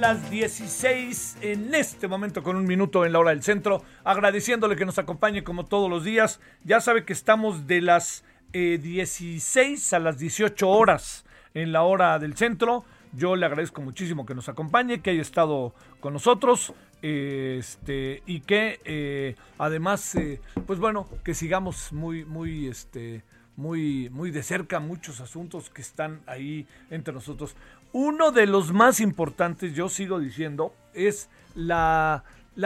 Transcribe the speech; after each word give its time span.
Las 0.00 0.30
16 0.30 1.38
en 1.40 1.74
este 1.74 2.06
momento 2.06 2.42
con 2.42 2.54
un 2.54 2.64
minuto 2.64 3.04
en 3.04 3.12
la 3.12 3.18
hora 3.18 3.30
del 3.30 3.42
centro, 3.42 3.82
agradeciéndole 4.04 4.76
que 4.76 4.84
nos 4.84 4.98
acompañe 4.98 5.42
como 5.42 5.66
todos 5.66 5.90
los 5.90 6.04
días. 6.04 6.40
Ya 6.62 6.80
sabe 6.80 7.04
que 7.04 7.12
estamos 7.12 7.66
de 7.66 7.80
las 7.80 8.24
eh, 8.52 8.78
16 8.80 9.92
a 9.92 9.98
las 9.98 10.18
18 10.18 10.68
horas 10.68 11.24
en 11.52 11.72
la 11.72 11.82
hora 11.82 12.18
del 12.20 12.36
centro. 12.36 12.84
Yo 13.12 13.34
le 13.34 13.46
agradezco 13.46 13.80
muchísimo 13.80 14.24
que 14.24 14.34
nos 14.34 14.48
acompañe, 14.48 15.00
que 15.00 15.10
haya 15.10 15.22
estado 15.22 15.74
con 16.00 16.12
nosotros. 16.12 16.72
Este, 17.00 18.22
y 18.26 18.40
que 18.40 18.80
eh, 18.84 19.36
además, 19.58 20.14
eh, 20.16 20.40
pues 20.66 20.78
bueno, 20.80 21.08
que 21.24 21.34
sigamos 21.34 21.92
muy, 21.92 22.24
muy, 22.24 22.66
este, 22.66 23.22
muy, 23.58 24.08
muy 24.10 24.30
de 24.30 24.44
cerca 24.44 24.78
muchos 24.78 25.20
asuntos 25.20 25.68
que 25.68 25.82
están 25.82 26.20
ahí 26.26 26.66
entre 26.90 27.12
nosotros. 27.12 27.56
Uno 27.92 28.32
de 28.32 28.46
los 28.46 28.72
más 28.72 29.00
importantes, 29.00 29.74
yo 29.74 29.88
sigo 29.88 30.18
diciendo, 30.20 30.74
es 30.94 31.28
la, 31.54 32.24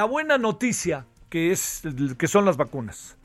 buena 0.09 0.39
noticia 0.39 1.07
que, 1.31 1.53
es, 1.53 1.83
que 2.19 2.29
son 2.29 2.45
las 2.45 2.57
vacunas. 2.57 3.17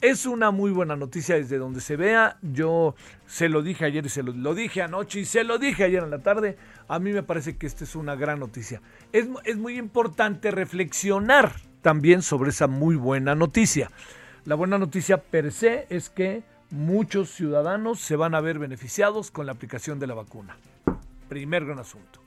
Es 0.00 0.26
una 0.26 0.50
muy 0.50 0.72
buena 0.72 0.96
noticia 0.96 1.36
desde 1.36 1.58
donde 1.58 1.80
se 1.80 1.96
vea. 1.96 2.36
Yo 2.42 2.96
se 3.26 3.48
lo 3.48 3.62
dije 3.62 3.84
ayer 3.84 4.04
y 4.04 4.08
se 4.08 4.22
lo, 4.22 4.32
lo 4.32 4.54
dije 4.54 4.82
anoche 4.82 5.20
y 5.20 5.24
se 5.24 5.44
lo 5.44 5.58
dije 5.58 5.84
ayer 5.84 6.02
en 6.02 6.10
la 6.10 6.22
tarde. 6.22 6.56
A 6.88 6.98
mí 6.98 7.12
me 7.12 7.22
parece 7.22 7.56
que 7.56 7.66
esta 7.66 7.84
es 7.84 7.94
una 7.94 8.16
gran 8.16 8.40
noticia. 8.40 8.82
Es, 9.12 9.28
es 9.44 9.56
muy 9.56 9.78
importante 9.78 10.50
reflexionar 10.50 11.52
también 11.82 12.22
sobre 12.22 12.50
esa 12.50 12.66
muy 12.66 12.96
buena 12.96 13.34
noticia. 13.34 13.90
La 14.44 14.56
buena 14.56 14.76
noticia 14.76 15.18
per 15.18 15.52
se 15.52 15.86
es 15.88 16.10
que 16.10 16.42
muchos 16.70 17.30
ciudadanos 17.30 18.00
se 18.00 18.16
van 18.16 18.34
a 18.34 18.40
ver 18.40 18.58
beneficiados 18.58 19.30
con 19.30 19.46
la 19.46 19.52
aplicación 19.52 20.00
de 20.00 20.08
la 20.08 20.14
vacuna. 20.14 20.56
Primer 21.32 21.64
gran 21.64 21.78
asunto. 21.78 22.20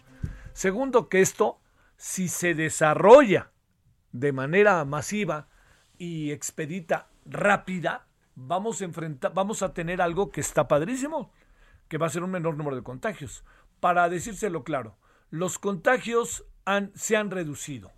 Segundo, 0.54 1.10
que 1.10 1.22
esto, 1.22 1.60
si 1.96 2.28
se 2.28 2.56
desarrolla 2.56 3.52
de 4.12 4.32
manera 4.32 4.84
masiva 4.84 5.48
y 6.00 6.32
expedita 6.32 7.10
rápida, 7.24 8.08
vamos 8.34 8.82
a, 8.82 8.86
enfrentar, 8.86 9.32
vamos 9.32 9.62
a 9.62 9.76
tener 9.76 10.02
algo 10.02 10.32
que 10.32 10.42
está 10.42 10.68
padrísimo, 10.68 11.32
que 11.88 12.00
va 12.00 12.08
a 12.08 12.10
ser 12.10 12.24
un 12.24 12.32
menor 12.32 12.58
número 12.58 12.76
de 12.76 12.82
contagios. 12.82 13.44
Para 13.80 14.10
decírselo 14.10 14.64
claro, 14.64 14.98
los 15.30 15.60
contagios 15.60 16.44
se 16.96 17.16
han 17.16 17.30
reducido 17.30 17.92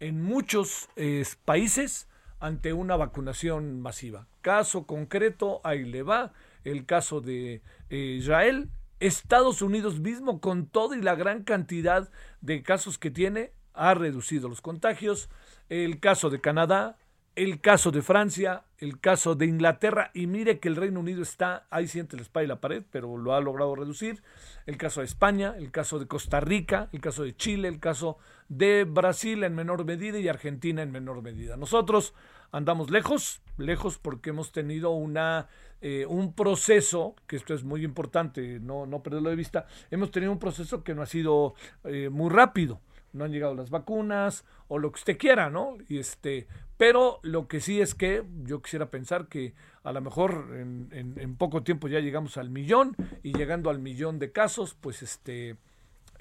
en 0.00 0.20
muchos 0.20 0.88
eh, 0.96 1.24
países 1.44 2.08
ante 2.40 2.72
una 2.72 2.96
vacunación 2.96 3.80
masiva. 3.82 4.26
Caso 4.40 4.84
concreto, 4.84 5.60
ahí 5.62 5.84
le 5.84 6.02
va, 6.02 6.32
el 6.64 6.86
caso 6.86 7.20
de 7.20 7.62
eh, 7.88 7.96
Israel, 8.18 8.68
Estados 9.00 9.62
Unidos 9.62 9.98
mismo, 9.98 10.40
con 10.40 10.66
todo 10.66 10.94
y 10.94 11.00
la 11.00 11.14
gran 11.14 11.42
cantidad 11.42 12.10
de 12.42 12.62
casos 12.62 12.98
que 12.98 13.10
tiene, 13.10 13.52
ha 13.72 13.94
reducido 13.94 14.48
los 14.48 14.60
contagios. 14.60 15.30
El 15.70 16.00
caso 16.00 16.28
de 16.28 16.40
Canadá, 16.40 16.98
el 17.40 17.62
caso 17.62 17.90
de 17.90 18.02
Francia, 18.02 18.64
el 18.76 19.00
caso 19.00 19.34
de 19.34 19.46
Inglaterra, 19.46 20.10
y 20.12 20.26
mire 20.26 20.58
que 20.58 20.68
el 20.68 20.76
Reino 20.76 21.00
Unido 21.00 21.22
está, 21.22 21.66
ahí 21.70 21.88
siente 21.88 22.16
la 22.16 22.20
espalda 22.20 22.44
y 22.44 22.48
la 22.48 22.60
pared, 22.60 22.82
pero 22.90 23.16
lo 23.16 23.34
ha 23.34 23.40
logrado 23.40 23.74
reducir. 23.74 24.22
El 24.66 24.76
caso 24.76 25.00
de 25.00 25.06
España, 25.06 25.54
el 25.56 25.70
caso 25.70 25.98
de 25.98 26.06
Costa 26.06 26.40
Rica, 26.40 26.90
el 26.92 27.00
caso 27.00 27.22
de 27.22 27.34
Chile, 27.34 27.68
el 27.68 27.80
caso 27.80 28.18
de 28.50 28.84
Brasil 28.84 29.42
en 29.42 29.54
menor 29.54 29.86
medida 29.86 30.18
y 30.18 30.28
Argentina 30.28 30.82
en 30.82 30.92
menor 30.92 31.22
medida. 31.22 31.56
Nosotros 31.56 32.12
andamos 32.52 32.90
lejos, 32.90 33.40
lejos 33.56 33.96
porque 33.96 34.30
hemos 34.30 34.52
tenido 34.52 34.90
una, 34.90 35.48
eh, 35.80 36.04
un 36.06 36.34
proceso, 36.34 37.16
que 37.26 37.36
esto 37.36 37.54
es 37.54 37.64
muy 37.64 37.84
importante, 37.84 38.60
no, 38.60 38.84
no 38.84 39.02
perderlo 39.02 39.30
de 39.30 39.36
vista, 39.36 39.64
hemos 39.90 40.10
tenido 40.10 40.30
un 40.30 40.38
proceso 40.38 40.84
que 40.84 40.94
no 40.94 41.00
ha 41.00 41.06
sido 41.06 41.54
eh, 41.84 42.10
muy 42.10 42.28
rápido 42.28 42.82
no 43.12 43.24
han 43.24 43.32
llegado 43.32 43.54
las 43.54 43.70
vacunas 43.70 44.44
o 44.68 44.78
lo 44.78 44.92
que 44.92 44.98
usted 44.98 45.18
quiera, 45.18 45.50
¿no? 45.50 45.76
Y 45.88 45.98
este, 45.98 46.46
pero 46.76 47.20
lo 47.22 47.48
que 47.48 47.60
sí 47.60 47.80
es 47.80 47.94
que 47.94 48.24
yo 48.44 48.62
quisiera 48.62 48.90
pensar 48.90 49.28
que 49.28 49.54
a 49.82 49.92
lo 49.92 50.00
mejor 50.00 50.48
en, 50.54 50.88
en, 50.92 51.18
en 51.18 51.36
poco 51.36 51.62
tiempo 51.62 51.88
ya 51.88 52.00
llegamos 52.00 52.36
al 52.36 52.50
millón 52.50 52.96
y 53.22 53.32
llegando 53.32 53.70
al 53.70 53.78
millón 53.78 54.18
de 54.18 54.32
casos, 54.32 54.76
pues 54.80 55.02
este, 55.02 55.56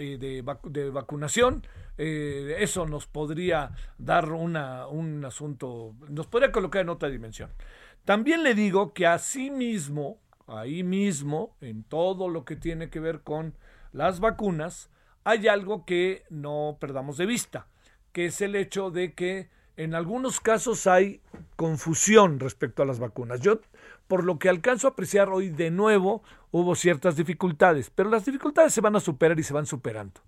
eh, 0.01 0.17
de, 0.17 0.41
vac 0.41 0.63
de, 0.63 0.89
vacunación, 0.91 1.67
eh, 1.97 2.55
eso 2.59 2.85
nos 2.85 3.05
podría 3.05 3.71
dar 3.97 4.31
una, 4.31 4.87
un 4.87 5.25
asunto, 5.25 5.93
nos 6.07 6.25
podría 6.25 6.53
colocar 6.53 6.83
en 6.83 6.89
otra 6.89 7.09
dimensión. 7.09 7.49
También 8.05 8.43
le 8.43 8.55
digo 8.55 8.93
que 8.93 9.05
así 9.05 9.51
mismo, 9.51 10.17
ahí 10.47 10.83
mismo, 10.83 11.53
en 11.59 11.83
todo 11.83 12.29
lo 12.29 12.45
que 12.45 12.55
tiene 12.55 12.89
que 12.89 13.01
ver 13.01 13.23
con 13.23 13.55
las 13.91 14.21
vacunas, 14.21 14.89
hay 15.23 15.47
algo 15.47 15.85
que 15.85 16.23
no 16.29 16.77
perdamos 16.79 17.17
de 17.17 17.25
vista, 17.25 17.67
que 18.11 18.25
es 18.25 18.41
el 18.41 18.55
hecho 18.55 18.91
de 18.91 19.13
que 19.13 19.49
en 19.77 19.95
algunos 19.95 20.41
casos 20.41 20.87
hay 20.87 21.21
confusión 21.55 22.39
respecto 22.39 22.83
a 22.83 22.85
las 22.85 22.99
vacunas. 22.99 23.39
Yo, 23.39 23.61
por 24.07 24.25
lo 24.25 24.37
que 24.37 24.49
alcanzo 24.49 24.87
a 24.87 24.91
apreciar 24.91 25.29
hoy 25.29 25.49
de 25.49 25.71
nuevo, 25.71 26.21
hubo 26.51 26.75
ciertas 26.75 27.15
dificultades, 27.15 27.89
pero 27.89 28.09
las 28.09 28.25
dificultades 28.25 28.73
se 28.73 28.81
van 28.81 28.95
a 28.97 28.99
superar 28.99 29.39
y 29.39 29.43
se 29.43 29.53
van 29.53 29.65
superando. 29.65 30.19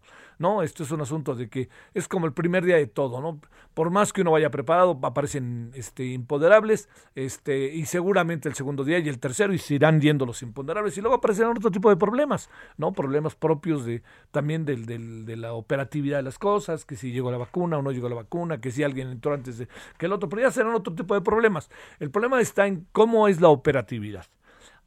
¿No? 0.41 0.63
Esto 0.63 0.83
es 0.83 0.91
un 0.91 0.99
asunto 0.99 1.35
de 1.35 1.47
que 1.49 1.69
es 1.93 2.07
como 2.07 2.25
el 2.25 2.33
primer 2.33 2.65
día 2.65 2.75
de 2.75 2.87
todo, 2.87 3.21
¿no? 3.21 3.39
Por 3.73 3.91
más 3.91 4.11
que 4.11 4.21
uno 4.21 4.31
vaya 4.31 4.51
preparado, 4.51 4.99
aparecen 5.03 5.71
este, 5.75 6.05
imponderables, 6.07 6.89
este, 7.15 7.73
y 7.73 7.85
seguramente 7.85 8.49
el 8.49 8.55
segundo 8.55 8.83
día 8.83 8.99
y 8.99 9.07
el 9.07 9.19
tercero, 9.19 9.53
y 9.53 9.59
se 9.59 9.75
irán 9.75 10.01
yendo 10.01 10.25
los 10.25 10.41
imponderables, 10.41 10.97
y 10.97 11.01
luego 11.01 11.15
aparecerán 11.15 11.55
otro 11.55 11.71
tipo 11.71 11.89
de 11.89 11.95
problemas, 11.95 12.49
¿no? 12.75 12.91
Problemas 12.91 13.35
propios 13.35 13.85
de 13.85 14.01
también 14.31 14.65
del, 14.65 14.85
del, 14.85 15.25
de 15.25 15.37
la 15.37 15.53
operatividad 15.53 16.17
de 16.17 16.23
las 16.23 16.39
cosas, 16.39 16.83
que 16.83 16.95
si 16.95 17.11
llegó 17.11 17.31
la 17.31 17.37
vacuna 17.37 17.77
o 17.77 17.81
no 17.81 17.91
llegó 17.91 18.09
la 18.09 18.15
vacuna, 18.15 18.59
que 18.59 18.71
si 18.71 18.83
alguien 18.83 19.09
entró 19.09 19.33
antes 19.33 19.59
de 19.59 19.67
que 19.97 20.07
el 20.07 20.11
otro, 20.11 20.27
pero 20.27 20.41
ya 20.41 20.51
serán 20.51 20.73
otro 20.73 20.93
tipo 20.93 21.13
de 21.13 21.21
problemas. 21.21 21.69
El 21.99 22.09
problema 22.11 22.41
está 22.41 22.67
en 22.67 22.87
cómo 22.91 23.27
es 23.27 23.39
la 23.39 23.49
operatividad. 23.49 24.25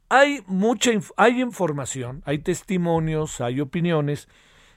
Hay 0.09 0.43
mucha 0.45 0.91
hay 1.17 1.41
información, 1.41 2.21
hay 2.25 2.39
testimonios, 2.39 3.41
hay 3.41 3.61
opiniones 3.61 4.27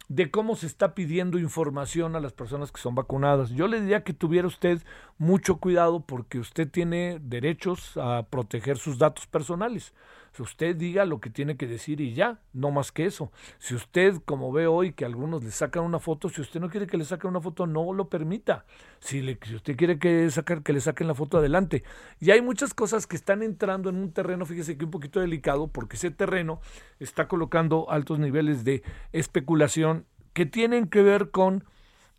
de 0.09 0.31
cómo 0.31 0.57
se 0.57 0.67
está 0.67 0.95
pidiendo 0.95 1.39
información 1.39 2.17
a 2.17 2.21
las 2.21 2.33
personas 2.33 2.73
que 2.73 2.81
son 2.81 2.95
vacunadas. 2.95 3.51
Yo 3.51 3.69
le 3.69 3.81
diría 3.81 4.05
que 4.05 4.15
tuviera 4.15 4.49
usted 4.49 4.83
mucho 5.19 5.59
cuidado 5.59 6.01
porque 6.01 6.39
usted 6.39 6.69
tiene 6.71 7.19
derechos 7.21 7.97
a 7.97 8.27
proteger 8.31 8.79
sus 8.79 8.99
datos 8.99 9.27
personales. 9.27 9.93
Usted 10.39 10.77
diga 10.77 11.05
lo 11.05 11.21
que 11.21 11.31
tiene 11.31 11.57
que 11.57 11.67
decir 11.67 12.01
y 12.01 12.15
ya, 12.15 12.41
no 12.53 12.71
más 12.71 12.93
que 12.93 13.07
eso. 13.07 13.33
Si 13.59 13.75
usted, 13.75 14.17
como 14.25 14.53
ve 14.53 14.67
hoy 14.67 14.93
que 14.93 15.05
algunos 15.05 15.43
le 15.43 15.51
sacan 15.51 15.83
una 15.83 15.99
foto, 15.99 16.29
si 16.29 16.41
usted 16.41 16.61
no 16.61 16.71
quiere 16.71 16.87
que 16.87 16.97
le 16.97 17.05
saquen 17.05 17.31
una 17.31 17.41
foto, 17.41 17.67
no 17.67 17.93
lo 17.93 18.09
permita. 18.09 18.65
Si, 19.01 19.21
le, 19.21 19.39
si 19.43 19.57
usted 19.57 19.77
quiere 19.77 19.99
que, 19.99 20.31
sacar, 20.31 20.63
que 20.63 20.73
le 20.73 20.81
saquen 20.81 21.07
la 21.07 21.15
foto 21.15 21.39
adelante. 21.39 21.83
Y 22.21 22.31
hay 22.31 22.41
muchas 22.41 22.75
cosas 22.75 23.07
que 23.07 23.17
están 23.17 23.43
entrando 23.43 23.91
en 23.91 23.97
un 23.97 24.13
terreno, 24.13 24.47
fíjese 24.47 24.79
que 24.79 24.85
un 24.85 24.91
poquito 24.91 25.21
delicado, 25.21 25.69
porque 25.69 25.97
ese 25.97 26.11
terreno 26.11 26.61
está 27.01 27.29
colocando 27.29 27.91
altos 27.91 28.19
niveles 28.19 28.65
de 28.65 28.83
especulación 29.13 30.07
que 30.33 30.47
tienen 30.47 30.87
que 30.87 31.03
ver 31.03 31.31
con 31.31 31.65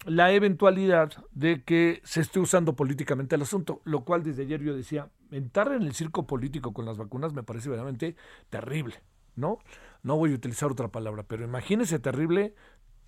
la 0.05 0.31
eventualidad 0.31 1.11
de 1.31 1.63
que 1.63 2.01
se 2.03 2.21
esté 2.21 2.39
usando 2.39 2.75
políticamente 2.75 3.35
el 3.35 3.41
asunto, 3.41 3.81
lo 3.83 4.03
cual 4.05 4.23
desde 4.23 4.43
ayer 4.43 4.61
yo 4.61 4.73
decía, 4.73 5.09
entrar 5.31 5.71
en 5.73 5.83
el 5.83 5.93
circo 5.93 6.25
político 6.25 6.73
con 6.73 6.85
las 6.85 6.97
vacunas 6.97 7.33
me 7.33 7.43
parece 7.43 7.69
verdaderamente 7.69 8.15
terrible, 8.49 9.01
¿no? 9.35 9.59
No 10.03 10.15
voy 10.15 10.31
a 10.31 10.35
utilizar 10.35 10.71
otra 10.71 10.87
palabra, 10.87 11.23
pero 11.23 11.43
imagínese 11.43 11.99
terrible 11.99 12.55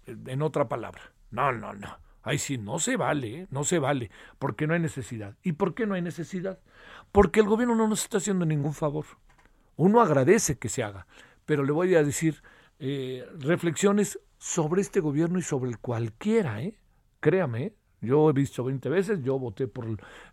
en 0.06 0.42
otra 0.42 0.68
palabra. 0.68 1.14
No, 1.30 1.52
no, 1.54 1.74
no. 1.74 1.98
Ahí 2.24 2.38
sí, 2.38 2.58
no 2.58 2.78
se 2.78 2.98
vale, 2.98 3.42
¿eh? 3.42 3.48
no 3.50 3.64
se 3.64 3.80
vale, 3.80 4.12
porque 4.38 4.68
no 4.68 4.74
hay 4.74 4.80
necesidad. 4.80 5.38
¿Y 5.44 5.54
por 5.54 5.74
qué 5.74 5.88
no 5.88 5.96
hay 5.96 6.02
necesidad? 6.02 6.60
Porque 7.12 7.40
el 7.40 7.48
gobierno 7.48 7.76
no 7.76 7.88
nos 7.88 8.04
está 8.04 8.18
haciendo 8.18 8.46
ningún 8.46 8.74
favor. 8.74 9.06
Uno 9.76 10.02
agradece 10.02 10.60
que 10.60 10.70
se 10.70 10.84
haga, 10.84 11.08
pero 11.46 11.64
le 11.64 11.72
voy 11.72 11.96
a 11.96 12.04
decir 12.04 12.44
eh, 12.80 13.26
reflexiones 13.40 14.20
sobre 14.38 14.82
este 14.82 15.00
gobierno 15.00 15.40
y 15.40 15.42
sobre 15.42 15.76
cualquiera, 15.76 16.62
¿eh? 16.62 16.78
Créame, 17.22 17.74
yo 18.02 18.30
he 18.30 18.34
visto 18.34 18.64
20 18.64 18.90
veces, 18.90 19.24
yo 19.24 19.40
voté 19.40 19.68
por 19.68 19.86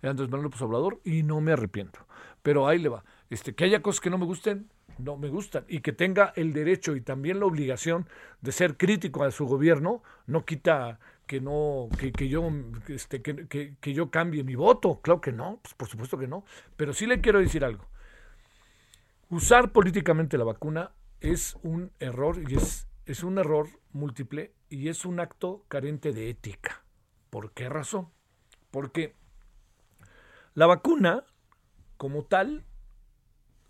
Andrés 0.03 0.29
Manuel 0.29 0.45
López 0.45 0.63
Obrador 0.63 1.01
y 1.05 1.23
no 1.23 1.41
me 1.41 1.53
arrepiento. 1.53 2.01
Pero 2.43 2.67
ahí 2.67 2.79
le 2.79 2.89
va. 2.89 3.05
Este, 3.31 3.55
que 3.55 3.65
haya 3.65 3.83
cosas 3.83 4.01
que 4.01 4.11
no 4.11 4.19
me 4.19 4.25
gusten, 4.25 4.69
no 4.99 5.17
me 5.17 5.29
gustan. 5.29 5.65
Y 5.69 5.81
que 5.81 5.93
tenga 5.93 6.33
el 6.35 6.53
derecho 6.53 6.97
y 6.97 7.01
también 7.01 7.41
la 7.41 7.47
obligación 7.47 8.09
de 8.41 8.53
ser 8.53 8.77
crítico 8.77 9.23
a 9.23 9.31
su 9.31 9.47
gobierno, 9.47 10.03
no 10.27 10.45
quita 10.45 10.99
que 11.27 11.41
no, 11.43 11.91
que, 11.99 12.11
que 12.11 12.29
yo, 12.29 12.51
este, 12.89 13.21
que, 13.21 13.77
que, 13.79 13.93
yo 13.93 14.11
cambie 14.11 14.43
mi 14.43 14.55
voto. 14.55 15.01
Claro 15.03 15.21
que 15.21 15.31
no, 15.31 15.61
pues 15.63 15.75
por 15.75 15.89
supuesto 15.89 16.19
que 16.19 16.27
no. 16.27 16.45
Pero 16.77 16.93
sí 16.95 17.07
le 17.07 17.21
quiero 17.21 17.39
decir 17.39 17.65
algo. 17.65 17.85
Usar 19.29 19.73
políticamente 19.73 20.39
la 20.39 20.45
vacuna 20.45 20.93
es 21.21 21.57
un 21.63 21.93
error 22.01 22.43
y 22.49 22.55
es, 22.55 22.88
es 23.09 23.23
un 23.23 23.39
error 23.39 23.69
múltiple 23.93 24.55
y 24.69 24.89
es 24.89 25.07
un 25.07 25.19
acto 25.19 25.65
carente 25.69 26.13
de 26.13 26.29
ética. 26.29 26.85
¿Por 27.31 27.53
qué 27.53 27.71
razón? 27.71 28.11
Porque 28.71 29.17
la 30.53 30.67
vacuna, 30.67 31.25
como 31.97 32.27
tal, 32.27 32.67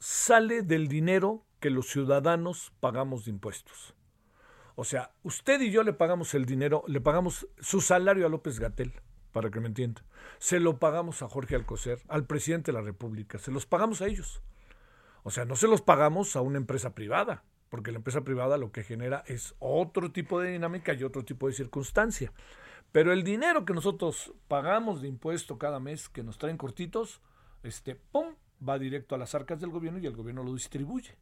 sale 0.00 0.62
del 0.62 0.88
dinero 0.88 1.46
que 1.60 1.70
los 1.70 1.86
ciudadanos 1.86 2.72
pagamos 2.80 3.24
de 3.26 3.30
impuestos. 3.30 3.94
O 4.74 4.82
sea, 4.82 5.12
usted 5.22 5.60
y 5.60 5.70
yo 5.70 5.84
le 5.84 5.92
pagamos 5.92 6.34
el 6.34 6.44
dinero, 6.44 6.82
le 6.88 7.00
pagamos 7.00 7.46
su 7.60 7.80
salario 7.80 8.26
a 8.26 8.28
López 8.28 8.58
Gatel, 8.58 8.92
para 9.30 9.50
que 9.50 9.60
me 9.60 9.68
entienda. 9.68 10.04
Se 10.38 10.58
lo 10.58 10.80
pagamos 10.80 11.22
a 11.22 11.28
Jorge 11.28 11.54
Alcocer, 11.54 12.00
al 12.08 12.26
presidente 12.26 12.72
de 12.72 12.78
la 12.78 12.84
República, 12.84 13.38
se 13.38 13.52
los 13.52 13.66
pagamos 13.66 14.02
a 14.02 14.08
ellos. 14.08 14.42
O 15.22 15.30
sea, 15.30 15.44
no 15.44 15.54
se 15.54 15.68
los 15.68 15.80
pagamos 15.80 16.34
a 16.34 16.40
una 16.40 16.58
empresa 16.58 16.92
privada, 16.96 17.44
porque 17.68 17.92
la 17.92 17.98
empresa 17.98 18.22
privada 18.22 18.58
lo 18.58 18.72
que 18.72 18.84
genera 18.84 19.24
es 19.26 19.54
otro 19.58 20.12
tipo 20.12 20.40
de 20.40 20.52
dinámica 20.52 20.94
y 20.94 21.04
otro 21.04 21.24
tipo 21.24 21.46
de 21.46 21.52
circunstancia. 21.52 22.32
Pero 22.92 23.12
el 23.12 23.22
dinero 23.22 23.64
que 23.64 23.74
nosotros 23.74 24.32
pagamos 24.48 25.02
de 25.02 25.08
impuesto 25.08 25.58
cada 25.58 25.78
mes, 25.78 26.08
que 26.08 26.22
nos 26.22 26.38
traen 26.38 26.56
cortitos, 26.56 27.20
este, 27.62 27.94
¡pum!, 27.94 28.34
va 28.66 28.78
directo 28.78 29.14
a 29.14 29.18
las 29.18 29.34
arcas 29.34 29.60
del 29.60 29.70
gobierno 29.70 29.98
y 29.98 30.06
el 30.06 30.16
gobierno 30.16 30.42
lo 30.42 30.54
distribuye. 30.54 31.16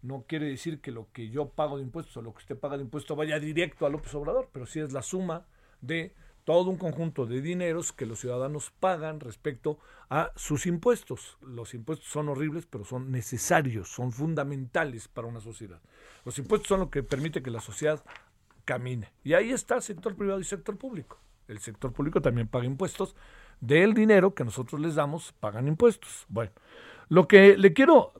No 0.00 0.24
quiere 0.26 0.46
decir 0.46 0.80
que 0.80 0.90
lo 0.90 1.12
que 1.12 1.28
yo 1.28 1.50
pago 1.50 1.76
de 1.76 1.84
impuestos 1.84 2.16
o 2.16 2.22
lo 2.22 2.32
que 2.32 2.38
usted 2.38 2.58
paga 2.58 2.76
de 2.76 2.82
impuestos 2.82 3.16
vaya 3.16 3.38
directo 3.38 3.86
a 3.86 3.90
López 3.90 4.14
Obrador, 4.14 4.48
pero 4.52 4.66
sí 4.66 4.80
es 4.80 4.92
la 4.92 5.02
suma 5.02 5.46
de 5.80 6.14
todo 6.44 6.70
un 6.70 6.76
conjunto 6.76 7.26
de 7.26 7.40
dineros 7.40 7.92
que 7.92 8.06
los 8.06 8.20
ciudadanos 8.20 8.72
pagan 8.80 9.20
respecto 9.20 9.78
a 10.10 10.32
sus 10.34 10.66
impuestos. 10.66 11.38
Los 11.40 11.74
impuestos 11.74 12.08
son 12.08 12.28
horribles, 12.28 12.66
pero 12.66 12.84
son 12.84 13.10
necesarios, 13.10 13.88
son 13.88 14.12
fundamentales 14.12 15.08
para 15.08 15.28
una 15.28 15.40
sociedad. 15.40 15.80
Los 16.24 16.38
impuestos 16.38 16.68
son 16.68 16.80
lo 16.80 16.90
que 16.90 17.02
permite 17.02 17.42
que 17.42 17.50
la 17.50 17.60
sociedad 17.60 18.02
camine. 18.64 19.12
Y 19.22 19.34
ahí 19.34 19.50
está 19.50 19.80
sector 19.80 20.16
privado 20.16 20.40
y 20.40 20.44
sector 20.44 20.76
público. 20.76 21.18
El 21.48 21.58
sector 21.58 21.92
público 21.92 22.20
también 22.20 22.48
paga 22.48 22.64
impuestos. 22.64 23.14
Del 23.60 23.94
dinero 23.94 24.34
que 24.34 24.44
nosotros 24.44 24.80
les 24.80 24.96
damos, 24.96 25.32
pagan 25.38 25.68
impuestos. 25.68 26.26
Bueno, 26.28 26.50
lo 27.08 27.28
que 27.28 27.56
le 27.56 27.72
quiero, 27.72 28.12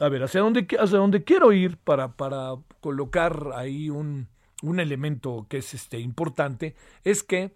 a 0.00 0.08
ver, 0.08 0.24
hacia 0.24 0.40
dónde, 0.40 0.66
hacia 0.80 0.98
dónde 0.98 1.22
quiero 1.22 1.52
ir 1.52 1.76
para, 1.76 2.16
para 2.16 2.56
colocar 2.80 3.50
ahí 3.54 3.88
un, 3.88 4.28
un 4.62 4.80
elemento 4.80 5.46
que 5.48 5.58
es 5.58 5.74
este, 5.74 5.98
importante 5.98 6.74
es 7.02 7.22
que 7.22 7.52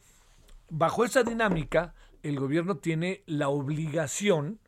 bajo 0.71 1.05
esa 1.05 1.23
dinámica 1.23 1.95
el 2.23 2.39
gobierno 2.39 2.77
tiene 2.77 3.23
la 3.27 3.49
obligación 3.49 4.59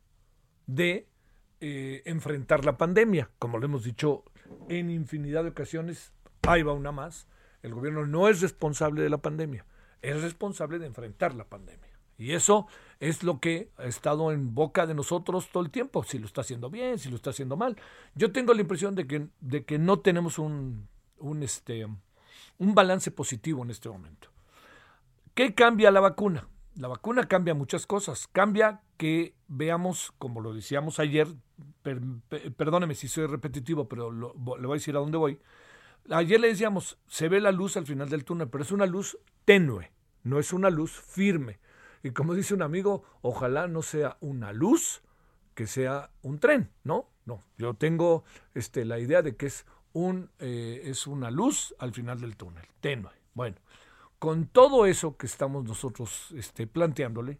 de 0.65 1.07
eh, 1.59 2.01
enfrentar 2.05 2.65
la 2.65 2.77
pandemia. 2.77 3.29
Como 3.37 3.57
lo 3.57 3.65
hemos 3.65 3.83
dicho 3.83 4.23
en 4.69 4.89
infinidad 4.89 5.43
de 5.43 5.49
ocasiones, 5.49 6.13
ahí 6.47 6.63
va 6.63 6.73
una 6.73 6.91
más. 6.91 7.27
El 7.61 7.73
gobierno 7.73 8.05
no 8.07 8.27
es 8.27 8.41
responsable 8.41 9.03
de 9.03 9.09
la 9.09 9.19
pandemia, 9.19 9.65
es 10.01 10.21
responsable 10.21 10.79
de 10.79 10.87
enfrentar 10.87 11.35
la 11.35 11.45
pandemia. 11.45 11.91
Y 12.17 12.33
eso 12.33 12.67
es 12.99 13.23
lo 13.23 13.39
que 13.39 13.71
ha 13.77 13.85
estado 13.85 14.31
en 14.31 14.53
boca 14.53 14.85
de 14.85 14.93
nosotros 14.93 15.49
todo 15.51 15.63
el 15.63 15.71
tiempo, 15.71 16.03
si 16.03 16.19
lo 16.19 16.27
está 16.27 16.41
haciendo 16.41 16.69
bien, 16.69 16.99
si 16.99 17.09
lo 17.09 17.15
está 17.15 17.31
haciendo 17.31 17.57
mal. 17.57 17.75
Yo 18.13 18.31
tengo 18.31 18.53
la 18.53 18.61
impresión 18.61 18.93
de 18.93 19.07
que, 19.07 19.27
de 19.39 19.65
que 19.65 19.79
no 19.79 19.99
tenemos 19.99 20.37
un, 20.37 20.87
un, 21.17 21.41
este, 21.41 21.87
un 22.61 22.75
balance 22.75 23.09
positivo 23.09 23.63
en 23.63 23.71
este 23.71 23.89
momento. 23.89 24.29
¿Qué 25.33 25.55
cambia 25.55 25.89
la 25.89 25.99
vacuna? 25.99 26.47
La 26.75 26.87
vacuna 26.87 27.27
cambia 27.27 27.55
muchas 27.55 27.87
cosas. 27.87 28.27
Cambia 28.31 28.81
que 28.97 29.33
veamos, 29.47 30.13
como 30.19 30.41
lo 30.41 30.53
decíamos 30.53 30.99
ayer, 30.99 31.27
perdóneme 32.55 32.93
si 32.93 33.07
soy 33.07 33.25
repetitivo, 33.25 33.89
pero 33.89 34.11
le 34.11 34.27
voy 34.67 34.71
a 34.71 34.73
decir 34.73 34.95
a 34.95 34.99
dónde 34.99 35.17
voy. 35.17 35.39
Ayer 36.11 36.39
le 36.39 36.49
decíamos, 36.49 36.99
se 37.07 37.29
ve 37.29 37.41
la 37.41 37.51
luz 37.51 37.77
al 37.77 37.87
final 37.87 38.09
del 38.09 38.25
túnel, 38.25 38.47
pero 38.47 38.63
es 38.63 38.71
una 38.71 38.85
luz 38.85 39.17
tenue, 39.43 39.91
no 40.21 40.37
es 40.37 40.53
una 40.53 40.69
luz 40.69 40.91
firme. 40.91 41.59
Y 42.03 42.11
como 42.11 42.35
dice 42.35 42.53
un 42.53 42.61
amigo, 42.61 43.03
ojalá 43.23 43.67
no 43.67 43.81
sea 43.81 44.17
una 44.21 44.53
luz, 44.53 45.01
que 45.55 45.65
sea 45.65 46.11
un 46.21 46.39
tren, 46.39 46.69
¿no? 46.83 47.09
No, 47.25 47.43
yo 47.57 47.73
tengo 47.73 48.23
este, 48.53 48.85
la 48.85 48.99
idea 48.99 49.23
de 49.23 49.35
que 49.35 49.47
es 49.47 49.65
un, 49.93 50.29
eh, 50.39 50.81
es 50.85 51.07
una 51.07 51.31
luz 51.31 51.75
al 51.79 51.93
final 51.93 52.19
del 52.19 52.37
túnel, 52.37 52.65
tenue. 52.79 53.11
Bueno, 53.33 53.57
con 54.19 54.47
todo 54.47 54.85
eso 54.85 55.17
que 55.17 55.25
estamos 55.25 55.63
nosotros 55.63 56.31
este, 56.35 56.67
planteándole, 56.67 57.39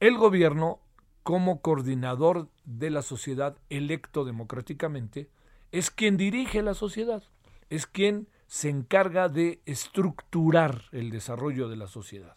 el 0.00 0.16
gobierno, 0.16 0.80
como 1.22 1.60
coordinador 1.60 2.48
de 2.64 2.90
la 2.90 3.02
sociedad 3.02 3.56
electo 3.70 4.24
democráticamente, 4.24 5.30
es 5.72 5.90
quien 5.90 6.16
dirige 6.16 6.62
la 6.62 6.74
sociedad, 6.74 7.22
es 7.70 7.86
quien 7.86 8.28
se 8.46 8.68
encarga 8.68 9.28
de 9.28 9.60
estructurar 9.64 10.82
el 10.92 11.10
desarrollo 11.10 11.68
de 11.68 11.76
la 11.76 11.86
sociedad 11.86 12.36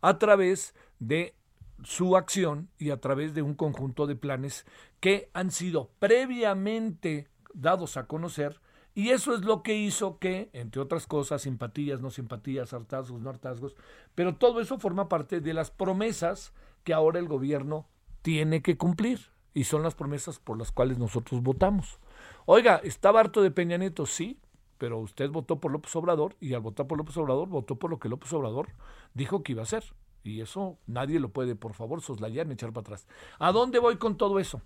a 0.00 0.18
través 0.18 0.74
de 0.98 1.34
su 1.82 2.16
acción 2.16 2.68
y 2.78 2.90
a 2.90 3.00
través 3.00 3.34
de 3.34 3.42
un 3.42 3.54
conjunto 3.54 4.06
de 4.06 4.16
planes 4.16 4.66
que 5.00 5.30
han 5.32 5.50
sido 5.50 5.90
previamente 5.98 7.28
dados 7.54 7.96
a 7.96 8.06
conocer 8.06 8.60
y 8.94 9.10
eso 9.10 9.34
es 9.34 9.44
lo 9.44 9.62
que 9.62 9.74
hizo 9.74 10.18
que, 10.18 10.50
entre 10.52 10.80
otras 10.80 11.06
cosas, 11.06 11.42
simpatías, 11.42 12.00
no 12.00 12.10
simpatías, 12.10 12.72
hartazgos, 12.72 13.20
no 13.20 13.30
hartazgos, 13.30 13.74
pero 14.14 14.36
todo 14.36 14.60
eso 14.60 14.78
forma 14.78 15.08
parte 15.08 15.40
de 15.40 15.52
las 15.52 15.70
promesas 15.72 16.52
que 16.84 16.94
ahora 16.94 17.18
el 17.18 17.26
gobierno 17.26 17.88
tiene 18.22 18.62
que 18.62 18.76
cumplir. 18.76 19.32
Y 19.52 19.64
son 19.64 19.82
las 19.82 19.94
promesas 19.94 20.38
por 20.38 20.58
las 20.58 20.72
cuales 20.72 20.98
nosotros 20.98 21.40
votamos. 21.42 21.98
Oiga, 22.44 22.80
¿estaba 22.82 23.20
harto 23.20 23.40
de 23.40 23.52
Peña 23.52 23.76
Nieto? 23.76 24.04
Sí, 24.04 24.40
pero 24.78 24.98
usted 24.98 25.30
votó 25.30 25.60
por 25.60 25.70
López 25.70 25.94
Obrador 25.96 26.36
y 26.40 26.54
al 26.54 26.60
votar 26.60 26.86
por 26.86 26.98
López 26.98 27.16
Obrador 27.16 27.48
votó 27.48 27.76
por 27.76 27.90
lo 27.90 27.98
que 27.98 28.08
López 28.08 28.32
Obrador 28.32 28.68
dijo 29.14 29.42
que 29.42 29.52
iba 29.52 29.62
a 29.62 29.64
hacer. 29.64 29.84
Y 30.24 30.40
eso 30.40 30.78
nadie 30.86 31.20
lo 31.20 31.28
puede, 31.28 31.54
por 31.54 31.74
favor, 31.74 32.00
soslayar 32.00 32.46
ni 32.46 32.54
echar 32.54 32.72
para 32.72 32.82
atrás. 32.82 33.06
¿A 33.38 33.52
dónde 33.52 33.78
voy 33.78 33.96
con 33.96 34.16
todo 34.16 34.40
eso? 34.40 34.62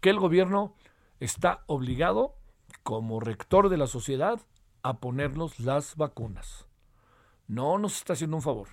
Que 0.00 0.10
el 0.10 0.20
gobierno 0.20 0.74
está 1.18 1.64
obligado 1.66 2.34
como 2.82 3.20
rector 3.20 3.68
de 3.68 3.76
la 3.76 3.86
sociedad 3.86 4.40
a 4.82 4.98
ponernos 4.98 5.60
las 5.60 5.96
vacunas. 5.96 6.66
No 7.46 7.78
nos 7.78 7.96
está 7.96 8.14
haciendo 8.14 8.36
un 8.36 8.42
favor. 8.42 8.68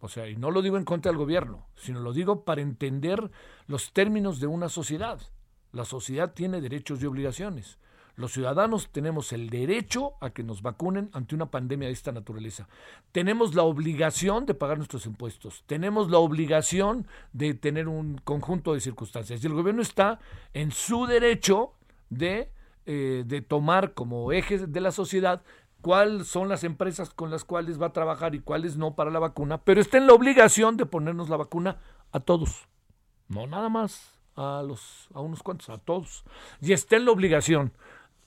O 0.00 0.08
sea, 0.08 0.28
y 0.28 0.36
no 0.36 0.50
lo 0.50 0.62
digo 0.62 0.76
en 0.76 0.84
contra 0.84 1.10
del 1.10 1.18
gobierno, 1.18 1.66
sino 1.74 2.00
lo 2.00 2.12
digo 2.12 2.44
para 2.44 2.60
entender 2.60 3.30
los 3.66 3.92
términos 3.92 4.40
de 4.40 4.46
una 4.46 4.68
sociedad. 4.68 5.20
La 5.72 5.84
sociedad 5.84 6.32
tiene 6.32 6.60
derechos 6.60 7.02
y 7.02 7.06
obligaciones. 7.06 7.78
Los 8.18 8.32
ciudadanos 8.32 8.90
tenemos 8.90 9.32
el 9.32 9.48
derecho 9.48 10.14
a 10.20 10.30
que 10.30 10.42
nos 10.42 10.60
vacunen 10.60 11.08
ante 11.12 11.36
una 11.36 11.52
pandemia 11.52 11.86
de 11.86 11.94
esta 11.94 12.10
naturaleza. 12.10 12.68
Tenemos 13.12 13.54
la 13.54 13.62
obligación 13.62 14.44
de 14.44 14.54
pagar 14.54 14.76
nuestros 14.76 15.06
impuestos. 15.06 15.62
Tenemos 15.66 16.10
la 16.10 16.18
obligación 16.18 17.06
de 17.32 17.54
tener 17.54 17.86
un 17.86 18.18
conjunto 18.18 18.74
de 18.74 18.80
circunstancias. 18.80 19.42
Y 19.42 19.46
el 19.46 19.52
gobierno 19.52 19.82
está 19.82 20.18
en 20.52 20.72
su 20.72 21.06
derecho 21.06 21.74
de, 22.10 22.50
eh, 22.90 23.24
de 23.26 23.42
tomar 23.42 23.92
como 23.92 24.32
eje 24.32 24.66
de 24.66 24.80
la 24.80 24.92
sociedad 24.92 25.42
cuáles 25.82 26.26
son 26.26 26.48
las 26.48 26.64
empresas 26.64 27.10
con 27.10 27.30
las 27.30 27.44
cuales 27.44 27.78
va 27.78 27.88
a 27.88 27.92
trabajar 27.92 28.34
y 28.34 28.40
cuáles 28.40 28.78
no 28.78 28.94
para 28.94 29.10
la 29.10 29.18
vacuna, 29.18 29.58
pero 29.58 29.82
está 29.82 29.98
en 29.98 30.06
la 30.06 30.14
obligación 30.14 30.78
de 30.78 30.86
ponernos 30.86 31.28
la 31.28 31.36
vacuna 31.36 31.76
a 32.12 32.20
todos. 32.20 32.66
No 33.28 33.46
nada 33.46 33.68
más 33.68 34.18
a 34.36 34.62
los 34.66 35.08
a 35.12 35.20
unos 35.20 35.42
cuantos, 35.42 35.68
a 35.68 35.76
todos. 35.76 36.24
Y 36.62 36.72
está 36.72 36.96
en 36.96 37.04
la 37.04 37.10
obligación 37.10 37.74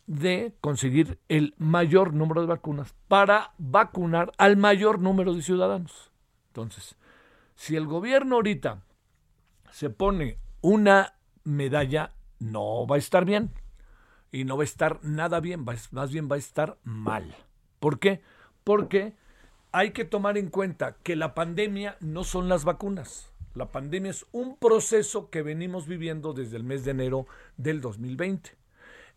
de 0.06 0.53
conseguir 0.62 1.18
el 1.27 1.56
mayor 1.58 2.13
número 2.13 2.41
de 2.41 2.48
vacunas 2.48 2.94
para 3.08 3.53
vacunar 3.58 4.32
al 4.38 4.58
mayor 4.58 5.00
número 5.00 5.34
de 5.34 5.41
ciudadanos. 5.41 6.12
Entonces, 6.50 6.98
si 7.56 7.75
el 7.75 7.88
gobierno 7.88 8.36
ahorita 8.36 8.84
se 9.72 9.89
pone 9.89 10.38
una 10.62 11.15
medalla, 11.44 12.13
no 12.38 12.86
va 12.86 12.98
a 12.98 13.00
estar 13.00 13.25
bien. 13.25 13.51
Y 14.32 14.46
no 14.46 14.58
va 14.58 14.64
a 14.64 14.66
estar 14.66 15.00
nada 15.04 15.40
bien, 15.40 15.66
más 15.66 16.12
bien 16.12 16.30
va 16.32 16.36
a 16.36 16.40
estar 16.40 16.78
mal. 16.84 17.36
¿Por 17.80 18.00
qué? 18.00 18.22
Porque 18.64 19.14
hay 19.72 19.92
que 19.92 20.06
tomar 20.06 20.38
en 20.38 20.50
cuenta 20.50 20.98
que 21.04 21.16
la 21.16 21.34
pandemia 21.34 21.98
no 22.00 22.24
son 22.24 22.48
las 22.48 22.64
vacunas. 22.64 23.32
La 23.54 23.72
pandemia 23.72 24.12
es 24.12 24.26
un 24.32 24.56
proceso 24.56 25.30
que 25.30 25.42
venimos 25.42 25.88
viviendo 25.88 26.34
desde 26.34 26.58
el 26.58 26.64
mes 26.64 26.86
de 26.86 26.92
enero 26.92 27.28
del 27.58 27.82
2020. 27.82 28.52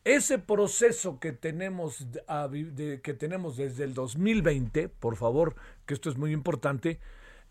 Ese 0.03 0.39
proceso 0.39 1.21
que 1.21 1.33
tenemos, 1.33 2.07
que 2.67 3.15
tenemos 3.15 3.57
desde 3.57 3.85
el 3.85 3.95
2020, 3.95 4.89
por 4.89 5.17
favor, 5.17 5.55
que 5.87 5.95
esto 5.95 6.11
es 6.11 6.19
muy 6.19 6.33
importante, 6.33 6.99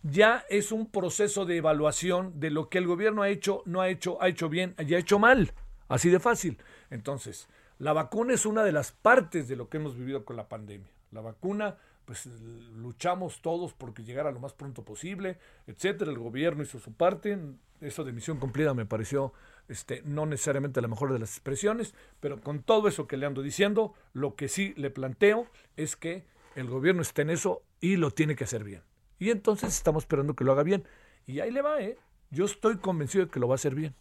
ya 0.03 0.45
es 0.49 0.71
un 0.71 0.91
proceso 0.91 1.45
de 1.45 1.57
evaluación 1.57 2.39
de 2.39 2.51
lo 2.51 2.67
que 2.69 2.77
el 2.77 2.87
gobierno 2.87 3.21
ha 3.21 3.29
hecho, 3.29 3.63
no 3.65 3.79
ha 3.81 3.89
hecho, 3.89 4.21
ha 4.21 4.27
hecho 4.27 4.49
bien 4.49 4.75
y 4.77 4.93
ha 4.93 4.99
hecho 4.99 5.17
mal. 5.17 5.53
Así 5.87 6.09
de 6.09 6.19
fácil. 6.19 6.57
Entonces, 6.93 7.49
la 7.79 7.91
vacuna 7.91 8.35
es 8.35 8.45
una 8.45 8.63
de 8.63 8.71
las 8.71 8.91
partes 8.91 9.47
de 9.47 9.55
lo 9.55 9.67
que 9.67 9.77
hemos 9.77 9.97
vivido 9.97 10.25
con 10.25 10.35
la 10.35 10.47
pandemia. 10.47 10.91
La 11.11 11.21
vacuna, 11.21 11.75
pues 12.05 12.27
luchamos 12.27 13.41
todos 13.41 13.73
porque 13.73 14.03
llegara 14.03 14.31
lo 14.31 14.39
más 14.39 14.53
pronto 14.53 14.85
posible, 14.85 15.39
etcétera. 15.65 16.11
El 16.11 16.19
gobierno 16.19 16.61
hizo 16.61 16.77
su 16.77 16.93
parte. 16.93 17.39
Eso 17.81 18.03
de 18.03 18.13
misión 18.13 18.37
cumplida 18.37 18.75
me 18.75 18.85
pareció 18.85 19.33
este, 19.67 20.03
no 20.05 20.27
necesariamente 20.27 20.81
la 20.81 20.87
mejor 20.87 21.11
de 21.11 21.17
las 21.17 21.31
expresiones, 21.31 21.95
pero 22.19 22.39
con 22.39 22.61
todo 22.61 22.87
eso 22.87 23.07
que 23.07 23.17
le 23.17 23.25
ando 23.25 23.41
diciendo, 23.41 23.95
lo 24.13 24.35
que 24.35 24.47
sí 24.47 24.75
le 24.77 24.91
planteo 24.91 25.47
es 25.75 25.95
que 25.95 26.27
el 26.55 26.67
gobierno 26.67 27.01
esté 27.01 27.23
en 27.23 27.31
eso 27.31 27.63
y 27.81 27.95
lo 27.95 28.11
tiene 28.11 28.35
que 28.35 28.43
hacer 28.43 28.63
bien. 28.63 28.83
Y 29.17 29.31
entonces 29.31 29.75
estamos 29.75 30.03
esperando 30.03 30.35
que 30.35 30.43
lo 30.43 30.51
haga 30.51 30.61
bien. 30.61 30.85
Y 31.25 31.39
ahí 31.39 31.49
le 31.49 31.63
va, 31.63 31.81
¿eh? 31.81 31.97
Yo 32.29 32.45
estoy 32.45 32.77
convencido 32.77 33.25
de 33.25 33.31
que 33.31 33.39
lo 33.39 33.47
va 33.47 33.55
a 33.55 33.61
hacer 33.61 33.73
bien. 33.73 33.95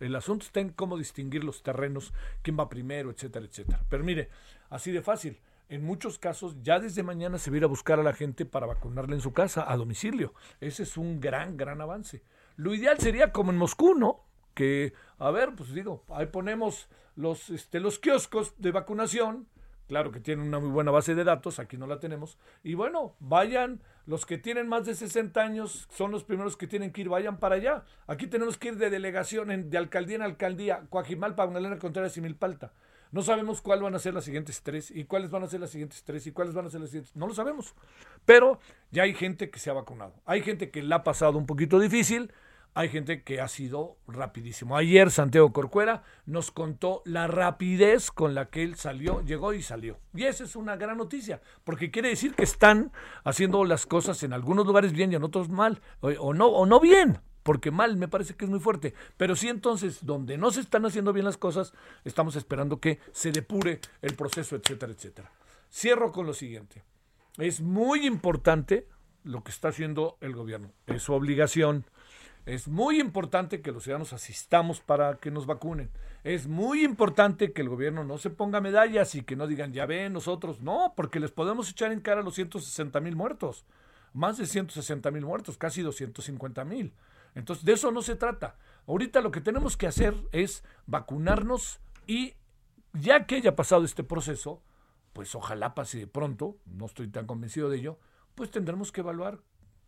El 0.00 0.14
asunto 0.16 0.44
está 0.44 0.60
en 0.60 0.70
cómo 0.70 0.98
distinguir 0.98 1.44
los 1.44 1.62
terrenos, 1.62 2.12
quién 2.42 2.58
va 2.58 2.68
primero, 2.68 3.10
etcétera, 3.10 3.46
etcétera. 3.46 3.84
Pero 3.88 4.04
mire, 4.04 4.28
así 4.70 4.92
de 4.92 5.02
fácil. 5.02 5.40
En 5.68 5.84
muchos 5.84 6.18
casos, 6.18 6.56
ya 6.62 6.78
desde 6.78 7.02
mañana 7.02 7.38
se 7.38 7.50
va 7.50 7.58
a 7.64 7.66
buscar 7.66 7.98
a 7.98 8.04
la 8.04 8.12
gente 8.12 8.44
para 8.44 8.66
vacunarle 8.66 9.16
en 9.16 9.20
su 9.20 9.32
casa, 9.32 9.70
a 9.70 9.76
domicilio. 9.76 10.32
Ese 10.60 10.84
es 10.84 10.96
un 10.96 11.20
gran, 11.20 11.56
gran 11.56 11.80
avance. 11.80 12.22
Lo 12.56 12.72
ideal 12.72 12.98
sería 12.98 13.32
como 13.32 13.50
en 13.50 13.58
Moscú, 13.58 13.94
¿no? 13.94 14.26
que, 14.56 14.94
a 15.18 15.30
ver, 15.30 15.54
pues 15.54 15.72
digo, 15.72 16.02
ahí 16.08 16.26
ponemos 16.26 16.88
los, 17.14 17.50
este, 17.50 17.78
los 17.78 17.98
kioscos 17.98 18.54
de 18.56 18.72
vacunación, 18.72 19.46
claro 19.88 20.12
que 20.12 20.20
tienen 20.20 20.46
una 20.46 20.58
muy 20.58 20.70
buena 20.70 20.90
base 20.90 21.14
de 21.14 21.24
datos, 21.24 21.58
aquí 21.58 21.76
no 21.76 21.86
la 21.86 22.00
tenemos, 22.00 22.38
y 22.62 22.74
bueno, 22.74 23.14
vayan, 23.20 23.80
los 24.06 24.26
que 24.26 24.38
tienen 24.38 24.68
más 24.68 24.84
de 24.84 24.94
60 24.94 25.40
años 25.40 25.88
son 25.90 26.10
los 26.10 26.24
primeros 26.24 26.56
que 26.56 26.66
tienen 26.66 26.92
que 26.92 27.02
ir, 27.02 27.08
vayan 27.08 27.38
para 27.38 27.56
allá. 27.56 27.84
Aquí 28.06 28.26
tenemos 28.26 28.56
que 28.58 28.68
ir 28.68 28.76
de 28.76 28.90
delegación, 28.90 29.70
de 29.70 29.78
alcaldía 29.78 30.16
en 30.16 30.22
alcaldía, 30.22 30.86
Coajimalpa, 30.90 31.46
Magdalena 31.46 31.78
Contreras 31.78 32.16
y 32.16 32.20
Milpalta. 32.20 32.72
No 33.12 33.22
sabemos 33.22 33.62
cuáles 33.62 33.82
van 33.82 33.94
a 33.94 33.98
ser 33.98 34.14
las 34.14 34.24
siguientes 34.24 34.62
tres 34.62 34.90
y 34.90 35.04
cuáles 35.04 35.30
van 35.30 35.42
a 35.42 35.46
ser 35.46 35.60
las 35.60 35.70
siguientes 35.70 36.02
tres 36.02 36.26
y 36.26 36.32
cuáles 36.32 36.54
van 36.54 36.66
a 36.66 36.70
ser 36.70 36.80
las 36.80 36.90
siguientes. 36.90 37.14
No 37.16 37.26
lo 37.26 37.34
sabemos. 37.34 37.74
Pero 38.24 38.58
ya 38.90 39.04
hay 39.04 39.14
gente 39.14 39.48
que 39.50 39.58
se 39.58 39.70
ha 39.70 39.74
vacunado. 39.74 40.12
Hay 40.24 40.42
gente 40.42 40.70
que 40.70 40.82
la 40.82 40.96
ha 40.96 41.04
pasado 41.04 41.38
un 41.38 41.46
poquito 41.46 41.78
difícil, 41.78 42.32
hay 42.76 42.90
gente 42.90 43.22
que 43.22 43.40
ha 43.40 43.48
sido 43.48 43.96
rapidísimo. 44.06 44.76
Ayer 44.76 45.10
Santiago 45.10 45.50
Corcuera 45.50 46.02
nos 46.26 46.50
contó 46.50 47.00
la 47.06 47.26
rapidez 47.26 48.10
con 48.10 48.34
la 48.34 48.50
que 48.50 48.62
él 48.62 48.74
salió, 48.74 49.22
llegó 49.22 49.54
y 49.54 49.62
salió. 49.62 49.98
Y 50.12 50.24
esa 50.24 50.44
es 50.44 50.56
una 50.56 50.76
gran 50.76 50.98
noticia, 50.98 51.40
porque 51.64 51.90
quiere 51.90 52.10
decir 52.10 52.34
que 52.34 52.42
están 52.42 52.92
haciendo 53.24 53.64
las 53.64 53.86
cosas 53.86 54.22
en 54.24 54.34
algunos 54.34 54.66
lugares 54.66 54.92
bien 54.92 55.10
y 55.10 55.14
en 55.14 55.24
otros 55.24 55.48
mal, 55.48 55.80
o, 56.00 56.34
no, 56.34 56.48
o 56.48 56.66
no 56.66 56.78
bien, 56.78 57.18
porque 57.42 57.70
mal 57.70 57.96
me 57.96 58.08
parece 58.08 58.34
que 58.34 58.44
es 58.44 58.50
muy 58.50 58.60
fuerte. 58.60 58.92
Pero 59.16 59.36
sí 59.36 59.48
entonces, 59.48 60.04
donde 60.04 60.36
no 60.36 60.50
se 60.50 60.60
están 60.60 60.84
haciendo 60.84 61.14
bien 61.14 61.24
las 61.24 61.38
cosas, 61.38 61.72
estamos 62.04 62.36
esperando 62.36 62.78
que 62.78 63.00
se 63.10 63.32
depure 63.32 63.80
el 64.02 64.14
proceso, 64.16 64.54
etcétera, 64.54 64.92
etcétera. 64.92 65.32
Cierro 65.72 66.12
con 66.12 66.26
lo 66.26 66.34
siguiente. 66.34 66.82
Es 67.38 67.62
muy 67.62 68.06
importante 68.06 68.86
lo 69.24 69.42
que 69.42 69.50
está 69.50 69.68
haciendo 69.68 70.18
el 70.20 70.34
gobierno. 70.34 70.72
Es 70.86 71.04
su 71.04 71.14
obligación 71.14 71.86
es 72.46 72.68
muy 72.68 73.00
importante 73.00 73.60
que 73.60 73.72
los 73.72 73.82
ciudadanos 73.82 74.12
asistamos 74.12 74.80
para 74.80 75.16
que 75.16 75.32
nos 75.32 75.46
vacunen. 75.46 75.90
Es 76.22 76.46
muy 76.46 76.84
importante 76.84 77.52
que 77.52 77.60
el 77.60 77.68
gobierno 77.68 78.04
no 78.04 78.18
se 78.18 78.30
ponga 78.30 78.60
medallas 78.60 79.16
y 79.16 79.22
que 79.22 79.34
no 79.34 79.48
digan, 79.48 79.72
ya 79.72 79.84
ven, 79.84 80.12
nosotros. 80.12 80.60
No, 80.60 80.94
porque 80.96 81.18
les 81.18 81.32
podemos 81.32 81.68
echar 81.68 81.90
en 81.90 82.00
cara 82.00 82.22
los 82.22 82.36
160 82.36 83.00
mil 83.00 83.16
muertos. 83.16 83.66
Más 84.12 84.38
de 84.38 84.46
160 84.46 85.10
mil 85.10 85.24
muertos, 85.26 85.58
casi 85.58 85.82
250 85.82 86.64
mil. 86.64 86.94
Entonces, 87.34 87.64
de 87.64 87.72
eso 87.72 87.90
no 87.90 88.00
se 88.00 88.14
trata. 88.14 88.56
Ahorita 88.86 89.20
lo 89.20 89.32
que 89.32 89.40
tenemos 89.40 89.76
que 89.76 89.88
hacer 89.88 90.14
es 90.30 90.62
vacunarnos 90.86 91.80
y 92.06 92.34
ya 92.92 93.26
que 93.26 93.34
haya 93.34 93.56
pasado 93.56 93.84
este 93.84 94.04
proceso, 94.04 94.62
pues 95.12 95.34
ojalá 95.34 95.74
pase 95.74 95.98
de 95.98 96.06
pronto, 96.06 96.58
no 96.64 96.86
estoy 96.86 97.08
tan 97.08 97.26
convencido 97.26 97.68
de 97.68 97.78
ello, 97.78 97.98
pues 98.36 98.52
tendremos 98.52 98.92
que 98.92 99.00
evaluar 99.00 99.40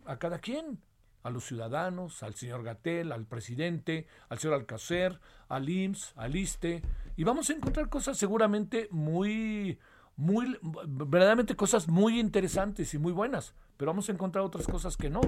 a 0.06 0.18
cada 0.18 0.40
quien 0.40 0.80
a 1.22 1.30
los 1.30 1.44
ciudadanos, 1.44 2.22
al 2.22 2.34
señor 2.34 2.62
Gatel, 2.62 3.12
al 3.12 3.26
presidente, 3.26 4.06
al 4.28 4.38
señor 4.38 4.54
Alcacer, 4.54 5.20
al 5.48 5.68
IMSS, 5.68 6.12
al 6.16 6.36
ISTE, 6.36 6.82
y 7.16 7.24
vamos 7.24 7.50
a 7.50 7.54
encontrar 7.54 7.88
cosas 7.88 8.16
seguramente 8.16 8.88
muy, 8.90 9.78
muy, 10.16 10.58
verdaderamente 10.86 11.56
cosas 11.56 11.88
muy 11.88 12.20
interesantes 12.20 12.94
y 12.94 12.98
muy 12.98 13.12
buenas, 13.12 13.54
pero 13.76 13.90
vamos 13.90 14.08
a 14.08 14.12
encontrar 14.12 14.44
otras 14.44 14.66
cosas 14.66 14.96
que 14.96 15.10
no, 15.10 15.20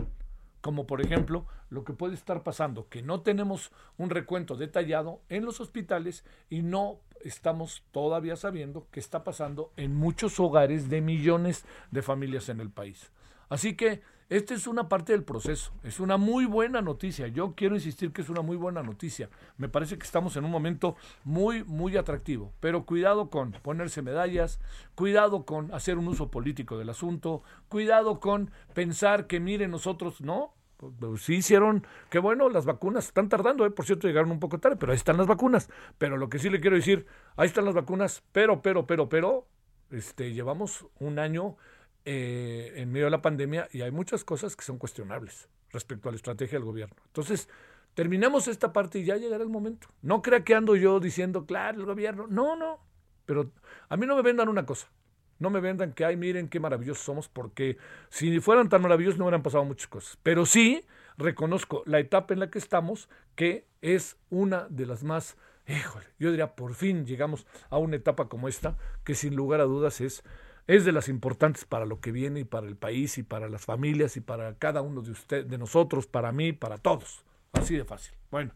como 0.60 0.86
por 0.86 1.00
ejemplo 1.00 1.46
lo 1.68 1.84
que 1.84 1.92
puede 1.92 2.14
estar 2.14 2.42
pasando, 2.42 2.88
que 2.88 3.02
no 3.02 3.22
tenemos 3.22 3.72
un 3.96 4.10
recuento 4.10 4.56
detallado 4.56 5.20
en 5.28 5.44
los 5.44 5.60
hospitales 5.60 6.24
y 6.48 6.62
no 6.62 7.00
estamos 7.22 7.82
todavía 7.92 8.36
sabiendo 8.36 8.86
qué 8.90 9.00
está 9.00 9.24
pasando 9.24 9.72
en 9.76 9.94
muchos 9.94 10.40
hogares 10.40 10.88
de 10.88 11.00
millones 11.00 11.64
de 11.90 12.02
familias 12.02 12.48
en 12.48 12.60
el 12.60 12.70
país. 12.70 13.10
Así 13.50 13.74
que 13.74 14.00
esta 14.30 14.54
es 14.54 14.68
una 14.68 14.88
parte 14.88 15.12
del 15.12 15.24
proceso, 15.24 15.72
es 15.82 15.98
una 15.98 16.16
muy 16.16 16.44
buena 16.44 16.80
noticia. 16.80 17.26
Yo 17.26 17.54
quiero 17.56 17.74
insistir 17.74 18.12
que 18.12 18.22
es 18.22 18.28
una 18.28 18.42
muy 18.42 18.56
buena 18.56 18.80
noticia. 18.80 19.28
Me 19.58 19.68
parece 19.68 19.98
que 19.98 20.04
estamos 20.04 20.36
en 20.36 20.44
un 20.44 20.52
momento 20.52 20.94
muy, 21.24 21.64
muy 21.64 21.96
atractivo. 21.96 22.52
Pero 22.60 22.86
cuidado 22.86 23.28
con 23.28 23.50
ponerse 23.50 24.02
medallas, 24.02 24.60
cuidado 24.94 25.44
con 25.44 25.74
hacer 25.74 25.98
un 25.98 26.06
uso 26.06 26.30
político 26.30 26.78
del 26.78 26.90
asunto, 26.90 27.42
cuidado 27.68 28.20
con 28.20 28.52
pensar 28.72 29.26
que 29.26 29.40
miren 29.40 29.72
nosotros, 29.72 30.20
no, 30.20 30.54
pues 30.76 31.22
sí 31.22 31.34
hicieron, 31.34 31.84
que 32.08 32.20
bueno, 32.20 32.48
las 32.50 32.66
vacunas 32.66 33.06
están 33.06 33.28
tardando, 33.28 33.66
¿eh? 33.66 33.70
por 33.72 33.84
cierto, 33.84 34.06
llegaron 34.06 34.30
un 34.30 34.38
poco 34.38 34.60
tarde, 34.60 34.76
pero 34.76 34.92
ahí 34.92 34.96
están 34.96 35.16
las 35.16 35.26
vacunas. 35.26 35.68
Pero 35.98 36.16
lo 36.16 36.28
que 36.28 36.38
sí 36.38 36.50
le 36.50 36.60
quiero 36.60 36.76
decir, 36.76 37.04
ahí 37.34 37.48
están 37.48 37.64
las 37.64 37.74
vacunas, 37.74 38.22
pero, 38.30 38.62
pero, 38.62 38.86
pero, 38.86 39.08
pero, 39.08 39.48
este, 39.90 40.32
llevamos 40.32 40.86
un 41.00 41.18
año 41.18 41.56
eh, 42.04 42.72
en 42.76 42.90
medio 42.90 43.06
de 43.06 43.10
la 43.10 43.22
pandemia 43.22 43.68
y 43.72 43.82
hay 43.82 43.90
muchas 43.90 44.24
cosas 44.24 44.56
que 44.56 44.64
son 44.64 44.78
cuestionables 44.78 45.48
respecto 45.70 46.08
a 46.08 46.12
la 46.12 46.16
estrategia 46.16 46.58
del 46.58 46.64
gobierno. 46.64 46.96
Entonces, 47.06 47.48
terminemos 47.94 48.48
esta 48.48 48.72
parte 48.72 49.00
y 49.00 49.04
ya 49.04 49.16
llegará 49.16 49.42
el 49.42 49.50
momento. 49.50 49.88
No 50.02 50.22
crea 50.22 50.42
que 50.44 50.54
ando 50.54 50.76
yo 50.76 51.00
diciendo, 51.00 51.46
claro, 51.46 51.78
el 51.78 51.86
gobierno. 51.86 52.26
No, 52.28 52.56
no. 52.56 52.80
Pero 53.26 53.52
a 53.88 53.96
mí 53.96 54.06
no 54.06 54.16
me 54.16 54.22
vendan 54.22 54.48
una 54.48 54.66
cosa. 54.66 54.90
No 55.38 55.48
me 55.50 55.60
vendan 55.60 55.92
que, 55.92 56.04
ay, 56.04 56.16
miren 56.16 56.48
qué 56.48 56.60
maravillosos 56.60 57.02
somos, 57.02 57.28
porque 57.28 57.78
si 58.10 58.40
fueran 58.40 58.68
tan 58.68 58.82
maravillosos 58.82 59.18
no 59.18 59.24
hubieran 59.24 59.42
pasado 59.42 59.64
muchas 59.64 59.88
cosas. 59.88 60.18
Pero 60.22 60.44
sí 60.44 60.84
reconozco 61.16 61.82
la 61.86 61.98
etapa 61.98 62.34
en 62.34 62.40
la 62.40 62.50
que 62.50 62.58
estamos, 62.58 63.08
que 63.36 63.66
es 63.80 64.18
una 64.28 64.66
de 64.68 64.86
las 64.86 65.02
más, 65.02 65.36
híjole, 65.66 66.06
yo 66.18 66.30
diría, 66.30 66.54
por 66.56 66.74
fin 66.74 67.06
llegamos 67.06 67.46
a 67.70 67.78
una 67.78 67.96
etapa 67.96 68.28
como 68.28 68.48
esta, 68.48 68.76
que 69.04 69.14
sin 69.14 69.34
lugar 69.34 69.60
a 69.60 69.64
dudas 69.64 70.00
es 70.00 70.22
es 70.66 70.84
de 70.84 70.92
las 70.92 71.08
importantes 71.08 71.64
para 71.64 71.84
lo 71.84 72.00
que 72.00 72.12
viene 72.12 72.40
y 72.40 72.44
para 72.44 72.66
el 72.66 72.76
país 72.76 73.18
y 73.18 73.22
para 73.22 73.48
las 73.48 73.64
familias 73.64 74.16
y 74.16 74.20
para 74.20 74.54
cada 74.56 74.82
uno 74.82 75.02
de 75.02 75.10
ustedes, 75.10 75.48
de 75.48 75.58
nosotros, 75.58 76.06
para 76.06 76.32
mí, 76.32 76.52
para 76.52 76.78
todos. 76.78 77.24
Así 77.52 77.76
de 77.76 77.84
fácil. 77.84 78.14
Bueno, 78.30 78.52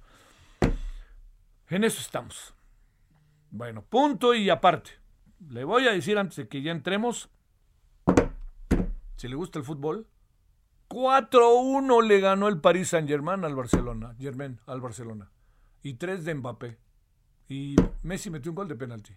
en 1.69 1.85
eso 1.85 2.01
estamos. 2.01 2.55
Bueno, 3.51 3.83
punto 3.83 4.35
y 4.35 4.51
aparte. 4.51 4.93
Le 5.49 5.65
voy 5.65 5.87
a 5.87 5.93
decir 5.93 6.19
antes 6.19 6.37
de 6.37 6.49
que 6.49 6.63
ya 6.63 6.73
entremos, 6.73 7.29
si 9.17 9.29
le 9.29 9.37
gusta 9.37 9.59
el 9.59 9.65
fútbol, 9.65 10.07
4-1 10.89 12.07
le 12.07 12.21
ganó 12.21 12.49
el 12.49 12.61
Paris 12.61 12.89
Saint-Germain 12.89 13.45
al 13.45 13.55
Barcelona, 13.55 14.15
Germain 14.19 14.61
al 14.67 14.81
Barcelona. 14.81 15.31
Y 15.83 15.95
3 15.95 16.25
de 16.25 16.35
Mbappé. 16.35 16.79
Y 17.49 17.77
Messi 18.03 18.31
metió 18.31 18.51
un 18.51 18.57
gol 18.57 18.69
de 18.69 18.77
penalti. 18.77 19.13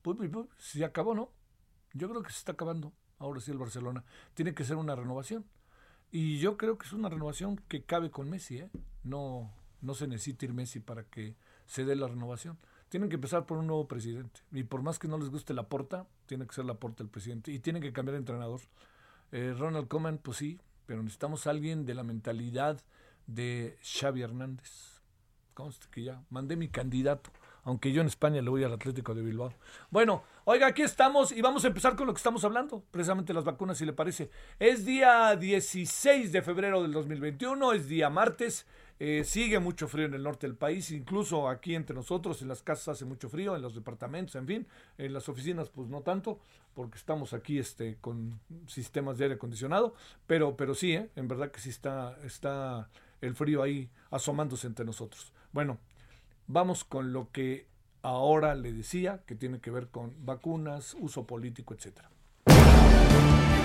Pues, 0.00 0.16
pues, 0.16 0.30
pues, 0.30 0.46
se 0.58 0.84
acabó, 0.84 1.14
¿no? 1.14 1.30
Yo 1.94 2.08
creo 2.08 2.22
que 2.22 2.30
se 2.30 2.38
está 2.38 2.52
acabando. 2.52 2.92
Ahora 3.18 3.40
sí 3.40 3.50
el 3.50 3.58
Barcelona. 3.58 4.04
Tiene 4.34 4.54
que 4.54 4.64
ser 4.64 4.76
una 4.76 4.96
renovación. 4.96 5.44
Y 6.10 6.38
yo 6.38 6.56
creo 6.56 6.76
que 6.76 6.86
es 6.86 6.92
una 6.92 7.08
renovación 7.08 7.56
que 7.68 7.84
cabe 7.84 8.10
con 8.10 8.28
Messi, 8.28 8.58
¿eh? 8.58 8.70
No, 9.02 9.50
no 9.80 9.94
se 9.94 10.06
necesita 10.06 10.44
ir 10.44 10.52
Messi 10.52 10.80
para 10.80 11.04
que 11.04 11.36
se 11.66 11.84
dé 11.84 11.96
la 11.96 12.08
renovación. 12.08 12.58
Tienen 12.88 13.08
que 13.08 13.14
empezar 13.14 13.46
por 13.46 13.58
un 13.58 13.66
nuevo 13.66 13.88
presidente. 13.88 14.40
Y 14.52 14.64
por 14.64 14.82
más 14.82 14.98
que 14.98 15.08
no 15.08 15.16
les 15.16 15.30
guste 15.30 15.54
la 15.54 15.68
porta, 15.68 16.06
tiene 16.26 16.46
que 16.46 16.54
ser 16.54 16.66
la 16.66 16.74
porta 16.74 17.02
el 17.02 17.08
presidente. 17.08 17.50
Y 17.50 17.58
tienen 17.60 17.82
que 17.82 17.92
cambiar 17.92 18.12
de 18.12 18.18
entrenador. 18.18 18.60
Eh, 19.30 19.54
Ronald 19.56 19.88
Koeman, 19.88 20.18
pues 20.18 20.36
sí, 20.36 20.60
pero 20.84 21.02
necesitamos 21.02 21.46
alguien 21.46 21.86
de 21.86 21.94
la 21.94 22.02
mentalidad 22.02 22.82
de 23.26 23.78
Xavi 23.82 24.22
Hernández. 24.22 25.00
Conste 25.54 25.86
que 25.90 26.02
ya 26.02 26.22
mandé 26.28 26.56
mi 26.56 26.68
candidato, 26.68 27.30
aunque 27.64 27.92
yo 27.92 28.00
en 28.00 28.08
España 28.08 28.42
le 28.42 28.50
voy 28.50 28.64
al 28.64 28.72
Atlético 28.72 29.14
de 29.14 29.22
Bilbao. 29.22 29.52
Bueno, 29.90 30.24
oiga, 30.44 30.66
aquí 30.66 30.82
estamos 30.82 31.32
y 31.32 31.40
vamos 31.40 31.64
a 31.64 31.68
empezar 31.68 31.96
con 31.96 32.06
lo 32.06 32.12
que 32.12 32.18
estamos 32.18 32.44
hablando, 32.44 32.82
precisamente 32.90 33.32
las 33.32 33.44
vacunas, 33.44 33.78
si 33.78 33.86
le 33.86 33.92
parece. 33.92 34.30
Es 34.58 34.84
día 34.84 35.36
16 35.36 36.32
de 36.32 36.42
febrero 36.42 36.82
del 36.82 36.92
2021, 36.92 37.72
es 37.72 37.88
día 37.88 38.10
martes. 38.10 38.66
Eh, 38.98 39.24
sigue 39.24 39.58
mucho 39.58 39.88
frío 39.88 40.06
en 40.06 40.14
el 40.14 40.22
norte 40.22 40.46
del 40.46 40.54
país, 40.54 40.92
incluso 40.92 41.48
aquí 41.48 41.74
entre 41.74 41.96
nosotros, 41.96 42.40
en 42.40 42.46
las 42.46 42.62
casas 42.62 42.88
hace 42.88 43.04
mucho 43.04 43.28
frío, 43.28 43.56
en 43.56 43.62
los 43.62 43.74
departamentos, 43.74 44.36
en 44.36 44.46
fin, 44.46 44.66
en 44.96 45.12
las 45.12 45.28
oficinas 45.28 45.70
pues 45.70 45.88
no 45.88 46.02
tanto, 46.02 46.38
porque 46.72 46.98
estamos 46.98 47.32
aquí 47.32 47.58
este, 47.58 47.96
con 48.00 48.38
sistemas 48.68 49.18
de 49.18 49.24
aire 49.24 49.34
acondicionado, 49.36 49.94
pero, 50.28 50.56
pero 50.56 50.74
sí, 50.74 50.92
¿eh? 50.92 51.10
en 51.16 51.26
verdad 51.26 51.50
que 51.50 51.58
sí 51.58 51.70
está, 51.70 52.16
está 52.24 52.90
el 53.20 53.34
frío 53.34 53.62
ahí 53.62 53.90
asomándose 54.10 54.68
entre 54.68 54.84
nosotros. 54.84 55.32
Bueno, 55.52 55.78
vamos 56.46 56.84
con 56.84 57.12
lo 57.12 57.30
que 57.30 57.66
ahora 58.02 58.54
le 58.54 58.72
decía, 58.72 59.22
que 59.26 59.34
tiene 59.34 59.60
que 59.60 59.70
ver 59.70 59.88
con 59.88 60.14
vacunas, 60.24 60.96
uso 60.98 61.26
político, 61.26 61.74
etcétera. 61.74 62.10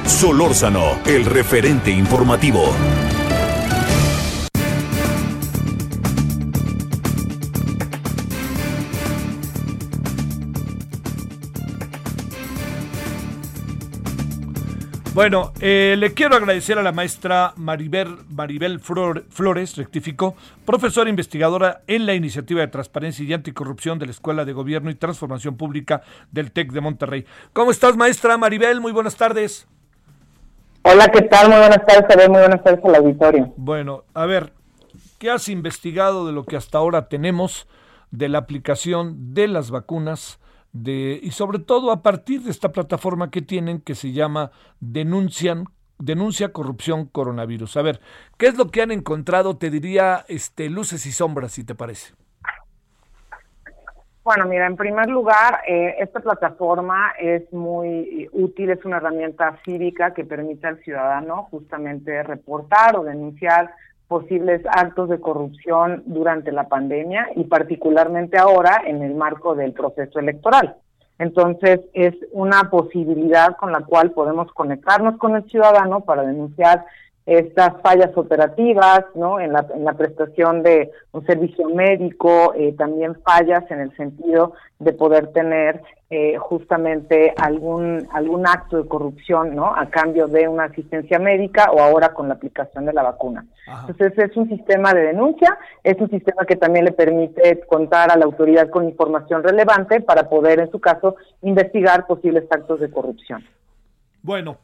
Solórzano, 0.06 1.00
el 1.06 1.26
referente 1.26 1.92
informativo. 1.92 2.64
Bueno, 15.18 15.52
eh, 15.62 15.96
le 15.98 16.14
quiero 16.14 16.36
agradecer 16.36 16.78
a 16.78 16.84
la 16.84 16.92
maestra 16.92 17.54
Maribel, 17.56 18.20
Maribel 18.30 18.80
Flores, 18.80 19.76
rectificó, 19.76 20.36
profesora 20.64 21.10
investigadora 21.10 21.82
en 21.88 22.06
la 22.06 22.14
Iniciativa 22.14 22.62
de 22.62 22.68
Transparencia 22.68 23.26
y 23.26 23.34
Anticorrupción 23.34 23.98
de 23.98 24.06
la 24.06 24.12
Escuela 24.12 24.46
de 24.46 24.54
Gobierno 24.54 24.92
y 24.92 24.94
Transformación 24.94 25.58
Pública 25.58 26.04
del 26.32 26.52
TEC 26.52 26.72
de 26.72 26.82
Monterrey. 26.82 27.26
¿Cómo 27.52 27.72
estás, 27.72 27.98
maestra 27.98 28.38
Maribel? 28.38 28.80
Muy 28.80 28.92
buenas 28.92 29.16
tardes. 29.16 29.68
Hola, 30.84 31.08
¿qué 31.08 31.24
tal? 31.24 31.50
Muy 31.50 31.58
buenas 31.58 31.84
tardes, 31.84 32.30
muy 32.30 32.40
buenas 32.40 32.64
tardes 32.64 32.86
al 32.86 32.96
auditorio. 32.98 33.54
Bueno, 33.58 34.04
a 34.14 34.28
ver, 34.28 34.54
¿qué 35.18 35.32
has 35.32 35.50
investigado 35.50 36.28
de 36.28 36.34
lo 36.34 36.46
que 36.46 36.58
hasta 36.58 36.78
ahora 36.78 37.08
tenemos 37.10 37.68
de 38.12 38.30
la 38.30 38.38
aplicación 38.38 39.34
de 39.34 39.48
las 39.48 39.72
vacunas? 39.72 40.38
De, 40.74 41.20
y 41.22 41.32
sobre 41.32 41.60
todo 41.60 41.92
a 41.92 42.02
partir 42.02 42.42
de 42.42 42.52
esta 42.52 42.72
plataforma 42.72 43.32
que 43.32 43.42
tienen 43.42 43.82
que 43.82 43.96
se 43.96 44.12
llama 44.12 44.52
Denuncian 44.80 45.66
denuncia 46.00 46.54
corrupción 46.54 47.06
coronavirus. 47.06 47.78
A 47.78 47.82
ver, 47.82 48.00
¿qué 48.38 48.48
es 48.48 48.58
lo 48.58 48.68
que 48.68 48.82
han 48.82 48.92
encontrado? 48.92 49.58
Te 49.58 49.70
diría 49.70 50.26
este 50.28 50.70
luces 50.70 51.06
y 51.06 51.12
sombras, 51.12 51.54
si 51.54 51.64
te 51.64 51.76
parece. 51.76 52.14
Bueno, 54.24 54.46
mira, 54.46 54.68
en 54.68 54.76
primer 54.76 55.08
lugar, 55.10 55.62
eh, 55.66 55.96
esta 56.00 56.20
plataforma 56.20 57.14
es 57.18 57.52
muy 57.54 58.30
útil, 58.34 58.72
es 58.72 58.84
una 58.84 58.98
herramienta 58.98 59.58
cívica 59.64 60.14
que 60.14 60.26
permite 60.26 60.68
al 60.68 60.84
ciudadano 60.84 61.44
justamente 61.50 62.22
reportar 62.24 62.98
o 62.98 63.04
denunciar 63.06 63.72
posibles 64.08 64.62
actos 64.66 65.10
de 65.10 65.20
corrupción 65.20 66.04
durante 66.06 66.52
la 66.52 66.68
pandemia 66.68 67.30
y 67.36 67.44
particularmente 67.46 68.38
ahora 68.38 68.82
en 68.86 69.02
el 69.02 69.16
marco 69.16 69.56
del 69.56 69.74
proceso 69.74 70.20
electoral. 70.20 70.78
Entonces, 71.20 71.82
es 71.94 72.14
una 72.32 72.70
posibilidad 72.70 73.56
con 73.58 73.72
la 73.72 73.82
cual 73.82 74.12
podemos 74.12 74.52
conectarnos 74.54 75.18
con 75.18 75.36
el 75.36 75.44
ciudadano 75.50 76.02
para 76.02 76.24
denunciar 76.24 76.86
estas 77.28 77.74
fallas 77.82 78.16
operativas, 78.16 79.04
¿no? 79.14 79.38
En 79.40 79.52
la, 79.52 79.68
en 79.76 79.84
la 79.84 79.94
prestación 79.94 80.64
de 80.64 80.92
un 81.12 81.26
servicio 81.26 81.68
médico, 81.70 82.54
eh, 82.56 82.74
también 82.78 83.16
fallas 83.22 83.70
en 83.70 83.82
el 83.82 83.96
sentido 83.98 84.54
de 84.80 84.94
poder 84.94 85.34
tener 85.34 85.82
eh, 86.10 86.38
justamente 86.38 87.34
algún 87.36 88.08
algún 88.14 88.48
acto 88.48 88.82
de 88.82 88.88
corrupción, 88.88 89.54
¿no? 89.58 89.76
A 89.76 89.88
cambio 89.88 90.28
de 90.28 90.48
una 90.48 90.66
asistencia 90.66 91.20
médica 91.20 91.70
o 91.74 91.82
ahora 91.82 92.14
con 92.14 92.30
la 92.30 92.36
aplicación 92.36 92.86
de 92.86 92.94
la 92.94 93.04
vacuna. 93.04 93.46
Entonces 93.90 94.18
es 94.18 94.38
un 94.38 94.48
sistema 94.48 94.94
de 94.94 95.02
denuncia, 95.02 95.58
es 95.84 96.00
un 96.00 96.10
sistema 96.10 96.46
que 96.46 96.56
también 96.56 96.86
le 96.86 96.94
permite 96.94 97.60
contar 97.68 98.10
a 98.10 98.16
la 98.16 98.24
autoridad 98.24 98.70
con 98.70 98.86
información 98.86 99.44
relevante 99.44 100.00
para 100.00 100.30
poder, 100.30 100.62
en 100.62 100.72
su 100.72 100.80
caso, 100.80 101.18
investigar 101.42 102.08
posibles 102.08 102.46
actos 102.50 102.80
de 102.80 102.90
corrupción. 102.90 103.44
Bueno, 104.24 104.58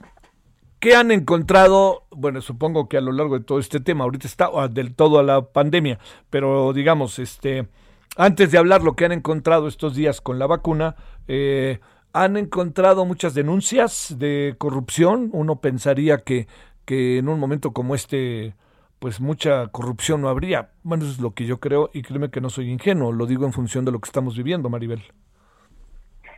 ¿Qué 0.84 0.98
han 0.98 1.12
encontrado? 1.12 2.04
Bueno, 2.12 2.42
supongo 2.42 2.90
que 2.90 2.98
a 2.98 3.02
lo 3.02 3.14
largo 3.14 3.40
de 3.40 3.46
todo 3.46 3.58
este 3.58 3.80
tema, 3.80 4.04
ahorita 4.04 4.28
está 4.28 4.50
ah, 4.54 4.68
del 4.68 4.94
todo 4.94 5.18
a 5.18 5.24
la 5.24 5.42
pandemia, 5.42 5.98
pero 6.30 6.74
digamos, 6.74 7.20
este, 7.20 7.70
antes 8.18 8.52
de 8.52 8.58
hablar 8.58 8.84
lo 8.84 8.94
que 8.94 9.06
han 9.06 9.14
encontrado 9.14 9.70
estos 9.70 9.96
días 9.96 10.20
con 10.20 10.40
la 10.40 10.46
vacuna, 10.46 10.98
eh, 11.30 11.80
han 12.12 12.36
encontrado 12.36 13.06
muchas 13.06 13.34
denuncias 13.34 14.16
de 14.20 14.56
corrupción. 14.58 15.30
Uno 15.32 15.62
pensaría 15.62 16.18
que, 16.18 16.50
que 16.84 17.18
en 17.18 17.30
un 17.30 17.40
momento 17.40 17.72
como 17.72 17.96
este, 17.96 18.54
pues 19.00 19.22
mucha 19.22 19.68
corrupción 19.68 20.20
no 20.20 20.28
habría. 20.28 20.72
Bueno, 20.84 21.06
eso 21.06 21.14
es 21.14 21.22
lo 21.22 21.34
que 21.34 21.46
yo 21.46 21.62
creo 21.62 21.92
y 21.94 22.02
créeme 22.02 22.30
que 22.30 22.42
no 22.42 22.50
soy 22.50 22.70
ingenuo, 22.70 23.14
lo 23.14 23.26
digo 23.26 23.46
en 23.46 23.54
función 23.54 23.86
de 23.86 23.94
lo 23.94 24.02
que 24.02 24.10
estamos 24.10 24.36
viviendo, 24.36 24.70
Maribel. 24.70 25.02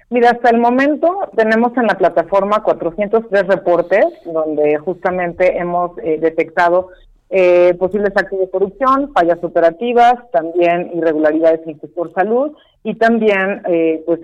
Mira, 0.10 0.32
hasta 0.32 0.52
el 0.52 0.60
momento 0.60 1.30
tenemos 1.36 1.76
en 1.78 1.88
la 1.88 1.98
plataforma 1.98 2.62
403 2.62 3.48
reportes 3.48 4.06
donde 4.26 4.78
justamente 4.78 5.58
hemos 5.58 5.98
eh, 5.98 6.20
detectado 6.20 6.90
eh, 7.32 7.74
posibles 7.80 8.12
actos 8.16 8.40
de 8.40 8.50
corrupción, 8.52 9.12
fallas 9.14 9.44
operativas, 9.44 10.14
también 10.32 10.92
irregularidades 10.94 11.62
en 11.64 11.72
el 11.72 11.82
sector 11.82 12.14
salud 12.14 12.52
y 12.84 12.94
también 12.96 13.64
eh, 13.68 14.04
pues 14.06 14.20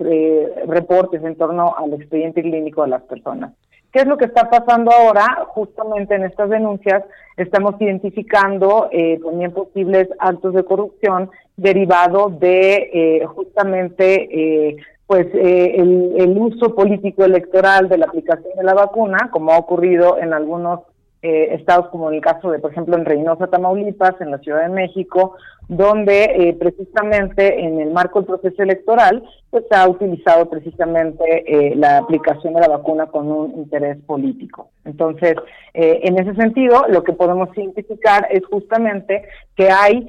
reportes 0.68 1.22
en 1.24 1.34
torno 1.34 1.74
al 1.76 1.94
expediente 1.94 2.42
clínico 2.42 2.82
de 2.82 2.88
las 2.88 3.02
personas. 3.02 3.52
¿Qué 3.92 4.02
es 4.02 4.06
lo 4.06 4.16
que 4.16 4.26
está 4.26 4.48
pasando 4.48 4.92
ahora? 4.92 5.44
Justamente 5.48 6.14
en 6.14 6.24
estas 6.24 6.48
denuncias 6.48 7.02
estamos 7.36 7.74
identificando 7.80 8.88
también 9.22 9.52
posibles 9.52 10.08
actos 10.18 10.54
de 10.54 10.64
corrupción 10.64 11.28
derivado 11.56 12.30
de 12.30 13.22
justamente 13.34 14.78
pues 15.12 15.26
eh, 15.34 15.74
el, 15.76 16.38
uso 16.38 16.74
político 16.74 17.22
electoral 17.22 17.86
de 17.90 17.98
la 17.98 18.06
aplicación 18.06 18.56
de 18.56 18.64
la 18.64 18.72
vacuna, 18.72 19.28
como 19.30 19.52
ha 19.52 19.58
ocurrido 19.58 20.16
en 20.16 20.32
algunos 20.32 20.80
eh, 21.24 21.54
estados 21.54 21.86
como 21.90 22.08
en 22.08 22.16
el 22.16 22.20
caso 22.20 22.50
de, 22.50 22.58
por 22.58 22.72
ejemplo, 22.72 22.96
en 22.96 23.04
Reynosa, 23.04 23.46
Tamaulipas, 23.46 24.20
en 24.20 24.32
la 24.32 24.38
Ciudad 24.38 24.62
de 24.62 24.70
México, 24.70 25.36
donde 25.68 26.24
eh, 26.24 26.56
precisamente 26.58 27.60
en 27.60 27.80
el 27.80 27.92
marco 27.92 28.18
del 28.18 28.26
proceso 28.26 28.60
electoral, 28.60 29.22
pues 29.48 29.62
ha 29.70 29.88
utilizado 29.88 30.50
precisamente 30.50 31.22
eh, 31.46 31.76
la 31.76 31.98
aplicación 31.98 32.54
de 32.54 32.62
la 32.62 32.66
vacuna 32.66 33.06
con 33.06 33.30
un 33.30 33.52
interés 33.52 33.98
político. 34.04 34.70
Entonces, 34.84 35.36
en 35.74 36.18
ese 36.18 36.34
sentido, 36.34 36.86
lo 36.88 37.04
que 37.04 37.12
podemos 37.12 37.56
identificar 37.56 38.26
es 38.30 38.44
justamente 38.46 39.22
que 39.54 39.70
hay 39.70 40.08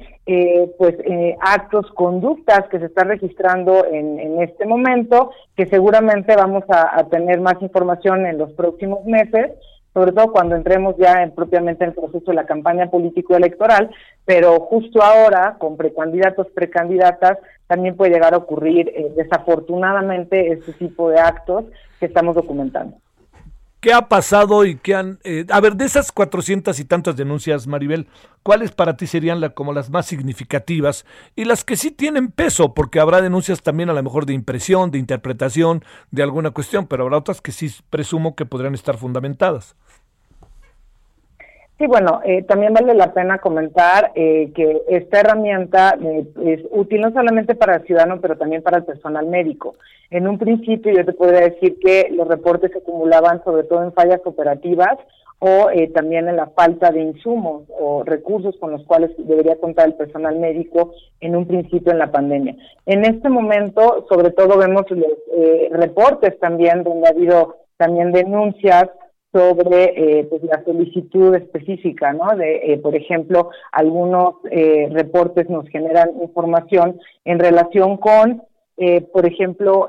pues 0.76 0.96
actos, 1.40 1.90
conductas 1.92 2.68
que 2.70 2.80
se 2.80 2.86
están 2.86 3.08
registrando 3.08 3.86
en, 3.86 4.18
en 4.18 4.42
este 4.42 4.66
momento, 4.66 5.30
que 5.56 5.66
seguramente 5.66 6.34
vamos 6.34 6.64
a 6.68 7.04
tener 7.08 7.40
más 7.40 7.54
información 7.62 8.26
en 8.26 8.36
los 8.36 8.52
próximos 8.52 9.04
meses, 9.04 9.52
sobre 9.94 10.12
todo 10.12 10.32
cuando 10.32 10.56
entremos 10.56 10.96
ya 10.98 11.22
en, 11.22 11.30
propiamente 11.30 11.84
en 11.84 11.90
el 11.90 11.96
proceso 11.96 12.24
de 12.26 12.34
la 12.34 12.46
campaña 12.46 12.90
político-electoral, 12.90 13.90
pero 14.24 14.58
justo 14.60 15.02
ahora, 15.02 15.56
con 15.58 15.76
precandidatos, 15.76 16.48
precandidatas, 16.52 17.38
también 17.68 17.96
puede 17.96 18.12
llegar 18.12 18.34
a 18.34 18.38
ocurrir 18.38 18.88
eh, 18.88 19.12
desafortunadamente 19.16 20.52
este 20.52 20.72
tipo 20.72 21.08
de 21.08 21.20
actos 21.20 21.64
que 22.00 22.06
estamos 22.06 22.34
documentando. 22.34 22.96
¿Qué 23.84 23.92
ha 23.92 24.08
pasado 24.08 24.64
y 24.64 24.76
qué 24.76 24.94
han... 24.94 25.18
Eh, 25.24 25.44
a 25.50 25.60
ver, 25.60 25.76
de 25.76 25.84
esas 25.84 26.10
cuatrocientas 26.10 26.80
y 26.80 26.86
tantas 26.86 27.16
denuncias, 27.16 27.66
Maribel, 27.66 28.08
¿cuáles 28.42 28.72
para 28.72 28.96
ti 28.96 29.06
serían 29.06 29.46
como 29.50 29.74
las 29.74 29.90
más 29.90 30.06
significativas 30.06 31.04
y 31.36 31.44
las 31.44 31.64
que 31.64 31.76
sí 31.76 31.90
tienen 31.90 32.32
peso? 32.32 32.72
Porque 32.72 32.98
habrá 32.98 33.20
denuncias 33.20 33.62
también 33.62 33.90
a 33.90 33.92
lo 33.92 34.02
mejor 34.02 34.24
de 34.24 34.32
impresión, 34.32 34.90
de 34.90 34.98
interpretación, 34.98 35.84
de 36.10 36.22
alguna 36.22 36.50
cuestión, 36.50 36.86
pero 36.86 37.02
habrá 37.02 37.18
otras 37.18 37.42
que 37.42 37.52
sí 37.52 37.70
presumo 37.90 38.34
que 38.34 38.46
podrían 38.46 38.72
estar 38.72 38.96
fundamentadas. 38.96 39.76
Sí, 41.76 41.88
bueno, 41.88 42.20
eh, 42.24 42.42
también 42.44 42.72
vale 42.72 42.94
la 42.94 43.12
pena 43.12 43.38
comentar 43.38 44.12
eh, 44.14 44.52
que 44.54 44.82
esta 44.88 45.20
herramienta 45.20 45.98
eh, 46.00 46.24
es 46.44 46.60
útil 46.70 47.00
no 47.00 47.10
solamente 47.12 47.56
para 47.56 47.76
el 47.76 47.82
ciudadano, 47.82 48.20
pero 48.20 48.38
también 48.38 48.62
para 48.62 48.76
el 48.78 48.84
personal 48.84 49.26
médico. 49.26 49.74
En 50.10 50.28
un 50.28 50.38
principio 50.38 50.92
yo 50.92 51.04
te 51.04 51.12
podría 51.12 51.40
decir 51.40 51.76
que 51.80 52.10
los 52.12 52.28
reportes 52.28 52.70
se 52.70 52.78
acumulaban 52.78 53.42
sobre 53.42 53.64
todo 53.64 53.82
en 53.82 53.92
fallas 53.92 54.20
operativas 54.24 54.98
o 55.40 55.66
también 55.92 56.28
en 56.28 56.36
la 56.36 56.46
falta 56.46 56.90
de 56.90 57.02
insumos 57.02 57.64
o 57.68 58.04
recursos 58.04 58.56
con 58.58 58.70
los 58.70 58.84
cuales 58.84 59.10
debería 59.18 59.56
contar 59.56 59.88
el 59.88 59.94
personal 59.94 60.38
médico 60.38 60.92
en 61.20 61.36
un 61.36 61.46
principio 61.46 61.92
en 61.92 61.98
la 61.98 62.10
pandemia. 62.10 62.56
En 62.86 63.04
este 63.04 63.28
momento, 63.28 64.06
sobre 64.08 64.30
todo 64.30 64.56
vemos 64.56 64.84
los 64.90 65.12
reportes 65.72 66.38
también 66.38 66.82
donde 66.82 67.08
ha 67.08 67.10
habido 67.10 67.56
también 67.76 68.12
denuncias 68.12 68.88
sobre 69.34 69.94
eh, 69.96 70.26
pues 70.30 70.44
la 70.44 70.62
solicitud 70.64 71.34
específica, 71.34 72.12
¿no? 72.12 72.36
De, 72.36 72.72
eh, 72.72 72.78
por 72.78 72.94
ejemplo, 72.94 73.50
algunos 73.72 74.36
eh, 74.48 74.88
reportes 74.92 75.50
nos 75.50 75.68
generan 75.70 76.10
información 76.22 77.00
en 77.24 77.40
relación 77.40 77.96
con, 77.96 78.44
por 79.12 79.24
ejemplo, 79.24 79.88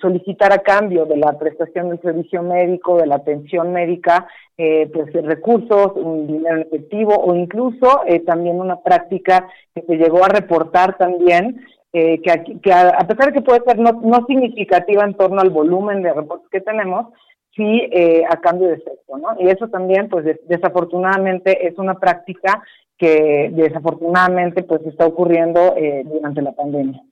solicitar 0.00 0.54
a 0.54 0.62
cambio 0.62 1.04
de 1.04 1.18
la 1.18 1.38
prestación 1.38 1.90
del 1.90 2.00
servicio 2.00 2.42
médico, 2.42 2.96
de 2.96 3.06
la 3.06 3.16
atención 3.16 3.72
médica, 3.72 4.26
pues 4.56 5.12
recursos, 5.12 5.92
un 5.96 6.26
dinero 6.26 6.62
efectivo 6.62 7.14
o 7.14 7.34
incluso 7.34 8.00
también 8.24 8.58
una 8.58 8.80
práctica 8.80 9.46
que 9.74 9.82
se 9.82 9.96
llegó 9.96 10.24
a 10.24 10.28
reportar 10.28 10.96
también 10.96 11.60
que, 11.92 12.18
que 12.62 12.72
a, 12.72 12.88
a, 12.88 13.06
pesar 13.06 13.26
de 13.26 13.32
que 13.34 13.42
puede 13.42 13.60
ser 13.66 13.78
no, 13.78 14.00
no 14.02 14.24
significativa 14.26 15.04
en 15.04 15.12
torno 15.12 15.42
al 15.42 15.50
volumen 15.50 16.02
de 16.02 16.14
reportes 16.14 16.48
que 16.50 16.62
tenemos, 16.62 17.08
sí 17.54 17.88
eh, 17.92 18.24
a 18.28 18.40
cambio 18.40 18.68
de 18.68 18.76
sexo, 18.76 19.18
¿no? 19.18 19.36
Y 19.38 19.48
eso 19.48 19.68
también, 19.68 20.08
pues 20.08 20.24
desafortunadamente 20.48 21.66
es 21.66 21.78
una 21.78 21.98
práctica 21.98 22.62
que 22.96 23.50
desafortunadamente 23.52 24.62
pues 24.62 24.80
está 24.86 25.06
ocurriendo 25.06 25.74
eh, 25.76 26.04
durante 26.04 26.42
la 26.42 26.52
pandemia. 26.52 27.02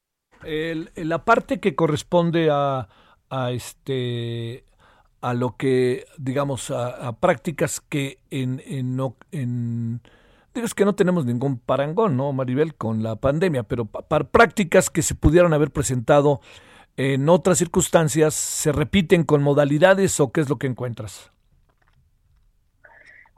la 0.96 1.24
parte 1.24 1.60
que 1.60 1.74
corresponde 1.74 2.48
a, 2.50 2.88
a 3.28 3.50
este 3.50 4.64
a 5.20 5.34
lo 5.34 5.56
que 5.56 6.04
digamos 6.16 6.70
a, 6.70 7.12
prácticas 7.20 7.80
que 7.80 8.18
en, 8.30 8.62
en, 8.66 8.98
en 9.32 10.00
digo 10.54 10.64
es 10.64 10.74
que 10.74 10.84
no 10.84 10.94
tenemos 10.94 11.26
ningún 11.26 11.58
parangón, 11.58 12.16
¿no, 12.16 12.32
Maribel, 12.32 12.74
con 12.74 13.02
la 13.02 13.16
pandemia, 13.16 13.64
pero 13.64 13.84
para 13.84 14.24
prácticas 14.24 14.88
que 14.90 15.02
se 15.02 15.14
pudieran 15.14 15.52
haber 15.52 15.70
presentado 15.70 16.40
en 17.00 17.30
otras 17.30 17.56
circunstancias 17.56 18.34
se 18.34 18.72
repiten 18.72 19.24
con 19.24 19.42
modalidades 19.42 20.20
o 20.20 20.32
qué 20.32 20.42
es 20.42 20.50
lo 20.50 20.56
que 20.56 20.66
encuentras? 20.66 21.32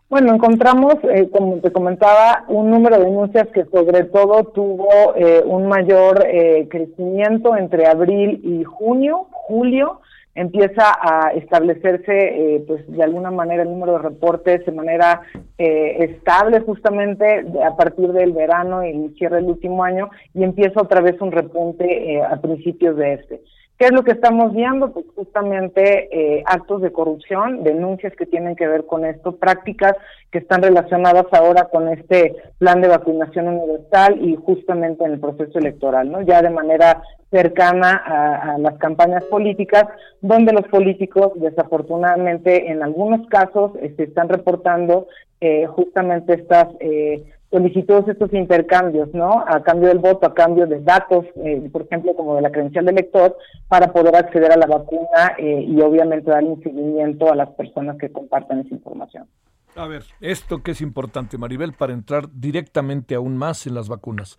Bueno, 0.09 0.35
encontramos, 0.35 0.97
eh, 1.05 1.31
como 1.31 1.59
te 1.59 1.71
comentaba, 1.71 2.45
un 2.49 2.71
número 2.71 2.99
de 2.99 3.05
denuncias 3.05 3.47
que 3.55 3.65
sobre 3.67 4.03
todo 4.05 4.45
tuvo 4.45 5.15
eh, 5.17 5.43
un 5.47 5.69
mayor 5.69 6.27
eh, 6.27 6.67
crecimiento 6.69 7.57
entre 7.57 7.87
abril 7.87 8.41
y 8.43 8.65
junio, 8.65 9.29
julio, 9.31 10.01
empieza 10.35 10.97
a 11.01 11.33
establecerse, 11.35 12.65
pues 12.67 12.91
de 12.91 13.03
alguna 13.03 13.31
manera, 13.31 13.63
el 13.63 13.71
número 13.71 13.93
de 13.93 13.99
reportes 13.99 14.65
de 14.65 14.73
manera 14.73 15.21
estable 15.59 16.61
justamente 16.61 17.45
a 17.65 17.77
partir 17.77 18.13
del 18.13 18.33
verano 18.33 18.85
y 18.85 18.91
el 18.91 19.15
cierre 19.17 19.37
del 19.37 19.47
último 19.47 19.85
año 19.85 20.11
y 20.35 20.43
empieza 20.43 20.81
otra 20.81 21.01
vez 21.01 21.21
un 21.21 21.33
repunte 21.33 22.23
a 22.23 22.41
principios 22.41 22.97
de 22.97 23.15
este. 23.15 23.43
¿Qué 23.83 23.89
es 23.89 23.95
lo 23.95 24.05
que 24.05 24.13
estamos 24.13 24.55
viendo? 24.55 24.93
Pues 24.93 25.07
justamente 25.17 26.09
eh, 26.13 26.45
actos 26.47 26.83
de 26.83 26.93
corrupción, 26.93 27.65
denuncias 27.65 28.15
que 28.15 28.27
tienen 28.27 28.55
que 28.55 28.69
ver 28.69 28.87
con 28.87 29.05
esto, 29.05 29.35
prácticas 29.35 29.95
que 30.31 30.39
están 30.39 30.63
relacionadas 30.63 31.27
ahora 31.33 31.65
con 31.65 31.89
este 31.89 32.33
plan 32.59 32.81
de 32.81 32.87
vacunación 32.87 33.49
universal 33.49 34.25
y 34.25 34.37
justamente 34.37 35.05
en 35.05 35.15
el 35.15 35.19
proceso 35.19 35.59
electoral, 35.59 36.13
¿no? 36.13 36.23
Ya 36.23 36.43
de 36.43 36.51
manera 36.51 37.03
cercana 37.33 38.01
a, 38.07 38.57
las 38.59 38.79
campañas 38.79 39.25
políticas, 39.25 39.87
donde 40.21 40.53
los 40.53 40.69
políticos, 40.69 41.33
desafortunadamente, 41.35 42.71
en 42.71 42.85
algunos 42.85 43.27
casos, 43.27 43.73
se 43.73 43.87
este, 43.87 44.05
están 44.05 44.29
reportando 44.29 45.09
eh, 45.41 45.67
justamente 45.67 46.35
estas 46.35 46.69
eh, 46.79 47.25
solicitó 47.53 47.99
estos 48.09 48.33
intercambios, 48.33 49.13
¿no? 49.13 49.45
A 49.47 49.63
cambio 49.63 49.89
del 49.89 49.99
voto, 49.99 50.27
a 50.27 50.35
cambio 50.35 50.67
de 50.67 50.81
datos, 50.81 51.27
eh, 51.37 51.69
por 51.71 51.83
ejemplo, 51.83 52.17
como 52.17 52.35
de 52.35 52.43
la 52.43 52.51
credencial 52.51 52.87
del 52.87 52.97
elector, 52.99 53.37
para 53.69 53.93
poder 53.93 54.17
acceder 54.17 54.51
a 54.53 54.57
la 54.57 54.67
vacuna 54.67 55.35
eh, 55.39 55.67
y 55.69 55.79
obviamente 55.83 56.31
dar 56.31 56.43
un 56.43 56.63
seguimiento 56.63 57.31
a 57.31 57.37
las 57.37 57.51
personas 57.51 57.99
que 57.99 58.11
compartan 58.11 58.61
esa 58.61 58.75
información. 58.75 59.29
A 59.77 59.87
ver, 59.87 60.03
esto 60.21 60.63
que 60.63 60.71
es 60.71 60.81
importante, 60.81 61.37
Maribel, 61.37 61.75
para 61.75 61.93
entrar 61.93 62.29
directamente 62.33 63.15
aún 63.15 63.37
más 63.37 63.67
en 63.67 63.75
las 63.75 63.89
vacunas. 63.89 64.39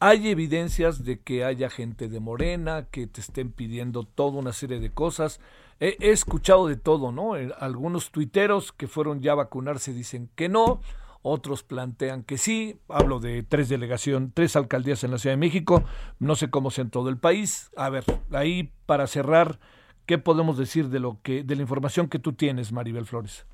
Hay 0.00 0.28
evidencias 0.28 1.04
de 1.04 1.20
que 1.20 1.44
haya 1.44 1.70
gente 1.70 2.08
de 2.08 2.20
Morena 2.20 2.86
que 2.90 3.06
te 3.06 3.20
estén 3.20 3.52
pidiendo 3.52 4.04
toda 4.04 4.38
una 4.38 4.52
serie 4.52 4.80
de 4.80 4.90
cosas. 4.90 5.40
He, 5.78 5.96
he 6.00 6.10
escuchado 6.10 6.66
de 6.66 6.76
todo, 6.76 7.12
¿no? 7.12 7.36
Eh, 7.36 7.52
algunos 7.60 8.10
tuiteros 8.10 8.72
que 8.72 8.88
fueron 8.88 9.20
ya 9.20 9.32
a 9.32 9.36
vacunarse 9.36 9.92
dicen 9.92 10.30
que 10.34 10.48
no 10.48 10.80
otros 11.22 11.62
plantean 11.62 12.22
que 12.22 12.38
sí. 12.38 12.78
Hablo 12.88 13.20
de 13.20 13.42
tres 13.42 13.68
delegaciones, 13.68 14.30
tres 14.34 14.56
alcaldías 14.56 15.04
en 15.04 15.10
la 15.10 15.18
Ciudad 15.18 15.34
de 15.34 15.40
México, 15.40 15.82
no 16.18 16.34
sé 16.34 16.50
cómo 16.50 16.70
sea 16.70 16.84
en 16.84 16.90
todo 16.90 17.08
el 17.08 17.18
país. 17.18 17.70
A 17.76 17.90
ver, 17.90 18.04
ahí 18.32 18.72
para 18.86 19.06
cerrar, 19.06 19.58
¿qué 20.06 20.18
podemos 20.18 20.58
decir 20.58 20.88
de 20.88 21.00
lo 21.00 21.18
que 21.22 21.42
de 21.42 21.56
la 21.56 21.62
información 21.62 22.08
que 22.08 22.18
tú 22.18 22.32
tienes, 22.32 22.72
Maribel 22.72 23.06
Flores? 23.06 23.46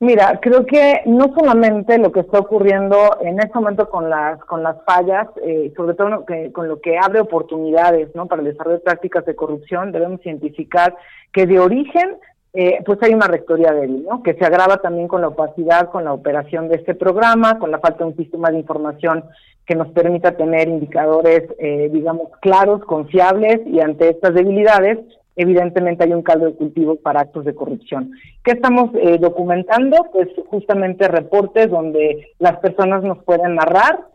Mira, 0.00 0.38
creo 0.40 0.64
que 0.64 1.02
no 1.06 1.34
solamente 1.36 1.98
lo 1.98 2.12
que 2.12 2.20
está 2.20 2.38
ocurriendo 2.38 3.18
en 3.20 3.40
este 3.40 3.52
momento 3.54 3.90
con 3.90 4.08
las 4.08 4.38
con 4.44 4.62
las 4.62 4.76
fallas, 4.84 5.26
eh, 5.42 5.72
sobre 5.76 5.94
todo 5.94 6.24
con 6.52 6.68
lo 6.68 6.80
que 6.80 6.96
abre 6.96 7.18
oportunidades, 7.18 8.14
¿no? 8.14 8.26
Para 8.26 8.42
el 8.42 8.52
desarrollo 8.52 8.76
de 8.76 8.84
prácticas 8.84 9.26
de 9.26 9.34
corrupción, 9.34 9.90
debemos 9.90 10.24
identificar 10.24 10.96
que 11.32 11.46
de 11.46 11.58
origen 11.58 12.16
eh, 12.54 12.82
pues 12.84 12.98
hay 13.02 13.12
una 13.12 13.26
rectoría 13.26 13.72
débil, 13.72 14.04
¿no? 14.08 14.22
Que 14.22 14.34
se 14.34 14.44
agrava 14.44 14.78
también 14.78 15.06
con 15.06 15.20
la 15.20 15.28
opacidad, 15.28 15.90
con 15.90 16.04
la 16.04 16.14
operación 16.14 16.68
de 16.68 16.76
este 16.76 16.94
programa, 16.94 17.58
con 17.58 17.70
la 17.70 17.78
falta 17.78 17.98
de 17.98 18.10
un 18.10 18.16
sistema 18.16 18.50
de 18.50 18.58
información 18.58 19.24
que 19.66 19.74
nos 19.74 19.88
permita 19.88 20.32
tener 20.32 20.66
indicadores, 20.68 21.42
eh, 21.58 21.90
digamos, 21.92 22.28
claros, 22.40 22.82
confiables, 22.84 23.60
y 23.66 23.80
ante 23.80 24.08
estas 24.08 24.32
debilidades, 24.32 24.98
evidentemente 25.36 26.04
hay 26.04 26.14
un 26.14 26.22
caldo 26.22 26.46
de 26.46 26.54
cultivo 26.54 26.96
para 26.96 27.20
actos 27.20 27.44
de 27.44 27.54
corrupción. 27.54 28.12
¿Qué 28.42 28.52
estamos 28.52 28.90
eh, 28.94 29.18
documentando? 29.18 29.96
Pues 30.10 30.28
justamente 30.48 31.06
reportes 31.06 31.70
donde 31.70 32.28
las 32.38 32.56
personas 32.58 33.02
nos 33.02 33.22
pueden 33.24 33.56
narrar 33.56 34.06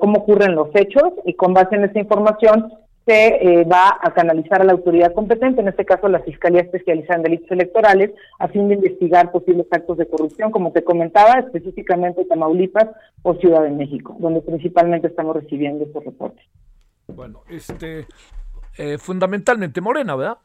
cómo 0.00 0.18
ocurren 0.18 0.54
los 0.54 0.68
hechos 0.74 1.14
y 1.24 1.32
con 1.32 1.54
base 1.54 1.76
en 1.76 1.84
esa 1.84 1.98
información 1.98 2.74
se 3.06 3.26
eh, 3.26 3.64
va 3.64 3.98
a 4.00 4.14
canalizar 4.14 4.60
a 4.60 4.64
la 4.64 4.72
autoridad 4.72 5.12
competente, 5.12 5.60
en 5.60 5.68
este 5.68 5.84
caso 5.84 6.08
la 6.08 6.20
Fiscalía 6.20 6.62
Especializada 6.62 7.16
en 7.16 7.22
Delitos 7.22 7.50
Electorales, 7.50 8.12
a 8.38 8.48
fin 8.48 8.68
de 8.68 8.74
investigar 8.74 9.32
posibles 9.32 9.66
actos 9.70 9.98
de 9.98 10.06
corrupción, 10.06 10.50
como 10.50 10.72
te 10.72 10.84
comentaba, 10.84 11.40
específicamente 11.40 12.24
Tamaulipas 12.24 12.88
o 13.22 13.34
Ciudad 13.34 13.62
de 13.62 13.70
México, 13.70 14.16
donde 14.18 14.40
principalmente 14.40 15.08
estamos 15.08 15.34
recibiendo 15.36 15.84
estos 15.84 16.04
reportes. 16.04 16.44
Bueno, 17.08 17.42
este, 17.50 18.06
eh, 18.78 18.98
fundamentalmente 18.98 19.80
Morena, 19.80 20.14
¿verdad? 20.14 20.38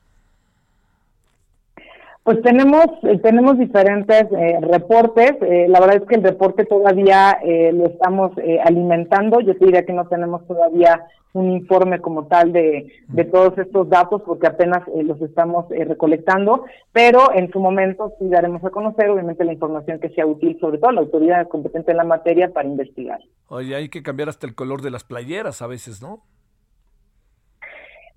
Pues 2.28 2.42
tenemos 2.42 2.88
eh, 3.04 3.20
tenemos 3.20 3.58
diferentes 3.58 4.26
eh, 4.34 4.60
reportes. 4.60 5.32
Eh, 5.42 5.68
la 5.70 5.80
verdad 5.80 6.02
es 6.02 6.10
que 6.10 6.16
el 6.16 6.24
reporte 6.24 6.66
todavía 6.66 7.40
lo 7.72 7.86
estamos 7.86 8.34
alimentando. 8.66 9.40
Yo 9.40 9.58
te 9.58 9.64
diría 9.64 9.86
que 9.86 9.94
no 9.94 10.10
tenemos 10.10 10.46
todavía 10.46 11.06
un 11.32 11.52
informe 11.52 12.02
como 12.02 12.28
tal 12.28 12.52
de, 12.52 12.92
de 13.08 13.24
todos 13.24 13.58
estos 13.58 13.88
datos 13.88 14.24
porque 14.26 14.48
apenas 14.48 14.84
los 15.06 15.22
estamos 15.22 15.70
recolectando, 15.70 16.66
pero 16.92 17.34
en 17.34 17.50
su 17.50 17.62
momento 17.62 18.12
sí 18.20 18.28
daremos 18.28 18.62
a 18.66 18.72
conocer 18.72 19.10
obviamente 19.10 19.46
la 19.46 19.54
información 19.54 20.02
que 20.02 20.10
sea 20.10 20.26
útil, 20.26 20.58
sobre 20.60 20.80
todo 20.80 20.92
la 20.92 21.02
autoridad 21.02 21.48
competente 21.48 21.92
en 21.92 21.98
la 21.98 22.04
materia 22.04 22.52
para 22.52 22.68
investigar. 22.68 23.22
Oye, 23.48 23.74
hay 23.74 23.88
que 23.88 24.04
cambiar 24.04 24.28
hasta 24.28 24.48
el 24.48 24.54
color 24.54 24.82
de 24.82 24.92
las 24.92 25.06
playeras 25.06 25.62
a 25.62 25.68
veces, 25.68 26.02
¿no? 26.02 26.24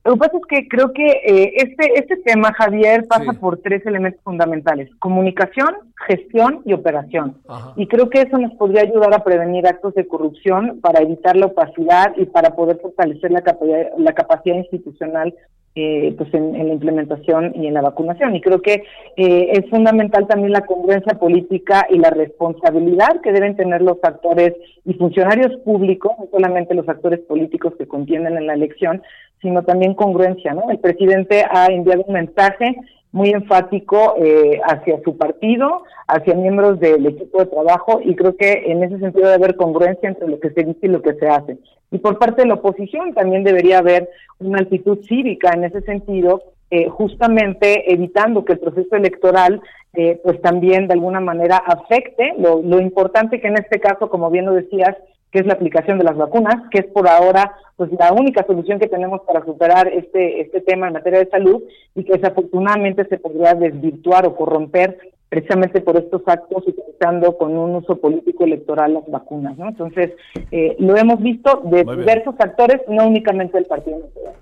Lo 0.05 0.15
que 0.15 0.19
pasa 0.19 0.39
es 0.39 0.47
que 0.49 0.69
creo 0.69 0.93
que 0.93 1.07
eh, 1.07 1.53
este, 1.57 1.99
este 1.99 2.17
tema, 2.17 2.55
Javier, 2.55 3.07
pasa 3.07 3.35
por 3.35 3.59
tres 3.59 3.85
elementos 3.85 4.23
fundamentales, 4.23 4.89
comunicación, 4.99 5.75
gestión 6.07 6.63
y 6.65 6.73
operación. 6.73 7.37
Y 7.77 7.87
creo 7.87 8.09
que 8.09 8.23
eso 8.23 8.39
nos 8.39 8.53
podría 8.55 8.83
ayudar 8.83 9.13
a 9.13 9.23
prevenir 9.23 9.67
actos 9.67 9.95
de 9.95 10.09
corrupción, 10.09 10.81
para 10.81 11.03
evitar 11.03 11.37
la 11.37 11.47
opacidad 11.47 12.15
y 12.17 12.25
para 12.25 12.55
poder 12.55 12.79
fortalecer 12.81 13.31
la 13.31 13.43
capacidad, 13.43 13.89
la 13.99 14.13
capacidad 14.15 14.57
institucional 14.57 15.35
eh, 15.77 16.15
pues 16.19 16.33
en, 16.35 16.53
la 16.53 16.73
implementación 16.73 17.53
y 17.55 17.69
en 17.69 17.75
la 17.75 17.81
vacunación. 17.81 18.35
Y 18.35 18.41
creo 18.41 18.61
que 18.61 18.83
eh, 19.17 19.51
es 19.53 19.71
fundamental 19.71 20.27
también 20.27 20.53
la 20.53 20.67
congruencia 20.67 21.19
política 21.19 21.87
y 21.89 21.99
la 21.99 22.11
responsabilidad 22.11 23.21
que 23.21 23.33
deben 23.33 23.57
tener 23.57 23.81
los 23.81 23.99
actores 24.03 24.55
y 24.85 24.95
funcionarios 24.95 25.57
públicos, 25.61 26.13
no 26.19 26.27
solamente 26.31 26.75
los 26.75 26.89
actores 26.89 27.21
políticos 27.21 27.75
que 27.79 27.87
contienen 27.87 28.37
en 28.37 28.47
la 28.49 28.55
elección, 28.55 29.03
sino 29.41 29.63
también 29.63 29.95
congruencia. 29.95 30.55
¿no? 30.55 30.71
El 30.71 30.79
presidente 30.79 31.45
ha 31.49 31.67
enviado 31.67 32.05
un 32.07 32.15
mensaje 32.15 32.77
muy 33.13 33.31
enfático 33.31 34.15
eh, 34.19 34.61
hacia 34.65 35.03
su 35.03 35.17
partido, 35.17 35.85
hacia 36.07 36.35
miembros 36.35 36.79
del 36.81 37.07
equipo 37.07 37.39
de 37.39 37.47
trabajo 37.47 38.01
y 38.05 38.15
creo 38.15 38.37
que 38.37 38.65
en 38.67 38.83
ese 38.83 38.99
sentido 38.99 39.29
debe 39.29 39.45
haber 39.45 39.57
congruencia 39.57 40.09
entre 40.09 40.29
lo 40.29 40.39
que 40.39 40.51
se 40.51 40.65
dice 40.65 40.79
y 40.83 40.89
lo 40.89 41.03
que 41.03 41.15
se 41.15 41.29
hace. 41.29 41.59
Y 41.91 41.99
por 41.99 42.19
parte 42.19 42.43
de 42.43 42.49
la 42.49 42.55
oposición 42.55 43.15
también 43.15 43.43
debería 43.43 43.79
haber 43.79 44.09
una 44.39 44.61
actitud 44.61 44.99
cívica 45.09 45.51
en 45.53 45.65
ese 45.65 45.81
sentido, 45.83 46.43
eh, 46.71 46.89
justamente 46.89 47.93
evitando 47.93 48.45
que 48.45 48.55
el 48.55 48.61
proceso 48.61 48.97
electoral 48.97 49.61
eh, 49.93 50.21
pues 50.23 50.41
también 50.41 50.87
de 50.87 50.95
alguna 50.95 51.21
manera 51.21 51.57
afecte 51.57 52.35
lo, 52.39 52.63
lo 52.63 52.81
importante 52.81 53.41
que 53.41 53.49
en 53.49 53.59
este 53.59 53.81
caso, 53.81 54.09
como 54.09 54.31
bien 54.31 54.47
lo 54.47 54.55
decías, 54.55 54.97
que 55.33 55.41
es 55.41 55.47
la 55.47 55.55
aplicación 55.55 55.99
de 55.99 56.05
las 56.05 56.17
vacunas, 56.17 56.69
que 56.71 56.81
es 56.81 56.87
por 56.87 57.09
ahora 57.09 57.55
pues 57.77 57.91
la 57.99 58.13
única 58.13 58.45
solución 58.47 58.79
que 58.79 58.89
tenemos 58.89 59.23
para 59.23 59.45
superar 59.45 59.89
este 59.89 60.43
este 60.43 60.61
tema 60.61 60.89
en 60.89 60.95
materia 60.95 61.21
de 61.21 61.31
salud 61.31 61.63
y 61.95 62.05
que 62.05 62.15
desafortunadamente 62.15 63.05
se 63.07 63.19
podría 63.19 63.55
desvirtuar 63.55 64.27
o 64.27 64.37
corromper 64.37 64.99
precisamente 65.31 65.81
por 65.81 65.97
estos 65.97 66.23
actos 66.27 66.65
utilizando 66.67 67.39
con 67.39 67.57
un 67.57 67.77
uso 67.77 67.97
político 67.97 68.45
electoral 68.45 68.95
las 68.95 69.09
vacunas, 69.09 69.57
¿no? 69.57 69.69
Entonces, 69.69 70.11
eh, 70.51 70.75
lo 70.81 70.97
hemos 70.97 71.23
visto 71.23 71.63
de 71.65 71.85
diversos 71.85 72.35
actores, 72.39 72.81
no 72.89 73.07
únicamente 73.07 73.57
del 73.57 73.67
Partido 73.67 74.01
Nacional. 74.01 74.35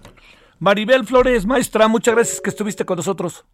Maribel 0.58 1.06
Flores, 1.06 1.46
maestra, 1.46 1.86
muchas 1.88 2.14
gracias 2.14 2.40
que 2.40 2.50
estuviste 2.50 2.84
con 2.84 2.96
nosotros. 2.96 3.44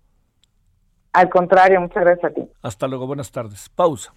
Al 1.12 1.28
contrario, 1.28 1.80
muchas 1.80 2.02
gracias 2.02 2.32
a 2.32 2.34
ti. 2.34 2.42
Hasta 2.62 2.88
luego, 2.88 3.06
buenas 3.06 3.30
tardes. 3.30 3.68
Pausa. 3.68 4.12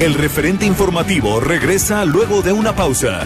El 0.00 0.14
referente 0.14 0.66
informativo 0.66 1.40
regresa 1.40 2.04
luego 2.04 2.42
de 2.42 2.52
una 2.52 2.74
pausa. 2.74 3.22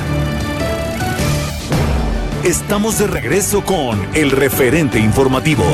Estamos 2.44 2.98
de 2.98 3.06
regreso 3.06 3.64
con 3.64 3.98
el 4.14 4.30
referente 4.30 4.98
informativo. 4.98 5.64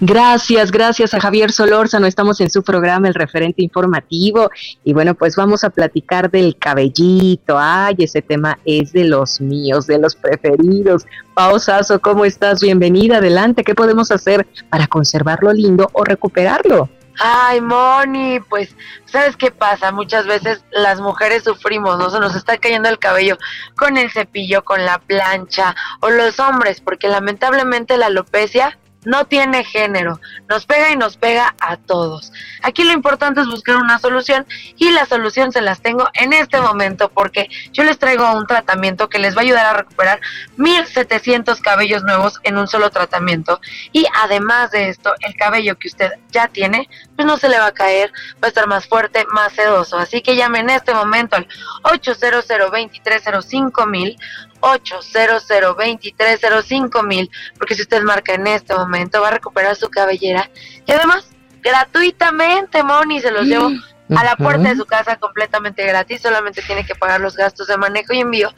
Gracias, 0.00 0.70
gracias 0.70 1.12
a 1.12 1.20
Javier 1.20 1.50
Solórzano. 1.50 2.06
Estamos 2.06 2.40
en 2.40 2.50
su 2.50 2.62
programa, 2.62 3.08
el 3.08 3.14
referente 3.14 3.64
informativo. 3.64 4.48
Y 4.84 4.92
bueno, 4.92 5.14
pues 5.14 5.34
vamos 5.34 5.64
a 5.64 5.70
platicar 5.70 6.30
del 6.30 6.56
cabellito. 6.56 7.58
Ay, 7.58 7.96
ese 7.98 8.22
tema 8.22 8.60
es 8.64 8.92
de 8.92 9.04
los 9.04 9.40
míos, 9.40 9.88
de 9.88 9.98
los 9.98 10.14
preferidos. 10.14 11.04
Pausazo, 11.34 11.98
¿cómo 12.00 12.24
estás? 12.24 12.60
Bienvenida, 12.60 13.16
adelante. 13.16 13.64
¿Qué 13.64 13.74
podemos 13.74 14.12
hacer 14.12 14.46
para 14.70 14.86
conservarlo 14.86 15.52
lindo 15.52 15.90
o 15.92 16.04
recuperarlo? 16.04 16.88
Ay, 17.18 17.60
Moni, 17.60 18.38
pues, 18.48 18.76
¿sabes 19.06 19.36
qué 19.36 19.50
pasa? 19.50 19.90
Muchas 19.90 20.28
veces 20.28 20.62
las 20.70 21.00
mujeres 21.00 21.42
sufrimos, 21.42 21.98
¿no? 21.98 22.08
Se 22.10 22.20
nos 22.20 22.36
está 22.36 22.58
cayendo 22.58 22.88
el 22.88 23.00
cabello 23.00 23.36
con 23.76 23.98
el 23.98 24.12
cepillo, 24.12 24.62
con 24.64 24.84
la 24.84 25.00
plancha, 25.00 25.74
o 25.98 26.10
los 26.10 26.38
hombres, 26.38 26.80
porque 26.80 27.08
lamentablemente 27.08 27.96
la 27.96 28.06
alopecia 28.06 28.78
no 29.04 29.26
tiene 29.26 29.64
género, 29.64 30.20
nos 30.48 30.66
pega 30.66 30.90
y 30.90 30.96
nos 30.96 31.16
pega 31.16 31.54
a 31.60 31.76
todos. 31.76 32.32
Aquí 32.62 32.84
lo 32.84 32.92
importante 32.92 33.40
es 33.40 33.46
buscar 33.46 33.76
una 33.76 33.98
solución 33.98 34.46
y 34.76 34.90
la 34.90 35.06
solución 35.06 35.52
se 35.52 35.60
las 35.60 35.80
tengo 35.80 36.08
en 36.14 36.32
este 36.32 36.60
momento 36.60 37.08
porque 37.08 37.48
yo 37.72 37.84
les 37.84 37.98
traigo 37.98 38.30
un 38.32 38.46
tratamiento 38.46 39.08
que 39.08 39.18
les 39.18 39.36
va 39.36 39.40
a 39.40 39.44
ayudar 39.44 39.66
a 39.66 39.78
recuperar 39.78 40.20
1700 40.56 41.60
cabellos 41.60 42.02
nuevos 42.02 42.40
en 42.42 42.58
un 42.58 42.68
solo 42.68 42.90
tratamiento 42.90 43.60
y 43.92 44.06
además 44.22 44.70
de 44.70 44.88
esto, 44.88 45.12
el 45.20 45.34
cabello 45.36 45.78
que 45.78 45.88
usted 45.88 46.12
ya 46.30 46.48
tiene, 46.48 46.88
pues 47.16 47.26
no 47.26 47.36
se 47.36 47.48
le 47.48 47.58
va 47.58 47.66
a 47.66 47.72
caer, 47.72 48.12
va 48.42 48.46
a 48.46 48.48
estar 48.48 48.66
más 48.66 48.86
fuerte, 48.86 49.24
más 49.32 49.52
sedoso. 49.52 49.98
Así 49.98 50.22
que 50.22 50.36
llame 50.36 50.60
en 50.60 50.70
este 50.70 50.94
momento 50.94 51.36
al 51.36 51.48
800 51.82 52.46
2305 52.48 53.86
mil 53.86 54.18
800 54.60 55.46
2305 55.48 57.02
mil, 57.02 57.30
porque 57.56 57.74
si 57.74 57.82
usted 57.82 58.02
marca 58.02 58.34
en 58.34 58.46
este 58.46 58.74
momento 58.74 59.20
va 59.20 59.28
a 59.28 59.32
recuperar 59.32 59.76
su 59.76 59.88
cabellera. 59.88 60.50
Y 60.86 60.92
además 60.92 61.28
gratuitamente, 61.62 62.82
Moni, 62.82 63.20
se 63.20 63.30
los 63.30 63.46
llevo 63.46 63.70
a 64.16 64.24
la 64.24 64.36
puerta 64.36 64.70
de 64.70 64.76
su 64.76 64.86
casa 64.86 65.16
completamente 65.16 65.84
gratis, 65.86 66.22
solamente 66.22 66.62
tiene 66.62 66.84
que 66.84 66.94
pagar 66.94 67.20
los 67.20 67.36
gastos 67.36 67.66
de 67.66 67.76
manejo 67.76 68.12
y 68.12 68.20
envío. 68.20 68.52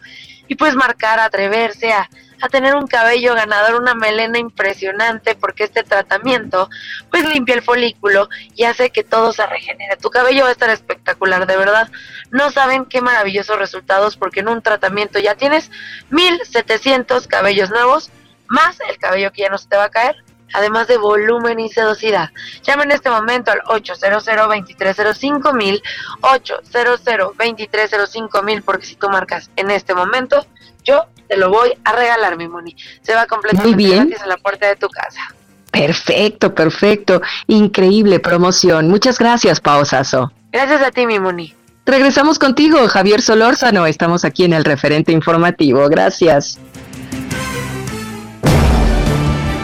Y 0.48 0.56
pues 0.56 0.74
marcar, 0.74 1.20
atreverse 1.20 1.92
a 1.92 2.08
a 2.40 2.48
tener 2.48 2.74
un 2.74 2.86
cabello 2.86 3.34
ganador, 3.34 3.80
una 3.80 3.94
melena 3.94 4.38
impresionante, 4.38 5.34
porque 5.34 5.64
este 5.64 5.82
tratamiento 5.82 6.68
pues 7.10 7.28
limpia 7.28 7.54
el 7.54 7.62
folículo 7.62 8.28
y 8.54 8.64
hace 8.64 8.90
que 8.90 9.04
todo 9.04 9.32
se 9.32 9.46
regenere. 9.46 9.96
Tu 9.96 10.10
cabello 10.10 10.44
va 10.44 10.48
a 10.48 10.52
estar 10.52 10.70
espectacular, 10.70 11.46
de 11.46 11.56
verdad. 11.56 11.90
No 12.30 12.50
saben 12.50 12.84
qué 12.86 13.00
maravillosos 13.00 13.58
resultados 13.58 14.16
porque 14.16 14.40
en 14.40 14.48
un 14.48 14.62
tratamiento 14.62 15.18
ya 15.18 15.34
tienes 15.34 15.70
1700 16.10 17.26
cabellos 17.26 17.70
nuevos, 17.70 18.10
más 18.48 18.78
el 18.88 18.98
cabello 18.98 19.32
que 19.32 19.42
ya 19.42 19.48
no 19.48 19.58
se 19.58 19.68
te 19.68 19.76
va 19.76 19.84
a 19.84 19.90
caer 19.90 20.16
además 20.52 20.88
de 20.88 20.96
volumen 20.96 21.60
y 21.60 21.68
sedosidad. 21.68 22.30
Llama 22.62 22.84
en 22.84 22.92
este 22.92 23.10
momento 23.10 23.50
al 23.52 23.60
800 23.66 24.24
2305 24.24 25.52
mil, 25.52 25.82
800 26.20 27.04
2305 27.04 28.42
mil, 28.42 28.62
porque 28.62 28.86
si 28.86 28.96
tú 28.96 29.08
marcas 29.08 29.50
en 29.56 29.70
este 29.70 29.94
momento, 29.94 30.46
yo 30.84 31.06
te 31.28 31.36
lo 31.36 31.50
voy 31.50 31.70
a 31.84 31.92
regalar, 31.92 32.36
mi 32.36 32.48
Moni. 32.48 32.74
Se 33.02 33.14
va 33.14 33.26
completamente 33.26 33.76
bien. 33.76 34.08
gratis 34.08 34.22
a 34.22 34.26
la 34.26 34.36
puerta 34.36 34.66
de 34.66 34.76
tu 34.76 34.88
casa. 34.88 35.20
Perfecto, 35.70 36.54
perfecto. 36.54 37.22
Increíble 37.46 38.18
promoción. 38.18 38.88
Muchas 38.88 39.18
gracias, 39.18 39.60
Pausazo. 39.60 40.32
Gracias 40.52 40.82
a 40.82 40.90
ti, 40.90 41.06
mi 41.06 41.20
Moni. 41.20 41.54
Regresamos 41.86 42.38
contigo, 42.38 42.86
Javier 42.88 43.22
Solórzano. 43.22 43.86
Estamos 43.86 44.24
aquí 44.24 44.44
en 44.44 44.52
el 44.52 44.64
referente 44.64 45.12
informativo. 45.12 45.88
Gracias. 45.88 46.58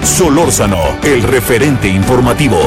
Solórzano, 0.02 0.80
el 1.02 1.22
referente 1.22 1.88
informativo. 1.88 2.58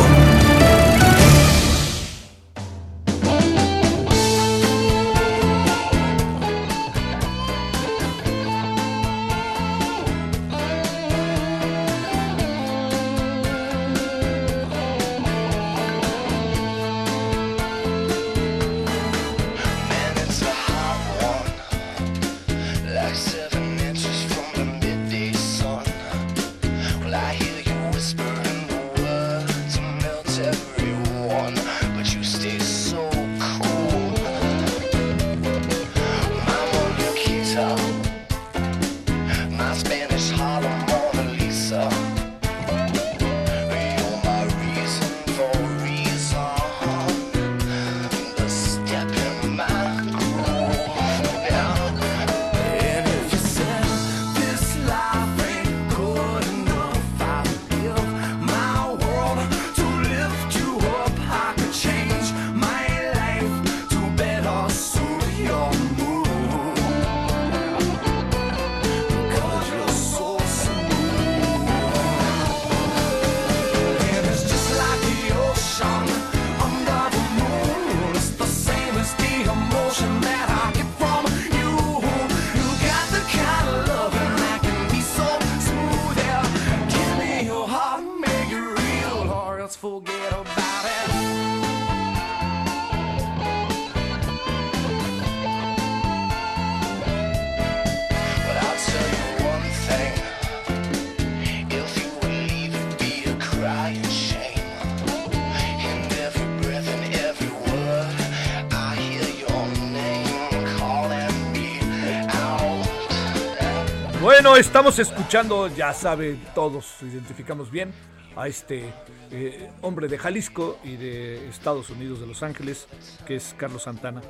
Estamos 114.59 114.99
escuchando, 114.99 115.69
ya 115.69 115.93
sabe, 115.93 116.37
todos 116.53 116.97
identificamos 117.01 117.71
bien 117.71 117.93
a 118.35 118.49
este 118.49 118.93
eh, 119.31 119.71
hombre 119.81 120.09
de 120.09 120.17
Jalisco 120.17 120.77
y 120.83 120.97
de 120.97 121.47
Estados 121.47 121.89
Unidos, 121.89 122.19
de 122.19 122.27
Los 122.27 122.43
Ángeles, 122.43 122.87
que 123.25 123.37
es 123.37 123.55
Carlos 123.57 123.83
Santana. 123.83 124.21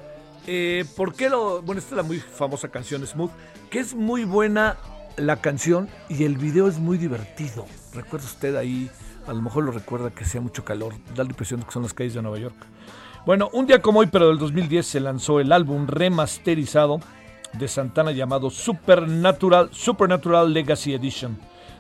Eh, 0.45 0.85
¿Por 0.95 1.15
qué 1.15 1.29
lo.? 1.29 1.63
Bueno, 1.63 1.79
esta 1.79 1.95
es 1.95 1.97
la 1.97 2.03
muy 2.03 2.19
famosa 2.19 2.67
canción 2.69 3.05
Smooth, 3.05 3.31
que 3.71 3.79
es 3.79 3.95
muy 3.95 4.23
buena 4.23 4.77
la 5.17 5.37
canción 5.37 5.89
y 6.09 6.23
el 6.25 6.37
video 6.37 6.67
es 6.67 6.77
muy 6.77 6.99
divertido. 6.99 7.65
¿Recuerda 7.93 8.27
usted 8.27 8.55
ahí? 8.55 8.89
A 9.25 9.33
lo 9.33 9.41
mejor 9.41 9.63
lo 9.63 9.71
recuerda 9.71 10.11
que 10.11 10.25
hacía 10.25 10.41
mucho 10.41 10.63
calor, 10.63 10.93
da 11.15 11.23
la 11.23 11.31
impresión 11.31 11.59
de 11.59 11.65
que 11.65 11.71
son 11.71 11.81
las 11.83 11.93
calles 11.95 12.13
de 12.13 12.21
Nueva 12.21 12.37
York. 12.37 12.55
Bueno, 13.25 13.49
un 13.51 13.65
día 13.65 13.81
como 13.81 13.99
hoy, 13.99 14.07
pero 14.07 14.27
del 14.27 14.37
2010, 14.37 14.85
se 14.85 14.99
lanzó 14.99 15.39
el 15.39 15.51
álbum 15.51 15.87
remasterizado 15.87 16.99
de 17.53 17.67
Santana 17.67 18.11
llamado 18.11 18.49
Supernatural, 18.49 19.69
Supernatural 19.71 20.53
Legacy 20.53 20.93
Edition. 20.93 21.37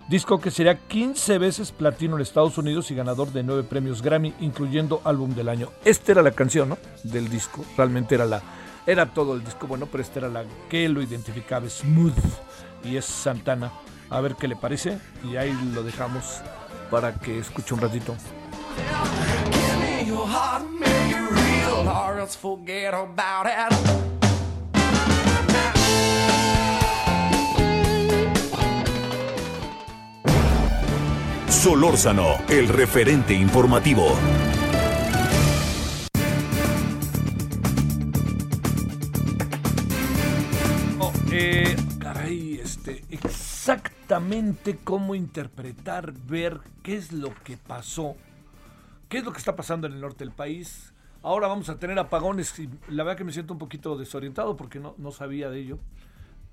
Disco 0.09 0.39
que 0.39 0.49
sería 0.49 0.75
15 0.75 1.37
veces 1.37 1.71
platino 1.71 2.15
en 2.15 2.23
Estados 2.23 2.57
Unidos 2.57 2.89
y 2.89 2.95
ganador 2.95 3.31
de 3.31 3.43
9 3.43 3.63
premios 3.63 4.01
Grammy, 4.01 4.33
incluyendo 4.39 5.01
álbum 5.03 5.35
del 5.35 5.49
año. 5.49 5.69
Esta 5.85 6.13
era 6.13 6.23
la 6.23 6.31
canción, 6.31 6.69
¿no? 6.69 6.77
Del 7.03 7.29
disco. 7.29 7.63
Realmente 7.77 8.15
era 8.15 8.25
la. 8.25 8.41
Era 8.87 9.05
todo 9.05 9.35
el 9.35 9.43
disco, 9.43 9.67
bueno, 9.67 9.85
pero 9.85 10.01
esta 10.01 10.17
era 10.17 10.29
la 10.29 10.45
que 10.67 10.89
lo 10.89 11.03
identificaba, 11.03 11.69
Smooth. 11.69 12.17
Y 12.83 12.97
es 12.97 13.05
Santana. 13.05 13.71
A 14.09 14.19
ver 14.19 14.35
qué 14.35 14.47
le 14.47 14.55
parece. 14.55 14.97
Y 15.23 15.35
ahí 15.35 15.55
lo 15.75 15.83
dejamos 15.83 16.41
para 16.89 17.13
que 17.13 17.37
escuche 17.37 17.75
un 17.75 17.81
ratito. 17.81 18.15
Solórzano, 31.49 32.37
el 32.47 32.67
referente 32.67 33.33
informativo. 33.33 34.05
Oh, 40.99 41.11
eh, 41.31 41.75
caray, 41.97 42.59
este, 42.59 43.03
exactamente 43.09 44.77
cómo 44.83 45.15
interpretar, 45.15 46.13
ver 46.13 46.61
qué 46.83 46.95
es 46.95 47.11
lo 47.11 47.33
que 47.43 47.57
pasó, 47.57 48.15
qué 49.09 49.17
es 49.17 49.23
lo 49.23 49.31
que 49.31 49.39
está 49.39 49.55
pasando 49.55 49.87
en 49.87 49.93
el 49.93 50.01
norte 50.01 50.23
del 50.23 50.31
país. 50.31 50.93
Ahora 51.23 51.47
vamos 51.47 51.67
a 51.69 51.79
tener 51.79 51.97
apagones 51.97 52.57
y 52.59 52.69
la 52.89 53.03
verdad 53.03 53.17
que 53.17 53.23
me 53.23 53.33
siento 53.33 53.53
un 53.53 53.59
poquito 53.59 53.97
desorientado 53.97 54.55
porque 54.55 54.79
no, 54.79 54.93
no 54.99 55.11
sabía 55.11 55.49
de 55.49 55.59
ello. 55.61 55.79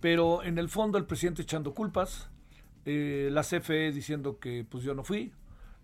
Pero 0.00 0.42
en 0.42 0.56
el 0.56 0.70
fondo 0.70 0.96
el 0.96 1.04
presidente 1.04 1.42
echando 1.42 1.74
culpas, 1.74 2.30
eh, 2.86 3.28
la 3.32 3.42
CFE 3.42 3.90
diciendo 3.92 4.38
que 4.38 4.64
pues 4.64 4.84
yo 4.84 4.94
no 4.94 5.02
fui. 5.04 5.32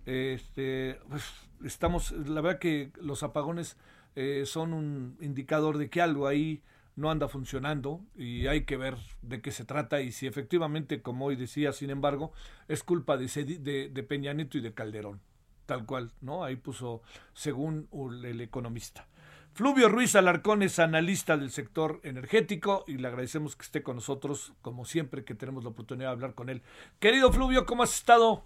Este, 0.07 0.99
pues, 1.11 1.25
estamos, 1.65 2.13
la 2.13 2.41
verdad 2.41 2.59
que 2.59 2.93
los 3.01 3.23
apagones 3.23 3.77
eh, 4.15 4.45
son 4.47 4.73
un 4.73 5.19
indicador 5.21 5.79
de 5.79 5.91
que 5.91 6.01
algo 6.01 6.29
ahí 6.29 6.63
no 6.95 7.11
anda 7.11 7.29
funcionando 7.29 8.05
y 8.17 8.47
hay 8.47 8.65
que 8.65 8.77
ver 8.77 8.97
de 9.23 9.41
qué 9.41 9.51
se 9.51 9.65
trata 9.65 10.01
y 10.01 10.13
si 10.13 10.27
efectivamente, 10.27 11.03
como 11.03 11.27
hoy 11.27 11.37
decía, 11.37 11.73
sin 11.73 11.91
embargo, 11.91 12.33
es 12.69 12.85
culpa 12.85 13.17
de, 13.17 13.27
de, 13.59 13.89
de 13.89 14.03
Peña 14.03 14.33
Nieto 14.33 14.59
y 14.59 14.61
de 14.61 14.75
Calderón, 14.75 15.21
tal 15.67 15.87
cual, 15.87 16.13
¿no? 16.21 16.45
Ahí 16.45 16.57
puso, 16.57 17.03
según 17.33 17.89
el 18.25 18.41
economista. 18.41 19.09
Fluvio 19.55 19.91
Ruiz 19.91 20.17
Alarcón 20.17 20.63
es 20.63 20.79
analista 20.79 21.37
del 21.37 21.51
sector 21.51 22.01
energético 22.05 22.85
y 22.87 22.97
le 22.97 23.09
agradecemos 23.09 23.55
que 23.55 23.63
esté 23.63 23.83
con 23.83 23.97
nosotros, 23.97 24.55
como 24.63 24.87
siempre 24.87 25.25
que 25.25 25.35
tenemos 25.35 25.63
la 25.63 25.71
oportunidad 25.71 26.09
de 26.09 26.13
hablar 26.13 26.35
con 26.35 26.49
él. 26.49 26.63
Querido 26.99 27.31
Fluvio, 27.31 27.67
¿cómo 27.67 27.83
has 27.83 27.95
estado? 27.95 28.45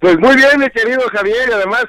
Pues 0.00 0.18
muy 0.18 0.34
bien, 0.34 0.58
mi 0.58 0.68
querido 0.70 1.00
Javier, 1.12 1.48
y 1.48 1.52
además 1.52 1.84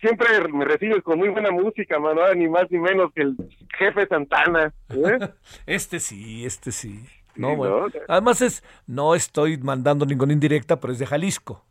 siempre 0.00 0.26
me 0.52 0.64
recibes 0.64 1.02
con 1.02 1.18
muy 1.18 1.30
buena 1.30 1.50
música, 1.50 1.98
mano, 1.98 2.32
ni 2.34 2.48
más 2.48 2.70
ni 2.70 2.78
menos 2.78 3.12
que 3.12 3.22
el 3.22 3.36
jefe 3.76 4.06
Santana. 4.06 4.72
¿eh? 4.90 5.18
Este 5.66 5.98
sí, 5.98 6.46
este 6.46 6.70
sí. 6.70 7.04
No, 7.34 7.50
Sí, 7.50 7.56
bueno. 7.56 7.88
¿no? 7.88 7.92
Además 8.06 8.40
es, 8.40 8.62
no 8.86 9.16
estoy 9.16 9.58
mandando 9.58 10.06
ninguna 10.06 10.32
indirecta, 10.32 10.78
pero 10.78 10.92
es 10.92 11.00
de 11.00 11.06
Jalisco. 11.06 11.64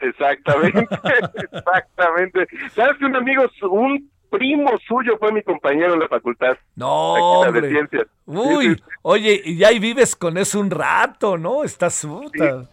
Exactamente, 0.00 0.80
exactamente. 1.52 2.46
¿Sabes 2.74 2.98
que 2.98 3.06
un 3.06 3.16
amigo, 3.16 3.44
un 3.70 4.10
primo 4.30 4.70
suyo 4.86 5.16
fue 5.18 5.32
mi 5.32 5.42
compañero 5.42 5.94
en 5.94 6.00
la 6.00 6.08
facultad? 6.08 6.56
No, 6.74 7.44
la 7.44 7.52
de 7.52 7.70
ciencias. 7.70 8.06
Uy, 8.26 8.68
Sí, 8.68 8.74
sí, 8.74 8.82
oye, 9.02 9.42
y 9.44 9.56
ya 9.58 9.68
ahí 9.68 9.78
vives 9.78 10.16
con 10.16 10.36
eso 10.38 10.58
un 10.60 10.70
rato, 10.70 11.38
¿no? 11.38 11.64
Estás 11.64 12.04
puta. 12.04 12.66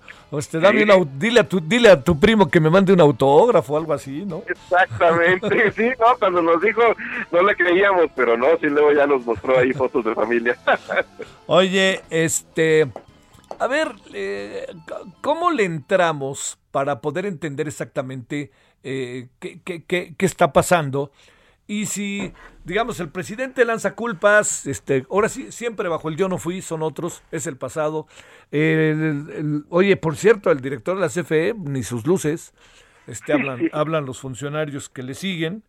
Dame 0.53 0.79
Sí. 0.79 0.83
un 0.83 0.89
au- 0.89 1.07
dile 1.19 1.41
a 1.41 1.47
tu, 1.47 1.59
dile 1.59 1.89
a 1.89 2.03
tu 2.03 2.19
primo 2.19 2.49
que 2.49 2.59
me 2.59 2.71
mande 2.71 2.91
un 2.91 2.99
autógrafo 3.01 3.73
o 3.73 3.77
algo 3.77 3.93
así, 3.93 4.25
¿no? 4.25 4.41
Exactamente, 4.47 5.71
sí, 5.75 5.89
no, 5.99 6.17
cuando 6.17 6.41
nos 6.41 6.59
dijo 6.59 6.81
no 7.31 7.43
le 7.43 7.55
creíamos, 7.55 8.07
pero 8.15 8.35
no, 8.35 8.47
sí 8.59 8.65
luego 8.67 8.91
ya 8.93 9.05
nos 9.05 9.23
mostró 9.25 9.59
ahí 9.59 9.73
fotos 9.73 10.03
de 10.05 10.15
familia. 10.15 10.57
Oye, 11.45 12.01
este, 12.09 12.87
a 13.59 13.67
ver, 13.67 13.89
eh, 14.13 14.65
¿cómo 15.21 15.51
le 15.51 15.65
entramos 15.65 16.57
para 16.71 16.99
poder 16.99 17.27
entender 17.27 17.67
exactamente 17.67 18.49
eh, 18.83 19.27
qué, 19.39 19.59
qué- 19.63 19.83
qué- 19.85 20.15
qué 20.17 20.25
está 20.25 20.51
pasando? 20.51 21.11
Y 21.65 21.85
si, 21.85 22.33
digamos, 22.65 22.99
el 22.99 23.09
presidente 23.09 23.63
lanza 23.63 23.95
culpas, 23.95 24.65
este, 24.67 25.05
ahora 25.09 25.29
sí, 25.29 25.51
siempre 25.51 25.87
bajo 25.87 26.09
el 26.09 26.17
yo 26.17 26.27
no 26.27 26.37
fui, 26.37 26.61
son 26.61 26.83
otros, 26.83 27.23
es 27.31 27.47
el 27.47 27.55
pasado. 27.57 28.05
El- 28.51 29.29
el- 29.33 29.65
oye, 29.69 29.95
por 29.95 30.17
cierto, 30.17 30.51
el 30.51 30.59
director 30.61 30.95
de 30.95 31.01
la 31.01 31.09
CFE, 31.09 31.53
ni 31.57 31.83
sus 31.83 32.05
luces, 32.05 32.53
este, 33.07 33.33
hablan, 33.33 33.69
hablan 33.71 34.05
los 34.05 34.19
funcionarios 34.19 34.89
que 34.89 35.03
le 35.03 35.13
siguen. 35.15 35.63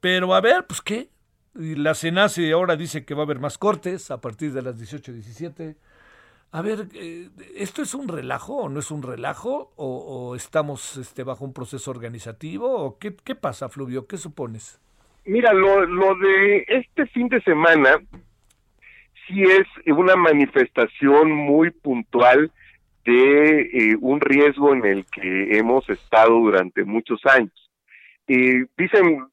Pero 0.00 0.34
a 0.34 0.40
ver, 0.40 0.66
pues 0.66 0.80
qué. 0.80 1.10
Y 1.58 1.74
la 1.74 1.94
CENACE 1.94 2.52
ahora 2.52 2.76
dice 2.76 3.04
que 3.04 3.14
va 3.14 3.22
a 3.22 3.24
haber 3.24 3.40
más 3.40 3.58
cortes 3.58 4.10
a 4.10 4.20
partir 4.20 4.52
de 4.52 4.62
las 4.62 4.76
18 4.78 5.12
17. 5.12 5.76
A 6.52 6.62
ver, 6.62 6.88
eh, 6.94 7.30
¿esto 7.56 7.82
es 7.82 7.94
un 7.94 8.08
relajo 8.08 8.54
o 8.56 8.68
no 8.68 8.78
es 8.80 8.90
un 8.90 9.02
relajo? 9.02 9.72
¿O, 9.76 9.86
o 10.30 10.36
estamos 10.36 10.96
este, 10.98 11.24
bajo 11.24 11.44
un 11.44 11.52
proceso 11.52 11.90
organizativo? 11.90 12.70
¿O 12.70 12.98
qué, 12.98 13.16
qué 13.16 13.34
pasa, 13.34 13.68
Fluvio? 13.68 14.06
¿Qué 14.06 14.18
supones? 14.18 14.80
Mira, 15.26 15.52
lo, 15.52 15.84
lo 15.86 16.14
de 16.14 16.64
este 16.68 17.06
fin 17.06 17.28
de 17.28 17.40
semana 17.42 17.98
sí 19.26 19.42
es 19.42 19.66
una 19.86 20.14
manifestación 20.16 21.32
muy 21.32 21.70
puntual 21.70 22.52
de 23.04 23.60
eh, 23.60 23.96
un 24.00 24.20
riesgo 24.20 24.72
en 24.72 24.84
el 24.84 25.04
que 25.06 25.58
hemos 25.58 25.88
estado 25.90 26.30
durante 26.38 26.84
muchos 26.84 27.20
años. 27.26 27.70
Eh, 28.28 28.66
dicen 28.76 29.26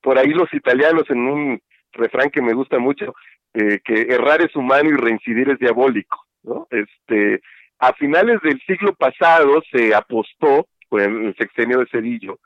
por 0.00 0.18
ahí 0.18 0.30
los 0.30 0.52
italianos 0.52 1.04
en 1.10 1.18
un 1.18 1.62
refrán 1.92 2.30
que 2.30 2.42
me 2.42 2.54
gusta 2.54 2.78
mucho, 2.78 3.14
eh, 3.54 3.80
que 3.84 4.02
errar 4.02 4.42
es 4.42 4.54
humano 4.56 4.90
y 4.90 4.94
reincidir 4.94 5.50
es 5.50 5.58
diabólico. 5.58 6.26
¿no? 6.42 6.66
Este, 6.70 7.40
a 7.78 7.92
finales 7.94 8.40
del 8.42 8.60
siglo 8.66 8.94
pasado 8.94 9.62
se 9.70 9.94
apostó, 9.94 10.68
en 10.92 11.26
el 11.26 11.36
sexenio 11.36 11.80
de 11.80 11.86
Cedillo, 11.86 12.38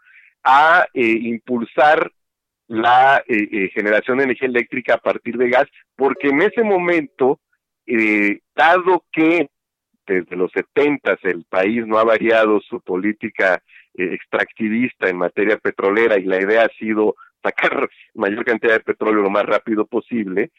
a 0.42 0.86
eh, 0.94 1.02
impulsar 1.02 2.10
la 2.68 3.24
eh, 3.26 3.48
eh, 3.50 3.70
generación 3.74 4.18
de 4.18 4.24
energía 4.24 4.48
eléctrica 4.48 4.94
a 4.94 4.98
partir 4.98 5.36
de 5.36 5.48
gas, 5.48 5.66
porque 5.96 6.28
en 6.28 6.42
ese 6.42 6.62
momento, 6.62 7.40
eh, 7.86 8.40
dado 8.54 9.04
que 9.10 9.48
desde 10.06 10.36
los 10.36 10.50
70 10.52 11.18
el 11.22 11.44
país 11.44 11.86
no 11.86 11.98
ha 11.98 12.04
variado 12.04 12.60
su 12.60 12.80
política 12.80 13.62
extractivista 13.94 15.08
en 15.08 15.16
materia 15.16 15.58
petrolera 15.58 16.18
y 16.18 16.24
la 16.24 16.40
idea 16.40 16.62
ha 16.62 16.78
sido 16.78 17.16
sacar 17.42 17.88
mayor 18.14 18.44
cantidad 18.44 18.74
de 18.74 18.80
petróleo 18.80 19.22
lo 19.22 19.30
más 19.30 19.44
rápido 19.44 19.86
posible, 19.86 20.50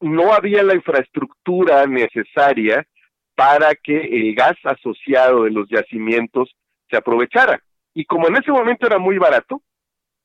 no 0.00 0.32
había 0.32 0.62
la 0.62 0.74
infraestructura 0.74 1.86
necesaria 1.86 2.86
para 3.34 3.74
que 3.74 3.96
el 4.00 4.34
gas 4.34 4.56
asociado 4.64 5.44
de 5.44 5.50
los 5.50 5.68
yacimientos 5.68 6.54
se 6.90 6.96
aprovechara. 6.96 7.62
Y 7.94 8.04
como 8.04 8.28
en 8.28 8.36
ese 8.36 8.50
momento 8.50 8.86
era 8.86 8.98
muy 8.98 9.18
barato, 9.18 9.62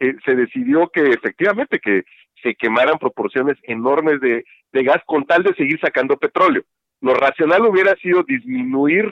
eh, 0.03 0.15
se 0.25 0.35
decidió 0.35 0.89
que 0.89 1.01
efectivamente 1.11 1.79
que 1.79 2.03
se 2.41 2.55
quemaran 2.55 2.97
proporciones 2.99 3.57
enormes 3.63 4.19
de, 4.19 4.43
gas 4.83 5.01
con 5.05 5.25
tal 5.25 5.43
de 5.43 5.53
seguir 5.53 5.79
sacando 5.79 6.17
petróleo. 6.17 6.63
Lo 6.99 7.13
racional 7.13 7.65
hubiera 7.65 7.95
sido 7.95 8.23
disminuir 8.23 9.09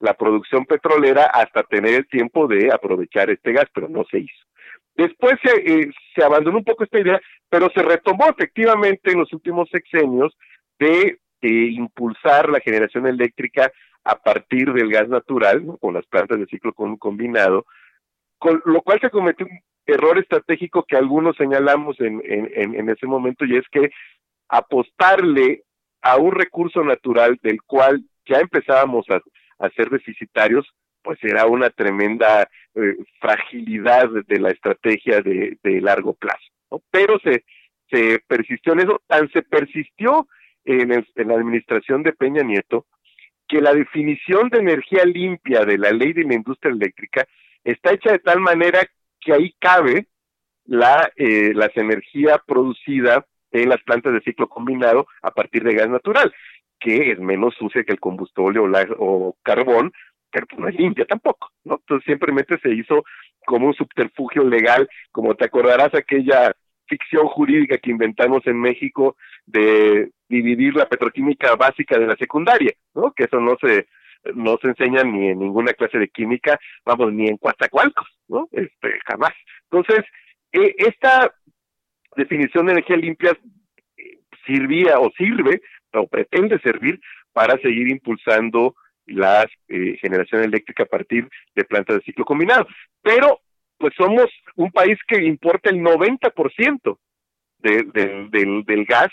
la 0.00 0.14
producción 0.14 0.64
petrolera 0.66 1.26
hasta 1.26 1.62
tener 1.62 1.94
el 1.94 2.08
tiempo 2.08 2.48
de 2.48 2.72
aprovechar 2.72 3.30
este 3.30 3.52
gas, 3.52 3.66
pero 3.72 3.88
no 3.88 4.04
se 4.10 4.18
hizo. 4.18 4.44
Después 4.96 5.34
se, 5.44 5.52
eh, 5.60 5.90
se 6.12 6.24
abandonó 6.24 6.58
un 6.58 6.64
poco 6.64 6.82
esta 6.82 6.98
idea, 6.98 7.20
pero 7.48 7.70
se 7.70 7.82
retomó 7.82 8.26
efectivamente 8.28 9.12
en 9.12 9.20
los 9.20 9.32
últimos 9.32 9.68
sexenios 9.70 10.36
de 10.80 11.20
eh, 11.40 11.48
impulsar 11.48 12.48
la 12.48 12.58
generación 12.58 13.06
eléctrica 13.06 13.70
a 14.02 14.16
partir 14.16 14.72
del 14.72 14.90
gas 14.90 15.08
natural, 15.08 15.64
¿no? 15.64 15.76
con 15.76 15.94
las 15.94 16.04
plantas 16.06 16.40
de 16.40 16.46
ciclo 16.46 16.72
combinado, 16.72 17.64
con 18.38 18.60
lo 18.64 18.82
cual 18.82 18.98
se 19.00 19.10
cometió 19.10 19.46
error 19.86 20.18
estratégico 20.18 20.84
que 20.84 20.96
algunos 20.96 21.36
señalamos 21.36 22.00
en, 22.00 22.22
en, 22.24 22.88
ese 22.88 23.06
momento, 23.06 23.44
y 23.44 23.56
es 23.56 23.64
que 23.70 23.90
apostarle 24.48 25.64
a 26.02 26.16
un 26.16 26.32
recurso 26.32 26.84
natural 26.84 27.38
del 27.42 27.62
cual 27.62 28.04
ya 28.26 28.38
empezábamos 28.38 29.06
a, 29.10 29.20
a 29.64 29.70
ser 29.70 29.90
deficitarios, 29.90 30.66
pues 31.02 31.18
era 31.22 31.46
una 31.46 31.70
tremenda 31.70 32.48
eh, 32.74 32.96
fragilidad 33.20 34.08
de, 34.26 34.38
la 34.38 34.50
estrategia 34.50 35.20
de, 35.20 35.58
largo 35.80 36.14
plazo. 36.14 36.44
¿no? 36.70 36.80
Pero 36.90 37.18
se, 37.20 37.44
se 37.90 38.20
persistió 38.26 38.72
en 38.74 38.80
eso, 38.80 39.02
tan 39.06 39.30
se 39.32 39.42
persistió 39.42 40.28
en, 40.64 40.92
en 40.92 41.28
la 41.28 41.34
administración 41.34 42.02
de 42.02 42.12
Peña 42.12 42.42
Nieto, 42.42 42.86
que 43.48 43.60
la 43.60 43.74
definición 43.74 44.48
de 44.48 44.58
energía 44.58 45.04
limpia 45.04 45.64
de 45.64 45.76
la 45.76 45.90
ley 45.90 46.12
de 46.12 46.24
la 46.24 46.34
industria 46.34 46.72
eléctrica 46.72 47.26
está 47.64 47.92
hecha 47.92 48.12
de 48.12 48.18
tal 48.20 48.40
manera 48.40 48.80
que 49.24 49.32
ahí 49.32 49.54
cabe 49.60 50.08
la 50.64 51.10
eh, 51.16 51.52
las 51.54 51.76
energía 51.76 52.38
producida 52.46 53.26
en 53.50 53.68
las 53.68 53.82
plantas 53.82 54.12
de 54.14 54.20
ciclo 54.22 54.48
combinado 54.48 55.06
a 55.22 55.30
partir 55.32 55.64
de 55.64 55.74
gas 55.74 55.88
natural, 55.88 56.32
que 56.80 57.12
es 57.12 57.18
menos 57.18 57.54
sucia 57.56 57.84
que 57.84 57.92
el 57.92 58.00
combustible 58.00 58.60
o, 58.60 58.68
la- 58.68 58.88
o 58.98 59.36
carbón, 59.42 59.92
pero 60.30 60.46
pues 60.46 60.60
no 60.60 60.68
es 60.68 60.74
limpia 60.76 61.04
tampoco, 61.04 61.50
¿no? 61.64 61.74
Entonces 61.76 62.06
simplemente 62.06 62.58
se 62.62 62.70
hizo 62.74 63.04
como 63.44 63.66
un 63.66 63.74
subterfugio 63.74 64.44
legal, 64.44 64.88
como 65.10 65.34
te 65.34 65.44
acordarás 65.44 65.94
aquella 65.94 66.52
ficción 66.86 67.26
jurídica 67.28 67.78
que 67.78 67.90
inventamos 67.90 68.46
en 68.46 68.60
México 68.60 69.16
de 69.46 70.10
dividir 70.28 70.74
la 70.74 70.86
petroquímica 70.88 71.54
básica 71.56 71.98
de 71.98 72.06
la 72.06 72.16
secundaria, 72.16 72.72
¿no? 72.94 73.12
Que 73.12 73.24
eso 73.24 73.40
no 73.40 73.56
se 73.60 73.86
no 74.34 74.56
se 74.60 74.68
enseña 74.68 75.02
ni 75.04 75.28
en 75.28 75.38
ninguna 75.40 75.72
clase 75.72 75.98
de 75.98 76.08
química, 76.08 76.58
vamos, 76.84 77.12
ni 77.12 77.28
en 77.28 77.36
Coatzacoalcos, 77.36 78.08
¿no? 78.28 78.48
Este, 78.52 78.98
jamás. 79.06 79.32
Entonces, 79.70 80.04
eh, 80.52 80.74
esta 80.78 81.34
definición 82.16 82.66
de 82.66 82.72
energía 82.72 82.96
limpia 82.96 83.36
eh, 83.96 84.18
sirvía 84.46 84.98
o 84.98 85.10
sirve 85.16 85.62
o 85.92 86.06
pretende 86.06 86.58
servir 86.60 87.00
para 87.32 87.56
seguir 87.58 87.88
impulsando 87.88 88.74
la 89.06 89.48
eh, 89.68 89.96
generación 90.00 90.42
eléctrica 90.42 90.84
a 90.84 90.86
partir 90.86 91.28
de 91.54 91.64
plantas 91.64 91.96
de 91.96 92.02
ciclo 92.02 92.24
combinado. 92.24 92.66
Pero, 93.02 93.40
pues 93.78 93.94
somos 93.96 94.26
un 94.54 94.70
país 94.70 94.98
que 95.08 95.22
importa 95.24 95.70
el 95.70 95.80
90% 95.80 96.98
de, 97.58 97.82
del, 97.92 98.30
del, 98.30 98.64
del 98.64 98.84
gas 98.84 99.10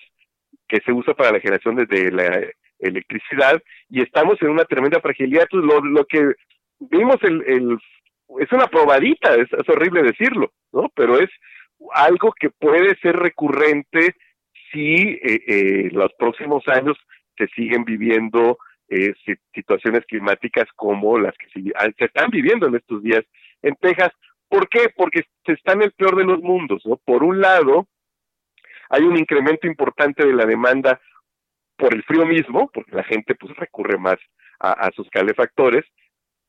que 0.68 0.80
se 0.82 0.92
usa 0.92 1.16
para 1.16 1.32
la 1.32 1.40
generación 1.40 1.76
de, 1.76 1.86
de 1.86 2.12
la 2.12 2.44
electricidad 2.80 3.62
y 3.90 4.02
estamos 4.02 4.42
en 4.42 4.50
una 4.50 4.66
tremenda 4.66 5.00
fragilidad. 5.02 5.48
Lo, 5.52 5.82
lo 5.82 6.06
que 6.06 6.34
vimos 6.80 7.18
el, 7.24 7.44
el 7.48 7.78
es 8.40 8.52
una 8.52 8.68
probadita, 8.68 9.36
es, 9.36 9.48
horrible 9.68 10.04
decirlo, 10.04 10.52
¿no? 10.72 10.90
Pero 10.96 11.20
es 11.20 11.30
algo 11.94 12.32
que 12.40 12.50
puede 12.50 12.96
ser 13.00 13.16
recurrente 13.16 14.16
si 14.72 14.94
eh, 14.94 15.44
eh, 15.48 15.90
los 15.92 16.14
próximos 16.14 16.68
años 16.68 16.96
se 17.38 17.48
siguen 17.48 17.86
viviendo 17.86 18.60
eh, 18.90 19.14
si- 19.26 19.34
situaciones 19.54 20.06
climáticas 20.06 20.68
como 20.76 21.18
las 21.18 21.34
que 21.38 21.72
ah, 21.76 21.90
se 21.98 22.06
están 22.06 22.30
viviendo 22.30 22.68
en 22.68 22.76
estos 22.76 23.02
días 23.02 23.24
en 23.64 23.76
Texas. 23.76 24.12
¿Por 24.48 24.68
qué? 24.70 24.90
Porque 24.96 25.24
se 25.46 25.54
está 25.54 25.74
en 25.74 25.84
el 25.84 25.92
peor 25.92 26.16
de 26.16 26.26
los 26.26 26.40
mundos, 26.40 26.84
¿no? 26.86 26.98
Por 26.98 27.24
un 27.24 27.40
lado, 27.40 27.88
hay 28.90 29.04
un 29.04 29.18
incremento 29.18 29.68
importante 29.68 30.26
de 30.26 30.34
la 30.34 30.46
demanda 30.46 31.00
por 31.80 31.96
el 31.96 32.04
frío 32.04 32.26
mismo, 32.26 32.70
porque 32.72 32.96
la 32.96 33.04
gente 33.04 33.34
pues 33.36 33.56
recurre 33.56 33.98
más 33.98 34.18
a, 34.60 34.92
sus 34.94 35.10
calefactores. 35.10 35.86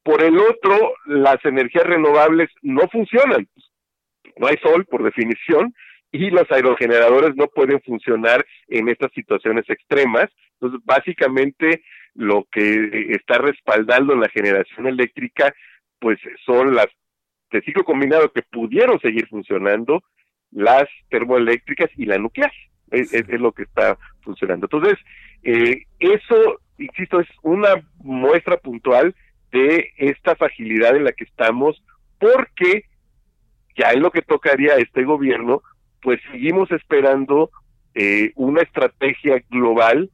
Por 0.03 0.23
el 0.23 0.37
otro, 0.37 0.95
las 1.07 1.43
energías 1.45 1.85
renovables 1.85 2.51
no 2.63 2.89
funcionan. 2.89 3.49
No 4.37 4.49
hay 4.49 4.57
sol, 4.57 4.85
por 4.87 5.05
definición, 5.05 5.73
y 6.11 6.31
los 6.31 6.51
aerogeneradores 6.51 7.37
no 7.37 7.47
pueden 7.47 7.81
funcionar 7.83 8.45
en 8.67 8.89
estas 8.89 9.13
situaciones 9.13 9.65
extremas. 9.71 10.29
Entonces, 10.55 10.81
básicamente, 10.85 11.85
lo 12.15 12.47
que 12.51 13.13
está 13.13 13.39
respaldando 13.39 14.17
la 14.17 14.29
generación 14.29 14.89
eléctrica, 14.89 15.55
pues 16.01 16.19
son 16.45 16.75
las 16.75 16.89
de 17.53 17.61
ciclo 17.63 17.85
combinado 17.85 18.33
que 18.33 18.43
pudieron 18.43 18.99
seguir 19.01 19.29
funcionando, 19.29 20.03
las 20.51 20.89
termoeléctricas 21.09 21.91
y 21.97 22.07
la 22.07 22.19
nuclear. 22.19 22.53
Es, 22.91 23.29
lo 23.29 23.53
que 23.53 23.63
está 23.63 23.97
funcionando. 24.23 24.67
Entonces, 24.67 24.99
eh, 25.43 25.85
eso, 25.99 26.61
insisto, 26.79 27.21
es 27.21 27.29
una 27.43 27.83
muestra 27.99 28.57
puntual 28.57 29.15
de 29.53 29.93
esta 29.97 30.35
fragilidad 30.37 30.97
en 30.97 31.05
la 31.05 31.13
que 31.13 31.25
estamos, 31.25 31.83
porque 32.19 32.85
ya 33.77 33.93
en 33.93 34.03
lo 34.03 34.11
que 34.11 34.23
tocaría 34.23 34.75
a 34.75 34.79
este 34.79 35.05
gobierno, 35.05 35.63
pues 36.03 36.21
seguimos 36.31 36.71
esperando 36.73 37.51
eh, 37.95 38.33
una 38.37 38.63
estrategia 38.63 39.43
global 39.51 40.11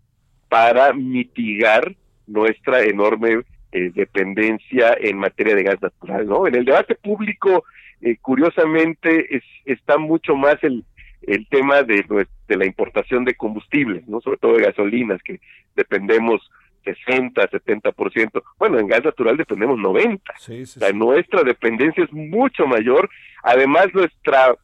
para 0.49 0.93
mitigar 0.93 1.95
nuestra 2.27 2.83
enorme 2.83 3.43
eh, 3.73 3.91
dependencia 3.95 4.97
en 4.99 5.19
materia 5.19 5.55
de 5.55 5.63
gas 5.63 5.83
natural, 5.83 6.27
¿no? 6.27 6.47
En 6.47 6.55
el 6.55 6.65
debate 6.65 6.95
público, 6.95 7.65
eh, 8.01 8.17
curiosamente, 8.21 9.37
es, 9.37 9.43
está 9.65 9.99
mucho 9.99 10.37
más 10.37 10.57
el, 10.63 10.85
el 11.23 11.47
tema 11.49 11.83
de, 11.83 12.05
de 12.49 12.57
la 12.57 12.67
importación 12.67 13.25
de 13.25 13.35
combustibles, 13.35 14.07
¿no? 14.09 14.21
Sobre 14.21 14.39
todo 14.39 14.55
de 14.57 14.65
gasolinas, 14.65 15.23
que 15.23 15.41
dependemos 15.75 16.49
60, 16.85 17.51
70%. 17.51 18.43
Bueno, 18.59 18.79
en 18.79 18.87
gas 18.87 19.05
natural 19.05 19.37
dependemos 19.37 19.79
90. 19.79 20.35
Sí, 20.39 20.67
sí, 20.67 20.79
O 20.79 20.81
sea, 20.81 20.91
sí. 20.91 20.97
nuestra 20.97 21.43
dependencia 21.43 22.05
es 22.05 22.13
mucho 22.13 22.67
mayor. 22.67 23.11
Además, 23.43 23.89
nuestra 23.93 24.55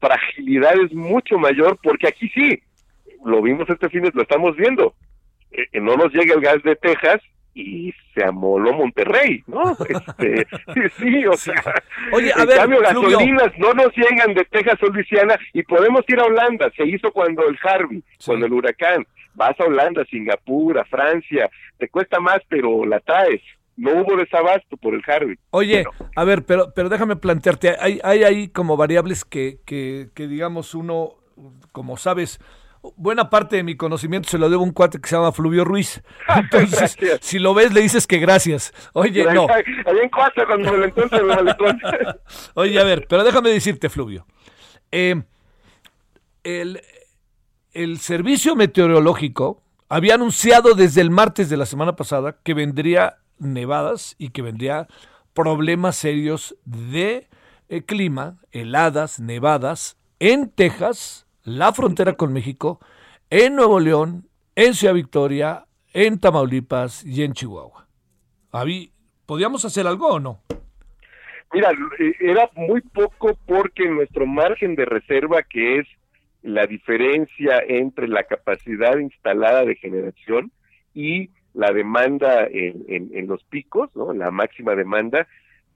fragilidad 0.00 0.74
es 0.80 0.92
mucho 0.92 1.38
mayor 1.38 1.78
porque 1.82 2.08
aquí 2.08 2.28
sí, 2.30 2.62
lo 3.24 3.42
vimos 3.42 3.68
este 3.68 3.88
fin, 3.90 4.08
lo 4.12 4.22
estamos 4.22 4.56
viendo. 4.56 4.94
Eh, 5.52 5.66
eh, 5.72 5.80
no 5.80 5.96
nos 5.96 6.12
llega 6.12 6.34
el 6.34 6.40
gas 6.40 6.62
de 6.62 6.76
Texas 6.76 7.20
y 7.56 7.92
se 8.14 8.22
amoló 8.22 8.74
Monterrey, 8.74 9.42
¿no? 9.46 9.76
Este, 9.88 10.46
sí, 10.74 10.80
sí, 10.98 11.26
o 11.26 11.32
sea, 11.32 11.62
Oye, 12.12 12.30
a 12.36 12.42
en 12.42 12.48
ver, 12.48 12.56
cambio 12.58 12.84
Fluvio. 12.84 13.10
gasolinas 13.18 13.52
no 13.58 13.72
nos 13.72 13.96
llegan 13.96 14.34
de 14.34 14.44
Texas 14.44 14.78
o 14.82 14.86
Luisiana 14.88 15.38
y 15.54 15.62
podemos 15.62 16.02
ir 16.08 16.20
a 16.20 16.24
Holanda, 16.24 16.70
se 16.76 16.86
hizo 16.86 17.10
cuando 17.12 17.48
el 17.48 17.58
Harvey, 17.62 18.02
cuando 18.24 18.44
el 18.46 18.52
huracán, 18.52 19.06
vas 19.34 19.58
a 19.58 19.64
Holanda, 19.64 20.04
Singapur, 20.10 20.78
a 20.78 20.84
Francia, 20.84 21.48
te 21.78 21.88
cuesta 21.88 22.20
más 22.20 22.40
pero 22.48 22.84
la 22.84 23.00
traes, 23.00 23.40
no 23.76 24.02
hubo 24.02 24.16
desabasto 24.16 24.76
por 24.76 24.94
el 24.94 25.02
Harvey. 25.06 25.36
Oye, 25.50 25.84
a 26.14 26.24
ver, 26.24 26.44
pero, 26.44 26.72
pero 26.74 26.90
déjame 26.90 27.16
plantearte, 27.16 27.76
hay, 27.80 28.00
hay 28.04 28.22
ahí 28.24 28.48
como 28.48 28.76
variables 28.76 29.24
que, 29.24 29.58
que, 29.64 30.08
que, 30.14 30.26
digamos 30.28 30.74
uno, 30.74 31.14
como 31.72 31.96
sabes, 31.96 32.38
buena 32.96 33.30
parte 33.30 33.56
de 33.56 33.62
mi 33.62 33.76
conocimiento 33.76 34.28
se 34.28 34.38
lo 34.38 34.48
debo 34.48 34.62
a 34.62 34.64
un 34.64 34.72
cuate 34.72 35.00
que 35.00 35.08
se 35.08 35.16
llama 35.16 35.32
Fluvio 35.32 35.64
Ruiz. 35.64 36.02
Entonces, 36.36 36.96
si 37.20 37.38
lo 37.38 37.54
ves, 37.54 37.72
le 37.72 37.80
dices 37.80 38.06
que 38.06 38.18
gracias. 38.18 38.72
Oye, 38.92 39.24
no. 39.32 39.46
Allá 39.48 40.02
en 40.02 40.08
Coatza 40.08 40.46
cuando 40.46 40.72
me 40.72 40.78
lo 40.78 40.84
encuentro 40.86 41.18
en 41.18 41.30
el 41.30 41.36
malecón. 41.36 41.80
Oye, 42.54 42.78
a 42.80 42.84
ver, 42.84 43.06
pero 43.08 43.24
déjame 43.24 43.50
decirte, 43.50 43.88
Fluvio. 43.88 44.26
Eh, 44.92 45.22
el, 46.44 46.80
el 47.72 47.98
servicio 47.98 48.56
meteorológico 48.56 49.62
había 49.88 50.14
anunciado 50.14 50.74
desde 50.74 51.00
el 51.00 51.10
martes 51.10 51.48
de 51.48 51.56
la 51.56 51.66
semana 51.66 51.96
pasada 51.96 52.38
que 52.42 52.54
vendría 52.54 53.18
nevadas 53.38 54.14
y 54.18 54.30
que 54.30 54.42
vendría 54.42 54.88
problemas 55.34 55.96
serios 55.96 56.56
de 56.64 57.28
eh, 57.68 57.82
clima, 57.82 58.38
heladas, 58.52 59.20
nevadas 59.20 59.96
en 60.18 60.50
Texas, 60.50 61.25
la 61.46 61.72
frontera 61.72 62.14
con 62.14 62.32
México, 62.32 62.80
en 63.30 63.54
Nuevo 63.54 63.78
León, 63.78 64.28
en 64.56 64.74
Ciudad 64.74 64.94
Victoria, 64.94 65.64
en 65.94 66.18
Tamaulipas 66.18 67.04
y 67.04 67.22
en 67.22 67.32
Chihuahua. 67.34 67.86
¿Podíamos 69.26 69.64
hacer 69.64 69.86
algo 69.86 70.08
o 70.08 70.20
no? 70.20 70.40
Mira, 71.52 71.70
eh, 72.00 72.14
era 72.20 72.50
muy 72.56 72.80
poco 72.80 73.38
porque 73.46 73.88
nuestro 73.88 74.26
margen 74.26 74.74
de 74.74 74.86
reserva, 74.86 75.42
que 75.44 75.78
es 75.78 75.86
la 76.42 76.66
diferencia 76.66 77.62
entre 77.66 78.08
la 78.08 78.24
capacidad 78.24 78.98
instalada 78.98 79.64
de 79.64 79.76
generación 79.76 80.50
y 80.94 81.30
la 81.54 81.72
demanda 81.72 82.46
en, 82.50 83.26
los 83.28 83.44
picos, 83.44 83.90
la 83.94 84.30
máxima 84.32 84.74
demanda, 84.74 85.28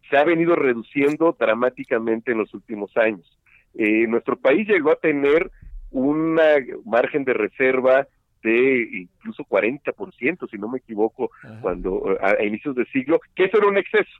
se 0.08 0.16
ha 0.16 0.24
venido 0.24 0.56
reduciendo 0.56 1.36
dramáticamente 1.38 2.32
en 2.32 2.38
los 2.38 2.52
últimos 2.54 2.96
años. 2.96 3.38
Eh, 3.74 4.06
nuestro 4.08 4.36
país 4.36 4.66
llegó 4.68 4.90
a 4.90 4.96
tener 4.96 5.50
un 5.90 6.38
margen 6.84 7.24
de 7.24 7.32
reserva 7.34 8.06
de 8.42 8.88
incluso 8.92 9.44
40%, 9.44 10.48
si 10.50 10.56
no 10.58 10.68
me 10.68 10.78
equivoco, 10.78 11.30
cuando 11.60 12.16
a, 12.22 12.30
a 12.40 12.44
inicios 12.44 12.74
de 12.74 12.86
siglo, 12.86 13.20
que 13.34 13.44
eso 13.44 13.58
era 13.58 13.66
un 13.68 13.76
exceso. 13.76 14.10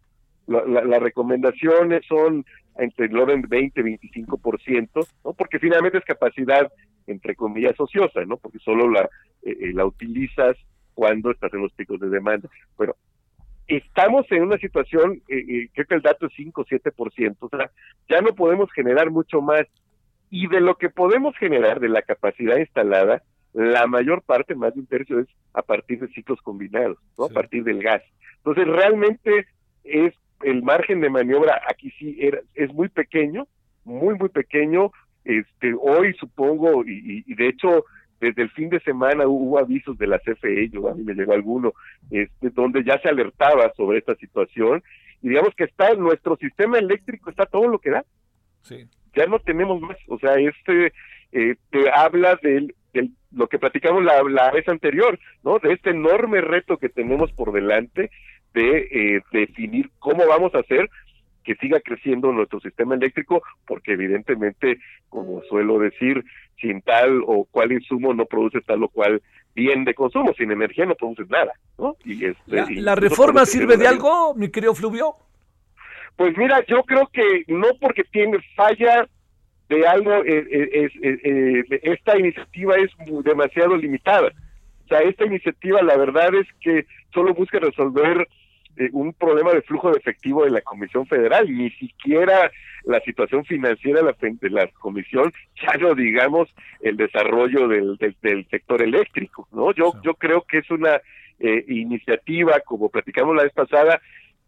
La- 0.47 0.65
la- 0.65 0.85
las 0.85 1.01
recomendaciones 1.03 2.05
son 2.07 2.45
entre 2.77 3.07
el 3.07 3.17
orden 3.17 3.43
20 3.49 3.83
25%, 3.83 5.07
¿no? 5.25 5.33
Porque 5.33 5.59
finalmente 5.59 5.99
es 5.99 6.05
capacidad 6.05 6.71
entre 7.07 7.35
comillas 7.35 7.79
ociosa, 7.81 8.25
¿no? 8.27 8.37
Porque 8.37 8.59
solo 8.59 8.89
la 8.91 9.03
eh, 9.43 9.57
eh, 9.61 9.73
la 9.73 9.87
utilizas 9.87 10.57
cuando 10.95 11.31
estás 11.31 11.53
en 11.55 11.63
los 11.63 11.73
picos 11.73 11.99
de 12.01 12.09
demanda. 12.11 12.49
Bueno, 12.77 12.95
estamos 13.67 14.27
en 14.31 14.43
una 14.43 14.59
situación, 14.59 15.23
eh, 15.29 15.45
eh, 15.49 15.69
creo 15.73 15.87
que 15.87 15.95
el 15.95 16.03
dato 16.03 16.27
es 16.27 16.33
5 16.37 16.61
o 16.61 16.65
7%, 16.65 17.37
o 17.41 17.49
sea, 17.49 17.71
ya 18.09 18.21
no 18.21 18.35
podemos 18.35 18.71
generar 18.73 19.11
mucho 19.11 19.41
más. 19.41 19.63
Y 20.31 20.47
de 20.49 20.61
lo 20.61 20.77
que 20.77 20.89
podemos 20.91 21.37
generar, 21.37 21.81
de 21.81 21.89
la 21.89 22.03
capacidad 22.03 22.57
instalada, 22.57 23.23
la 23.53 23.87
mayor 23.89 24.23
parte, 24.23 24.55
más 24.55 24.73
de 24.75 24.81
un 24.81 24.87
tercio, 24.87 25.19
es 25.19 25.27
a 25.55 25.63
partir 25.63 25.99
de 26.01 26.09
ciclos 26.09 26.41
combinados, 26.43 26.99
¿no? 27.19 27.25
A 27.25 27.29
partir 27.35 27.65
del 27.65 27.83
gas. 27.83 28.03
Entonces, 28.37 28.67
realmente 28.69 29.47
es 29.85 30.15
el 30.43 30.63
margen 30.63 31.01
de 31.01 31.11
maniobra 31.11 31.61
aquí 31.69 31.91
sí 31.99 32.17
era, 32.21 32.39
es 32.55 32.73
muy 32.73 32.89
pequeño, 32.89 33.47
muy, 33.85 34.15
muy 34.15 34.29
pequeño. 34.29 34.93
Este, 35.25 35.75
hoy 35.79 36.15
supongo, 36.15 36.85
y, 36.87 36.93
y- 36.93 37.25
y 37.27 37.35
de 37.35 37.49
hecho, 37.49 37.85
desde 38.21 38.43
el 38.43 38.51
fin 38.51 38.69
de 38.71 38.81
semana 38.81 39.27
hubo 39.27 39.59
avisos 39.59 39.99
de 39.99 40.07
la 40.07 40.19
CFE, 40.21 40.69
yo 40.71 40.89
a 40.89 40.95
mí 40.95 41.03
me 41.03 41.15
llegó 41.15 41.33
alguno, 41.33 41.73
este, 42.11 42.51
donde 42.51 42.85
ya 42.85 42.99
se 43.01 43.09
alertaba 43.09 43.73
sobre 43.77 43.99
esta 43.99 44.15
situación. 44.15 44.83
Y 45.23 45.29
digamos 45.31 45.55
que 45.57 45.65
está 45.65 45.93
nuestro 45.95 46.37
sistema 46.37 46.79
eléctrico, 46.79 47.29
está 47.31 47.45
todo 47.47 47.67
lo 47.69 47.79
que 47.81 47.91
da 47.91 48.05
Sí. 48.63 48.87
Ya 49.15 49.27
no 49.27 49.39
tenemos 49.39 49.81
más. 49.81 49.97
O 50.09 50.19
sea, 50.19 50.35
este 50.35 50.93
eh, 51.33 51.57
te 51.71 51.91
habla 51.91 52.39
del, 52.43 52.75
del- 52.93 53.13
lo 53.33 53.47
que 53.49 53.59
platicamos 53.59 54.03
la, 54.05 54.23
la 54.25 54.51
vez 54.51 54.69
anterior, 54.69 55.19
¿no? 55.45 55.59
De 55.61 55.73
este 55.73 55.91
enorme 55.91 56.41
reto 56.41 56.77
que 56.79 56.89
tenemos 56.89 57.31
por 57.33 57.53
delante 57.53 58.11
de 58.55 58.89
eh, 58.91 59.23
definir 59.33 59.91
cómo 60.01 60.27
vamos 60.27 60.55
a 60.55 60.59
hacer 60.59 60.89
que 61.45 61.55
siga 61.55 61.81
creciendo 61.81 62.33
nuestro 62.33 62.61
sistema 62.61 62.95
eléctrico, 62.97 63.43
porque 63.67 63.93
evidentemente, 63.93 64.79
como 65.09 65.41
suelo 65.45 65.79
decir, 65.79 66.23
sin 66.61 66.83
tal 66.83 67.23
o 67.27 67.47
cual 67.51 67.73
insumo 67.73 68.13
no 68.13 68.27
produce 68.27 68.61
tal 68.61 68.83
o 68.83 68.89
cual 68.89 69.23
bien 69.55 69.85
de 69.85 69.95
consumo, 69.95 70.35
sin 70.37 70.51
energía 70.51 70.85
no 70.85 70.95
produces 70.97 71.31
nada, 71.31 71.53
¿no? 71.79 71.97
Y 72.05 72.25
este, 72.27 72.43
¿La, 72.47 72.67
y 72.71 72.75
la 72.77 72.95
reforma 72.95 73.33
produce 73.41 73.53
sirve 73.53 73.77
de 73.79 73.87
algo, 73.87 74.35
mi 74.35 74.51
querido 74.51 74.75
Fluvio? 74.75 75.15
Pues 76.21 76.37
mira, 76.37 76.63
yo 76.67 76.83
creo 76.83 77.07
que 77.11 77.45
no 77.49 77.69
porque 77.81 78.05
tiene 78.05 78.37
falla 78.55 79.09
de 79.71 79.87
algo, 79.87 80.23
eh, 80.23 80.47
eh, 80.51 80.91
eh, 81.03 81.21
eh, 81.25 81.81
esta 81.83 82.19
iniciativa 82.19 82.77
es 82.77 82.91
demasiado 83.25 83.75
limitada. 83.75 84.31
O 84.85 84.89
sea, 84.89 84.99
esta 84.99 85.25
iniciativa 85.25 85.81
la 85.81 85.97
verdad 85.97 86.35
es 86.35 86.47
que 86.61 86.85
solo 87.15 87.33
busca 87.33 87.59
resolver 87.59 88.29
eh, 88.77 88.91
un 88.93 89.15
problema 89.15 89.55
de 89.55 89.63
flujo 89.63 89.93
de 89.93 89.99
efectivo 89.99 90.45
de 90.45 90.51
la 90.51 90.61
Comisión 90.61 91.07
Federal, 91.07 91.47
ni 91.51 91.71
siquiera 91.71 92.51
la 92.85 93.01
situación 93.01 93.47
financiera 93.47 94.03
de 94.03 94.05
la, 94.05 94.17
de 94.21 94.51
la 94.51 94.67
Comisión, 94.79 95.33
ya 95.63 95.73
no 95.79 95.95
digamos 95.95 96.51
el 96.83 96.99
desarrollo 96.99 97.67
del, 97.67 97.97
del, 97.97 98.15
del 98.21 98.47
sector 98.51 98.83
eléctrico, 98.83 99.49
¿no? 99.53 99.73
Yo, 99.73 99.95
yo 100.03 100.13
creo 100.13 100.43
que 100.43 100.59
es 100.59 100.71
una 100.71 101.01
eh, 101.39 101.65
iniciativa, 101.69 102.61
como 102.61 102.91
platicamos 102.91 103.35
la 103.35 103.45
vez 103.45 103.55
pasada, 103.55 104.03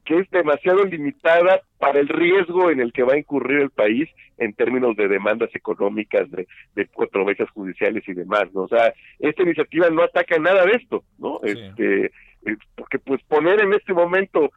que 0.05 0.19
es 0.19 0.31
demasiado 0.31 0.85
limitada 0.85 1.63
para 1.79 2.01
el 2.01 2.09
riesgo 2.09 2.71
en 2.71 2.81
el 2.81 2.93
que 2.93 3.03
va 3.03 3.15
a 3.15 3.19
incurrir 3.19 3.61
el 3.61 3.71
país 3.71 4.09
en 4.39 4.53
términos 4.55 4.97
de 4.97 5.09
demandas 5.09 5.51
económicas, 5.55 6.31
de, 6.31 6.49
de 6.75 6.87
controversias 6.89 7.49
judiciales 7.51 8.03
y 8.09 8.15
demás, 8.15 8.45
¿no? 8.53 8.63
O 8.63 8.69
sea, 8.69 8.93
esta 9.21 9.43
iniciativa 9.43 9.89
no 9.91 10.03
ataca 10.03 10.39
nada 10.39 10.65
de 10.65 10.73
esto, 10.73 11.05
¿no? 11.19 11.41
Este, 11.43 12.07
eh, 12.07 12.57
porque 12.75 12.99
pues 12.99 13.23
poner 13.25 13.61
en 13.61 13.73
este 13.75 13.93
momento 13.93 14.51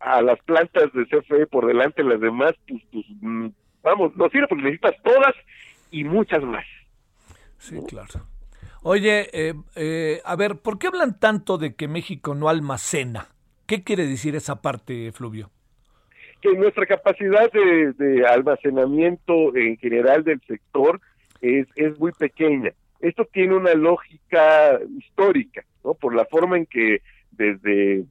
a 0.00 0.22
las 0.22 0.40
plantas 0.40 0.92
de 0.92 1.06
CFE 1.06 1.46
por 1.46 1.66
delante 1.66 2.02
de 2.02 2.08
las 2.08 2.20
demás, 2.20 2.54
pues, 2.66 2.82
pues 2.90 3.04
mm, 3.20 3.48
vamos, 3.82 4.16
no 4.16 4.28
sirve 4.30 4.48
porque 4.48 4.64
necesitas 4.64 4.96
todas 5.04 5.34
y 5.90 6.04
muchas 6.04 6.42
más. 6.42 6.64
Sí, 7.58 7.78
claro. 7.86 8.26
Oye, 8.82 9.28
eh, 9.32 9.54
eh, 9.76 10.20
a 10.24 10.36
ver, 10.36 10.56
¿por 10.56 10.78
qué 10.78 10.86
hablan 10.86 11.18
tanto 11.18 11.58
de 11.58 11.74
que 11.74 11.86
México 11.86 12.34
no 12.34 12.48
almacena? 12.48 13.28
¿Qué 13.70 13.84
quiere 13.84 14.04
decir 14.04 14.34
esa 14.34 14.60
parte, 14.60 15.12
Fluvio? 15.12 15.48
que 16.42 16.52
nuestra 16.54 16.86
capacidad 16.86 17.52
de, 17.52 18.26
almacenamiento 18.26 19.54
en 19.54 19.76
general 19.76 20.24
del 20.24 20.40
sector 20.40 21.00
es, 21.40 21.68
es 21.76 21.96
muy 22.00 22.10
pequeña. 22.10 22.72
Esto 22.98 23.28
tiene 23.32 23.54
una 23.54 23.74
lógica 23.74 24.80
histórica, 24.98 25.64
¿no? 25.84 25.94
Por 25.94 26.16
la 26.16 26.24
forma 26.24 26.56
en 26.56 26.66
que 26.66 27.02
desde 27.30 28.06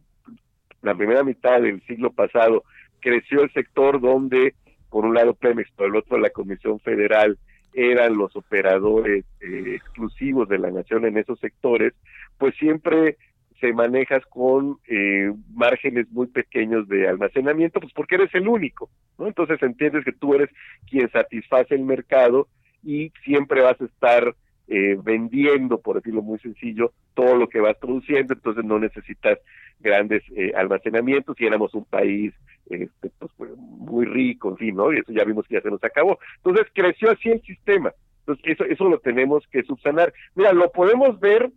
la 0.81 0.95
primera 0.95 1.23
mitad 1.23 1.59
del 1.59 1.81
siglo 1.87 2.13
pasado 2.13 2.63
creció 3.01 3.41
el 3.41 3.51
sector 3.51 3.99
donde, 3.99 4.53
por 4.89 5.03
un 5.03 5.13
lado 5.13 5.33
Pemex, 5.33 5.69
por 5.71 5.87
el 5.87 5.97
otro 5.97 6.19
la 6.19 6.29
Comisión 6.29 6.79
Federal, 6.79 7.37
eran 7.73 8.15
los 8.15 8.33
operadores 8.37 9.25
eh, 9.41 9.75
exclusivos 9.75 10.47
de 10.47 10.57
la 10.57 10.71
nación 10.71 11.05
en 11.05 11.17
esos 11.17 11.37
sectores, 11.39 11.93
pues 12.37 12.55
siempre 12.55 13.17
se 13.59 13.73
manejas 13.73 14.25
con 14.27 14.77
eh, 14.87 15.31
márgenes 15.53 16.09
muy 16.11 16.27
pequeños 16.27 16.87
de 16.87 17.07
almacenamiento, 17.07 17.79
pues 17.79 17.93
porque 17.93 18.15
eres 18.15 18.33
el 18.33 18.47
único, 18.47 18.89
¿no? 19.17 19.27
Entonces 19.27 19.61
entiendes 19.61 20.05
que 20.05 20.11
tú 20.11 20.33
eres 20.33 20.49
quien 20.89 21.09
satisface 21.11 21.75
el 21.75 21.83
mercado 21.83 22.47
y 22.83 23.11
siempre 23.23 23.61
vas 23.61 23.79
a 23.81 23.85
estar 23.85 24.35
eh, 24.67 24.97
vendiendo, 25.03 25.79
por 25.79 25.95
decirlo 25.95 26.21
muy 26.21 26.39
sencillo, 26.39 26.93
todo 27.13 27.35
lo 27.35 27.49
que 27.49 27.59
vas 27.59 27.75
produciendo, 27.77 28.33
entonces 28.33 28.63
no 28.63 28.79
necesitas 28.79 29.39
grandes 29.79 30.23
eh, 30.35 30.51
almacenamientos 30.55 31.39
y 31.39 31.45
éramos 31.45 31.73
un 31.73 31.85
país 31.85 32.33
este, 32.69 33.11
pues, 33.35 33.51
muy 33.57 34.05
rico, 34.05 34.49
en 34.49 34.57
fin, 34.57 34.75
¿no? 34.75 34.93
Y 34.93 34.99
eso 34.99 35.11
ya 35.11 35.23
vimos 35.23 35.47
que 35.47 35.55
ya 35.55 35.61
se 35.61 35.71
nos 35.71 35.83
acabó. 35.83 36.19
Entonces 36.37 36.67
creció 36.73 37.11
así 37.11 37.29
el 37.29 37.41
sistema. 37.41 37.91
Entonces 38.19 38.45
eso, 38.45 38.63
eso 38.65 38.87
lo 38.87 38.99
tenemos 38.99 39.43
que 39.51 39.63
subsanar. 39.63 40.13
Mira, 40.35 40.53
lo 40.53 40.71
podemos 40.71 41.19
ver 41.19 41.51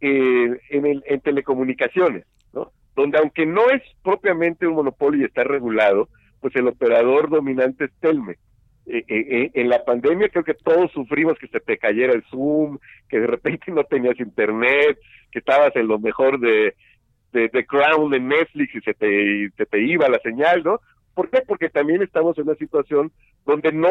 eh, 0.00 0.60
en, 0.70 0.86
el, 0.86 1.02
en 1.06 1.20
telecomunicaciones, 1.20 2.26
¿no? 2.52 2.72
Donde 2.96 3.18
aunque 3.18 3.46
no 3.46 3.68
es 3.70 3.82
propiamente 4.02 4.66
un 4.66 4.74
monopolio 4.74 5.22
y 5.22 5.24
está 5.24 5.44
regulado, 5.44 6.08
pues 6.40 6.54
el 6.56 6.68
operador 6.68 7.28
dominante 7.28 7.84
es 7.84 7.92
Telme. 8.00 8.36
Eh, 8.86 9.04
eh, 9.06 9.26
eh, 9.30 9.50
en 9.54 9.68
la 9.68 9.84
pandemia 9.84 10.30
creo 10.30 10.42
que 10.42 10.54
todos 10.54 10.90
sufrimos 10.90 11.38
que 11.38 11.46
se 11.46 11.60
te 11.60 11.78
cayera 11.78 12.12
el 12.12 12.24
Zoom, 12.24 12.78
que 13.08 13.20
de 13.20 13.26
repente 13.26 13.70
no 13.72 13.84
tenías 13.84 14.18
internet, 14.18 14.98
que 15.30 15.38
estabas 15.38 15.74
en 15.76 15.86
lo 15.86 15.98
mejor 15.98 16.40
de, 16.40 16.74
de, 17.32 17.48
de 17.48 17.66
Crown 17.66 18.12
en 18.14 18.28
Netflix 18.28 18.74
y 18.74 18.80
se 18.80 18.94
te, 18.94 19.50
se 19.56 19.66
te 19.66 19.80
iba 19.80 20.08
la 20.08 20.18
señal, 20.20 20.64
¿no? 20.64 20.80
¿Por 21.14 21.30
qué? 21.30 21.42
Porque 21.46 21.68
también 21.68 22.02
estamos 22.02 22.36
en 22.38 22.48
una 22.48 22.56
situación 22.56 23.12
donde 23.44 23.72
no 23.72 23.88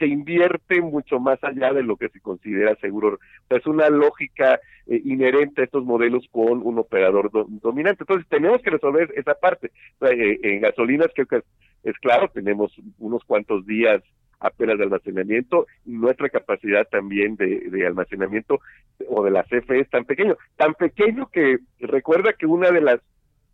se 0.00 0.06
invierte 0.06 0.80
mucho 0.80 1.20
más 1.20 1.38
allá 1.44 1.72
de 1.72 1.84
lo 1.84 1.96
que 1.96 2.08
se 2.08 2.20
considera 2.20 2.74
seguro. 2.76 3.20
Es 3.48 3.64
una 3.66 3.88
lógica 3.90 4.58
eh, 4.88 5.00
inherente 5.04 5.60
a 5.60 5.64
estos 5.66 5.84
modelos 5.84 6.26
con 6.32 6.62
un 6.66 6.78
operador 6.78 7.30
do- 7.30 7.46
dominante. 7.48 8.02
Entonces, 8.02 8.26
tenemos 8.28 8.60
que 8.62 8.70
resolver 8.70 9.12
esa 9.14 9.34
parte. 9.34 9.70
Eh, 10.00 10.38
en 10.42 10.60
gasolinas 10.62 11.08
creo 11.14 11.26
que 11.26 11.36
es, 11.36 11.44
es 11.84 11.96
claro, 11.98 12.28
tenemos 12.34 12.74
unos 12.98 13.22
cuantos 13.24 13.64
días 13.66 14.02
apenas 14.40 14.78
de 14.78 14.84
almacenamiento 14.84 15.66
nuestra 15.84 16.30
capacidad 16.30 16.88
también 16.88 17.36
de, 17.36 17.60
de 17.68 17.86
almacenamiento 17.86 18.58
o 19.06 19.22
de 19.22 19.30
la 19.30 19.42
CFE 19.44 19.80
es 19.80 19.90
tan 19.90 20.06
pequeño. 20.06 20.36
Tan 20.56 20.72
pequeño 20.74 21.28
que 21.30 21.58
recuerda 21.78 22.32
que 22.32 22.46
una 22.46 22.70
de 22.70 22.80
las 22.80 23.00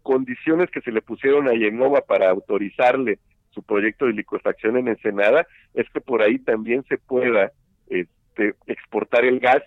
condiciones 0.03 0.71
que 0.71 0.81
se 0.83 0.93
le 0.93 1.03
pusieron 1.03 1.49
a 1.49 1.55
Yenova 1.55 2.03
para 2.03 2.31
autorizarle 2.31 3.19
su 3.57 3.63
proyecto 3.63 4.05
de 4.05 4.13
licuefacción 4.13 4.77
en 4.77 4.89
Ensenada 4.89 5.47
es 5.73 5.89
que 5.89 6.01
por 6.03 6.21
ahí 6.21 6.39
también 6.39 6.85
se 6.91 6.99
pueda 6.99 7.51
este, 7.89 8.55
exportar 8.67 9.25
el 9.25 9.41
gas 9.41 9.63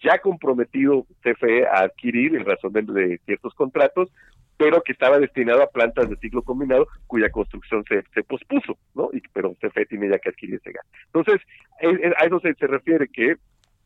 ya 0.00 0.18
comprometido 0.18 1.04
CFE 1.22 1.66
a 1.66 1.80
adquirir 1.80 2.36
en 2.36 2.44
razón 2.44 2.72
de, 2.72 3.18
ciertos 3.26 3.52
contratos, 3.54 4.10
pero 4.56 4.80
que 4.82 4.92
estaba 4.92 5.18
destinado 5.18 5.60
a 5.62 5.70
plantas 5.70 6.08
de 6.08 6.16
ciclo 6.16 6.42
combinado 6.42 6.86
cuya 7.08 7.30
construcción 7.30 7.82
se, 7.88 8.02
se 8.14 8.22
pospuso, 8.22 8.78
¿no? 8.94 9.10
Y, 9.12 9.20
pero 9.32 9.54
CFE 9.60 9.86
tiene 9.86 10.08
ya 10.08 10.18
que 10.20 10.28
adquirir 10.28 10.56
ese 10.56 10.70
gas. 10.70 10.86
Entonces, 11.06 11.40
es- 11.80 12.00
es- 12.00 12.12
a 12.16 12.26
eso 12.26 12.38
se, 12.40 12.54
se 12.54 12.66
refiere 12.68 13.08
que 13.08 13.34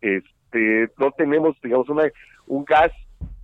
este 0.02 0.90
no 0.98 1.10
tenemos, 1.12 1.58
digamos, 1.62 1.88
una, 1.88 2.04
un 2.46 2.64
gas 2.66 2.92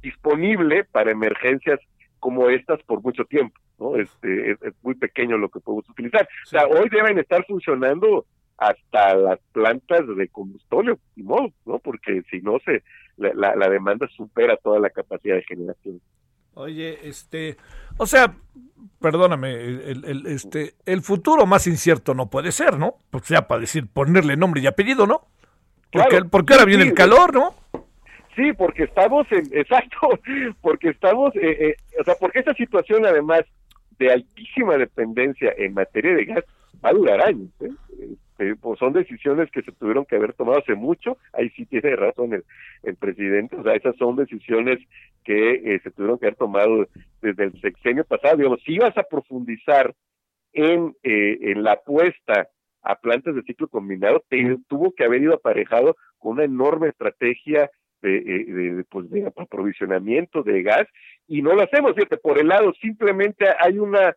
disponible 0.03 0.85
para 0.85 1.11
emergencias 1.11 1.81
como 2.23 2.49
estas 2.49 2.81
por 2.85 3.03
mucho 3.03 3.25
tiempo, 3.25 3.59
¿no? 3.81 3.97
Este, 3.97 4.53
es, 4.53 4.62
es 4.62 4.75
muy 4.83 4.95
pequeño 4.95 5.37
lo 5.39 5.49
que 5.49 5.59
podemos 5.59 5.89
utilizar. 5.91 6.23
O 6.23 6.49
sea, 6.49 6.66
hoy 6.68 6.89
deben 6.89 7.18
estar 7.18 7.45
funcionando 7.47 8.27
hasta 8.59 9.14
las 9.16 9.41
plantas 9.51 10.03
de 10.16 10.29
combustible, 10.29 10.95
ni 11.16 11.25
modo, 11.25 11.49
¿no? 11.66 11.81
Porque 11.81 12.23
si 12.31 12.41
no, 12.41 12.59
se 12.64 12.85
la, 13.16 13.33
la, 13.35 13.57
la 13.57 13.68
demanda 13.68 14.07
supera 14.16 14.57
toda 14.57 14.79
la 14.79 14.91
capacidad 14.91 15.35
de 15.35 15.43
generación. 15.43 16.01
Oye, 16.55 17.09
este, 17.09 17.57
o 17.97 18.07
sea, 18.07 18.37
perdóname, 19.01 19.53
el, 19.55 20.05
el- 20.05 20.27
este, 20.27 20.75
el 20.87 21.01
futuro 21.03 21.45
más 21.47 21.66
incierto 21.66 22.14
no 22.14 22.31
puede 22.31 22.53
ser, 22.53 22.79
¿no? 22.79 22.99
Pues 23.11 23.27
ya 23.29 23.49
para 23.49 23.62
decir, 23.62 23.89
ponerle 23.93 24.37
nombre 24.37 24.61
y 24.61 24.66
apellido, 24.68 25.07
¿no? 25.09 25.27
Porque, 25.91 26.09
Claro, 26.09 26.29
porque 26.31 26.53
ahora 26.55 26.64
sí, 26.64 26.68
viene 26.68 26.85
sí, 26.85 26.89
el 26.91 26.95
calor, 26.95 27.35
¿no? 27.35 27.55
Sí, 28.35 28.53
porque 28.53 28.85
estamos 28.85 29.26
en, 29.30 29.47
exacto, 29.53 30.11
porque 30.61 30.91
estamos, 30.91 31.35
eh, 31.37 31.68
eh, 31.68 31.76
o 32.01 32.05
sea, 32.05 32.14
porque 32.18 32.41
esta 32.41 32.55
situación 32.55 33.07
además 33.07 33.43
de 33.99 34.11
altísima 34.11 34.76
dependencia 34.76 35.53
en 35.57 35.74
materia 35.74 36.14
de 36.14 36.24
gas 36.24 36.45
va 36.85 36.91
a 36.91 36.95
durar 36.95 37.20
años. 37.20 37.51
¿eh? 37.61 37.70
Este, 38.43 38.57
pues 38.57 38.78
son 38.78 38.93
decisiones 38.93 39.51
que 39.51 39.62
se 39.62 39.72
tuvieron 39.72 40.05
que 40.05 40.16
haber 40.16 40.33
tomado 40.35 40.59
hace 40.59 40.74
mucho, 40.74 41.16
ahí 41.33 41.51
sí 41.51 41.66
tiene 41.66 41.95
razón 41.97 42.35
el, 42.35 42.45
el 42.83 42.97
presidente, 42.97 43.57
o 43.57 43.62
sea, 43.62 43.74
esas 43.74 43.97
son 43.97 44.16
decisiones 44.16 44.78
que 45.24 45.55
eh, 45.55 45.80
se 45.83 45.91
tuvieron 45.91 46.18
que 46.18 46.26
haber 46.26 46.37
tomado 46.37 46.89
desde 47.20 47.45
el 47.45 47.61
sexenio 47.61 48.05
pasado, 48.05 48.37
digamos, 48.37 48.61
si 48.64 48.74
ibas 48.74 48.97
a 48.97 49.05
profundizar 49.05 49.95
en, 50.53 50.95
eh, 51.03 51.39
en 51.43 51.62
la 51.62 51.72
apuesta 51.72 52.49
a 52.83 52.97
plantas 52.97 53.35
de 53.35 53.43
ciclo 53.43 53.68
combinado, 53.68 54.22
te 54.28 54.59
tuvo 54.68 54.93
que 54.93 55.05
haber 55.05 55.22
ido 55.22 55.35
aparejado 55.35 55.97
con 56.18 56.33
una 56.33 56.45
enorme 56.45 56.89
estrategia 56.89 57.70
de, 58.03 58.17
eh, 58.17 58.45
de, 58.45 58.85
pues 58.85 59.09
de 59.11 59.33
aprovisionamiento 59.37 60.43
de 60.43 60.63
gas 60.63 60.87
y 61.27 61.41
no 61.41 61.55
lo 61.55 61.63
hacemos, 61.63 61.95
fíjate, 61.95 62.17
por 62.19 62.39
el 62.39 62.49
lado 62.49 62.73
simplemente 62.81 63.47
hay 63.59 63.79
una 63.79 64.15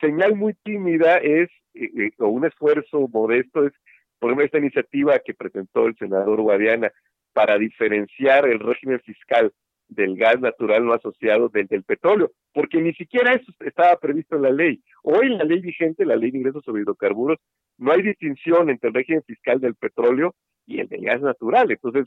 señal 0.00 0.34
muy 0.34 0.54
tímida 0.64 1.16
es 1.18 1.48
eh, 1.74 1.90
eh, 1.96 2.10
o 2.18 2.28
un 2.28 2.44
esfuerzo 2.44 3.08
modesto 3.08 3.66
es 3.66 3.72
por 4.18 4.30
ejemplo 4.30 4.44
esta 4.44 4.58
iniciativa 4.58 5.18
que 5.20 5.34
presentó 5.34 5.86
el 5.86 5.96
senador 5.96 6.40
Guadiana 6.40 6.92
para 7.32 7.58
diferenciar 7.58 8.46
el 8.46 8.60
régimen 8.60 9.00
fiscal 9.00 9.52
del 9.88 10.16
gas 10.16 10.40
natural 10.40 10.84
no 10.84 10.92
asociado 10.92 11.48
del, 11.48 11.66
del 11.66 11.84
petróleo, 11.84 12.32
porque 12.52 12.80
ni 12.80 12.94
siquiera 12.94 13.34
eso 13.34 13.52
estaba 13.60 13.96
previsto 13.96 14.36
en 14.36 14.42
la 14.42 14.50
ley. 14.50 14.82
Hoy 15.02 15.28
la 15.28 15.44
ley 15.44 15.60
vigente, 15.60 16.04
la 16.06 16.16
ley 16.16 16.30
de 16.30 16.38
ingresos 16.38 16.64
sobre 16.64 16.82
hidrocarburos, 16.82 17.38
no 17.78 17.92
hay 17.92 18.02
distinción 18.02 18.70
entre 18.70 18.88
el 18.88 18.94
régimen 18.94 19.22
fiscal 19.24 19.60
del 19.60 19.74
petróleo 19.74 20.34
y 20.66 20.80
el 20.80 20.88
del 20.88 21.04
gas 21.04 21.20
natural. 21.20 21.70
Entonces, 21.70 22.06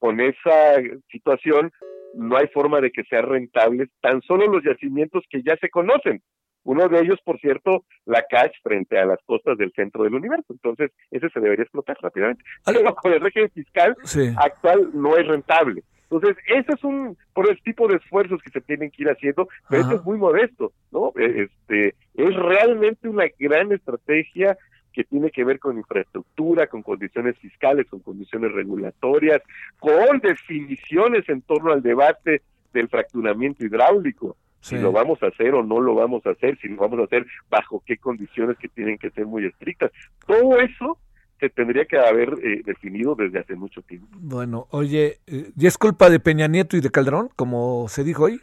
con 0.00 0.18
esa 0.20 0.74
situación, 1.12 1.70
no 2.14 2.36
hay 2.36 2.48
forma 2.48 2.80
de 2.80 2.90
que 2.90 3.04
sean 3.04 3.26
rentables 3.26 3.88
tan 4.00 4.20
solo 4.22 4.46
los 4.48 4.64
yacimientos 4.64 5.22
que 5.30 5.42
ya 5.44 5.56
se 5.58 5.68
conocen. 5.70 6.20
Uno 6.64 6.88
de 6.88 7.00
ellos, 7.00 7.18
por 7.24 7.38
cierto, 7.38 7.84
la 8.04 8.22
CACH 8.28 8.52
frente 8.62 8.98
a 8.98 9.06
las 9.06 9.18
costas 9.24 9.56
del 9.56 9.72
centro 9.72 10.02
del 10.04 10.14
universo. 10.14 10.52
Entonces, 10.52 10.90
ese 11.10 11.30
se 11.30 11.40
debería 11.40 11.62
explotar 11.62 11.96
rápidamente. 12.02 12.42
Pero 12.66 12.94
con 12.96 13.12
el 13.12 13.20
régimen 13.20 13.50
fiscal 13.50 13.96
Sí. 14.02 14.34
actual 14.36 14.90
no 14.92 15.16
es 15.16 15.26
rentable. 15.26 15.82
Entonces, 16.10 16.36
ese 16.48 16.72
es 16.74 16.82
un, 16.82 17.16
por 17.32 17.48
el 17.48 17.62
tipo 17.62 17.86
de 17.86 17.96
esfuerzos 17.96 18.42
que 18.42 18.50
se 18.50 18.60
tienen 18.60 18.90
que 18.90 19.02
ir 19.04 19.08
haciendo, 19.08 19.48
pero 19.68 19.82
Ajá. 19.82 19.92
eso 19.92 20.00
es 20.00 20.04
muy 20.06 20.18
modesto, 20.18 20.72
¿no? 20.90 21.12
Eh, 21.16 21.46
Este, 21.48 21.94
es 22.14 22.34
realmente 22.34 23.08
una 23.08 23.26
gran 23.38 23.70
estrategia 23.70 24.58
que 24.92 25.04
tiene 25.04 25.30
que 25.30 25.44
ver 25.44 25.58
con 25.58 25.76
infraestructura, 25.78 26.66
con 26.66 26.82
condiciones 26.82 27.38
fiscales, 27.38 27.86
con 27.88 28.00
condiciones 28.00 28.52
regulatorias, 28.52 29.40
con 29.78 30.18
definiciones 30.20 31.28
en 31.28 31.42
torno 31.42 31.72
al 31.72 31.82
debate 31.82 32.42
del 32.72 32.88
fracturamiento 32.88 33.64
hidráulico, 33.64 34.36
Sí. 34.60 34.76
si 34.76 34.82
lo 34.82 34.92
vamos 34.92 35.22
a 35.22 35.28
hacer 35.28 35.54
o 35.54 35.62
no 35.62 35.80
lo 35.80 35.94
vamos 35.94 36.24
a 36.26 36.30
hacer, 36.30 36.58
si 36.60 36.68
lo 36.68 36.76
vamos 36.76 37.00
a 37.00 37.04
hacer 37.04 37.26
bajo 37.48 37.82
qué 37.86 37.96
condiciones 37.96 38.58
que 38.58 38.68
tienen 38.68 38.98
que 38.98 39.10
ser 39.10 39.24
muy 39.24 39.46
estrictas. 39.46 39.90
Todo 40.26 40.58
eso 40.60 40.98
se 41.38 41.48
tendría 41.48 41.86
que 41.86 41.96
haber 41.96 42.34
eh, 42.42 42.60
definido 42.66 43.14
desde 43.14 43.38
hace 43.38 43.54
mucho 43.56 43.80
tiempo. 43.80 44.08
Bueno, 44.18 44.66
oye, 44.70 45.18
eh, 45.26 45.50
¿y 45.56 45.66
es 45.66 45.78
culpa 45.78 46.10
de 46.10 46.20
Peña 46.20 46.46
Nieto 46.46 46.76
y 46.76 46.80
de 46.82 46.90
Calderón, 46.90 47.30
como 47.34 47.88
se 47.88 48.04
dijo 48.04 48.24
hoy? 48.24 48.38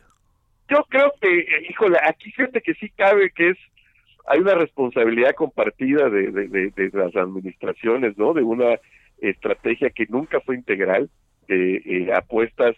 Yo 0.69 0.83
creo 0.89 1.13
que, 1.21 1.39
eh, 1.41 1.45
híjole, 1.69 1.97
aquí 2.03 2.31
fíjate 2.31 2.61
que 2.61 2.73
sí 2.73 2.89
cabe 2.97 3.29
que 3.29 3.51
es, 3.51 3.57
hay 4.27 4.39
una 4.39 4.55
responsabilidad 4.55 5.33
compartida 5.35 6.09
de, 6.09 6.31
de, 6.31 6.89
las 6.93 7.15
administraciones, 7.15 8.17
¿no? 8.17 8.33
De 8.33 8.43
una 8.43 8.77
estrategia 9.19 9.89
que 9.89 10.05
nunca 10.09 10.39
fue 10.41 10.55
integral, 10.55 11.09
de 11.47 11.77
eh, 11.77 12.13
apuestas 12.13 12.75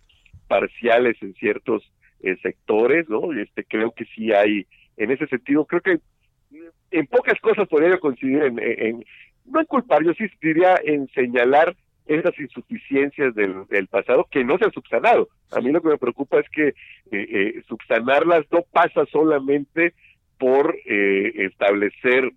parciales 0.47 1.17
en 1.21 1.33
ciertos 1.35 1.83
eh, 2.21 2.37
sectores, 2.41 3.09
¿no? 3.09 3.33
Y 3.33 3.41
Este, 3.41 3.63
creo 3.63 3.91
que 3.91 4.05
sí 4.05 4.31
hay, 4.31 4.67
en 4.97 5.11
ese 5.11 5.27
sentido, 5.27 5.65
creo 5.65 5.81
que 5.81 5.99
en 6.91 7.07
pocas 7.07 7.39
cosas 7.41 7.67
podría 7.67 7.97
coincidir 7.97 8.43
en, 8.43 8.59
en- 8.59 8.85
en- 8.85 9.05
no 9.45 9.59
en 9.59 9.65
culpar, 9.65 10.03
yo 10.03 10.13
sí 10.13 10.25
diría 10.41 10.75
en 10.83 11.07
señalar 11.09 11.75
esas 12.05 12.37
insuficiencias 12.39 13.33
del, 13.35 13.65
del 13.69 13.87
pasado 13.87 14.27
que 14.31 14.43
no 14.43 14.57
se 14.57 14.65
han 14.65 14.71
subsanado. 14.71 15.29
A 15.51 15.61
mí 15.61 15.71
lo 15.71 15.81
que 15.81 15.89
me 15.89 15.97
preocupa 15.97 16.39
es 16.39 16.49
que 16.49 16.67
eh, 16.69 16.73
eh, 17.11 17.61
subsanarlas 17.67 18.45
no 18.51 18.61
pasa 18.71 19.05
solamente 19.11 19.93
por 20.39 20.75
eh, 20.85 21.45
establecer 21.45 22.31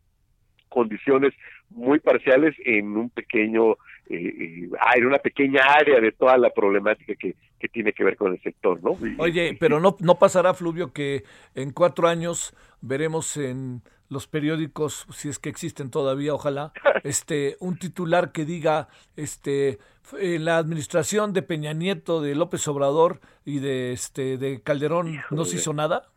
condiciones 0.68 1.32
muy 1.70 2.00
parciales 2.00 2.55
en 2.64 2.96
un 2.96 3.09
pequeño, 3.11 3.72
eh, 4.09 4.16
eh, 4.16 4.70
ah, 4.80 4.92
en 4.96 5.07
una 5.07 5.18
pequeña 5.18 5.62
área 5.64 6.00
de 6.00 6.12
toda 6.12 6.36
la 6.36 6.50
problemática 6.50 7.14
que, 7.14 7.34
que 7.59 7.68
tiene 7.68 7.92
que 7.92 8.05
ver 8.05 8.16
con 8.16 8.32
el 8.32 8.42
sector, 8.42 8.82
¿no? 8.82 8.98
Oye, 9.18 9.57
pero 9.59 9.80
no, 9.80 9.96
no 10.00 10.18
pasará, 10.18 10.53
Fluvio, 10.53 10.92
que 10.92 11.24
en 11.55 11.70
cuatro 11.70 12.09
años 12.09 12.55
veremos 12.80 13.36
en 13.36 13.82
los 14.09 14.26
periódicos, 14.26 15.07
si 15.11 15.30
es 15.30 15.38
que 15.38 15.48
existen 15.48 15.90
todavía, 15.90 16.34
ojalá, 16.34 16.72
este, 17.05 17.57
un 17.61 17.78
titular 17.78 18.32
que 18.32 18.44
diga, 18.44 18.88
este, 19.16 19.78
en 20.18 20.44
la 20.44 20.59
administración 20.59 21.32
de 21.32 21.42
Peña 21.42 21.72
Nieto, 21.72 22.20
de 22.20 22.34
López 22.34 22.66
Obrador 22.68 23.20
y 23.44 23.61
de 23.61 23.92
este, 23.92 24.36
de 24.36 24.61
Calderón, 24.61 25.20
¿no 25.30 25.44
se 25.44 25.57
hizo 25.57 25.72
nada? 25.72 26.11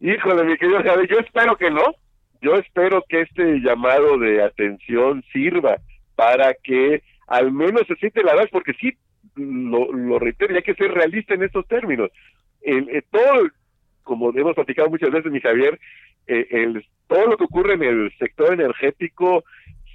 Híjole, 0.00 0.44
mi 0.44 0.56
querido 0.56 0.82
Javier, 0.82 1.08
yo 1.08 1.18
espero 1.18 1.56
que 1.56 1.70
no. 1.70 1.82
Yo 2.40 2.54
espero 2.56 3.02
que 3.08 3.22
este 3.22 3.60
llamado 3.60 4.18
de 4.18 4.42
atención 4.42 5.22
sirva 5.32 5.78
para 6.14 6.52
que 6.54 7.02
al 7.26 7.52
menos 7.52 7.86
se 7.88 7.94
siente 7.96 8.22
la 8.22 8.34
verdad, 8.34 8.50
porque 8.52 8.74
sí, 8.74 8.92
lo, 9.36 9.90
lo 9.92 10.18
reitero, 10.18 10.52
y 10.52 10.56
hay 10.56 10.62
que 10.62 10.74
ser 10.74 10.92
realista 10.92 11.34
en 11.34 11.42
estos 11.42 11.66
términos. 11.66 12.10
El, 12.60 12.88
el- 12.90 13.04
todo, 13.10 13.48
como 14.02 14.30
hemos 14.36 14.54
platicado 14.54 14.90
muchas 14.90 15.10
veces, 15.10 15.32
mi 15.32 15.40
Javier, 15.40 15.80
eh, 16.26 16.46
el, 16.50 16.84
todo 17.06 17.26
lo 17.26 17.36
que 17.38 17.44
ocurre 17.44 17.74
en 17.74 17.82
el 17.84 18.12
sector 18.18 18.52
energético 18.52 19.44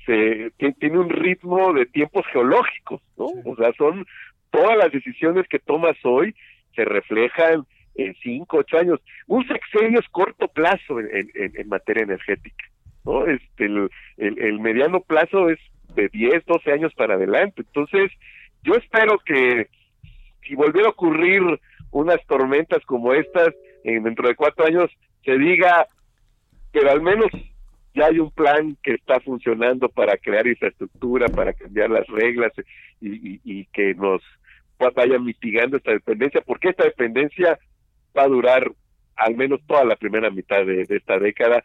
se, 0.06 0.52
tiene 0.80 0.98
un 0.98 1.10
ritmo 1.10 1.72
de 1.74 1.86
tiempos 1.86 2.26
geológicos, 2.32 3.02
¿no? 3.18 3.26
O 3.46 3.56
sea, 3.56 3.72
son 3.78 4.08
todas 4.50 4.76
las 4.78 4.92
decisiones 4.92 5.48
que 5.48 5.60
tomas 5.60 5.98
hoy 6.04 6.34
se 6.76 6.84
reflejan 6.84 7.66
en 7.96 8.16
cinco, 8.24 8.58
ocho 8.58 8.78
años. 8.78 9.00
Un 9.28 9.46
sexenio 9.48 10.00
es 10.00 10.08
corto 10.10 10.48
plazo 10.48 11.00
en, 11.00 11.68
materia 11.68 12.04
energética, 12.04 12.66
¿no? 13.06 13.26
Este, 13.26 13.66
el, 14.18 14.60
mediano 14.60 15.02
plazo 15.02 15.50
es 15.50 15.60
de 15.96 16.08
10, 16.10 16.46
12 16.46 16.72
años 16.72 16.94
para 16.96 17.16
adelante. 17.16 17.62
Entonces, 17.62 18.12
yo 18.64 18.74
espero 18.76 19.18
que 19.20 19.68
si 20.48 20.56
volviera 20.56 20.88
a 20.88 20.92
ocurrir 20.92 21.42
unas 21.92 22.24
tormentas 22.28 22.84
como 22.86 23.14
estas, 23.14 23.50
en, 23.84 24.04
dentro 24.04 24.28
de 24.28 24.36
cuatro 24.36 24.66
años, 24.66 24.90
se 25.26 25.38
diga, 25.38 25.88
pero 26.72 26.92
al 26.92 27.02
menos 27.02 27.28
ya 27.96 28.06
hay 28.06 28.20
un 28.20 28.32
plan 28.32 28.78
que 28.84 28.94
está 28.94 29.20
funcionando 29.20 29.90
para 29.90 30.16
crear 30.18 30.46
infraestructura, 30.48 31.28
para 31.28 31.54
cambiar 31.54 31.90
las 31.90 32.06
reglas 32.08 32.52
y, 33.02 33.40
y- 33.44 33.66
que 33.74 33.96
nos 33.96 34.22
va- 34.82 34.92
vaya 34.92 35.18
mitigando 35.20 35.78
esta 35.78 35.92
dependencia, 35.92 36.42
porque 36.42 36.70
esta 36.70 36.84
dependencia 36.84 37.58
va 38.20 38.26
a 38.26 38.28
durar 38.28 38.72
al 39.16 39.36
menos 39.36 39.60
toda 39.66 39.84
la 39.84 39.96
primera 39.96 40.30
mitad 40.30 40.66
de, 40.66 40.86
esta 40.90 41.20
década, 41.20 41.64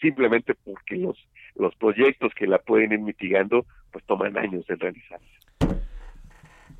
simplemente 0.00 0.54
porque 0.54 0.96
los, 0.96 1.16
los 1.54 1.74
proyectos 1.76 2.32
que 2.34 2.46
la 2.46 2.58
pueden 2.58 2.92
ir 2.92 3.00
mitigando, 3.00 3.66
pues 3.90 4.04
toman 4.04 4.36
años 4.38 4.64
en 4.68 4.80
realizarse. 4.80 5.43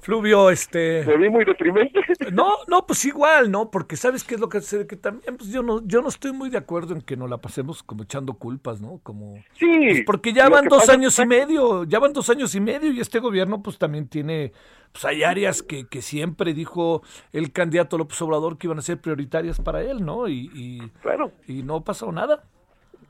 Fluvio, 0.04 0.50
este... 0.50 1.02
Me 1.06 1.16
vi 1.16 1.30
muy 1.30 1.44
deprimente. 1.44 1.98
No, 2.32 2.50
no, 2.68 2.86
pues 2.86 3.04
igual, 3.04 3.50
¿no? 3.50 3.70
Porque 3.70 3.96
sabes 3.96 4.24
qué 4.24 4.34
es 4.34 4.40
lo 4.40 4.48
que 4.48 4.58
hace 4.58 4.86
que 4.86 4.96
también, 4.96 5.36
pues 5.36 5.50
yo 5.50 5.62
no, 5.62 5.86
yo 5.86 6.00
no 6.02 6.08
estoy 6.08 6.32
muy 6.32 6.50
de 6.50 6.58
acuerdo 6.58 6.94
en 6.94 7.00
que 7.02 7.16
nos 7.16 7.28
la 7.30 7.38
pasemos 7.38 7.82
como 7.82 8.02
echando 8.02 8.34
culpas, 8.34 8.80
¿no? 8.80 8.98
Como 9.02 9.36
Sí. 9.58 9.66
Pues 9.66 10.02
porque 10.06 10.32
ya 10.32 10.48
van 10.48 10.66
dos 10.68 10.80
pasa- 10.80 10.92
años 10.92 11.18
y 11.18 11.26
medio, 11.26 11.84
ya 11.84 11.98
van 11.98 12.12
dos 12.12 12.28
años 12.30 12.54
y 12.54 12.60
medio 12.60 12.92
y 12.92 13.00
este 13.00 13.18
gobierno 13.20 13.62
pues 13.62 13.78
también 13.78 14.08
tiene, 14.08 14.52
pues 14.92 15.04
hay 15.04 15.22
áreas 15.22 15.62
que, 15.62 15.86
que 15.86 16.02
siempre 16.02 16.54
dijo 16.54 17.02
el 17.32 17.52
candidato 17.52 17.96
López 17.98 18.20
Obrador 18.22 18.58
que 18.58 18.66
iban 18.66 18.78
a 18.78 18.82
ser 18.82 19.00
prioritarias 19.00 19.60
para 19.60 19.82
él, 19.82 20.04
¿no? 20.04 20.28
Y, 20.28 20.50
y, 20.54 20.80
Claro. 21.02 21.32
y 21.46 21.62
no 21.62 21.76
ha 21.76 21.84
pasado 21.84 22.10
nada. 22.12 22.44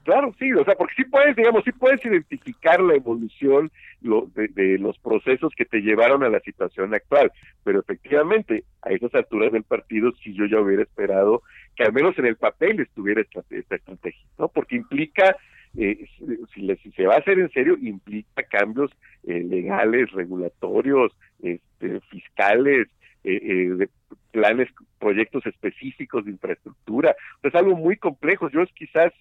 Claro, 0.04 0.34
sí, 0.38 0.52
o 0.52 0.64
sea, 0.64 0.74
porque 0.74 0.94
sí 0.96 1.04
puedes, 1.04 1.34
digamos, 1.34 1.64
sí 1.64 1.72
puedes 1.72 2.04
identificar 2.04 2.78
la 2.80 2.94
evolución 2.94 3.70
lo- 4.02 4.26
de, 4.34 4.48
de 4.48 4.78
los 4.78 4.98
procesos 4.98 5.54
que 5.56 5.64
te 5.64 5.80
llevaron 5.80 6.22
a 6.22 6.28
la 6.28 6.40
situación 6.40 6.92
actual, 6.94 7.32
pero 7.64 7.80
efectivamente, 7.80 8.64
a 8.82 8.90
esas 8.90 9.14
alturas 9.14 9.50
del 9.52 9.62
partido, 9.64 10.12
sí 10.22 10.34
yo 10.34 10.44
ya 10.44 10.60
hubiera 10.60 10.82
esperado 10.82 11.42
que 11.74 11.84
al 11.84 11.94
menos 11.94 12.18
en 12.18 12.26
el 12.26 12.36
papel 12.36 12.80
estuviera 12.80 13.22
esta, 13.22 13.42
estrategia, 13.50 14.26
¿no? 14.38 14.48
Porque 14.48 14.76
implica, 14.76 15.36
eh, 15.76 16.06
si, 16.54 16.76
si 16.76 16.92
se 16.92 17.06
va 17.06 17.14
a 17.14 17.18
hacer 17.18 17.38
en 17.38 17.50
serio, 17.50 17.76
implica 17.80 18.42
cambios 18.42 18.90
eh, 19.26 19.42
legales, 19.42 20.12
regulatorios, 20.12 21.16
este, 21.42 22.00
fiscales, 22.10 22.88
eh, 23.24 23.40
eh, 23.42 23.68
de 23.76 23.88
planes, 24.32 24.68
proyectos 24.98 25.46
específicos 25.46 26.26
de 26.26 26.32
infraestructura, 26.32 27.16
es 27.42 27.54
algo 27.54 27.74
muy 27.74 27.96
complejo. 27.96 28.50
Yo 28.50 28.60
es 28.62 28.70
quizás 28.74 29.12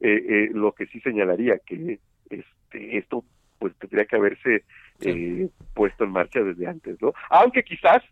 eh, 0.00 0.24
eh, 0.28 0.50
lo 0.52 0.72
que 0.72 0.86
sí 0.86 1.00
señalaría 1.00 1.58
que 1.58 1.98
este, 2.30 2.98
esto 2.98 3.24
pues 3.58 3.74
tendría 3.76 4.06
que 4.06 4.16
haberse 4.16 4.64
eh, 5.00 5.48
puesto 5.74 6.04
en 6.04 6.10
marcha 6.12 6.40
desde 6.40 6.66
antes, 6.66 6.96
¿no? 7.02 7.12
Aunque 7.28 7.62
quizás, 7.62 8.02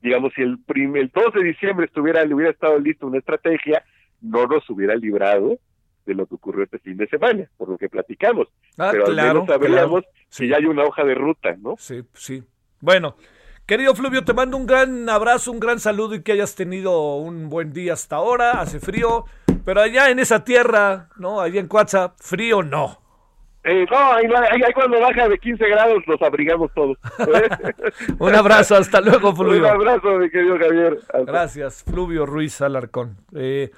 digamos, 0.00 0.32
si 0.34 0.42
el, 0.42 0.58
prim- 0.58 0.96
el 0.96 1.08
2 1.14 1.34
de 1.34 1.44
diciembre 1.44 1.86
estuviera, 1.86 2.24
le 2.24 2.34
hubiera 2.34 2.50
estado 2.52 2.78
listo 2.78 3.06
una 3.06 3.18
estrategia, 3.18 3.84
no 4.22 4.46
nos 4.46 4.68
hubiera 4.70 4.94
librado 4.96 5.58
de 6.06 6.14
lo 6.14 6.26
que 6.26 6.34
ocurrió 6.36 6.64
este 6.64 6.78
fin 6.78 6.96
de 6.96 7.06
semana, 7.08 7.48
por 7.56 7.68
lo 7.68 7.76
que 7.78 7.88
platicamos. 7.90 8.48
Ah, 8.78 8.88
Pero 8.90 9.06
al 9.06 9.12
claro, 9.12 9.32
menos 9.42 9.46
sabríamos 9.48 10.02
claro. 10.02 10.16
si 10.30 10.48
ya 10.48 10.56
hay 10.56 10.64
una 10.66 10.84
hoja 10.84 11.04
de 11.04 11.14
ruta, 11.14 11.56
¿no? 11.58 11.76
Sí, 11.78 12.02
sí. 12.14 12.42
Bueno, 12.80 13.16
querido 13.66 13.94
Fluvio, 13.94 14.24
te 14.24 14.32
mando 14.34 14.56
un 14.56 14.66
gran 14.66 15.08
abrazo, 15.08 15.50
un 15.52 15.60
gran 15.60 15.80
saludo 15.80 16.14
y 16.14 16.22
que 16.22 16.32
hayas 16.32 16.54
tenido 16.54 17.16
un 17.16 17.48
buen 17.48 17.72
día 17.72 17.94
hasta 17.94 18.16
ahora. 18.16 18.60
Hace 18.60 18.80
frío, 18.80 19.24
pero 19.64 19.80
allá 19.80 20.10
en 20.10 20.18
esa 20.18 20.44
tierra, 20.44 21.08
¿no? 21.16 21.40
Allá 21.40 21.60
en 21.60 21.68
Cuatza, 21.68 22.14
frío 22.18 22.62
no. 22.62 23.00
Eh, 23.66 23.86
no, 23.90 23.96
ahí, 24.12 24.26
ahí- 24.26 24.60
ahí 24.62 24.72
cuando 24.74 25.00
baja 25.00 25.26
de 25.26 25.38
15 25.38 25.66
grados 25.68 26.02
los 26.06 26.20
abrigamos 26.20 26.70
todos. 26.74 26.98
Un 28.18 28.34
abrazo, 28.34 28.76
hasta 28.76 29.00
luego, 29.00 29.30
Un 29.30 29.36
Fluvio. 29.36 29.66
abrazo, 29.68 30.08
mi 30.18 30.28
querido 30.28 30.58
Javier. 30.58 30.98
Hasta- 31.00 31.20
Gracias, 31.24 31.82
Fluvio 31.84 32.26
Ruiz 32.26 32.60
Alarcón. 32.60 33.16
Eh, 33.34 33.70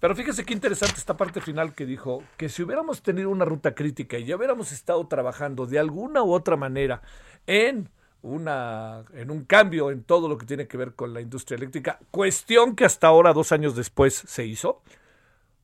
pero 0.00 0.16
fíjese 0.16 0.44
qué 0.44 0.54
interesante 0.54 0.94
esta 0.96 1.16
parte 1.16 1.40
final 1.40 1.72
que 1.74 1.86
dijo 1.86 2.22
que 2.36 2.48
si 2.48 2.64
hubiéramos 2.64 3.02
tenido 3.02 3.30
una 3.30 3.44
ruta 3.44 3.74
crítica 3.76 4.18
y 4.18 4.24
ya 4.24 4.34
hubiéramos 4.36 4.72
estado 4.72 5.06
trabajando 5.06 5.66
de 5.66 5.78
alguna 5.78 6.22
u 6.24 6.32
otra 6.32 6.56
manera 6.56 7.02
en 7.46 7.88
una 8.22 9.04
en 9.14 9.30
un 9.30 9.44
cambio 9.44 9.90
en 9.90 10.02
todo 10.02 10.28
lo 10.28 10.38
que 10.38 10.46
tiene 10.46 10.66
que 10.66 10.76
ver 10.76 10.94
con 10.94 11.14
la 11.14 11.20
industria 11.20 11.56
eléctrica, 11.56 11.98
cuestión 12.10 12.74
que 12.74 12.84
hasta 12.84 13.06
ahora, 13.06 13.32
dos 13.32 13.52
años 13.52 13.76
después, 13.76 14.14
se 14.14 14.44
hizo. 14.44 14.82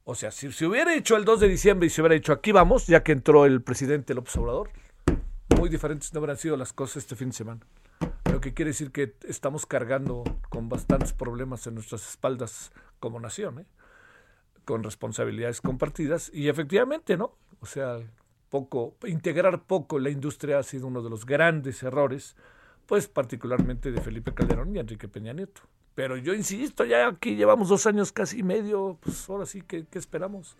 O 0.04 0.14
sea, 0.14 0.30
si 0.30 0.52
se 0.52 0.66
hubiera 0.66 0.94
hecho 0.94 1.16
el 1.16 1.24
2 1.24 1.40
de 1.40 1.48
diciembre 1.48 1.86
y 1.86 1.90
se 1.90 2.02
hubiera 2.02 2.14
hecho 2.14 2.32
aquí 2.32 2.52
vamos, 2.52 2.86
ya 2.86 3.02
que 3.02 3.12
entró 3.12 3.46
el 3.46 3.62
presidente 3.62 4.14
López 4.14 4.36
Obrador, 4.36 4.70
muy 5.58 5.68
diferentes 5.70 6.12
no 6.12 6.20
habrán 6.20 6.36
sido 6.36 6.56
las 6.56 6.72
cosas 6.72 6.98
este 6.98 7.16
fin 7.16 7.30
de 7.30 7.34
semana. 7.34 7.60
Lo 8.30 8.40
que 8.40 8.52
quiere 8.52 8.70
decir 8.70 8.90
que 8.92 9.14
estamos 9.26 9.64
cargando 9.64 10.24
con 10.50 10.68
bastantes 10.68 11.12
problemas 11.12 11.66
en 11.66 11.74
nuestras 11.74 12.06
espaldas 12.08 12.72
como 13.00 13.18
nación, 13.18 13.60
¿eh? 13.60 13.66
con 14.64 14.82
responsabilidades 14.82 15.60
compartidas 15.60 16.30
y 16.34 16.48
efectivamente, 16.48 17.16
¿no? 17.16 17.36
O 17.60 17.66
sea, 17.66 17.98
poco 18.48 18.94
integrar 19.06 19.62
poco 19.62 19.98
la 19.98 20.10
industria 20.10 20.58
ha 20.58 20.62
sido 20.62 20.86
uno 20.86 21.02
de 21.02 21.10
los 21.10 21.26
grandes 21.26 21.82
errores, 21.82 22.36
pues 22.86 23.08
particularmente 23.08 23.90
de 23.90 24.00
Felipe 24.00 24.34
Calderón 24.34 24.74
y 24.74 24.78
Enrique 24.78 25.08
Peña 25.08 25.32
Nieto. 25.32 25.62
Pero 25.94 26.16
yo 26.16 26.34
insisto, 26.34 26.84
ya 26.84 27.06
aquí 27.06 27.36
llevamos 27.36 27.68
dos 27.68 27.86
años 27.86 28.12
casi 28.12 28.42
medio, 28.42 28.98
pues 29.00 29.28
ahora 29.28 29.46
sí, 29.46 29.62
¿qué, 29.62 29.86
qué 29.90 29.98
esperamos? 29.98 30.56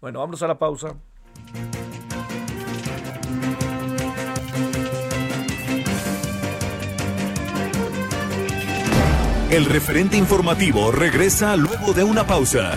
Bueno, 0.00 0.20
vamos 0.20 0.42
a 0.42 0.46
la 0.46 0.58
pausa. 0.58 0.94
El 9.50 9.64
referente 9.64 10.16
informativo 10.18 10.92
regresa 10.92 11.56
luego 11.56 11.94
de 11.94 12.04
una 12.04 12.26
pausa. 12.26 12.76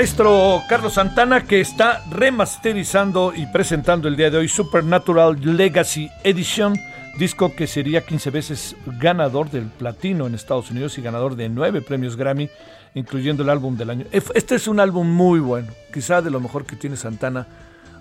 Maestro 0.00 0.62
Carlos 0.66 0.94
Santana 0.94 1.44
que 1.44 1.60
está 1.60 2.02
remasterizando 2.10 3.34
y 3.36 3.44
presentando 3.44 4.08
el 4.08 4.16
día 4.16 4.30
de 4.30 4.38
hoy 4.38 4.48
Supernatural 4.48 5.38
Legacy 5.42 6.08
Edition, 6.24 6.74
disco 7.18 7.54
que 7.54 7.66
sería 7.66 8.06
15 8.06 8.30
veces 8.30 8.76
ganador 8.98 9.50
del 9.50 9.66
platino 9.66 10.26
en 10.26 10.34
Estados 10.34 10.70
Unidos 10.70 10.96
y 10.96 11.02
ganador 11.02 11.36
de 11.36 11.50
9 11.50 11.82
premios 11.82 12.16
Grammy, 12.16 12.48
incluyendo 12.94 13.42
el 13.42 13.50
álbum 13.50 13.76
del 13.76 13.90
año. 13.90 14.06
Este 14.10 14.54
es 14.54 14.68
un 14.68 14.80
álbum 14.80 15.06
muy 15.06 15.38
bueno, 15.38 15.68
quizá 15.92 16.22
de 16.22 16.30
lo 16.30 16.40
mejor 16.40 16.64
que 16.64 16.76
tiene 16.76 16.96
Santana. 16.96 17.46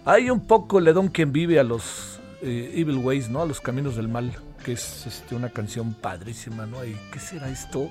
Hay 0.06 0.30
un 0.30 0.40
poco 0.40 0.80
le 0.80 0.94
don 0.94 1.10
quien 1.10 1.34
vive 1.34 1.60
a 1.60 1.66
los 1.66 2.22
eh, 2.42 2.76
Evil 2.76 3.00
Ways, 3.00 3.30
¿no? 3.30 3.42
A 3.42 3.46
los 3.46 3.60
caminos 3.60 3.98
del 3.98 4.08
mal, 4.08 4.32
que 4.64 4.72
es 4.72 5.06
este, 5.06 5.36
una 5.36 5.50
canción 5.50 5.94
padrísima, 5.96 6.66
¿no? 6.66 6.86
¿Y 6.86 6.96
qué 7.12 7.20
será 7.20 7.50
esto? 7.50 7.90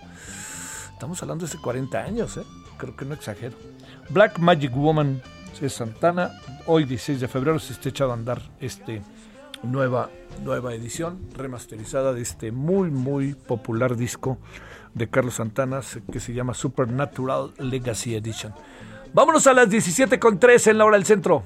Estamos 0.94 1.20
hablando 1.22 1.44
de 1.44 1.50
hace 1.50 1.58
40 1.58 1.98
años, 1.98 2.38
¿eh? 2.38 2.42
Creo 2.78 2.96
que 2.96 3.04
no 3.04 3.12
exagero. 3.12 3.54
Black 4.10 4.38
Magic 4.38 4.74
Woman 4.74 5.22
es 5.60 5.74
Santana. 5.74 6.32
Hoy, 6.66 6.84
16 6.84 7.20
de 7.20 7.28
febrero, 7.28 7.58
se 7.58 7.72
está 7.72 7.88
echando 7.88 8.12
a 8.12 8.16
andar 8.16 8.42
este 8.60 9.02
nueva, 9.62 10.10
nueva 10.44 10.74
edición 10.74 11.18
remasterizada 11.36 12.12
de 12.12 12.22
este 12.22 12.52
muy, 12.52 12.90
muy 12.90 13.34
popular 13.34 13.96
disco 13.96 14.38
de 14.94 15.08
Carlos 15.08 15.34
Santana 15.34 15.80
que 16.10 16.20
se 16.20 16.32
llama 16.32 16.54
Supernatural 16.54 17.52
Legacy 17.58 18.14
Edition. 18.14 18.54
Vámonos 19.12 19.46
a 19.46 19.54
las 19.54 19.68
17.3 19.68 20.70
en 20.70 20.78
la 20.78 20.84
hora 20.84 20.96
del 20.96 21.06
centro. 21.06 21.42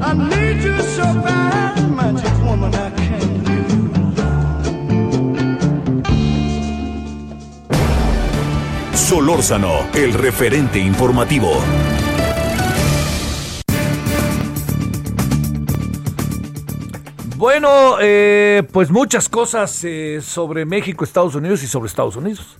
I 0.00 0.14
need 0.14 0.38
Solórzano, 9.08 9.88
el 9.94 10.12
referente 10.12 10.78
informativo. 10.78 11.48
Bueno, 17.38 17.96
eh, 18.02 18.64
pues 18.70 18.90
muchas 18.90 19.30
cosas 19.30 19.82
eh, 19.84 20.20
sobre 20.20 20.66
México, 20.66 21.04
Estados 21.04 21.34
Unidos 21.34 21.62
y 21.62 21.68
sobre 21.68 21.86
Estados 21.86 22.16
Unidos. 22.16 22.58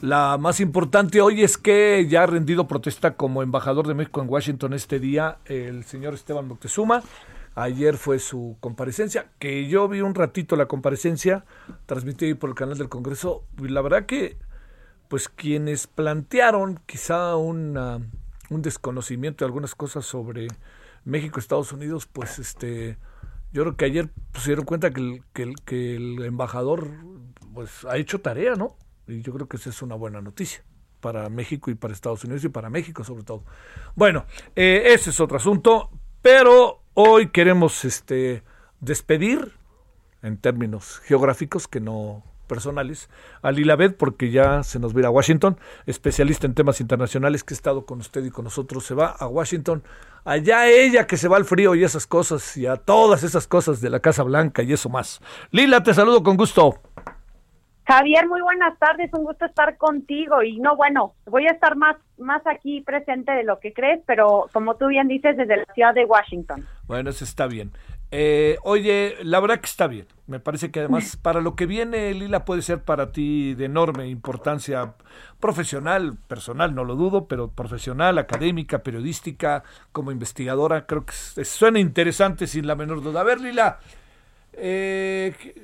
La 0.00 0.36
más 0.38 0.58
importante 0.58 1.20
hoy 1.20 1.44
es 1.44 1.56
que 1.56 2.04
ya 2.10 2.24
ha 2.24 2.26
rendido 2.26 2.66
protesta 2.66 3.14
como 3.14 3.44
embajador 3.44 3.86
de 3.86 3.94
México 3.94 4.20
en 4.20 4.28
Washington 4.28 4.72
este 4.72 4.98
día 4.98 5.38
el 5.44 5.84
señor 5.84 6.14
Esteban 6.14 6.48
Moctezuma. 6.48 7.04
Ayer 7.54 7.96
fue 7.96 8.18
su 8.18 8.56
comparecencia, 8.58 9.28
que 9.38 9.66
yo 9.68 9.88
vi 9.88 10.02
un 10.02 10.14
ratito 10.14 10.56
la 10.56 10.66
comparecencia, 10.66 11.44
transmitida 11.86 12.36
por 12.36 12.50
el 12.50 12.56
canal 12.56 12.76
del 12.76 12.90
Congreso. 12.90 13.44
La 13.58 13.80
verdad 13.80 14.04
que, 14.04 14.36
pues 15.08 15.28
quienes 15.28 15.86
plantearon 15.86 16.80
quizá 16.86 17.36
un 17.36 17.74
desconocimiento 18.50 19.44
de 19.44 19.48
algunas 19.48 19.74
cosas 19.74 20.04
sobre 20.04 20.48
México, 21.04 21.38
Estados 21.38 21.72
Unidos, 21.72 22.06
pues 22.06 22.38
este, 22.38 22.98
yo 23.52 23.62
creo 23.62 23.76
que 23.76 23.84
ayer 23.84 24.10
pues, 24.32 24.44
se 24.44 24.50
dieron 24.50 24.64
cuenta 24.64 24.90
que 24.90 25.00
el, 25.00 25.22
que 25.32 25.42
el, 25.44 25.54
que 25.64 25.96
el 25.96 26.24
embajador 26.24 26.90
pues 27.54 27.84
ha 27.84 27.96
hecho 27.96 28.20
tarea, 28.20 28.54
¿no? 28.54 28.76
Y 29.06 29.22
yo 29.22 29.32
creo 29.32 29.48
que 29.48 29.56
esa 29.56 29.70
es 29.70 29.80
una 29.82 29.94
buena 29.94 30.20
noticia 30.20 30.64
para 31.00 31.28
México 31.30 31.70
y 31.70 31.74
para 31.74 31.94
Estados 31.94 32.24
Unidos 32.24 32.44
y 32.44 32.48
para 32.48 32.70
México 32.70 33.04
sobre 33.04 33.22
todo. 33.22 33.44
Bueno, 33.94 34.26
eh, 34.56 34.82
ese 34.86 35.10
es 35.10 35.20
otro 35.20 35.36
asunto, 35.36 35.90
pero 36.22 36.82
hoy 36.94 37.28
queremos 37.28 37.84
este 37.84 38.42
despedir 38.80 39.52
en 40.22 40.38
términos 40.38 41.00
geográficos 41.04 41.68
que 41.68 41.80
no 41.80 42.24
personales 42.46 43.10
a 43.42 43.50
Lilabeth 43.50 43.96
porque 43.96 44.30
ya 44.30 44.62
se 44.62 44.78
nos 44.78 44.94
va 44.94 44.98
a 44.98 45.00
ir 45.00 45.06
a 45.06 45.10
Washington, 45.10 45.58
especialista 45.86 46.46
en 46.46 46.54
temas 46.54 46.80
internacionales 46.80 47.44
que 47.44 47.54
ha 47.54 47.56
estado 47.56 47.86
con 47.86 48.00
usted 48.00 48.24
y 48.24 48.30
con 48.30 48.44
nosotros, 48.44 48.84
se 48.84 48.94
va 48.94 49.08
a 49.08 49.26
Washington, 49.26 49.82
allá 50.24 50.68
ella 50.68 51.06
que 51.06 51.16
se 51.16 51.28
va 51.28 51.36
al 51.36 51.44
frío 51.44 51.74
y 51.74 51.84
esas 51.84 52.06
cosas 52.06 52.56
y 52.56 52.66
a 52.66 52.76
todas 52.76 53.22
esas 53.22 53.46
cosas 53.46 53.80
de 53.80 53.90
la 53.90 54.00
Casa 54.00 54.22
Blanca 54.22 54.62
y 54.62 54.72
eso 54.72 54.88
más. 54.88 55.20
Lila, 55.50 55.82
te 55.82 55.94
saludo 55.94 56.22
con 56.22 56.36
gusto. 56.36 56.80
Javier, 57.86 58.26
muy 58.26 58.40
buenas 58.40 58.76
tardes, 58.80 59.12
un 59.12 59.22
gusto 59.22 59.44
estar 59.44 59.76
contigo 59.76 60.42
y 60.42 60.58
no, 60.58 60.74
bueno, 60.74 61.14
voy 61.26 61.46
a 61.46 61.52
estar 61.52 61.76
más, 61.76 61.96
más 62.18 62.44
aquí 62.44 62.80
presente 62.80 63.30
de 63.30 63.44
lo 63.44 63.60
que 63.60 63.72
crees, 63.72 64.02
pero 64.06 64.50
como 64.52 64.74
tú 64.74 64.88
bien 64.88 65.06
dices, 65.06 65.36
desde 65.36 65.58
la 65.58 65.66
ciudad 65.72 65.94
de 65.94 66.04
Washington. 66.04 66.66
Bueno, 66.88 67.10
eso 67.10 67.24
está 67.24 67.46
bien. 67.46 67.70
Eh, 68.12 68.56
oye, 68.62 69.16
la 69.24 69.40
verdad 69.40 69.58
que 69.60 69.66
está 69.66 69.86
bien. 69.88 70.06
Me 70.28 70.38
parece 70.40 70.70
que 70.70 70.80
además 70.80 71.16
para 71.16 71.40
lo 71.40 71.54
que 71.56 71.66
viene, 71.66 72.12
Lila, 72.14 72.44
puede 72.44 72.62
ser 72.62 72.82
para 72.82 73.12
ti 73.12 73.54
de 73.54 73.64
enorme 73.66 74.08
importancia 74.08 74.94
profesional, 75.40 76.16
personal, 76.28 76.74
no 76.74 76.84
lo 76.84 76.94
dudo, 76.96 77.26
pero 77.26 77.48
profesional, 77.50 78.18
académica, 78.18 78.80
periodística, 78.82 79.62
como 79.92 80.10
investigadora. 80.12 80.86
Creo 80.86 81.04
que 81.04 81.12
suena 81.44 81.78
interesante 81.80 82.46
sin 82.46 82.66
la 82.66 82.74
menor 82.76 83.02
duda. 83.02 83.20
A 83.20 83.24
ver, 83.24 83.40
Lila, 83.40 83.78
eh, 84.52 85.34
¿qué- 85.40 85.62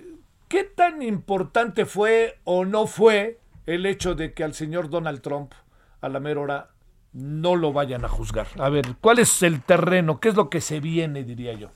¿qué 0.49 0.64
tan 0.64 1.03
importante 1.03 1.86
fue 1.86 2.38
o 2.45 2.64
no 2.64 2.86
fue 2.86 3.38
el 3.66 3.86
hecho 3.86 4.14
de 4.14 4.32
que 4.32 4.45
al 4.45 4.55
señor 4.55 4.90
Donald 4.90 5.20
Trump, 5.22 5.53
a 6.01 6.09
la 6.09 6.20
mera 6.20 6.40
hora, 6.40 6.68
no 7.12 7.57
lo 7.57 7.72
vayan 7.72 8.05
a 8.05 8.09
juzgar? 8.09 8.47
A 8.59 8.68
ver, 8.68 8.97
¿cuál 9.01 9.18
es 9.18 9.43
el 9.43 9.62
terreno? 9.62 10.20
¿Qué 10.20 10.28
es 10.28 10.34
lo 10.36 10.51
que 10.51 10.61
se 10.61 10.80
viene, 10.80 11.24
diría 11.24 11.53
yo? 11.55 11.70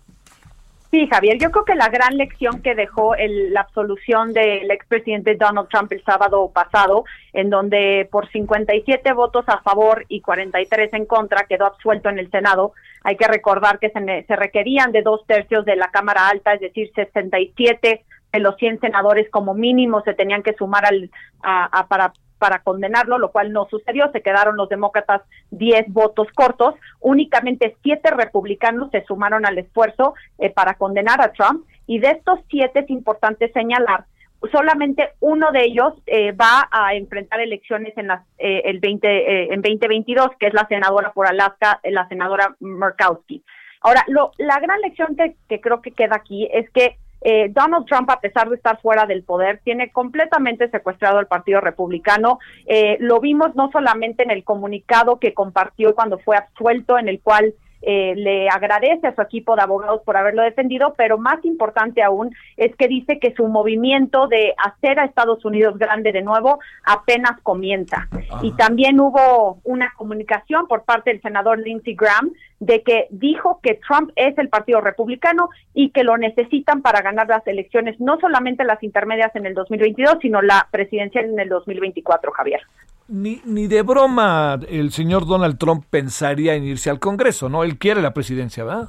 Sí, 0.96 1.06
Javier, 1.12 1.36
yo 1.38 1.50
creo 1.50 1.66
que 1.66 1.74
la 1.74 1.90
gran 1.90 2.16
lección 2.16 2.62
que 2.62 2.74
dejó 2.74 3.14
el- 3.16 3.52
la 3.52 3.60
absolución 3.60 4.32
del 4.32 4.70
expresidente 4.70 5.34
Donald 5.34 5.68
Trump 5.68 5.92
el 5.92 6.02
sábado 6.04 6.50
pasado, 6.54 7.04
en 7.34 7.50
donde 7.50 8.08
por 8.10 8.30
57 8.32 9.12
votos 9.12 9.44
a 9.46 9.60
favor 9.60 10.06
y 10.08 10.22
43 10.22 10.90
en 10.94 11.04
contra 11.04 11.44
quedó 11.46 11.66
absuelto 11.66 12.08
en 12.08 12.18
el 12.18 12.30
Senado, 12.30 12.72
hay 13.04 13.18
que 13.18 13.28
recordar 13.28 13.78
que 13.78 13.90
se, 13.90 14.24
se 14.26 14.36
requerían 14.36 14.90
de 14.90 15.02
dos 15.02 15.26
tercios 15.26 15.66
de 15.66 15.76
la 15.76 15.88
Cámara 15.90 16.28
Alta, 16.28 16.54
es 16.54 16.60
decir, 16.60 16.90
67 16.94 18.06
de 18.32 18.40
los 18.40 18.56
100 18.56 18.80
senadores 18.80 19.28
como 19.28 19.52
mínimo 19.52 20.00
se 20.00 20.14
tenían 20.14 20.42
que 20.42 20.54
sumar 20.54 20.86
al, 20.86 21.10
a- 21.42 21.86
para 21.88 22.14
para 22.38 22.60
condenarlo, 22.60 23.18
lo 23.18 23.32
cual 23.32 23.52
no 23.52 23.66
sucedió. 23.70 24.10
Se 24.12 24.22
quedaron 24.22 24.56
los 24.56 24.68
demócratas 24.68 25.22
10 25.50 25.86
votos 25.88 26.28
cortos. 26.34 26.74
Únicamente 27.00 27.76
siete 27.82 28.10
republicanos 28.10 28.90
se 28.90 29.04
sumaron 29.04 29.46
al 29.46 29.58
esfuerzo 29.58 30.14
eh, 30.38 30.50
para 30.50 30.74
condenar 30.74 31.20
a 31.20 31.32
Trump. 31.32 31.66
Y 31.86 31.98
de 31.98 32.10
estos 32.10 32.40
siete 32.48 32.80
es 32.80 32.90
importante 32.90 33.50
señalar, 33.52 34.04
solamente 34.50 35.10
uno 35.20 35.50
de 35.52 35.64
ellos 35.64 35.94
eh, 36.06 36.32
va 36.32 36.68
a 36.70 36.94
enfrentar 36.94 37.40
elecciones 37.40 37.96
en 37.96 38.08
las 38.08 38.22
eh, 38.38 38.62
el 38.64 38.80
20 38.80 39.08
eh, 39.08 39.48
en 39.52 39.62
2022, 39.62 40.30
que 40.38 40.46
es 40.46 40.54
la 40.54 40.66
senadora 40.68 41.12
por 41.12 41.26
Alaska, 41.26 41.80
eh, 41.82 41.90
la 41.90 42.08
senadora 42.08 42.54
Murkowski. 42.60 43.42
Ahora, 43.80 44.04
lo, 44.08 44.32
la 44.38 44.58
gran 44.60 44.80
lección 44.80 45.16
que, 45.16 45.36
que 45.48 45.60
creo 45.60 45.80
que 45.80 45.92
queda 45.92 46.16
aquí 46.16 46.48
es 46.52 46.68
que 46.70 46.96
eh, 47.28 47.48
Donald 47.50 47.86
Trump, 47.86 48.08
a 48.08 48.20
pesar 48.20 48.48
de 48.48 48.54
estar 48.54 48.80
fuera 48.80 49.04
del 49.04 49.24
poder, 49.24 49.60
tiene 49.64 49.90
completamente 49.90 50.70
secuestrado 50.70 51.18
al 51.18 51.26
Partido 51.26 51.60
Republicano. 51.60 52.38
Eh, 52.66 52.98
lo 53.00 53.18
vimos 53.18 53.56
no 53.56 53.68
solamente 53.72 54.22
en 54.22 54.30
el 54.30 54.44
comunicado 54.44 55.18
que 55.18 55.34
compartió 55.34 55.96
cuando 55.96 56.20
fue 56.20 56.36
absuelto, 56.36 56.96
en 56.96 57.08
el 57.08 57.20
cual 57.20 57.52
eh, 57.88 58.14
le 58.16 58.48
agradece 58.48 59.06
a 59.06 59.14
su 59.14 59.22
equipo 59.22 59.54
de 59.54 59.62
abogados 59.62 60.02
por 60.04 60.16
haberlo 60.16 60.42
defendido, 60.42 60.94
pero 60.98 61.18
más 61.18 61.44
importante 61.44 62.02
aún 62.02 62.34
es 62.56 62.74
que 62.74 62.88
dice 62.88 63.20
que 63.20 63.32
su 63.34 63.46
movimiento 63.46 64.26
de 64.26 64.54
hacer 64.58 64.98
a 64.98 65.04
Estados 65.04 65.44
Unidos 65.44 65.78
grande 65.78 66.10
de 66.10 66.22
nuevo 66.22 66.58
apenas 66.84 67.40
comienza. 67.44 68.08
Y 68.42 68.50
también 68.56 68.98
hubo 68.98 69.60
una 69.62 69.92
comunicación 69.96 70.66
por 70.66 70.82
parte 70.82 71.10
del 71.10 71.22
senador 71.22 71.60
Lindsey 71.60 71.94
Graham 71.94 72.32
de 72.58 72.82
que 72.82 73.06
dijo 73.10 73.60
que 73.62 73.78
Trump 73.86 74.10
es 74.16 74.36
el 74.36 74.48
Partido 74.48 74.80
Republicano 74.80 75.50
y 75.72 75.90
que 75.90 76.02
lo 76.02 76.16
necesitan 76.16 76.82
para 76.82 77.02
ganar 77.02 77.28
las 77.28 77.46
elecciones, 77.46 78.00
no 78.00 78.18
solamente 78.18 78.64
las 78.64 78.82
intermedias 78.82 79.30
en 79.36 79.46
el 79.46 79.54
2022, 79.54 80.16
sino 80.22 80.42
la 80.42 80.66
presidencial 80.72 81.26
en 81.26 81.38
el 81.38 81.48
2024, 81.48 82.32
Javier. 82.32 82.62
Ni, 83.08 83.40
ni 83.44 83.68
de 83.68 83.82
broma 83.82 84.58
el 84.68 84.90
señor 84.90 85.26
Donald 85.26 85.58
Trump 85.58 85.84
pensaría 85.88 86.54
en 86.54 86.64
irse 86.64 86.90
al 86.90 86.98
Congreso, 86.98 87.48
¿no? 87.48 87.62
Él 87.62 87.78
quiere 87.78 88.02
la 88.02 88.12
presidencia, 88.12 88.64
¿verdad? 88.64 88.88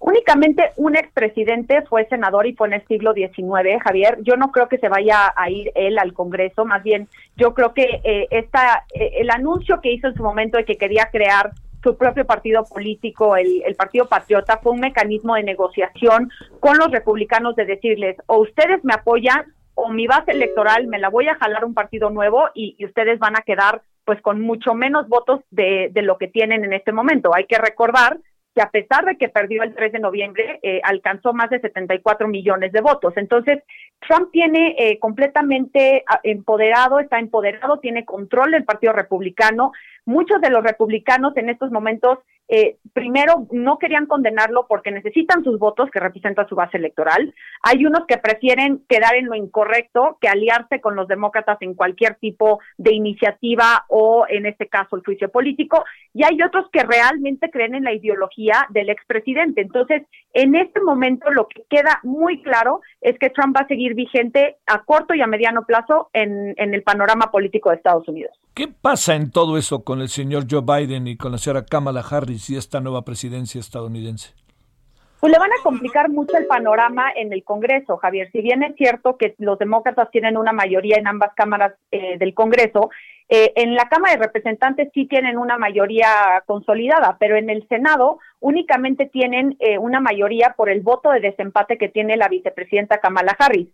Únicamente 0.00 0.70
un 0.76 0.96
expresidente 0.96 1.82
fue 1.82 2.06
senador 2.06 2.46
y 2.46 2.54
fue 2.54 2.68
en 2.68 2.74
el 2.74 2.86
siglo 2.86 3.12
XIX, 3.14 3.82
Javier. 3.82 4.18
Yo 4.22 4.36
no 4.36 4.52
creo 4.52 4.68
que 4.68 4.78
se 4.78 4.88
vaya 4.88 5.32
a 5.34 5.50
ir 5.50 5.72
él 5.74 5.98
al 5.98 6.12
Congreso, 6.12 6.64
más 6.64 6.82
bien 6.84 7.08
yo 7.36 7.52
creo 7.52 7.74
que 7.74 8.00
eh, 8.04 8.28
esta, 8.30 8.84
eh, 8.94 9.14
el 9.18 9.30
anuncio 9.30 9.80
que 9.80 9.92
hizo 9.92 10.06
en 10.06 10.14
su 10.14 10.22
momento 10.22 10.56
de 10.56 10.64
que 10.64 10.76
quería 10.76 11.08
crear 11.10 11.50
su 11.82 11.96
propio 11.96 12.24
partido 12.26 12.64
político, 12.64 13.36
el, 13.36 13.62
el 13.66 13.74
Partido 13.74 14.06
Patriota, 14.06 14.58
fue 14.62 14.72
un 14.72 14.80
mecanismo 14.80 15.34
de 15.34 15.42
negociación 15.42 16.30
con 16.60 16.78
los 16.78 16.90
republicanos 16.90 17.56
de 17.56 17.66
decirles, 17.66 18.16
o 18.26 18.38
ustedes 18.38 18.82
me 18.84 18.94
apoyan 18.94 19.52
o 19.78 19.88
mi 19.90 20.06
base 20.06 20.32
electoral 20.32 20.88
me 20.88 20.98
la 20.98 21.08
voy 21.08 21.28
a 21.28 21.36
jalar 21.36 21.64
un 21.64 21.72
partido 21.72 22.10
nuevo 22.10 22.48
y, 22.54 22.84
ustedes 22.84 23.18
van 23.18 23.36
a 23.36 23.42
quedar 23.42 23.82
pues 24.04 24.20
con 24.22 24.40
mucho 24.40 24.74
menos 24.74 25.08
votos 25.08 25.40
de, 25.50 25.90
de 25.92 26.02
lo 26.02 26.18
que 26.18 26.28
tienen 26.28 26.64
en 26.64 26.72
este 26.72 26.92
momento. 26.92 27.34
Hay 27.34 27.44
que 27.44 27.58
recordar 27.58 28.18
que 28.54 28.62
a 28.62 28.70
pesar 28.70 29.04
de 29.04 29.16
que 29.16 29.28
perdió 29.28 29.62
el 29.62 29.74
3 29.74 29.92
de 29.92 29.98
noviembre, 30.00 30.58
eh, 30.62 30.80
alcanzó 30.82 31.32
más 31.32 31.48
de 31.50 31.60
74 31.60 32.26
millones 32.26 32.72
de 32.72 32.80
votos. 32.80 33.12
Entonces, 33.16 33.62
Trump 34.00 34.30
tiene 34.32 34.74
eh, 34.78 34.98
completamente 34.98 36.02
ah, 36.08 36.18
empoderado, 36.24 36.98
está 36.98 37.20
empoderado, 37.20 37.78
tiene 37.78 38.04
control 38.04 38.50
del 38.50 38.64
Partido 38.64 38.92
Republicano. 38.94 39.72
Muchos 40.06 40.40
de 40.40 40.50
los 40.50 40.64
republicanos 40.64 41.36
en 41.36 41.50
estos 41.50 41.70
momentos, 41.70 42.18
eh, 42.48 42.78
primero, 42.94 43.46
no 43.52 43.78
querían 43.78 44.06
condenarlo 44.06 44.66
porque 44.68 44.90
necesitan 44.90 45.44
sus 45.44 45.58
votos, 45.58 45.90
que 45.90 46.00
representan 46.00 46.48
su 46.48 46.54
base 46.54 46.78
electoral. 46.78 47.34
Hay 47.62 47.84
unos 47.84 48.06
que 48.06 48.16
prefieren 48.16 48.84
quedar 48.88 49.14
en 49.16 49.26
lo 49.26 49.34
incorrecto 49.34 50.16
que 50.20 50.28
aliarse 50.28 50.80
con 50.80 50.96
los 50.96 51.08
demócratas 51.08 51.58
en 51.60 51.74
cualquier 51.74 52.14
tipo 52.14 52.60
de 52.78 52.94
iniciativa 52.94 53.84
o, 53.88 54.24
en 54.28 54.46
este 54.46 54.66
caso, 54.66 54.96
el 54.96 55.04
juicio 55.04 55.30
político. 55.30 55.84
Y 56.14 56.24
hay 56.24 56.40
otros 56.42 56.66
que 56.72 56.82
realmente 56.82 57.50
creen 57.50 57.74
en 57.74 57.84
la 57.84 57.92
ideología 57.92 58.66
del 58.70 58.88
expresidente. 58.88 59.60
Entonces, 59.60 60.02
en 60.32 60.54
este 60.54 60.80
momento, 60.80 61.30
lo 61.30 61.48
que 61.48 61.64
queda 61.68 62.00
muy 62.02 62.42
claro 62.42 62.80
es 63.02 63.18
que 63.18 63.30
Trump 63.30 63.56
va 63.56 63.60
a 63.60 63.68
seguir 63.68 63.94
vigente 63.94 64.56
a 64.66 64.82
corto 64.84 65.14
y 65.14 65.20
a 65.20 65.26
mediano 65.26 65.64
plazo 65.66 66.08
en, 66.12 66.54
en 66.56 66.74
el 66.74 66.82
panorama 66.82 67.30
político 67.30 67.70
de 67.70 67.76
Estados 67.76 68.08
Unidos. 68.08 68.32
¿Qué 68.54 68.68
pasa 68.68 69.14
en 69.14 69.30
todo 69.30 69.56
eso 69.56 69.84
con 69.84 70.00
el 70.00 70.08
señor 70.08 70.46
Joe 70.50 70.62
Biden 70.62 71.06
y 71.06 71.16
con 71.16 71.30
la 71.30 71.38
señora 71.38 71.64
Kamala 71.64 72.00
Harris 72.00 72.37
y 72.48 72.56
esta 72.56 72.80
nueva 72.80 73.02
presidencia 73.02 73.60
estadounidense? 73.60 74.34
Pues 75.20 75.32
le 75.32 75.38
van 75.38 75.50
a 75.50 75.62
complicar 75.64 76.08
mucho 76.10 76.36
el 76.36 76.46
panorama 76.46 77.10
en 77.14 77.32
el 77.32 77.42
Congreso, 77.42 77.96
Javier. 77.96 78.30
Si 78.30 78.40
bien 78.40 78.62
es 78.62 78.76
cierto 78.76 79.16
que 79.16 79.34
los 79.38 79.58
demócratas 79.58 80.10
tienen 80.12 80.36
una 80.36 80.52
mayoría 80.52 80.96
en 80.96 81.08
ambas 81.08 81.32
cámaras 81.34 81.74
eh, 81.90 82.18
del 82.18 82.34
Congreso, 82.34 82.90
eh, 83.28 83.52
en 83.56 83.74
la 83.74 83.88
Cámara 83.88 84.14
de 84.14 84.22
Representantes 84.22 84.88
sí 84.94 85.06
tienen 85.06 85.36
una 85.36 85.58
mayoría 85.58 86.42
consolidada, 86.46 87.16
pero 87.20 87.36
en 87.36 87.50
el 87.50 87.66
Senado 87.68 88.20
únicamente 88.40 89.06
tienen 89.06 89.56
eh, 89.58 89.76
una 89.76 90.00
mayoría 90.00 90.54
por 90.56 90.70
el 90.70 90.80
voto 90.80 91.10
de 91.10 91.20
desempate 91.20 91.76
que 91.76 91.88
tiene 91.88 92.16
la 92.16 92.28
vicepresidenta 92.28 92.98
Kamala 92.98 93.36
Harris. 93.38 93.68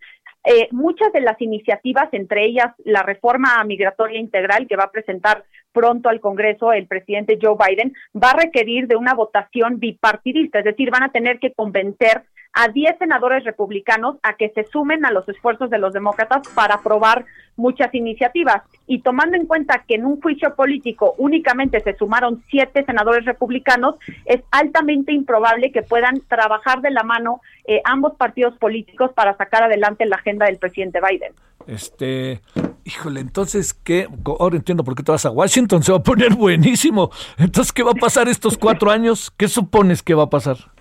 Eh, 0.45 0.67
muchas 0.71 1.11
de 1.11 1.21
las 1.21 1.41
iniciativas, 1.41 2.07
entre 2.11 2.45
ellas 2.45 2.67
la 2.83 3.01
reforma 3.01 3.63
migratoria 3.63 4.19
integral 4.19 4.67
que 4.67 4.75
va 4.75 4.83
a 4.83 4.91
presentar 4.91 5.43
pronto 5.71 6.07
al 6.07 6.19
Congreso 6.19 6.71
el 6.71 6.87
presidente 6.87 7.39
Joe 7.41 7.55
Biden, 7.57 7.93
va 8.15 8.29
a 8.29 8.37
requerir 8.37 8.87
de 8.87 8.95
una 8.95 9.15
votación 9.15 9.79
bipartidista, 9.79 10.59
es 10.59 10.65
decir, 10.65 10.91
van 10.91 11.03
a 11.03 11.11
tener 11.11 11.39
que 11.39 11.51
convencer 11.53 12.23
a 12.55 12.69
10 12.69 12.97
senadores 12.97 13.43
republicanos 13.43 14.15
a 14.23 14.35
que 14.35 14.49
se 14.49 14.63
sumen 14.63 15.05
a 15.05 15.11
los 15.11 15.27
esfuerzos 15.27 15.69
de 15.69 15.77
los 15.77 15.93
demócratas 15.93 16.47
para 16.55 16.75
aprobar 16.75 17.25
muchas 17.57 17.93
iniciativas. 17.93 18.63
Y 18.87 19.01
tomando 19.01 19.35
en 19.35 19.45
cuenta 19.45 19.83
que 19.85 19.95
en 19.95 20.05
un 20.05 20.21
juicio 20.21 20.55
político 20.55 21.15
únicamente 21.17 21.81
se 21.81 21.95
sumaron 21.97 22.43
siete 22.49 22.85
senadores 22.85 23.25
republicanos, 23.25 23.95
es 24.23 24.41
altamente 24.51 25.11
improbable 25.11 25.71
que 25.73 25.81
puedan 25.81 26.21
trabajar 26.29 26.81
de 26.81 26.91
la 26.91 27.03
mano 27.03 27.41
eh, 27.65 27.81
ambos 27.83 28.15
partidos 28.15 28.57
políticos 28.57 29.11
para 29.13 29.35
sacar 29.35 29.63
adelante 29.63 30.05
la 30.05 30.15
agenda 30.15 30.45
del 30.45 30.57
presidente 30.57 30.99
Biden. 31.01 31.33
Este, 31.67 32.41
híjole, 32.85 33.19
entonces, 33.19 33.73
¿qué? 33.73 34.07
Ahora 34.39 34.55
entiendo 34.55 34.83
por 34.85 34.95
qué 34.95 35.03
te 35.03 35.11
vas 35.11 35.25
a 35.25 35.31
Washington, 35.31 35.83
se 35.83 35.91
va 35.91 35.97
a 35.97 36.03
poner 36.03 36.35
buenísimo. 36.35 37.11
Entonces, 37.37 37.73
¿qué 37.73 37.83
va 37.83 37.91
a 37.91 37.95
pasar 37.95 38.29
estos 38.29 38.57
cuatro 38.57 38.91
años? 38.91 39.31
¿Qué 39.35 39.49
supones 39.49 40.01
que 40.01 40.13
va 40.13 40.23
a 40.23 40.29
pasar? 40.29 40.74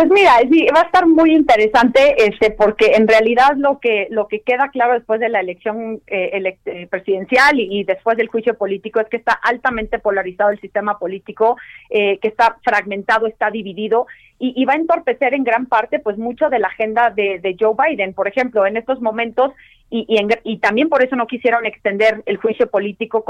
Pues 0.00 0.12
mira, 0.12 0.38
sí, 0.50 0.66
va 0.74 0.80
a 0.80 0.84
estar 0.84 1.06
muy 1.06 1.34
interesante, 1.34 2.14
este, 2.24 2.52
porque 2.52 2.92
en 2.94 3.06
realidad 3.06 3.50
lo 3.58 3.80
que 3.80 4.06
lo 4.08 4.28
que 4.28 4.40
queda 4.40 4.70
claro 4.70 4.94
después 4.94 5.20
de 5.20 5.28
la 5.28 5.40
elección 5.40 6.00
eh, 6.06 6.30
elec- 6.40 6.56
eh, 6.64 6.86
presidencial 6.86 7.60
y, 7.60 7.84
después 7.84 8.16
del 8.16 8.28
juicio 8.28 8.56
político 8.56 8.98
es 9.00 9.08
que 9.08 9.18
está 9.18 9.32
altamente 9.32 9.98
polarizado 9.98 10.52
el 10.52 10.60
sistema 10.62 10.98
político, 10.98 11.58
eh, 11.90 12.16
que 12.16 12.28
está 12.28 12.56
fragmentado, 12.64 13.26
está 13.26 13.50
dividido 13.50 14.06
y, 14.38 14.54
y 14.56 14.64
va 14.64 14.72
a 14.72 14.76
entorpecer 14.76 15.34
en 15.34 15.44
gran 15.44 15.66
parte, 15.66 15.98
pues 15.98 16.16
mucho 16.16 16.48
de 16.48 16.60
la 16.60 16.68
agenda 16.68 17.10
de 17.10 17.56
Joe 17.60 17.74
Biden. 17.76 18.14
Por 18.14 18.26
ejemplo, 18.26 18.64
en 18.64 18.78
estos 18.78 19.02
momentos 19.02 19.52
y, 19.90 20.16
en- 20.18 20.28
y 20.44 20.58
también 20.58 20.88
por 20.88 21.02
eso 21.02 21.16
no 21.16 21.26
quisieron 21.26 21.66
extender 21.66 22.22
el 22.26 22.36
juicio 22.36 22.70
político 22.70 23.24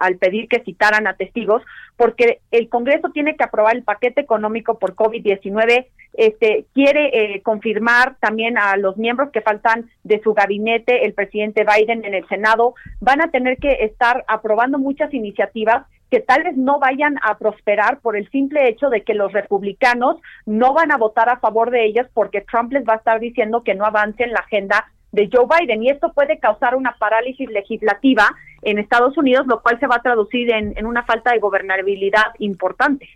al 0.00 0.16
pedir 0.16 0.48
que 0.48 0.60
citaran 0.60 1.06
a 1.06 1.14
testigos, 1.14 1.62
porque 1.96 2.40
el 2.50 2.68
Congreso 2.68 3.10
tiene 3.10 3.36
que 3.36 3.44
aprobar 3.44 3.76
el 3.76 3.82
paquete 3.84 4.22
económico 4.22 4.78
por 4.78 4.94
COVID-19, 4.94 5.86
este, 6.14 6.64
quiere 6.72 7.34
eh, 7.34 7.42
confirmar 7.42 8.16
también 8.20 8.56
a 8.56 8.76
los 8.78 8.96
miembros 8.96 9.30
que 9.30 9.42
faltan 9.42 9.90
de 10.02 10.20
su 10.22 10.32
gabinete, 10.32 11.04
el 11.04 11.12
presidente 11.12 11.64
Biden 11.64 12.04
en 12.04 12.14
el 12.14 12.26
Senado, 12.28 12.74
van 13.00 13.20
a 13.20 13.30
tener 13.30 13.58
que 13.58 13.84
estar 13.84 14.24
aprobando 14.26 14.78
muchas 14.78 15.12
iniciativas 15.12 15.84
que 16.10 16.20
tal 16.20 16.44
vez 16.44 16.56
no 16.56 16.78
vayan 16.78 17.16
a 17.22 17.36
prosperar 17.36 17.98
por 17.98 18.16
el 18.16 18.30
simple 18.30 18.68
hecho 18.68 18.88
de 18.90 19.02
que 19.02 19.12
los 19.12 19.32
republicanos 19.32 20.16
no 20.46 20.72
van 20.72 20.92
a 20.92 20.96
votar 20.96 21.28
a 21.28 21.38
favor 21.40 21.70
de 21.70 21.84
ellas 21.84 22.06
porque 22.14 22.40
Trump 22.42 22.72
les 22.72 22.84
va 22.84 22.94
a 22.94 22.98
estar 22.98 23.18
diciendo 23.18 23.64
que 23.64 23.74
no 23.74 23.84
avancen 23.84 24.30
la 24.30 24.38
agenda 24.40 24.86
de 25.12 25.28
Joe 25.32 25.46
Biden 25.46 25.82
y 25.82 25.90
esto 25.90 26.12
puede 26.12 26.38
causar 26.38 26.74
una 26.74 26.96
parálisis 26.98 27.48
legislativa 27.50 28.34
en 28.62 28.78
Estados 28.78 29.16
Unidos, 29.16 29.46
lo 29.46 29.62
cual 29.62 29.78
se 29.80 29.86
va 29.86 29.96
a 29.96 30.02
traducir 30.02 30.50
en, 30.50 30.76
en 30.76 30.86
una 30.86 31.04
falta 31.04 31.32
de 31.32 31.38
gobernabilidad 31.38 32.26
importante. 32.38 33.08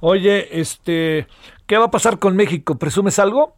Oye, 0.00 0.60
este, 0.60 1.26
¿qué 1.66 1.78
va 1.78 1.86
a 1.86 1.90
pasar 1.90 2.18
con 2.18 2.36
México? 2.36 2.78
¿Presumes 2.78 3.18
algo? 3.18 3.54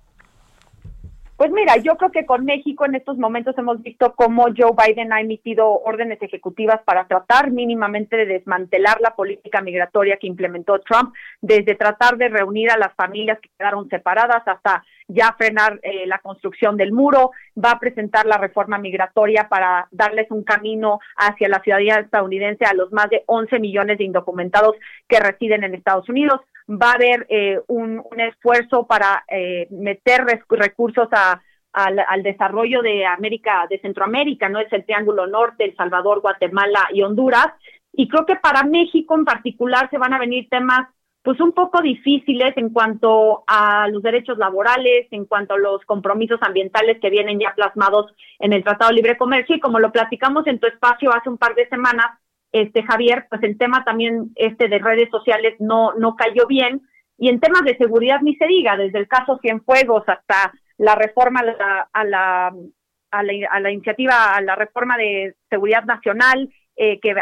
Pues 1.45 1.53
mira, 1.53 1.77
yo 1.77 1.99
creo 1.99 2.11
que 2.11 2.25
con 2.25 2.47
México 2.47 2.87
en 2.87 2.95
estos 2.95 3.19
momentos 3.19 3.55
hemos 3.59 3.83
visto 3.83 4.15
cómo 4.15 4.47
Joe 4.57 4.73
Biden 4.75 5.13
ha 5.13 5.21
emitido 5.21 5.79
órdenes 5.83 6.23
ejecutivas 6.23 6.81
para 6.87 7.07
tratar 7.07 7.51
mínimamente 7.51 8.17
de 8.17 8.25
desmantelar 8.25 8.99
la 9.03 9.15
política 9.15 9.61
migratoria 9.61 10.17
que 10.17 10.27
implementó 10.27 10.79
Trump, 10.79 11.13
desde 11.43 11.75
tratar 11.75 12.17
de 12.17 12.31
reunir 12.31 12.71
a 12.71 12.79
las 12.79 12.95
familias 12.95 13.39
que 13.41 13.51
quedaron 13.59 13.91
separadas 13.91 14.43
hasta 14.47 14.83
ya 15.07 15.35
frenar 15.37 15.81
eh, 15.83 16.07
la 16.07 16.19
construcción 16.21 16.79
del 16.79 16.93
muro, 16.93 17.33
va 17.63 17.73
a 17.73 17.79
presentar 17.79 18.25
la 18.25 18.39
reforma 18.39 18.79
migratoria 18.79 19.47
para 19.51 19.87
darles 19.91 20.31
un 20.31 20.45
camino 20.45 20.99
hacia 21.15 21.51
la 21.51 21.61
ciudadanía 21.61 21.97
estadounidense 21.97 22.65
a 22.65 22.73
los 22.73 22.91
más 22.91 23.11
de 23.11 23.23
11 23.27 23.59
millones 23.59 23.99
de 23.99 24.05
indocumentados 24.05 24.77
que 25.07 25.21
residen 25.21 25.63
en 25.63 25.75
Estados 25.75 26.09
Unidos. 26.09 26.41
Va 26.69 26.93
a 26.93 26.95
haber 26.95 27.27
eh, 27.29 27.61
un, 27.67 28.03
esfuerzo 28.17 28.87
para 28.87 29.25
eh, 29.29 29.67
meter 29.71 30.25
recursos 30.49 31.09
a, 31.13 31.43
al, 31.73 31.99
al 31.99 32.23
desarrollo 32.23 32.81
de 32.83 33.05
América, 33.05 33.67
de 33.69 33.81
Centroamérica, 33.81 34.49
no 34.49 34.61
es 34.61 34.73
el 34.73 34.85
Triángulo 34.85 35.27
Norte, 35.27 35.65
El 35.65 35.77
Salvador, 35.77 36.21
Guatemala 36.21 36.89
y 36.93 37.03
Honduras. 37.03 37.49
Y 37.93 38.09
creo 38.09 38.27
que 38.27 38.37
para 38.37 38.65
México 38.65 39.15
en 39.15 39.25
particular 39.25 39.89
se 39.91 39.99
van 39.99 40.15
a 40.15 40.19
venir 40.19 40.49
temas 40.49 40.89
pues 41.25 41.41
un 41.41 41.53
poco 41.53 41.81
difíciles 41.81 42.55
en 42.57 42.69
cuanto 42.69 43.45
a 43.47 43.89
los 43.89 44.03
derechos 44.03 44.37
laborales, 44.37 45.07
en 45.11 45.25
cuanto 45.25 45.55
a 45.55 45.59
los 45.59 45.83
compromisos 45.87 46.39
ambientales 46.43 46.99
que 47.01 47.09
vienen 47.09 47.41
ya 47.41 47.55
plasmados 47.55 48.13
en 48.39 48.53
el 48.53 48.63
Tratado 48.63 48.91
de 48.91 48.97
Libre 48.97 49.17
Comercio 49.17 49.57
y 49.57 49.61
como 49.61 49.81
lo 49.81 49.91
platicamos 49.91 50.47
en 50.47 50.59
tu 50.59 50.67
espacio 50.67 51.15
hace 51.15 51.31
un 51.31 51.39
par 51.39 51.55
de 51.55 51.67
semanas, 51.71 52.07
este 52.55 52.83
Javier, 52.85 53.27
pues 53.29 53.43
el 53.43 53.59
tema 53.59 53.85
también 53.85 54.31
este 54.37 54.69
de 54.69 54.79
redes 54.79 55.11
sociales 55.11 55.55
no 55.59 55.93
no 55.95 56.15
cayó 56.17 56.47
bien 56.47 56.83
y 57.19 57.29
en 57.29 57.41
temas 57.41 57.63
de 57.63 57.77
seguridad 57.77 58.21
ni 58.23 58.37
se 58.37 58.47
diga, 58.47 58.77
desde 58.77 58.99
el 58.99 59.09
caso 59.09 59.39
Cienfuegos 59.43 60.05
hasta 60.09 60.53
la 60.79 60.95
reforma 60.95 61.41
a 61.41 61.45
la, 61.45 61.89
a 61.93 62.05
la, 62.05 62.55
a 63.11 63.23
la, 63.23 63.33
a 63.51 63.61
la 63.61 63.71
iniciativa, 63.71 64.35
a 64.35 64.41
la 64.41 64.57
reforma 64.57 64.97
de 64.97 65.35
seguridad 65.49 65.85
nacional 65.85 66.53
eh, 66.77 66.99
que, 67.01 67.15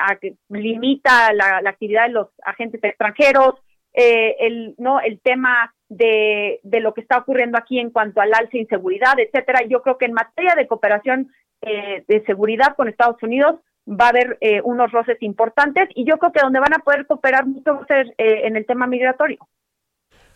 limita 0.48 1.32
la, 1.34 1.60
la 1.60 1.70
actividad 1.70 2.06
de 2.06 2.12
los 2.12 2.28
agentes 2.44 2.82
extranjeros, 2.82 3.54
eh, 3.92 4.36
el 4.40 4.74
no 4.78 5.00
el 5.00 5.20
tema 5.20 5.74
de, 5.90 6.60
de 6.62 6.80
lo 6.80 6.94
que 6.94 7.02
está 7.02 7.18
ocurriendo 7.18 7.58
aquí 7.58 7.78
en 7.78 7.90
cuanto 7.90 8.22
al 8.22 8.32
alza 8.32 8.52
de 8.52 8.60
inseguridad, 8.60 9.18
etcétera. 9.18 9.60
Yo 9.68 9.82
creo 9.82 9.98
que 9.98 10.06
en 10.06 10.14
materia 10.14 10.54
de 10.54 10.66
cooperación 10.66 11.30
eh, 11.60 12.02
de 12.08 12.24
seguridad 12.24 12.74
con 12.76 12.88
Estados 12.88 13.22
Unidos 13.22 13.60
va 13.86 14.06
a 14.06 14.08
haber 14.10 14.38
eh, 14.40 14.60
unos 14.62 14.90
roces 14.92 15.16
importantes 15.20 15.88
y 15.94 16.04
yo 16.04 16.16
creo 16.18 16.32
que 16.32 16.40
donde 16.40 16.60
van 16.60 16.74
a 16.74 16.78
poder 16.78 17.06
cooperar 17.06 17.46
mucho 17.46 17.74
va 17.74 17.82
a 17.82 17.86
ser 17.86 18.14
eh, 18.18 18.46
en 18.46 18.56
el 18.56 18.66
tema 18.66 18.86
migratorio. 18.86 19.38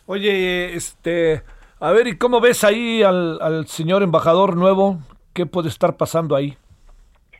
Oye, 0.05 0.73
este, 0.75 1.43
a 1.79 1.91
ver, 1.91 2.07
¿y 2.07 2.17
cómo 2.17 2.39
ves 2.39 2.63
ahí 2.63 3.03
al, 3.03 3.41
al 3.41 3.67
señor 3.67 4.03
embajador 4.03 4.55
nuevo? 4.55 4.99
¿Qué 5.33 5.45
puede 5.45 5.69
estar 5.69 5.97
pasando 5.97 6.35
ahí? 6.35 6.57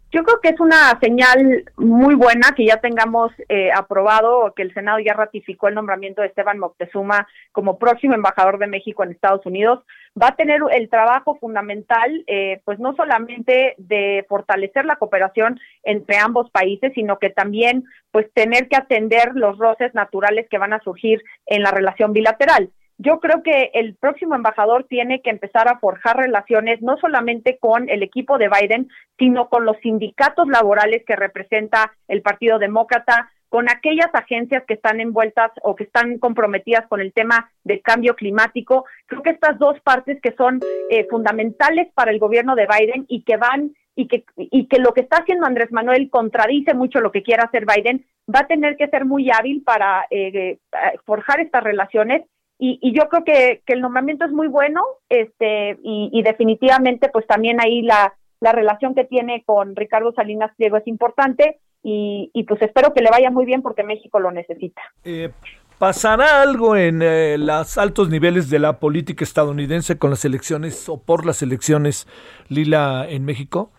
Yo 0.10 0.24
creo 0.24 0.40
que 0.40 0.50
es 0.50 0.60
una 0.62 0.98
señal 1.02 1.66
muy 1.76 2.16
buena 2.16 2.54
que 2.56 2.66
ya 2.66 2.78
tengamos 2.78 3.34
eh, 3.50 3.72
aprobado, 3.76 4.54
que 4.56 4.62
el 4.62 4.74
Senado 4.74 5.00
ya 5.00 5.14
ratificó 5.14 5.68
el 5.68 5.76
nombramiento 5.76 6.22
de 6.22 6.28
Esteban 6.28 6.60
Moctezuma 6.60 7.28
como 7.52 7.78
próximo 7.78 8.16
embajador 8.16 8.58
de 8.58 8.68
México 8.68 9.04
en 9.04 9.12
Estados 9.12 9.46
Unidos. 9.46 9.84
Va 10.20 10.30
a 10.30 10.36
tener 10.38 10.62
el 10.72 10.90
trabajo 10.90 11.38
fundamental, 11.40 12.24
eh, 12.28 12.62
pues 12.64 12.80
no 12.80 12.96
solamente 12.96 13.76
de 13.78 14.26
fortalecer 14.30 14.86
la 14.86 14.96
cooperación 14.96 15.60
entre 15.84 16.18
ambos 16.18 16.50
países, 16.52 16.94
sino 16.96 17.20
que 17.20 17.30
también 17.30 17.84
pues 18.12 18.32
tener 18.34 18.70
que 18.70 18.78
atender 18.78 19.32
los 19.34 19.58
roces 19.58 19.94
naturales 19.94 20.48
que 20.50 20.58
van 20.58 20.72
a 20.72 20.80
surgir 20.80 21.22
en 21.46 21.64
la 21.64 21.72
relación 21.72 22.14
bilateral. 22.14 22.72
Yo 23.00 23.20
creo 23.20 23.44
que 23.44 23.70
el 23.74 23.96
próximo 23.96 24.34
embajador 24.34 24.86
tiene 24.86 25.22
que 25.22 25.30
empezar 25.30 25.68
a 25.68 25.78
forjar 25.78 26.18
relaciones 26.18 26.82
no 26.82 26.98
solamente 26.98 27.60
con 27.60 27.90
el 27.90 28.02
equipo 28.02 28.40
de 28.40 28.50
Biden, 28.50 28.90
sino 29.20 29.50
con 29.50 29.66
los 29.66 29.78
sindicatos 29.78 30.48
laborales 30.48 31.04
que 31.06 31.16
representa 31.16 31.94
el 32.08 32.24
Partido 32.24 32.58
Demócrata, 32.58 33.30
con 33.50 33.70
aquellas 33.70 34.10
agencias 34.14 34.64
que 34.68 34.74
están 34.74 35.00
envueltas 35.00 35.52
o 35.62 35.76
que 35.76 35.84
están 35.84 36.18
comprometidas 36.18 36.88
con 36.88 37.00
el 37.00 37.14
tema 37.14 37.50
del 37.64 37.82
cambio 37.82 38.16
climático. 38.16 38.86
Creo 39.06 39.22
que 39.22 39.30
estas 39.30 39.58
dos 39.60 39.80
partes 39.82 40.20
que 40.22 40.34
son 40.34 40.60
eh, 40.90 41.06
fundamentales 41.10 41.88
para 41.94 42.12
el 42.12 42.20
gobierno 42.20 42.56
de 42.56 42.68
Biden 42.68 43.06
y 43.08 43.24
que 43.24 43.38
van 43.38 43.74
y 43.96 44.08
que, 44.08 44.26
y 44.36 44.68
que 44.68 44.80
lo 44.80 44.94
que 44.94 45.02
está 45.02 45.18
haciendo 45.18 45.46
Andrés 45.46 45.72
Manuel 45.72 46.10
contradice 46.10 46.74
mucho 46.74 47.00
lo 47.00 47.12
que 47.12 47.24
quiere 47.24 47.42
hacer 47.44 47.66
Biden, 47.66 48.06
va 48.34 48.42
a 48.42 48.48
tener 48.48 48.76
que 48.76 48.88
ser 48.90 49.06
muy 49.06 49.32
hábil 49.32 49.64
para 49.64 50.06
eh, 50.12 50.32
eh, 50.38 50.60
forjar 51.06 51.40
estas 51.40 51.64
relaciones 51.64 52.24
y, 52.60 52.80
y 52.82 52.98
yo 52.98 53.08
creo 53.10 53.24
que, 53.24 53.62
que 53.66 53.74
el 53.74 53.82
nombramiento 53.82 54.26
es 54.26 54.32
muy 54.32 54.48
bueno 54.48 54.82
este 55.10 55.78
y, 55.84 56.10
y 56.12 56.24
definitivamente 56.24 57.10
pues 57.10 57.28
también 57.28 57.62
ahí 57.62 57.82
la, 57.82 58.16
la 58.40 58.52
relación 58.52 58.96
que 58.96 59.06
tiene 59.06 59.44
con 59.46 59.76
Ricardo 59.76 60.12
Salinas 60.14 60.52
Pliego 60.58 60.78
es 60.78 60.88
importante 60.88 61.60
y, 61.84 62.32
y 62.34 62.44
pues 62.44 62.62
espero 62.62 62.94
que 62.94 63.02
le 63.02 63.10
vaya 63.10 63.32
muy 63.32 63.46
bien 63.46 63.62
porque 63.62 63.84
México 63.84 64.20
lo 64.20 64.32
necesita. 64.32 64.82
Eh, 65.04 65.30
¿Pasará 65.78 66.42
algo 66.42 66.76
en 66.76 67.02
eh, 67.04 67.38
los 67.38 67.78
altos 67.78 68.10
niveles 68.10 68.50
de 68.50 68.58
la 68.58 68.80
política 68.80 69.24
estadounidense 69.24 70.00
con 70.00 70.10
las 70.10 70.26
elecciones 70.26 70.90
o 70.90 71.00
por 71.00 71.24
las 71.24 71.44
elecciones, 71.44 72.08
Lila, 72.50 73.06
en 73.08 73.26
México? 73.26 73.72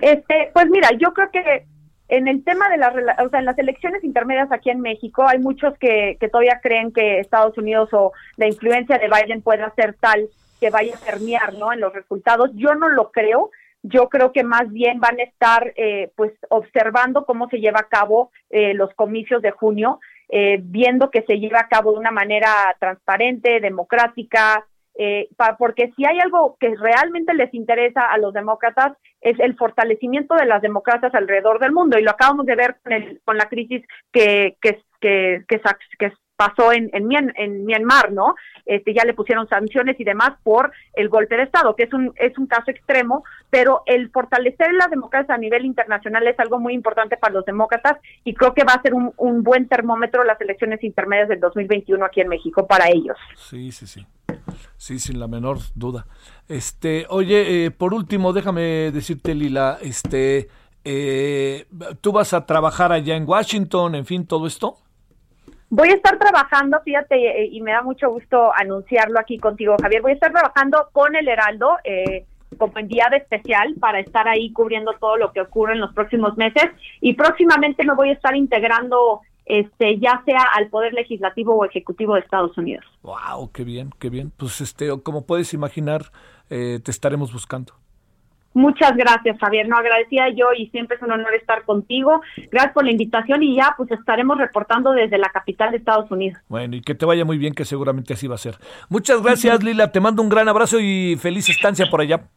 Este, 0.00 0.50
pues 0.54 0.66
mira, 0.70 0.90
yo 1.00 1.12
creo 1.12 1.30
que 1.32 1.66
en 2.12 2.28
el 2.28 2.44
tema 2.44 2.68
de 2.68 2.76
las, 2.76 2.94
o 2.94 3.28
sea, 3.30 3.38
en 3.38 3.46
las 3.46 3.58
elecciones 3.58 4.04
intermedias 4.04 4.52
aquí 4.52 4.68
en 4.68 4.82
México, 4.82 5.26
hay 5.26 5.38
muchos 5.38 5.78
que, 5.78 6.18
que 6.20 6.28
todavía 6.28 6.60
creen 6.62 6.92
que 6.92 7.20
Estados 7.20 7.56
Unidos 7.56 7.88
o 7.92 8.12
la 8.36 8.46
influencia 8.46 8.98
de 8.98 9.08
Biden 9.08 9.40
puede 9.40 9.64
ser 9.76 9.94
tal 9.98 10.28
que 10.60 10.68
vaya 10.68 10.94
a 10.94 11.06
permear, 11.06 11.54
¿no? 11.54 11.72
En 11.72 11.80
los 11.80 11.94
resultados. 11.94 12.50
Yo 12.52 12.74
no 12.74 12.90
lo 12.90 13.10
creo. 13.12 13.50
Yo 13.82 14.10
creo 14.10 14.30
que 14.30 14.44
más 14.44 14.70
bien 14.70 15.00
van 15.00 15.20
a 15.20 15.22
estar, 15.22 15.72
eh, 15.74 16.12
pues, 16.14 16.32
observando 16.50 17.24
cómo 17.24 17.48
se 17.48 17.60
lleva 17.60 17.80
a 17.80 17.88
cabo 17.88 18.30
eh, 18.50 18.74
los 18.74 18.92
comicios 18.92 19.40
de 19.40 19.50
junio, 19.50 19.98
eh, 20.28 20.58
viendo 20.62 21.10
que 21.10 21.22
se 21.22 21.38
lleva 21.38 21.60
a 21.60 21.68
cabo 21.68 21.92
de 21.92 21.98
una 21.98 22.10
manera 22.10 22.76
transparente, 22.78 23.58
democrática, 23.60 24.66
eh, 24.94 25.28
pa- 25.36 25.56
porque 25.56 25.92
si 25.96 26.04
hay 26.04 26.18
algo 26.20 26.56
que 26.60 26.74
realmente 26.76 27.34
les 27.34 27.52
interesa 27.54 28.02
a 28.10 28.18
los 28.18 28.32
demócratas 28.32 28.92
es 29.20 29.38
el 29.40 29.56
fortalecimiento 29.56 30.34
de 30.34 30.46
las 30.46 30.62
democracias 30.62 31.14
alrededor 31.14 31.60
del 31.60 31.72
mundo 31.72 31.98
y 31.98 32.02
lo 32.02 32.10
acabamos 32.10 32.46
de 32.46 32.56
ver 32.56 32.76
con, 32.82 32.92
el, 32.92 33.20
con 33.24 33.36
la 33.36 33.48
crisis 33.48 33.82
que, 34.12 34.56
que, 34.60 34.82
que, 35.00 35.44
que, 35.48 35.58
que 35.98 36.12
pasó 36.36 36.72
en, 36.72 36.90
en, 36.92 37.64
Myanmar, 37.64 38.10
¿no? 38.10 38.34
Este, 38.64 38.94
ya 38.94 39.04
le 39.04 39.14
pusieron 39.14 39.48
sanciones 39.48 39.98
y 40.00 40.04
demás 40.04 40.32
por 40.42 40.72
el 40.94 41.08
golpe 41.08 41.36
de 41.36 41.44
Estado, 41.44 41.76
que 41.76 41.84
es 41.84 41.92
un, 41.92 42.12
es 42.16 42.36
un 42.36 42.46
caso 42.46 42.70
extremo, 42.70 43.22
pero 43.50 43.82
el 43.86 44.10
fortalecer 44.10 44.72
las 44.72 44.90
democracias 44.90 45.30
a 45.30 45.38
nivel 45.38 45.64
internacional 45.64 46.26
es 46.26 46.38
algo 46.40 46.58
muy 46.58 46.74
importante 46.74 47.16
para 47.16 47.34
los 47.34 47.44
demócratas 47.44 47.98
y 48.24 48.34
creo 48.34 48.54
que 48.54 48.64
va 48.64 48.74
a 48.74 48.82
ser 48.82 48.94
un, 48.94 49.12
un 49.18 49.42
buen 49.42 49.68
termómetro 49.68 50.24
las 50.24 50.40
elecciones 50.40 50.82
intermedias 50.82 51.28
del 51.28 51.40
2021 51.40 52.04
aquí 52.04 52.20
en 52.20 52.28
México 52.28 52.66
para 52.66 52.88
ellos. 52.88 53.16
Sí, 53.36 53.70
sí, 53.70 53.86
sí. 53.86 54.06
Sí, 54.76 54.98
sin 54.98 55.18
la 55.20 55.28
menor 55.28 55.58
duda. 55.74 56.06
Este, 56.48 57.06
oye, 57.08 57.66
eh, 57.66 57.70
por 57.70 57.94
último, 57.94 58.32
déjame 58.32 58.90
decirte, 58.92 59.34
Lila, 59.34 59.78
este, 59.80 60.48
eh, 60.84 61.66
¿tú 62.00 62.12
vas 62.12 62.34
a 62.34 62.44
trabajar 62.46 62.92
allá 62.92 63.16
en 63.16 63.28
Washington, 63.28 63.94
en 63.94 64.06
fin, 64.06 64.26
todo 64.26 64.46
esto? 64.46 64.78
Voy 65.74 65.88
a 65.88 65.94
estar 65.94 66.18
trabajando, 66.18 66.78
fíjate, 66.84 67.44
eh, 67.44 67.48
y 67.50 67.62
me 67.62 67.72
da 67.72 67.82
mucho 67.82 68.10
gusto 68.10 68.52
anunciarlo 68.54 69.18
aquí 69.18 69.38
contigo, 69.38 69.74
Javier. 69.80 70.02
Voy 70.02 70.10
a 70.10 70.14
estar 70.14 70.30
trabajando 70.30 70.90
con 70.92 71.16
el 71.16 71.26
Heraldo 71.26 71.78
eh, 71.82 72.26
como 72.58 72.76
enviada 72.76 73.16
especial 73.16 73.74
para 73.80 74.00
estar 74.00 74.28
ahí 74.28 74.52
cubriendo 74.52 74.92
todo 75.00 75.16
lo 75.16 75.32
que 75.32 75.40
ocurre 75.40 75.72
en 75.72 75.80
los 75.80 75.94
próximos 75.94 76.36
meses. 76.36 76.64
Y 77.00 77.14
próximamente 77.14 77.86
me 77.86 77.94
voy 77.94 78.10
a 78.10 78.12
estar 78.12 78.36
integrando, 78.36 79.22
este, 79.46 79.98
ya 79.98 80.22
sea 80.24 80.42
al 80.56 80.68
Poder 80.68 80.92
Legislativo 80.92 81.56
o 81.56 81.64
Ejecutivo 81.64 82.14
de 82.14 82.20
Estados 82.20 82.56
Unidos. 82.56 82.84
Wow, 83.02 83.50
qué 83.52 83.64
bien, 83.64 83.90
qué 83.98 84.10
bien. 84.10 84.32
Pues 84.36 84.60
este, 84.60 84.88
como 85.02 85.26
puedes 85.26 85.54
imaginar, 85.54 86.12
eh, 86.50 86.80
te 86.82 86.90
estaremos 86.90 87.32
buscando. 87.32 87.74
Muchas 88.54 88.94
gracias, 88.96 89.38
Javier. 89.38 89.66
No 89.66 89.76
agradecía 89.76 90.28
yo 90.28 90.52
y 90.56 90.66
siempre 90.68 90.96
es 90.96 91.02
un 91.02 91.10
honor 91.10 91.34
estar 91.34 91.64
contigo. 91.64 92.20
Gracias 92.50 92.74
por 92.74 92.84
la 92.84 92.90
invitación 92.90 93.42
y 93.42 93.56
ya 93.56 93.74
pues 93.76 93.90
estaremos 93.90 94.36
reportando 94.36 94.92
desde 94.92 95.16
la 95.18 95.30
capital 95.30 95.70
de 95.70 95.78
Estados 95.78 96.10
Unidos. 96.10 96.38
Bueno, 96.48 96.76
y 96.76 96.82
que 96.82 96.94
te 96.94 97.06
vaya 97.06 97.24
muy 97.24 97.38
bien, 97.38 97.54
que 97.54 97.64
seguramente 97.64 98.12
así 98.12 98.26
va 98.26 98.34
a 98.34 98.38
ser. 98.38 98.58
Muchas 98.88 99.22
gracias, 99.22 99.62
Lila. 99.62 99.90
Te 99.90 100.00
mando 100.00 100.22
un 100.22 100.28
gran 100.28 100.48
abrazo 100.48 100.78
y 100.80 101.16
feliz 101.16 101.48
estancia 101.48 101.86
por 101.90 102.02
allá. 102.02 102.28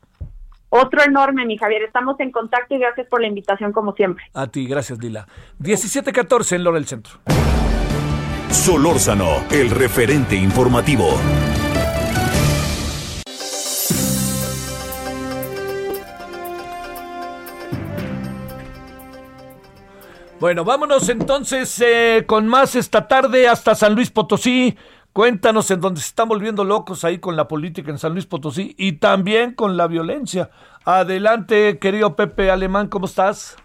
Otro 0.77 1.01
enorme, 1.03 1.45
mi 1.45 1.57
Javier. 1.57 1.83
Estamos 1.83 2.19
en 2.19 2.31
contacto 2.31 2.75
y 2.75 2.79
gracias 2.79 3.07
por 3.07 3.21
la 3.21 3.27
invitación 3.27 3.71
como 3.71 3.93
siempre. 3.93 4.25
A 4.33 4.47
ti, 4.47 4.67
gracias, 4.67 4.99
Lila. 4.99 5.25
17-14 5.61 6.57
en 6.57 6.63
Lora 6.65 6.75
del 6.75 6.85
Centro. 6.85 7.13
Solórzano, 8.49 9.45
el 9.51 9.69
referente 9.69 10.35
informativo. 10.35 11.17
Bueno, 20.41 20.65
vámonos 20.65 21.07
entonces 21.07 21.81
eh, 21.81 22.25
con 22.27 22.47
más 22.47 22.75
esta 22.75 23.07
tarde 23.07 23.47
hasta 23.47 23.75
San 23.75 23.95
Luis 23.95 24.11
Potosí. 24.11 24.77
Cuéntanos 25.15 25.71
en 25.71 25.79
donde 25.79 26.01
se 26.01 26.07
están 26.07 26.27
volviendo 26.27 26.65
locos 26.65 27.05
ahí 27.05 27.19
con 27.19 27.37
la 27.37 27.47
política 27.47 27.89
en 27.89 27.97
San 27.97 28.11
Luis 28.11 28.25
Potosí 28.25 28.75
y 28.77 28.99
también 28.99 29.53
con 29.53 29.77
la 29.77 29.87
violencia. 29.87 30.49
Adelante, 30.83 31.79
querido 31.79 32.17
Pepe 32.17 32.51
Alemán, 32.51 32.89
¿cómo 32.89 33.05
estás? 33.05 33.55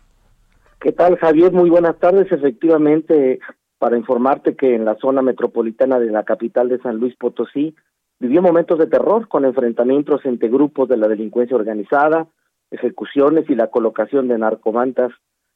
¿Qué 0.79 0.93
tal, 0.93 1.19
Javier? 1.19 1.51
Muy 1.51 1.69
buenas 1.69 1.99
tardes. 1.99 2.31
Efectivamente, 2.31 3.41
para 3.81 3.97
informarte 3.97 4.55
que 4.55 4.77
en 4.77 4.85
la 4.85 4.95
zona 4.99 5.23
metropolitana 5.23 5.99
de 5.99 6.13
la 6.13 6.23
capital 6.23 6.69
de 6.69 6.79
San 6.83 6.99
Luis 6.99 7.17
Potosí 7.17 7.75
vivió 8.21 8.43
momentos 8.43 8.79
de 8.79 8.87
terror 8.87 9.27
con 9.27 9.45
enfrentamientos 9.45 10.25
entre 10.27 10.51
grupos 10.51 10.89
de 10.89 10.99
la 10.99 11.09
delincuencia 11.09 11.57
organizada, 11.57 12.29
ejecuciones 12.71 13.51
y 13.51 13.57
la 13.57 13.73
colocación 13.73 14.29
de 14.29 14.39
narcomantas 14.39 15.11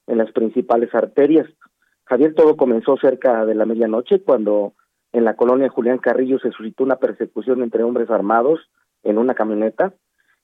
en 0.08 0.18
las 0.18 0.32
principales 0.32 0.92
arterias. 0.92 1.46
Javier, 2.06 2.34
todo 2.34 2.56
comenzó 2.56 2.96
cerca 2.96 3.46
de 3.46 3.54
la 3.54 3.64
medianoche 3.64 4.24
cuando 4.24 4.72
en 5.14 5.24
la 5.24 5.36
colonia 5.36 5.68
Julián 5.68 5.98
Carrillo 5.98 6.40
se 6.40 6.50
suscitó 6.50 6.82
una 6.82 6.96
persecución 6.96 7.62
entre 7.62 7.84
hombres 7.84 8.10
armados 8.10 8.58
en 9.04 9.16
una 9.16 9.34
camioneta 9.34 9.94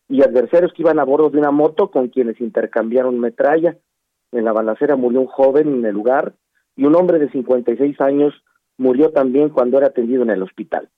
y 0.09 0.23
adversarios 0.23 0.73
que 0.73 0.83
iban 0.83 1.01
a 1.01 1.05
bordo 1.05 1.29
de 1.29 1.39
una 1.39 1.51
moto 1.51 1.91
con 1.91 2.07
quienes 2.07 2.41
intercambiaron 2.41 3.19
metralla. 3.19 3.77
En 4.31 4.45
la 4.45 4.53
balacera 4.53 4.95
murió 4.95 5.23
un 5.23 5.27
joven 5.27 5.69
en 5.75 5.85
el 5.85 5.93
lugar 5.93 6.35
y 6.77 6.85
un 6.85 6.95
hombre 6.95 7.19
de 7.19 7.29
56 7.31 8.01
años 8.01 8.33
murió 8.79 9.11
también 9.11 9.49
cuando 9.49 9.77
era 9.77 9.89
atendido 9.89 10.23
en 10.23 10.31
el 10.31 10.43
hospital. 10.43 10.89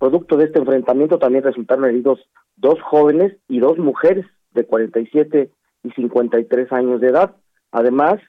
Producto 0.00 0.36
de 0.36 0.46
este 0.46 0.58
enfrentamiento 0.58 1.20
también 1.20 1.44
resultaron 1.44 1.84
heridos 1.84 2.18
dos 2.56 2.82
jóvenes 2.82 3.36
y 3.46 3.60
dos 3.60 3.78
mujeres 3.78 4.26
de 4.54 4.66
47 4.66 5.52
y 5.84 5.90
53 5.92 6.72
años 6.72 7.00
de 7.00 7.10
edad. 7.10 7.36
Además, 7.70 8.20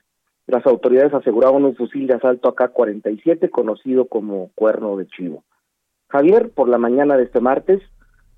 las 0.46 0.64
autoridades 0.66 1.12
aseguraron 1.12 1.64
un 1.64 1.74
fusil 1.74 2.06
de 2.06 2.14
asalto 2.14 2.48
AK-47 2.48 3.50
conocido 3.50 4.06
como 4.06 4.50
cuerno 4.54 4.96
de 4.96 5.06
chivo. 5.08 5.44
Javier, 6.08 6.50
por 6.50 6.68
la 6.68 6.78
mañana 6.78 7.16
de 7.16 7.24
este 7.24 7.40
martes, 7.40 7.82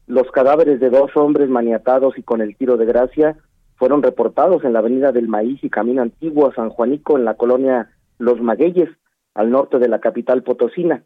los 0.07 0.31
cadáveres 0.31 0.81
de 0.81 0.89
dos 0.89 1.11
hombres 1.17 1.51
maniatados 1.51 2.17
y 2.17 2.23
con 2.23 2.41
el 2.41 2.57
tiro 2.57 2.79
de 2.79 2.87
gracia 2.87 3.37
fueron 3.77 4.03
reportados 4.03 4.65
en 4.65 4.73
la 4.73 4.79
avenida 4.79 5.13
del 5.13 5.29
Maíz 5.29 5.63
y 5.63 5.69
Camino 5.69 6.01
Antiguo 6.01 6.49
a 6.49 6.55
San 6.55 6.71
Juanico 6.71 7.19
en 7.19 7.27
la 7.27 7.35
colonia 7.35 7.91
Los 8.19 8.41
Magueyes, 8.41 8.89
al 9.35 9.51
norte 9.51 9.79
de 9.79 9.89
la 9.89 10.01
capital 10.01 10.43
potosina. 10.43 11.05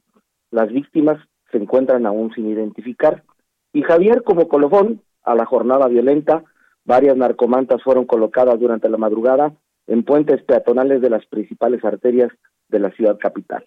Las 0.53 0.72
víctimas 0.72 1.18
se 1.50 1.59
encuentran 1.59 2.07
aún 2.07 2.32
sin 2.32 2.48
identificar. 2.48 3.24
Y 3.72 3.82
Javier, 3.82 4.22
como 4.22 4.48
colofón 4.48 5.03
a 5.24 5.34
la 5.34 5.46
jornada 5.46 5.88
violenta, 5.88 6.44
varias 6.84 7.16
narcomantas 7.16 7.82
fueron 7.82 8.07
colocadas 8.07 8.59
durante 8.61 8.88
la 8.88 8.98
madrugada 8.98 9.53
en 9.87 10.03
puentes 10.05 10.43
peatonales 10.43 11.01
de 11.01 11.11
las 11.11 11.24
principales 11.26 11.85
arterias 11.85 12.30
de 12.68 12.78
la 12.78 12.91
ciudad 12.93 13.18
capital. 13.18 13.64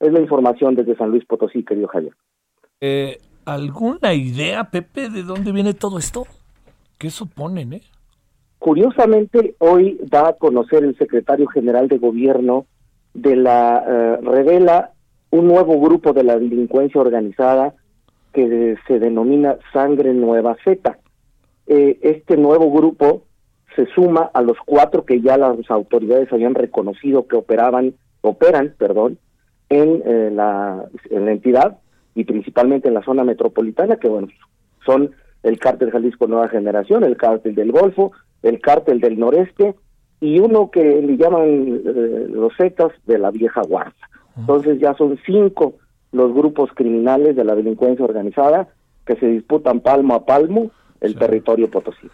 Es 0.00 0.12
la 0.12 0.20
información 0.20 0.74
desde 0.74 0.96
San 0.96 1.10
Luis 1.10 1.24
Potosí, 1.24 1.64
querido 1.64 1.88
Javier. 1.88 2.12
Eh, 2.80 3.18
¿Alguna 3.44 4.12
idea, 4.12 4.64
Pepe, 4.64 5.08
de 5.08 5.22
dónde 5.22 5.52
viene 5.52 5.72
todo 5.72 5.98
esto? 5.98 6.26
¿Qué 6.98 7.10
suponen, 7.10 7.74
eh? 7.74 7.82
Curiosamente, 8.58 9.54
hoy 9.58 9.98
da 10.02 10.28
a 10.28 10.32
conocer 10.32 10.82
el 10.82 10.96
secretario 10.96 11.46
general 11.46 11.88
de 11.88 11.98
gobierno 11.98 12.66
de 13.14 13.36
la 13.36 13.84
eh, 13.86 14.18
revela 14.22 14.92
un 15.30 15.46
nuevo 15.46 15.80
grupo 15.80 16.12
de 16.12 16.24
la 16.24 16.38
delincuencia 16.38 17.00
organizada 17.00 17.74
que 18.32 18.76
se 18.86 18.98
denomina 18.98 19.56
Sangre 19.72 20.12
Nueva 20.12 20.56
Z. 20.64 20.98
Eh, 21.66 21.98
este 22.02 22.36
nuevo 22.36 22.70
grupo 22.70 23.22
se 23.76 23.86
suma 23.94 24.30
a 24.32 24.40
los 24.42 24.56
cuatro 24.64 25.04
que 25.04 25.20
ya 25.20 25.36
las 25.36 25.70
autoridades 25.70 26.32
habían 26.32 26.54
reconocido 26.54 27.28
que 27.28 27.36
operaban, 27.36 27.94
operan, 28.22 28.74
perdón, 28.78 29.18
en, 29.68 30.02
eh, 30.04 30.30
la, 30.32 30.86
en 31.10 31.26
la 31.26 31.32
entidad 31.32 31.78
y 32.14 32.24
principalmente 32.24 32.88
en 32.88 32.94
la 32.94 33.02
zona 33.02 33.22
metropolitana, 33.22 33.96
que 33.96 34.08
bueno, 34.08 34.28
son 34.84 35.10
el 35.42 35.58
cártel 35.58 35.90
Jalisco 35.90 36.26
Nueva 36.26 36.48
Generación, 36.48 37.04
el 37.04 37.16
cártel 37.16 37.54
del 37.54 37.70
Golfo, 37.70 38.12
el 38.42 38.60
cártel 38.60 39.00
del 39.00 39.18
Noreste 39.18 39.74
y 40.20 40.38
uno 40.38 40.70
que 40.70 41.02
le 41.02 41.16
llaman 41.16 41.44
eh, 41.84 42.26
los 42.30 42.56
Zetas 42.56 42.92
de 43.06 43.18
la 43.18 43.30
vieja 43.30 43.60
guardia. 43.68 44.08
Entonces 44.38 44.78
ya 44.80 44.94
son 44.94 45.18
cinco 45.24 45.74
los 46.12 46.32
grupos 46.32 46.70
criminales 46.74 47.36
de 47.36 47.44
la 47.44 47.54
delincuencia 47.54 48.04
organizada 48.04 48.68
que 49.04 49.16
se 49.16 49.26
disputan 49.26 49.80
palmo 49.80 50.14
a 50.14 50.24
palmo 50.24 50.70
el 51.06 51.14
territorio 51.16 51.70
potosí. 51.70 52.08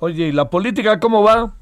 Oye, 0.00 0.28
¿y 0.28 0.32
la 0.32 0.50
política 0.50 0.98
cómo 1.00 1.22
va? 1.22 1.54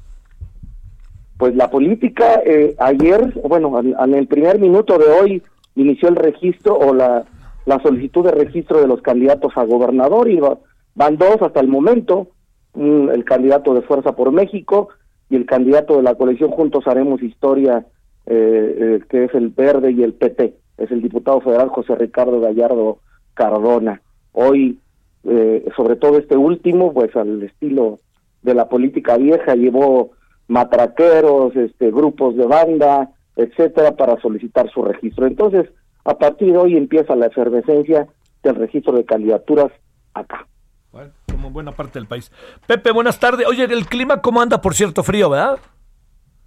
Pues 1.37 1.55
la 1.55 1.69
política, 1.69 2.41
eh, 2.45 2.75
ayer, 2.79 3.33
bueno, 3.47 3.79
en, 3.79 4.13
el 4.13 4.27
primer 4.27 4.59
minuto 4.59 4.97
de 4.97 5.05
hoy 5.09 5.43
inició 5.75 6.09
el 6.09 6.15
registro 6.15 6.75
o 6.77 6.93
la, 6.93 7.25
la 7.65 7.79
solicitud 7.81 8.23
de 8.23 8.31
registro 8.31 8.79
de 8.79 8.87
los 8.87 9.01
candidatos 9.01 9.51
a 9.55 9.63
gobernador 9.63 10.29
y 10.29 10.37
va- 10.39 10.57
van 10.95 11.17
dos 11.17 11.41
hasta 11.41 11.59
el 11.59 11.67
momento, 11.67 12.27
el 12.75 13.23
candidato 13.25 13.73
de 13.73 13.81
Fuerza 13.81 14.15
por 14.15 14.31
México 14.31 14.89
y 15.29 15.35
el 15.35 15.45
candidato 15.45 15.97
de 15.97 16.03
la 16.03 16.15
coalición 16.15 16.51
Juntos 16.51 16.87
Haremos 16.87 17.21
Historia, 17.23 17.85
eh, 18.25 18.77
eh, 18.79 18.99
que 19.09 19.25
es 19.25 19.33
el 19.33 19.49
Verde 19.49 19.91
y 19.91 20.03
el 20.03 20.13
PT, 20.13 20.55
es 20.77 20.91
el 20.91 21.01
diputado 21.01 21.41
federal 21.41 21.69
José 21.69 21.95
Ricardo 21.95 22.39
Gallardo 22.39 22.99
Cardona. 23.33 24.01
Hoy, 24.31 24.79
eh, 25.25 25.65
sobre 25.75 25.95
todo 25.95 26.17
este 26.17 26.35
último, 26.35 26.93
pues 26.93 27.15
al 27.15 27.43
estilo 27.43 27.99
de 28.41 28.53
la 28.53 28.67
política 28.67 29.17
vieja, 29.17 29.55
llevó 29.55 30.11
matraqueros, 30.47 31.55
este, 31.55 31.91
grupos 31.91 32.35
de 32.35 32.45
banda, 32.45 33.11
etcétera, 33.35 33.95
para 33.95 34.19
solicitar 34.21 34.69
su 34.71 34.83
registro. 34.83 35.25
Entonces, 35.25 35.69
a 36.05 36.17
partir 36.17 36.51
de 36.51 36.57
hoy 36.57 36.75
empieza 36.75 37.15
la 37.15 37.27
efervescencia 37.27 38.07
del 38.43 38.55
registro 38.55 38.93
de 38.93 39.05
candidaturas 39.05 39.71
acá. 40.13 40.45
Bueno, 40.91 41.11
como 41.31 41.47
en 41.47 41.53
buena 41.53 41.71
parte 41.71 41.97
del 41.97 42.07
país. 42.07 42.31
Pepe, 42.67 42.91
buenas 42.91 43.19
tardes. 43.19 43.47
Oye, 43.47 43.63
el 43.63 43.87
clima 43.87 44.21
cómo 44.21 44.41
anda, 44.41 44.61
por 44.61 44.75
cierto, 44.75 45.01
frío, 45.01 45.29
¿verdad? 45.29 45.57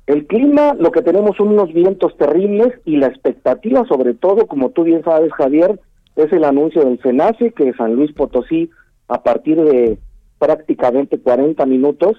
El 0.06 0.26
clima, 0.26 0.74
lo 0.74 0.92
que 0.92 1.02
tenemos 1.02 1.36
son 1.36 1.48
unos 1.48 1.72
vientos 1.72 2.16
terribles 2.16 2.74
y 2.84 2.96
la 2.96 3.08
expectativa, 3.08 3.84
sobre 3.88 4.14
todo, 4.14 4.46
como 4.46 4.70
tú 4.70 4.84
bien 4.84 5.02
sabes, 5.02 5.32
Javier, 5.32 5.80
es 6.16 6.32
el 6.32 6.44
anuncio 6.44 6.84
del 6.84 6.98
FENACE 6.98 7.52
que 7.52 7.72
San 7.74 7.94
Luis 7.94 8.12
Potosí, 8.12 8.70
a 9.08 9.22
partir 9.22 9.60
de 9.62 9.98
prácticamente 10.38 11.18
40 11.18 11.64
minutos, 11.66 12.16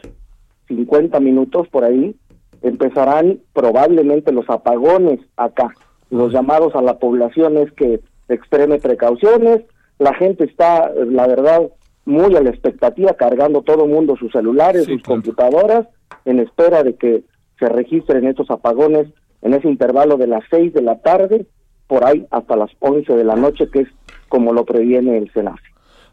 50 0.67 1.19
minutos 1.19 1.67
por 1.69 1.83
ahí, 1.83 2.15
empezarán 2.61 3.39
probablemente 3.53 4.31
los 4.31 4.49
apagones 4.49 5.19
acá. 5.35 5.73
Los 6.09 6.31
llamados 6.31 6.75
a 6.75 6.81
la 6.81 6.99
población 6.99 7.57
es 7.57 7.71
que 7.73 7.99
extreme 8.29 8.79
precauciones, 8.79 9.61
la 9.99 10.13
gente 10.13 10.43
está, 10.43 10.91
la 10.93 11.27
verdad, 11.27 11.69
muy 12.05 12.35
a 12.35 12.41
la 12.41 12.49
expectativa, 12.49 13.13
cargando 13.13 13.63
todo 13.63 13.85
el 13.85 13.91
mundo 13.91 14.15
sus 14.15 14.31
celulares, 14.31 14.85
sus 14.85 15.01
computadoras, 15.03 15.87
en 16.25 16.39
espera 16.39 16.83
de 16.83 16.95
que 16.95 17.23
se 17.59 17.67
registren 17.67 18.27
estos 18.27 18.49
apagones 18.51 19.07
en 19.41 19.53
ese 19.53 19.67
intervalo 19.67 20.17
de 20.17 20.27
las 20.27 20.43
6 20.49 20.73
de 20.73 20.81
la 20.81 20.99
tarde, 20.99 21.47
por 21.87 22.05
ahí 22.05 22.27
hasta 22.31 22.55
las 22.55 22.71
11 22.79 23.13
de 23.13 23.23
la 23.23 23.35
noche, 23.35 23.69
que 23.71 23.81
es 23.81 23.89
como 24.29 24.53
lo 24.53 24.65
previene 24.65 25.17
el 25.17 25.31
SENACE. 25.31 25.63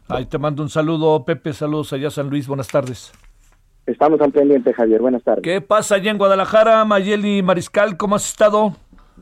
Ahí 0.07 0.25
te 0.25 0.37
mando 0.37 0.63
un 0.63 0.69
saludo, 0.69 1.25
Pepe, 1.25 1.53
saludos 1.53 1.91
allá 1.93 2.09
San 2.09 2.29
Luis, 2.29 2.47
buenas 2.47 2.67
tardes. 2.67 3.11
Estamos 3.85 4.19
al 4.21 4.31
pendiente, 4.31 4.73
Javier, 4.73 5.01
buenas 5.01 5.23
tardes. 5.23 5.43
¿Qué 5.43 5.61
pasa 5.61 5.95
allá 5.95 6.09
en 6.09 6.17
Guadalajara, 6.17 6.83
Mayeli 6.85 7.43
Mariscal? 7.43 7.97
¿Cómo 7.97 8.15
has 8.15 8.27
estado? 8.27 8.73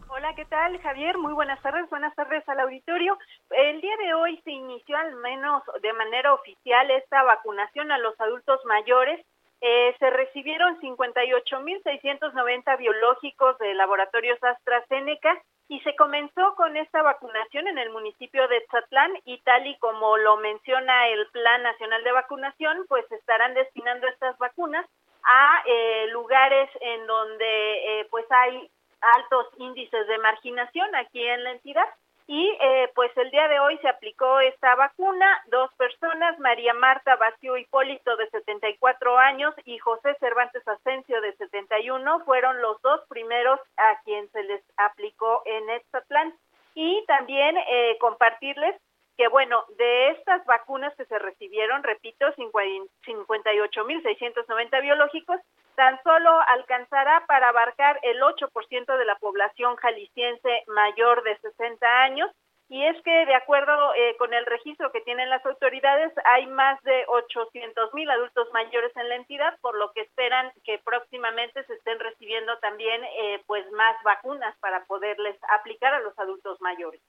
Hola, 0.07 0.34
¿qué 0.35 0.45
tal, 0.45 0.80
Javier? 0.80 1.17
Muy 1.17 1.34
buenas 1.34 1.61
tardes, 1.61 1.89
buenas 1.89 2.15
tardes 2.15 2.47
al 2.47 2.59
auditorio. 2.61 3.17
El 3.49 3.81
día 3.81 3.95
de 4.05 4.13
hoy 4.13 4.39
se 4.43 4.51
inició 4.51 4.95
al 4.95 5.15
menos 5.15 5.63
de 5.81 5.91
manera 5.93 6.34
oficial 6.34 6.89
esta 6.91 7.23
vacunación 7.23 7.91
a 7.91 7.97
los 7.97 8.19
adultos 8.21 8.59
mayores. 8.65 9.25
Eh, 9.65 9.95
se 9.98 10.10
recibieron 10.10 10.77
58.690 10.81 12.77
biológicos 12.77 13.57
de 13.60 13.73
laboratorios 13.76 14.38
AstraZeneca 14.44 15.41
y 15.69 15.80
se 15.80 15.95
comenzó 15.95 16.53
con 16.56 16.76
esta 16.76 17.02
vacunación 17.02 17.69
en 17.69 17.77
el 17.77 17.90
municipio 17.90 18.45
de 18.49 18.60
Tzatlán 18.68 19.14
y 19.23 19.38
tal 19.44 19.65
y 19.65 19.77
como 19.77 20.18
lo 20.18 20.35
menciona 20.35 21.07
el 21.07 21.27
Plan 21.27 21.64
Nacional 21.64 22.03
de 22.03 22.11
Vacunación, 22.11 22.85
pues 22.90 23.10
estarán 23.10 23.53
destinando 23.53 24.06
estas 24.07 24.38
vacunas 24.38 24.85
a 25.23 25.64
eh, 25.65 26.07
lugares 26.11 26.69
en 26.81 27.07
donde 27.07 28.02
eh, 28.02 28.07
pues 28.11 28.26
hay 28.31 28.69
altos 28.99 29.48
índices 29.60 30.06
de 30.10 30.18
marginación 30.18 30.94
aquí 30.94 31.26
en 31.26 31.41
la 31.41 31.52
entidad 31.52 31.88
y 32.27 32.57
eh, 32.61 32.89
pues 32.95 33.11
el 33.17 33.29
día 33.31 33.47
de 33.47 33.59
hoy 33.59 33.77
se 33.79 33.89
aplicó 33.89 34.39
esta 34.39 34.75
vacuna, 34.75 35.43
dos 35.47 35.73
personas, 35.75 36.39
María 36.39 36.73
Marta 36.73 37.15
Vacío 37.17 37.57
Hipólito 37.57 38.15
de 38.15 38.29
74 38.29 39.17
años 39.17 39.53
y 39.65 39.77
José 39.79 40.15
Cervantes 40.19 40.65
Asensio 40.67 41.19
de 41.21 41.35
71, 41.35 42.23
fueron 42.25 42.61
los 42.61 42.81
dos 42.81 43.01
primeros 43.09 43.59
a 43.77 43.99
quien 44.03 44.29
se 44.31 44.43
les 44.43 44.63
aplicó 44.77 45.41
en 45.45 45.63
plan. 46.07 46.33
Y 46.75 47.03
también 47.05 47.55
eh, 47.57 47.97
compartirles 47.99 48.75
que 49.17 49.27
bueno, 49.27 49.65
de 49.77 50.11
estas 50.11 50.45
vacunas 50.45 50.95
que 50.95 51.03
se 51.05 51.19
recibieron, 51.19 51.83
repito, 51.83 52.25
58.690 52.35 54.81
biológicos, 54.81 55.39
tan 55.75 56.01
solo 56.03 56.29
alcanzará 56.47 57.25
para 57.27 57.49
abarcar 57.49 57.99
el 58.03 58.21
8% 58.21 58.97
de 58.97 59.05
la 59.05 59.15
población 59.15 59.75
jalisciense 59.77 60.63
mayor 60.67 61.23
de 61.23 61.37
60 61.39 62.01
años. 62.01 62.29
Y 62.69 62.83
es 62.83 62.95
que, 63.03 63.25
de 63.25 63.35
acuerdo 63.35 63.93
eh, 63.93 64.15
con 64.17 64.33
el 64.33 64.45
registro 64.45 64.91
que 64.91 65.01
tienen 65.01 65.29
las 65.29 65.45
autoridades, 65.45 66.11
hay 66.25 66.47
más 66.47 66.81
de 66.83 67.05
800 67.07 67.93
mil 67.93 68.09
adultos 68.09 68.47
mayores 68.53 68.91
en 68.95 69.09
la 69.09 69.15
entidad, 69.15 69.53
por 69.61 69.77
lo 69.77 69.91
que 69.91 70.01
esperan 70.01 70.51
que 70.63 70.79
próximamente 70.83 71.63
se 71.65 71.73
estén 71.73 71.99
recibiendo 71.99 72.57
también 72.59 73.03
eh, 73.03 73.43
pues 73.45 73.69
más 73.73 73.95
vacunas 74.03 74.55
para 74.59 74.85
poderles 74.85 75.37
aplicar 75.49 75.93
a 75.93 75.99
los 75.99 76.17
adultos 76.17 76.59
mayores. 76.61 77.01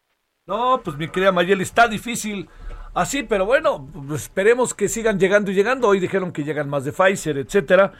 No, 0.47 0.83
pues 0.85 0.99
mi 0.99 1.09
querida 1.09 1.33
Mayeli, 1.33 1.63
está 1.63 1.89
difícil 1.89 2.51
así, 2.93 3.23
pero 3.23 3.47
bueno, 3.47 3.89
esperemos 4.15 4.75
que 4.75 4.89
sigan 4.89 5.19
llegando 5.19 5.51
y 5.51 5.55
llegando. 5.55 5.89
Hoy 5.89 6.01
dijeron 6.01 6.33
que 6.33 6.45
llegan 6.45 6.69
más 6.69 6.85
de 6.85 6.93
Pfizer, 6.93 7.39
etcétera. 7.39 7.93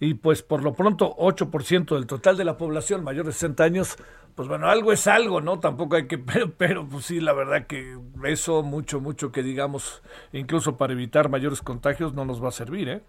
Y 0.00 0.14
pues 0.14 0.42
por 0.42 0.62
lo 0.62 0.72
pronto 0.72 1.14
8% 1.16 1.94
del 1.94 2.06
total 2.06 2.38
de 2.38 2.44
la 2.44 2.56
población 2.56 3.04
mayor 3.04 3.26
de 3.26 3.32
60 3.32 3.62
años, 3.62 3.96
pues 4.34 4.48
bueno, 4.48 4.70
algo 4.70 4.92
es 4.92 5.06
algo, 5.06 5.42
¿no? 5.42 5.60
Tampoco 5.60 5.96
hay 5.96 6.08
que, 6.08 6.16
pero, 6.32 6.50
pero 6.56 6.88
pues 6.88 7.04
sí, 7.04 7.20
la 7.20 7.34
verdad 7.34 7.66
que 7.66 7.98
eso 8.24 8.62
mucho, 8.62 9.00
mucho 9.00 9.30
que 9.30 9.42
digamos, 9.42 10.02
incluso 10.32 10.78
para 10.78 10.94
evitar 10.94 11.28
mayores 11.28 11.60
contagios, 11.60 12.14
no 12.14 12.24
nos 12.24 12.42
va 12.42 12.48
a 12.48 12.52
servir, 12.52 12.88
¿eh? 12.88 13.02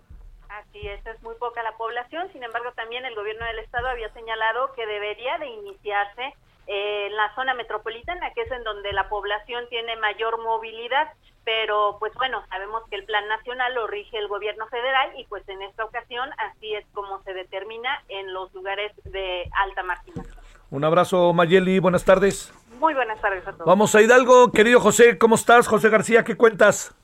Así 0.49 0.85
es, 0.85 1.05
es 1.05 1.23
muy 1.23 1.35
poca 1.35 1.63
la 1.63 1.77
población, 1.77 2.27
sin 2.34 2.43
embargo 2.43 2.73
también 2.76 3.05
el 3.05 3.15
gobierno 3.15 3.45
del 3.45 3.59
estado 3.59 3.88
había 3.88 4.11
señalado 4.13 4.73
que 4.73 4.85
debería 4.85 5.38
de 5.38 5.47
iniciarse 5.47 6.34
eh, 6.68 7.07
en 7.07 7.15
la 7.15 7.34
zona 7.35 7.53
metropolitana, 7.53 8.34
que 8.34 8.41
es 8.41 8.51
en 8.51 8.63
donde 8.65 8.91
la 8.91 9.07
población 9.07 9.63
tiene 9.69 9.95
mayor 9.95 10.41
movilidad, 10.43 11.13
pero 11.43 11.97
pues 11.99 12.13
bueno, 12.15 12.43
sabemos 12.49 12.84
que 12.89 12.95
el 12.95 13.05
plan 13.05 13.27
nacional 13.27 13.73
lo 13.73 13.88
rige 13.88 14.18
el 14.18 14.27
gobierno 14.27 14.68
federal 14.68 15.11
y 15.18 15.26
pues 15.26 15.47
en 15.49 15.61
esta 15.61 15.85
ocasión 15.85 16.30
así 16.38 16.73
es 16.76 16.85
como 16.93 17.22
se 17.23 17.34
determina 17.34 17.89
en 18.09 18.34
los 18.34 18.53
lugares 18.53 18.91
de 19.05 19.49
alta 19.63 19.84
marginación. 19.84 20.35
Un 20.69 20.84
abrazo, 20.84 21.34
Mayeli, 21.34 21.80
buenas 21.80 22.05
tardes. 22.05 22.53
Muy 22.80 22.93
buenas 22.93 23.19
tardes 23.22 23.45
a 23.47 23.51
todos. 23.51 23.65
Vamos 23.65 23.93
a 23.95 24.01
Hidalgo, 24.01 24.51
querido 24.51 24.80
José, 24.80 25.18
¿cómo 25.18 25.35
estás? 25.35 25.68
José 25.68 25.89
García, 25.89 26.23
¿qué 26.23 26.35
cuentas? 26.35 26.95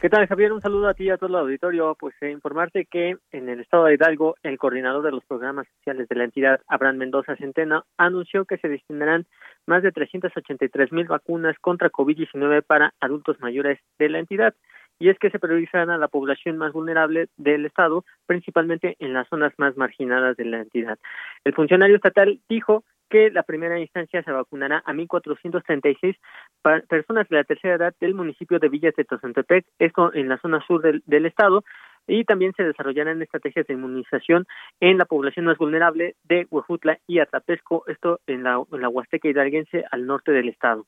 ¿Qué 0.00 0.10
tal, 0.10 0.26
Javier? 0.26 0.52
Un 0.52 0.60
saludo 0.60 0.88
a 0.88 0.94
ti 0.94 1.04
y 1.04 1.10
a 1.10 1.16
todo 1.16 1.28
el 1.28 1.36
auditorio. 1.36 1.96
Pues 1.98 2.14
eh, 2.20 2.30
informarte 2.30 2.84
que 2.84 3.16
en 3.32 3.48
el 3.48 3.60
estado 3.60 3.84
de 3.84 3.94
Hidalgo, 3.94 4.34
el 4.42 4.58
coordinador 4.58 5.02
de 5.02 5.12
los 5.12 5.24
programas 5.24 5.66
sociales 5.78 6.08
de 6.08 6.16
la 6.16 6.24
entidad, 6.24 6.60
Abraham 6.68 6.96
Mendoza 6.96 7.36
Centeno, 7.36 7.84
anunció 7.96 8.44
que 8.44 8.58
se 8.58 8.68
destinarán 8.68 9.26
más 9.66 9.82
de 9.82 9.92
383 9.92 10.92
mil 10.92 11.06
vacunas 11.06 11.56
contra 11.60 11.90
COVID-19 11.90 12.62
para 12.66 12.92
adultos 13.00 13.40
mayores 13.40 13.78
de 13.98 14.08
la 14.10 14.18
entidad. 14.18 14.54
Y 14.98 15.08
es 15.08 15.18
que 15.18 15.30
se 15.30 15.38
priorizarán 15.38 15.90
a 15.90 15.98
la 15.98 16.08
población 16.08 16.58
más 16.58 16.72
vulnerable 16.72 17.28
del 17.36 17.64
estado, 17.66 18.04
principalmente 18.26 18.96
en 18.98 19.12
las 19.12 19.28
zonas 19.28 19.52
más 19.58 19.76
marginadas 19.76 20.36
de 20.36 20.44
la 20.44 20.60
entidad. 20.60 20.98
El 21.44 21.54
funcionario 21.54 21.96
estatal 21.96 22.40
dijo 22.48 22.84
que 23.14 23.30
la 23.30 23.44
primera 23.44 23.78
instancia 23.78 24.24
se 24.24 24.32
vacunará 24.32 24.82
a 24.84 24.92
1.436 24.92 26.16
pa- 26.62 26.80
personas 26.80 27.28
de 27.28 27.36
la 27.36 27.44
tercera 27.44 27.76
edad 27.76 27.94
del 28.00 28.12
municipio 28.12 28.58
de 28.58 28.68
Villas 28.68 28.96
de 28.96 29.04
Tozantepec, 29.04 29.64
esto 29.78 30.12
en 30.12 30.28
la 30.28 30.36
zona 30.38 30.60
sur 30.66 30.82
del 30.82 31.26
estado, 31.26 31.62
y 32.06 32.24
también 32.24 32.52
se 32.56 32.64
desarrollarán 32.64 33.22
estrategias 33.22 33.66
de 33.66 33.74
inmunización 33.74 34.46
en 34.80 34.98
la 34.98 35.04
población 35.04 35.46
más 35.46 35.58
vulnerable 35.58 36.16
de 36.24 36.46
Huejutla 36.50 36.98
y 37.06 37.18
Atapesco, 37.18 37.84
esto 37.86 38.20
en 38.26 38.42
la, 38.42 38.62
en 38.72 38.80
la 38.80 38.88
Huasteca 38.88 39.28
hidalguense 39.28 39.84
al 39.90 40.06
norte 40.06 40.32
del 40.32 40.48
estado. 40.48 40.86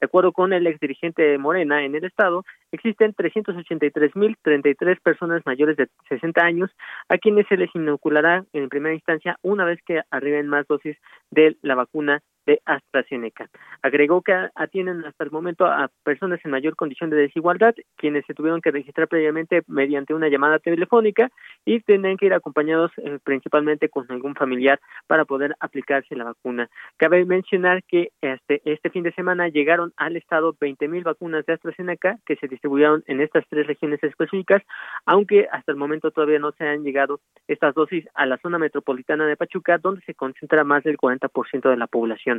De 0.00 0.06
acuerdo 0.06 0.32
con 0.32 0.54
el 0.54 0.66
exdirigente 0.66 1.22
de 1.22 1.36
Morena 1.36 1.84
en 1.84 1.94
el 1.94 2.04
estado, 2.04 2.44
existen 2.72 3.14
383.033 3.14 5.00
personas 5.02 5.42
mayores 5.44 5.76
de 5.76 5.88
60 6.08 6.42
años 6.42 6.70
a 7.10 7.18
quienes 7.18 7.46
se 7.48 7.58
les 7.58 7.74
inoculará 7.74 8.44
en 8.54 8.70
primera 8.70 8.94
instancia 8.94 9.36
una 9.42 9.66
vez 9.66 9.78
que 9.84 10.00
arriben 10.10 10.48
más 10.48 10.66
dosis 10.66 10.96
de 11.30 11.56
la 11.60 11.74
vacuna 11.74 12.22
de 12.46 12.60
AstraZeneca. 12.64 13.48
Agregó 13.82 14.22
que 14.22 14.32
atienden 14.54 15.04
hasta 15.04 15.24
el 15.24 15.30
momento 15.30 15.66
a 15.66 15.90
personas 16.04 16.40
en 16.44 16.50
mayor 16.50 16.76
condición 16.76 17.10
de 17.10 17.16
desigualdad, 17.16 17.74
quienes 17.96 18.24
se 18.26 18.34
tuvieron 18.34 18.60
que 18.60 18.70
registrar 18.70 19.08
previamente 19.08 19.62
mediante 19.66 20.14
una 20.14 20.28
llamada 20.28 20.58
telefónica 20.58 21.30
y 21.64 21.80
tendrán 21.80 22.16
que 22.16 22.26
ir 22.26 22.34
acompañados 22.34 22.90
eh, 22.98 23.18
principalmente 23.22 23.88
con 23.88 24.06
algún 24.10 24.34
familiar 24.34 24.80
para 25.06 25.24
poder 25.24 25.54
aplicarse 25.60 26.16
la 26.16 26.24
vacuna. 26.24 26.68
Cabe 26.96 27.24
mencionar 27.24 27.82
que 27.84 28.10
este, 28.20 28.60
este 28.64 28.90
fin 28.90 29.02
de 29.02 29.12
semana 29.12 29.48
llegaron 29.48 29.92
al 29.96 30.16
estado 30.16 30.54
20.000 30.54 31.02
vacunas 31.02 31.44
de 31.46 31.54
AstraZeneca 31.54 32.18
que 32.26 32.36
se 32.36 32.48
distribuyeron 32.48 33.02
en 33.06 33.20
estas 33.20 33.44
tres 33.48 33.66
regiones 33.66 34.02
específicas, 34.02 34.62
aunque 35.06 35.46
hasta 35.50 35.72
el 35.72 35.78
momento 35.78 36.10
todavía 36.10 36.38
no 36.38 36.52
se 36.52 36.66
han 36.66 36.82
llegado 36.82 37.20
estas 37.48 37.74
dosis 37.74 38.06
a 38.14 38.26
la 38.26 38.38
zona 38.38 38.58
metropolitana 38.58 39.26
de 39.26 39.36
Pachuca, 39.36 39.78
donde 39.78 40.02
se 40.02 40.14
concentra 40.14 40.64
más 40.64 40.84
del 40.84 40.96
40% 40.96 41.70
de 41.70 41.76
la 41.76 41.86
población. 41.86 42.29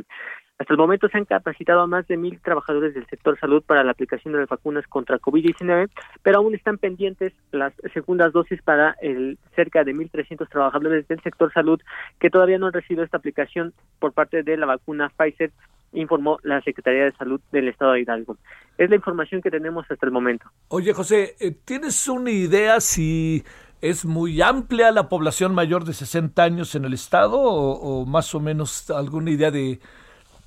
Hasta 0.58 0.74
el 0.74 0.78
momento 0.78 1.08
se 1.08 1.18
han 1.18 1.24
capacitado 1.24 1.80
a 1.80 1.86
más 1.88 2.06
de 2.06 2.16
mil 2.16 2.40
trabajadores 2.40 2.94
del 2.94 3.06
sector 3.06 3.38
salud 3.40 3.64
para 3.64 3.82
la 3.82 3.90
aplicación 3.90 4.32
de 4.32 4.40
las 4.40 4.48
vacunas 4.48 4.86
contra 4.86 5.18
COVID-19, 5.18 5.90
pero 6.22 6.38
aún 6.38 6.54
están 6.54 6.78
pendientes 6.78 7.32
las 7.50 7.72
segundas 7.92 8.32
dosis 8.32 8.62
para 8.62 8.94
el 9.00 9.38
cerca 9.56 9.82
de 9.82 9.92
1.300 9.92 10.48
trabajadores 10.48 11.08
del 11.08 11.20
sector 11.22 11.52
salud 11.52 11.80
que 12.20 12.30
todavía 12.30 12.58
no 12.58 12.66
han 12.68 12.72
recibido 12.74 13.02
esta 13.02 13.16
aplicación 13.16 13.74
por 13.98 14.12
parte 14.12 14.44
de 14.44 14.56
la 14.56 14.66
vacuna 14.66 15.10
Pfizer 15.16 15.50
informó 15.94 16.38
la 16.42 16.60
Secretaría 16.62 17.04
de 17.04 17.12
Salud 17.12 17.40
del 17.50 17.68
Estado 17.68 17.92
de 17.92 18.00
Hidalgo. 18.00 18.36
Es 18.78 18.88
la 18.88 18.96
información 18.96 19.42
que 19.42 19.50
tenemos 19.50 19.84
hasta 19.90 20.06
el 20.06 20.12
momento. 20.12 20.46
Oye, 20.68 20.92
José, 20.92 21.34
eh, 21.40 21.52
¿tienes 21.64 22.08
una 22.08 22.30
idea 22.30 22.80
si 22.80 23.44
es 23.82 24.04
muy 24.04 24.40
amplia 24.40 24.92
la 24.92 25.08
población 25.08 25.54
mayor 25.54 25.84
de 25.84 25.92
60 25.92 26.42
años 26.42 26.74
en 26.76 26.84
el 26.84 26.94
estado 26.94 27.38
o, 27.38 27.72
o 28.02 28.06
más 28.06 28.34
o 28.34 28.40
menos 28.40 28.88
alguna 28.90 29.30
idea 29.30 29.50
de... 29.50 29.80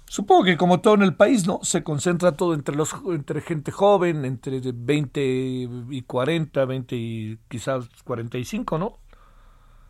Supongo 0.05 0.45
que 0.45 0.57
como 0.57 0.79
todo 0.81 0.95
en 0.95 1.01
el 1.01 1.15
país, 1.15 1.45
¿no? 1.45 1.59
Se 1.63 1.83
concentra 1.83 2.31
todo 2.31 2.53
entre 2.53 2.75
los 2.75 2.95
entre 3.07 3.41
gente 3.41 3.71
joven, 3.71 4.23
entre 4.23 4.61
de 4.61 4.71
20 4.73 5.21
y 5.21 6.01
40, 6.03 6.63
20 6.63 6.95
y 6.95 7.39
quizás 7.49 7.89
45, 8.05 8.77
¿no? 8.77 8.99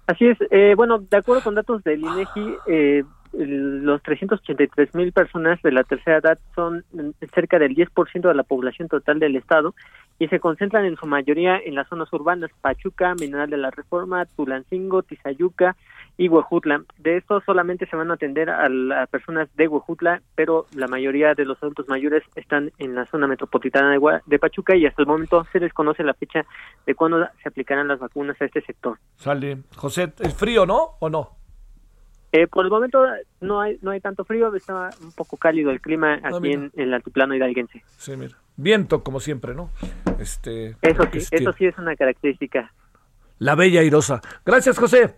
Así 0.08 0.26
es. 0.26 0.38
Eh, 0.52 0.74
bueno, 0.76 1.00
de 1.00 1.18
acuerdo 1.18 1.44
con 1.44 1.56
datos 1.56 1.84
del 1.84 2.02
INEGI, 2.02 2.56
eh, 2.68 3.04
los 3.38 4.02
383 4.04 4.96
mil 4.96 5.12
personas 5.12 5.62
de 5.62 5.72
la 5.72 5.84
tercera 5.84 6.18
edad 6.18 6.40
son 6.56 6.84
mm, 6.94 7.10
cerca 7.34 7.60
del 7.60 7.76
10% 7.76 8.28
de 8.28 8.34
la 8.34 8.44
población 8.44 8.88
total 8.88 9.20
del 9.20 9.36
estado 9.36 9.76
y 10.20 10.28
se 10.30 10.40
concentran 10.40 10.86
en 10.86 10.96
su 10.96 11.06
mayoría 11.06 11.58
en 11.58 11.76
las 11.76 11.88
zonas 11.90 12.12
urbanas 12.14 12.50
Pachuca, 12.62 13.14
Mineral 13.16 13.50
de 13.50 13.58
la 13.58 13.72
Reforma, 13.72 14.26
Tulancingo, 14.26 15.04
Tizayuca 15.04 15.76
y 16.18 16.30
Huejutla. 16.30 16.84
De 16.98 17.18
estos 17.18 17.44
solamente 17.44 17.86
se 17.88 17.96
van 17.98 18.10
a 18.12 18.14
atender 18.14 18.50
a 18.50 18.70
las 18.70 19.10
personas 19.10 19.50
de 19.58 19.68
Huejutla, 19.68 20.22
pero 20.36 20.68
la 20.74 20.88
mayoría 20.88 21.34
de 21.34 21.44
los 21.44 21.62
adultos 21.62 21.90
mayores 21.90 22.24
están 22.36 22.72
en 22.78 22.96
la 22.96 23.06
zona 23.08 23.28
metropolitana 23.28 23.92
de, 23.92 23.98
Gua- 24.00 24.22
de 24.26 24.40
Pachuca 24.40 24.76
y 24.78 24.86
hasta 24.86 25.02
el 25.02 25.08
momento 25.08 25.46
se 25.52 25.60
desconoce 25.60 26.04
la 26.04 26.14
fecha 26.14 26.46
de 26.86 26.96
cuándo 26.96 27.28
se 27.44 27.50
aplicarán 27.50 27.90
las 27.90 28.00
vacunas 28.00 28.42
a 28.42 28.46
este 28.46 28.62
sector. 28.62 28.98
Sale. 29.18 29.58
José, 29.76 30.14
¿es 30.20 30.34
frío, 30.34 30.66
no? 30.66 30.92
¿O 31.00 31.10
no? 31.10 31.32
Eh, 32.36 32.48
por 32.48 32.66
el 32.66 32.72
momento 32.72 33.04
no 33.40 33.62
hay 33.62 33.78
no 33.82 33.92
hay 33.92 34.02
tanto 34.02 34.26
frío, 34.26 34.54
está 34.56 34.90
un 35.02 35.12
poco 35.14 35.38
cálido 35.38 35.72
el 35.72 35.80
clima 35.80 36.20
aquí 36.24 36.40
mira. 36.42 36.56
en, 36.56 36.72
en 36.76 36.82
el 36.88 36.94
altiplano 36.94 37.34
hidalguense. 37.36 37.84
Sí, 37.98 38.16
mira. 38.18 38.36
Viento, 38.58 39.04
como 39.04 39.20
siempre, 39.20 39.54
¿no? 39.54 39.70
Este, 40.20 40.76
Eso 40.82 41.04
sí, 41.12 41.18
es- 41.20 41.28
eso 41.32 41.54
sí 41.54 41.66
es 41.66 41.78
una 41.78 41.96
característica. 41.96 42.72
La 43.40 43.56
bella 43.56 43.82
airosa. 43.82 44.22
Gracias, 44.46 44.78
José. 44.78 45.16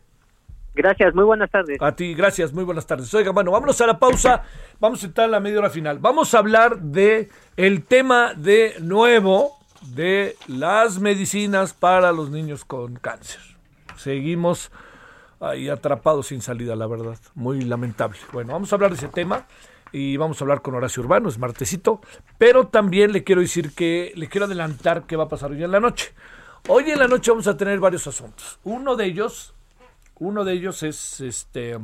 Gracias, 0.76 1.16
muy 1.16 1.24
buenas 1.24 1.50
tardes. 1.50 1.82
A 1.82 1.96
ti, 1.96 2.14
gracias, 2.14 2.54
muy 2.54 2.64
buenas 2.64 2.86
tardes. 2.86 3.12
Oiga, 3.14 3.32
bueno, 3.32 3.52
vámonos 3.52 3.80
a 3.82 3.88
la 3.88 3.98
pausa. 3.98 4.44
Vamos 4.80 5.02
a 5.04 5.08
entrar 5.08 5.26
a 5.26 5.32
la 5.32 5.40
media 5.40 5.58
hora 5.60 5.70
final. 5.72 5.98
Vamos 6.00 6.34
a 6.36 6.40
hablar 6.40 6.80
de 6.80 7.30
el 7.56 7.84
tema 7.84 8.34
de 8.36 8.76
nuevo 8.82 9.58
de 9.96 10.36
las 10.48 11.00
medicinas 11.00 11.74
para 11.74 12.12
los 12.12 12.30
niños 12.30 12.64
con 12.66 12.96
cáncer. 12.98 13.42
Seguimos 13.96 14.72
ahí 15.40 15.70
atrapados 15.70 16.28
sin 16.28 16.42
salida, 16.42 16.76
la 16.76 16.88
verdad. 16.88 17.18
Muy 17.36 17.62
lamentable. 17.62 18.18
Bueno, 18.34 18.54
vamos 18.54 18.72
a 18.72 18.76
hablar 18.76 18.92
de 18.92 18.98
ese 18.98 19.08
tema 19.08 19.46
y 19.92 20.18
vamos 20.18 20.42
a 20.42 20.44
hablar 20.44 20.62
con 20.62 20.76
Horacio 20.76 21.04
Urbano, 21.04 21.30
es 21.30 21.38
martesito, 21.38 22.02
pero 22.38 22.68
también 22.68 23.12
le 23.12 23.24
quiero 23.24 23.42
decir 23.42 23.74
que 23.74 24.12
le 24.16 24.28
quiero 24.28 24.46
adelantar 24.46 25.06
qué 25.06 25.16
va 25.16 25.26
a 25.26 25.30
pasar 25.30 25.52
hoy 25.52 25.64
en 25.64 25.72
la 25.72 25.80
noche. 25.80 26.14
Hoy 26.68 26.90
en 26.92 27.00
la 27.00 27.08
noche 27.08 27.32
vamos 27.32 27.48
a 27.48 27.56
tener 27.56 27.80
varios 27.80 28.08
asuntos. 28.08 28.60
Uno 28.64 28.96
de 28.96 29.06
ellos, 29.06 29.54
uno 30.20 30.44
de 30.44 30.54
ellos 30.54 30.84
es 30.84 31.22
este 31.22 31.78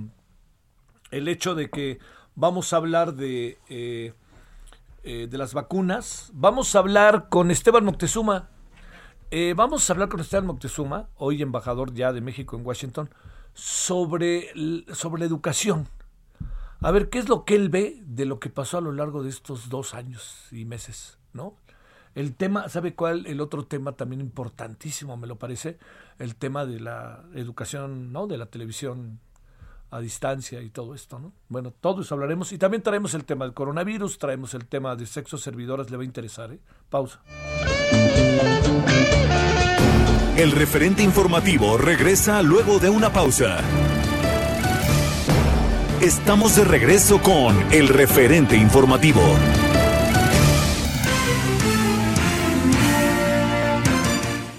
el 1.12 1.28
hecho 1.28 1.56
de 1.56 1.70
que 1.70 2.00
vamos 2.36 2.74
a 2.74 2.78
hablar 2.78 3.14
de 3.14 3.58
eh, 3.70 4.14
eh, 5.06 5.28
de 5.30 5.38
las 5.38 5.54
vacunas. 5.54 6.32
Vamos 6.34 6.76
a 6.76 6.80
hablar 6.80 7.28
con 7.28 7.52
Esteban 7.52 7.84
Moctezuma. 7.84 8.50
Eh, 9.32 9.54
vamos 9.54 9.90
a 9.90 9.94
hablar 9.94 10.08
con 10.08 10.22
Esteban 10.22 10.46
Moctezuma, 10.46 11.10
hoy 11.18 11.42
embajador 11.42 11.94
ya 11.94 12.14
de 12.14 12.22
México 12.22 12.56
en 12.56 12.66
Washington, 12.66 13.10
sobre, 13.54 14.52
sobre 14.94 15.26
educación. 15.26 15.88
A 16.82 16.92
ver 16.92 17.10
qué 17.10 17.20
es 17.20 17.30
lo 17.30 17.46
que 17.46 17.56
él 17.56 17.70
ve 17.70 18.02
de 18.06 18.26
lo 18.26 18.40
que 18.40 18.50
pasó 18.50 18.78
a 18.78 18.82
lo 18.82 18.92
largo 18.92 19.24
de 19.24 19.30
estos 19.30 19.70
dos 19.70 19.94
años 19.94 20.48
y 20.52 20.66
meses, 20.66 21.18
¿no? 21.32 21.56
El 22.16 22.36
tema, 22.36 22.70
¿sabe 22.70 22.94
cuál? 22.94 23.26
El 23.26 23.42
otro 23.42 23.66
tema 23.66 23.94
también 23.94 24.22
importantísimo, 24.22 25.18
me 25.18 25.26
lo 25.26 25.40
parece, 25.40 25.80
el 26.20 26.36
tema 26.36 26.66
de 26.66 26.80
la 26.80 27.24
educación, 27.34 28.12
¿no? 28.12 28.28
De 28.28 28.38
la 28.38 28.48
televisión 28.48 29.20
a 29.90 30.00
distancia 30.00 30.62
y 30.62 30.70
todo 30.70 30.96
esto, 30.96 31.20
¿no? 31.20 31.34
Bueno, 31.50 31.72
todo 31.72 32.02
eso 32.02 32.16
hablaremos 32.16 32.52
y 32.52 32.58
también 32.58 32.84
traemos 32.84 33.14
el 33.14 33.26
tema 33.26 33.46
del 33.46 33.54
coronavirus, 33.54 34.18
traemos 34.18 34.54
el 34.54 34.66
tema 34.66 34.96
de 34.96 35.06
sexo 35.06 35.38
servidoras, 35.38 35.90
le 35.90 35.98
va 35.98 36.04
a 36.04 36.06
interesar, 36.06 36.52
¿eh? 36.52 36.60
Pausa. 36.90 37.22
El 40.36 40.52
referente 40.52 41.04
informativo 41.04 41.78
regresa 41.78 42.42
luego 42.42 42.80
de 42.80 42.90
una 42.90 43.14
pausa. 43.14 43.60
Estamos 46.02 46.56
de 46.56 46.64
regreso 46.64 47.22
con 47.22 47.56
el 47.72 47.88
referente 47.88 48.58
informativo. 48.58 49.22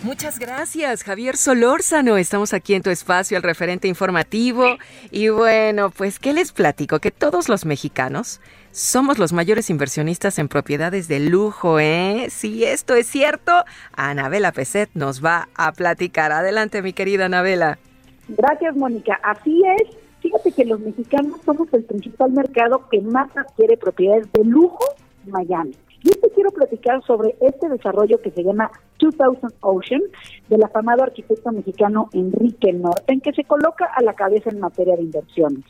Muchas 0.05 0.39
gracias, 0.39 1.03
Javier 1.03 1.37
Solórzano. 1.37 2.19
Estamos 2.19 2.53
aquí 2.53 2.75
en 2.75 2.83
tu 2.83 2.91
espacio, 2.91 3.37
el 3.37 3.43
referente 3.43 3.89
informativo. 3.89 4.77
Y 5.11 5.31
bueno, 5.31 5.91
pues, 5.91 6.21
¿qué 6.21 6.33
les 6.33 6.53
platico? 6.53 7.01
Que 7.01 7.11
todos 7.11 7.49
los 7.49 7.65
mexicanos 7.65 8.41
somos 8.75 9.21
los 9.21 9.33
mayores 9.33 9.71
inversionistas 9.71 10.41
en 10.41 10.49
propiedades 10.49 11.07
de 11.07 11.21
lujo, 11.21 11.79
¿eh? 11.79 12.27
Si 12.29 12.65
esto 12.65 12.97
es 12.97 13.07
cierto, 13.07 13.53
Anabela 13.93 14.51
Peset 14.51 14.91
nos 14.95 15.25
va 15.25 15.49
a 15.55 15.71
platicar. 15.71 16.33
Adelante, 16.33 16.83
mi 16.83 16.93
querida 16.93 17.27
Anabela. 17.27 17.79
Gracias, 18.27 18.75
Mónica. 18.75 19.21
Así 19.23 19.63
es. 19.79 19.97
Fíjate 20.19 20.51
que 20.51 20.65
los 20.65 20.81
mexicanos 20.81 21.41
somos 21.45 21.69
el 21.73 21.85
principal 21.85 22.33
mercado 22.33 22.89
que 22.91 23.01
más 23.01 23.31
adquiere 23.37 23.77
propiedades 23.77 24.27
de 24.33 24.43
lujo 24.43 24.85
Miami. 25.27 25.77
Y 26.03 26.11
te 26.11 26.31
quiero 26.35 26.51
platicar 26.51 27.01
sobre 27.07 27.37
este 27.41 27.69
desarrollo 27.69 28.21
que 28.21 28.33
se 28.33 28.43
llama 28.43 28.73
2000 28.99 29.55
Ocean 29.61 30.03
del 30.49 30.65
afamado 30.65 31.05
arquitecto 31.05 31.53
mexicano 31.53 32.09
Enrique 32.13 32.73
Norten, 32.73 33.21
que 33.21 33.33
se 33.33 33.45
coloca 33.45 33.85
a 33.95 34.03
la 34.03 34.15
cabeza 34.15 34.51
en 34.51 34.59
materia 34.59 34.97
de 34.97 35.03
inversiones. 35.03 35.65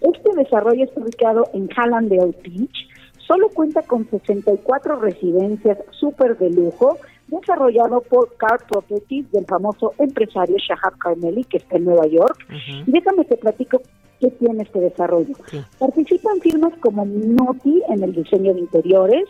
Este 0.00 0.30
desarrollo 0.36 0.84
está 0.84 1.00
ubicado 1.00 1.44
en 1.52 1.68
Hallandale 1.68 2.34
Beach, 2.42 2.88
solo 3.26 3.48
cuenta 3.48 3.82
con 3.82 4.08
64 4.08 5.00
residencias 5.00 5.78
súper 5.90 6.36
de 6.38 6.50
lujo, 6.50 6.98
desarrollado 7.28 8.02
por 8.02 8.36
Car 8.36 8.60
Properties 8.68 9.30
del 9.32 9.46
famoso 9.46 9.94
empresario 9.98 10.56
Shahab 10.58 10.98
Carmeli, 10.98 11.44
que 11.44 11.58
está 11.58 11.76
en 11.76 11.84
Nueva 11.84 12.06
York. 12.06 12.36
Y 12.86 12.90
déjame 12.90 13.24
te 13.24 13.36
platico 13.36 13.80
qué 14.20 14.30
tiene 14.30 14.62
este 14.62 14.80
desarrollo. 14.80 15.34
Participan 15.78 16.40
firmas 16.40 16.72
como 16.80 17.04
Minotti 17.04 17.82
en 17.88 18.02
el 18.04 18.14
diseño 18.14 18.52
de 18.54 18.60
interiores, 18.60 19.24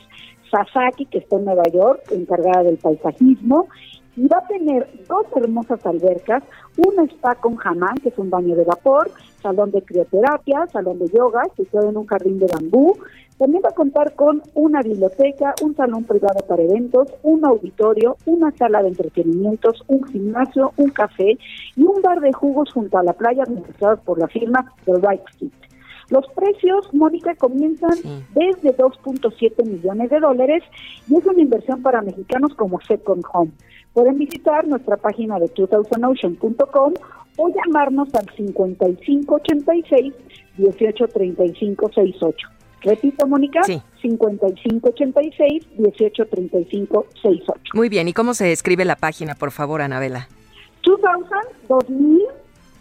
Sasaki, 0.50 1.06
que 1.06 1.18
está 1.18 1.36
en 1.36 1.44
Nueva 1.44 1.64
York, 1.72 2.02
encargada 2.10 2.64
del 2.64 2.78
paisajismo, 2.78 3.68
y 4.16 4.26
va 4.28 4.38
a 4.38 4.46
tener 4.46 4.88
dos 5.08 5.26
hermosas 5.36 5.84
albercas, 5.86 6.42
un 6.76 7.08
spa 7.08 7.34
con 7.36 7.56
jamán, 7.56 7.96
que 7.96 8.10
es 8.10 8.18
un 8.18 8.30
baño 8.30 8.54
de 8.54 8.64
vapor, 8.64 9.10
salón 9.42 9.70
de 9.70 9.82
crioterapia, 9.82 10.66
salón 10.72 10.98
de 10.98 11.08
yoga, 11.08 11.42
situado 11.56 11.90
en 11.90 11.96
un 11.96 12.06
jardín 12.06 12.38
de 12.38 12.46
bambú. 12.46 12.96
También 13.38 13.62
va 13.64 13.70
a 13.70 13.74
contar 13.74 14.14
con 14.14 14.42
una 14.54 14.80
biblioteca, 14.82 15.54
un 15.62 15.74
salón 15.74 16.04
privado 16.04 16.46
para 16.46 16.62
eventos, 16.62 17.08
un 17.22 17.44
auditorio, 17.44 18.16
una 18.26 18.52
sala 18.52 18.80
de 18.82 18.88
entretenimientos, 18.88 19.82
un 19.88 20.04
gimnasio, 20.04 20.72
un 20.76 20.90
café 20.90 21.36
y 21.74 21.82
un 21.82 22.00
bar 22.00 22.20
de 22.20 22.32
jugos 22.32 22.72
junto 22.72 22.96
a 22.96 23.02
la 23.02 23.12
playa 23.12 23.42
administrados 23.42 24.00
por 24.00 24.18
la 24.18 24.28
firma 24.28 24.72
The 24.84 24.92
Right 24.94 25.22
Fit. 25.38 25.52
Los 26.10 26.26
precios, 26.28 26.92
Mónica, 26.92 27.34
comienzan 27.34 27.96
desde 28.34 28.76
2.7 28.76 29.64
millones 29.64 30.10
de 30.10 30.20
dólares 30.20 30.62
y 31.08 31.16
es 31.16 31.26
una 31.26 31.40
inversión 31.40 31.82
para 31.82 32.02
mexicanos 32.02 32.54
como 32.54 32.80
Second 32.82 33.24
Home. 33.32 33.50
Pueden 33.94 34.18
visitar 34.18 34.66
nuestra 34.66 34.98
página 34.98 35.38
de 35.38 35.46
2000ocean.com 35.46 36.92
o 37.36 37.48
llamarnos 37.48 38.14
al 38.14 38.28
5586 38.36 40.12
183568. 40.58 42.48
Repito, 42.82 43.26
Mónica, 43.26 43.62
5586 43.62 45.66
183568. 45.78 47.62
Muy 47.72 47.88
bien, 47.88 48.08
¿y 48.08 48.12
cómo 48.12 48.34
se 48.34 48.52
escribe 48.52 48.84
la 48.84 48.96
página, 48.96 49.34
por 49.34 49.52
favor, 49.52 49.80
Anabela? 49.80 50.28
2000, 50.84 51.24
2000 51.68 52.22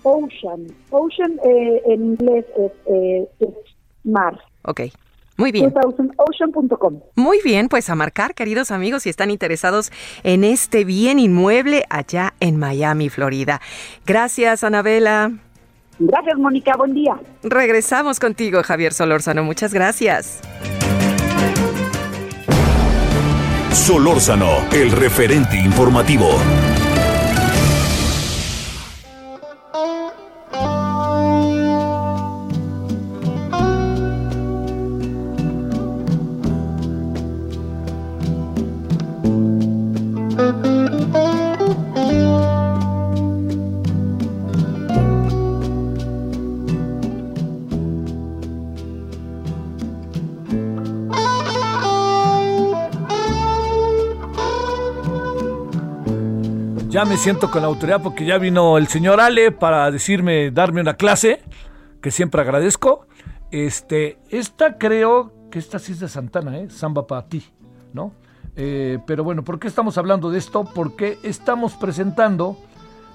Ocean. 0.03 0.67
Ocean 0.89 1.39
eh, 1.45 1.81
en 1.87 2.03
inglés 2.03 2.45
es, 2.57 2.71
eh, 2.87 3.29
es 3.39 3.49
mar. 4.03 4.37
Ok, 4.63 4.81
muy 5.43 5.51
bien. 5.51 5.73
2000ocean.com. 5.73 7.01
Muy 7.15 7.39
bien, 7.43 7.67
pues 7.67 7.89
a 7.89 7.95
marcar, 7.95 8.33
queridos 8.33 8.71
amigos, 8.71 9.03
si 9.03 9.09
están 9.09 9.29
interesados 9.29 9.91
en 10.23 10.45
este 10.45 10.85
bien 10.85 11.19
inmueble 11.19 11.83
allá 11.89 12.33
en 12.39 12.57
Miami, 12.57 13.09
Florida. 13.09 13.59
Gracias, 14.05 14.63
Anabela. 14.63 15.33
Gracias, 15.99 16.37
Mónica. 16.37 16.77
Buen 16.77 16.93
día. 16.93 17.19
Regresamos 17.43 18.21
contigo, 18.21 18.63
Javier 18.63 18.93
Solórzano. 18.93 19.43
Muchas 19.43 19.73
gracias. 19.73 20.39
Solórzano, 23.73 24.49
el 24.71 24.91
referente 24.91 25.57
informativo. 25.57 26.29
Me 57.07 57.17
siento 57.17 57.51
con 57.51 57.61
la 57.61 57.67
autoridad 57.67 58.01
porque 58.01 58.25
ya 58.25 58.37
vino 58.37 58.77
el 58.77 58.87
señor 58.87 59.19
Ale 59.19 59.51
para 59.51 59.91
decirme, 59.91 60.51
darme 60.51 60.79
una 60.79 60.93
clase, 60.93 61.41
que 62.01 62.11
siempre 62.11 62.39
agradezco. 62.39 63.07
Este, 63.51 64.19
esta 64.29 64.77
creo 64.77 65.49
que 65.51 65.59
esta 65.59 65.79
sí 65.79 65.91
es 65.91 65.99
de 65.99 66.07
Santana, 66.07 66.57
¿eh? 66.59 66.69
Samba 66.69 67.05
para 67.05 67.27
ti, 67.27 67.43
¿no? 67.91 68.13
Eh, 68.55 68.99
pero 69.05 69.25
bueno, 69.25 69.43
¿por 69.43 69.59
qué 69.59 69.67
estamos 69.67 69.97
hablando 69.97 70.31
de 70.31 70.37
esto? 70.37 70.63
Porque 70.63 71.19
estamos 71.23 71.73
presentando 71.73 72.57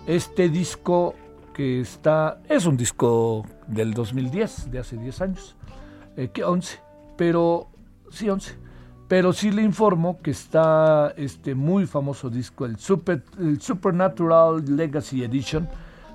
este 0.06 0.50
disco 0.50 1.14
que 1.54 1.80
está, 1.80 2.40
es 2.46 2.66
un 2.66 2.76
disco 2.76 3.46
del 3.68 3.94
2010, 3.94 4.70
de 4.70 4.80
hace 4.80 4.98
10 4.98 5.20
años, 5.22 5.56
eh, 6.16 6.28
que 6.28 6.44
11, 6.44 6.78
pero 7.16 7.68
sí 8.10 8.28
11, 8.28 8.54
pero 9.08 9.32
sí 9.32 9.50
le 9.50 9.62
informo 9.62 10.20
que 10.22 10.30
está 10.30 11.14
este 11.16 11.54
muy 11.54 11.86
famoso 11.86 12.28
disco, 12.28 12.66
el, 12.66 12.78
Super, 12.78 13.24
el 13.38 13.60
Supernatural 13.60 14.62
Legacy 14.76 15.24
Edition, 15.24 15.68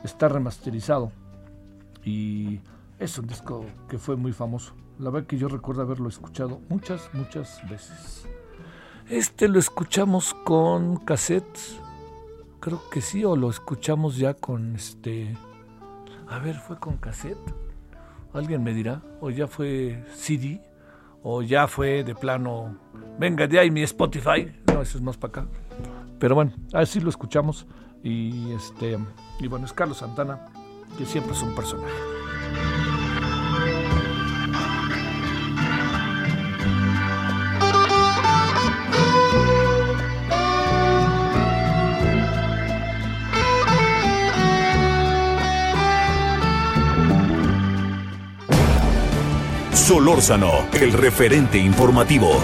está 0.03 0.29
remasterizado 0.29 1.11
y 2.05 2.59
es 2.99 3.17
un 3.17 3.25
disco 3.27 3.65
que 3.89 3.97
fue 3.97 4.15
muy 4.15 4.31
famoso. 4.31 4.73
La 4.99 5.09
verdad 5.09 5.27
que 5.27 5.37
yo 5.37 5.47
recuerdo 5.47 5.81
haberlo 5.81 6.07
escuchado 6.07 6.61
muchas, 6.69 7.09
muchas 7.13 7.67
veces. 7.67 8.27
Este 9.09 9.47
lo 9.47 9.57
escuchamos 9.59 10.35
con 10.45 10.97
cassettes. 10.97 11.79
Creo 12.59 12.89
que 12.89 13.01
sí, 13.01 13.25
o 13.25 13.35
lo 13.35 13.49
escuchamos 13.49 14.17
ya 14.17 14.35
con 14.35 14.75
este. 14.75 15.35
A 16.29 16.39
ver, 16.39 16.55
¿fue 16.55 16.79
con 16.79 16.97
cassette? 16.97 17.37
¿Alguien 18.33 18.63
me 18.63 18.73
dirá? 18.73 19.01
¿O 19.19 19.29
ya 19.29 19.47
fue 19.47 20.05
CD? 20.13 20.61
¿O 21.23 21.41
ya 21.41 21.67
fue 21.67 22.03
de 22.03 22.13
plano? 22.13 22.77
Venga, 23.17 23.47
de 23.47 23.57
ahí 23.57 23.71
mi 23.71 23.81
Spotify. 23.83 24.51
No, 24.67 24.81
eso 24.81 24.97
es 24.97 25.01
más 25.01 25.17
para 25.17 25.29
acá. 25.29 25.47
Pero 26.19 26.35
bueno, 26.35 26.51
así 26.73 26.99
lo 26.99 27.09
escuchamos. 27.09 27.65
Y 28.03 28.51
este. 28.51 28.97
Y 29.39 29.47
bueno, 29.47 29.65
es 29.65 29.73
Carlos 29.73 29.97
Santana, 29.97 30.47
que 30.97 31.05
siempre 31.05 31.33
es 31.33 31.41
un 31.41 31.55
personaje. 31.55 32.12
Solórzano, 49.93 50.51
el 50.73 50.91
referente 50.91 51.59
informativo. 51.59 52.41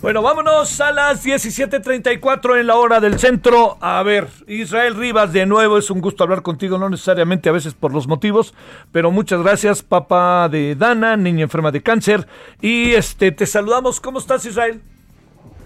Bueno, 0.00 0.22
vámonos 0.22 0.80
a 0.80 0.92
las 0.92 1.24
17:34 1.24 2.56
en 2.56 2.68
la 2.68 2.76
hora 2.76 3.00
del 3.00 3.18
centro. 3.18 3.78
A 3.80 4.00
ver, 4.04 4.28
Israel 4.46 4.94
Rivas, 4.94 5.32
de 5.32 5.44
nuevo 5.44 5.76
es 5.76 5.90
un 5.90 6.00
gusto 6.00 6.22
hablar 6.22 6.42
contigo, 6.42 6.78
no 6.78 6.88
necesariamente 6.88 7.48
a 7.48 7.52
veces 7.52 7.74
por 7.74 7.92
los 7.92 8.06
motivos, 8.06 8.54
pero 8.92 9.10
muchas 9.10 9.42
gracias, 9.42 9.82
papá 9.82 10.48
de 10.48 10.76
Dana, 10.76 11.16
niña 11.16 11.42
enferma 11.42 11.72
de 11.72 11.82
cáncer. 11.82 12.28
Y 12.60 12.92
este, 12.92 13.32
te 13.32 13.44
saludamos. 13.44 13.98
¿Cómo 13.98 14.20
estás, 14.20 14.46
Israel? 14.46 14.82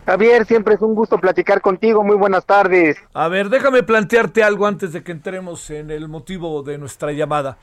Javier, 0.04 0.44
siempre 0.46 0.74
es 0.74 0.80
un 0.82 0.94
gusto 0.94 1.18
platicar 1.18 1.60
contigo. 1.60 2.02
Muy 2.02 2.16
buenas 2.16 2.44
tardes. 2.44 2.96
A 3.14 3.28
ver, 3.28 3.48
déjame 3.48 3.84
plantearte 3.84 4.42
algo 4.42 4.66
antes 4.66 4.92
de 4.92 5.04
que 5.04 5.12
entremos 5.12 5.70
en 5.70 5.90
el 5.90 6.08
motivo 6.08 6.62
de 6.64 6.76
nuestra 6.76 7.12
llamada. 7.12 7.58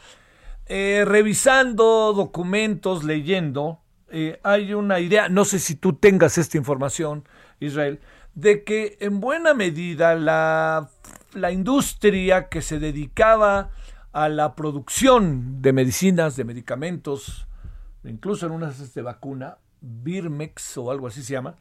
Eh, 0.65 1.03
revisando 1.05 2.13
documentos, 2.13 3.03
leyendo, 3.03 3.81
eh, 4.09 4.39
hay 4.43 4.73
una 4.73 4.99
idea, 4.99 5.27
no 5.27 5.43
sé 5.43 5.59
si 5.59 5.75
tú 5.75 5.93
tengas 5.93 6.37
esta 6.37 6.57
información, 6.57 7.27
Israel, 7.59 7.99
de 8.35 8.63
que 8.63 8.97
en 9.01 9.19
buena 9.19 9.53
medida 9.53 10.15
la, 10.15 10.89
la 11.33 11.51
industria 11.51 12.47
que 12.47 12.61
se 12.61 12.79
dedicaba 12.79 13.71
a 14.13 14.29
la 14.29 14.55
producción 14.55 15.61
de 15.61 15.73
medicinas, 15.73 16.35
de 16.37 16.45
medicamentos, 16.45 17.47
incluso 18.03 18.45
en 18.45 18.53
unas 18.53 18.93
de 18.93 19.01
vacuna, 19.01 19.57
Birmex 19.81 20.77
o 20.77 20.91
algo 20.91 21.07
así 21.07 21.21
se 21.21 21.33
llama, 21.33 21.55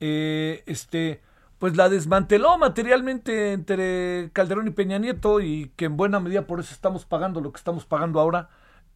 eh, 0.00 0.62
este, 0.66 1.20
pues 1.58 1.76
la 1.76 1.88
desmanteló 1.88 2.56
materialmente 2.58 3.52
entre 3.52 4.30
Calderón 4.32 4.68
y 4.68 4.70
Peña 4.70 4.98
Nieto 4.98 5.40
y 5.40 5.72
que 5.76 5.86
en 5.86 5.96
buena 5.96 6.20
medida 6.20 6.46
por 6.46 6.60
eso 6.60 6.72
estamos 6.72 7.04
pagando 7.04 7.40
lo 7.40 7.52
que 7.52 7.58
estamos 7.58 7.84
pagando 7.84 8.20
ahora. 8.20 8.48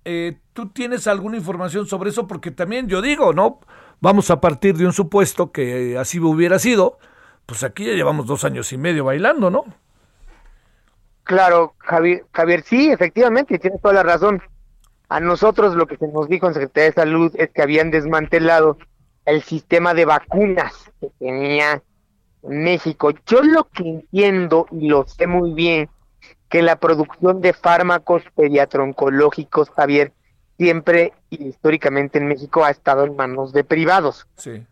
Eh, 0.05 0.39
¿Tú 0.53 0.69
tienes 0.69 1.07
alguna 1.07 1.37
información 1.37 1.87
sobre 1.87 2.11
eso? 2.11 2.27
Porque 2.27 2.51
también 2.51 2.89
yo 2.89 3.03
digo, 3.03 3.33
¿no? 3.33 3.61
Vamos 4.01 4.31
a 4.31 4.41
partir 4.41 4.77
de 4.77 4.87
un 4.87 4.93
supuesto 4.93 5.53
que 5.53 5.97
así 5.99 6.19
hubiera 6.19 6.59
sido, 6.59 6.99
pues 7.47 7.63
aquí 7.63 7.85
ya 7.85 7.93
llevamos 7.93 8.27
dos 8.27 8.45
años 8.45 8.73
y 8.73 8.79
medio 8.79 9.05
bailando, 9.05 9.51
¿no? 9.51 9.65
Claro, 11.25 11.75
Javier, 11.79 12.25
Javier, 12.33 12.63
sí, 12.63 12.91
efectivamente, 12.91 13.59
tienes 13.59 13.81
toda 13.81 13.95
la 13.95 14.03
razón. 14.03 14.43
A 15.09 15.21
nosotros 15.21 15.75
lo 15.75 15.87
que 15.87 15.97
se 15.97 16.09
nos 16.09 16.29
dijo 16.29 16.49
en 16.49 16.55
Secretaría 16.55 16.91
de 16.91 16.95
Salud 16.95 17.33
es 17.37 17.51
que 17.51 17.63
habían 17.63 17.91
desmantelado 17.91 18.79
el 19.25 19.43
sistema 19.43 19.95
de 19.95 20.05
vacunas 20.05 20.91
que 21.01 21.09
tenía 21.19 21.83
México. 22.43 23.11
Yo 23.27 23.43
lo 23.43 23.65
que 23.69 23.89
entiendo 23.89 24.67
y 24.73 24.89
lo 24.89 25.07
sé 25.07 25.27
muy 25.27 25.53
bien, 25.53 25.89
que 26.49 26.63
la 26.63 26.77
producción 26.77 27.41
de 27.41 27.53
fármacos 27.53 28.23
pediatroncológicos, 28.35 29.71
Javier, 29.71 30.13
siempre 30.59 31.13
y 31.31 31.49
históricamente 31.49 32.19
en 32.19 32.29
México 32.29 32.65
ha 32.65 32.71
estado 32.71 33.05
en 33.05 33.17
manos 33.17 33.53
de 33.53 33.65
privados, 33.65 34.27
Sí. 34.37 34.65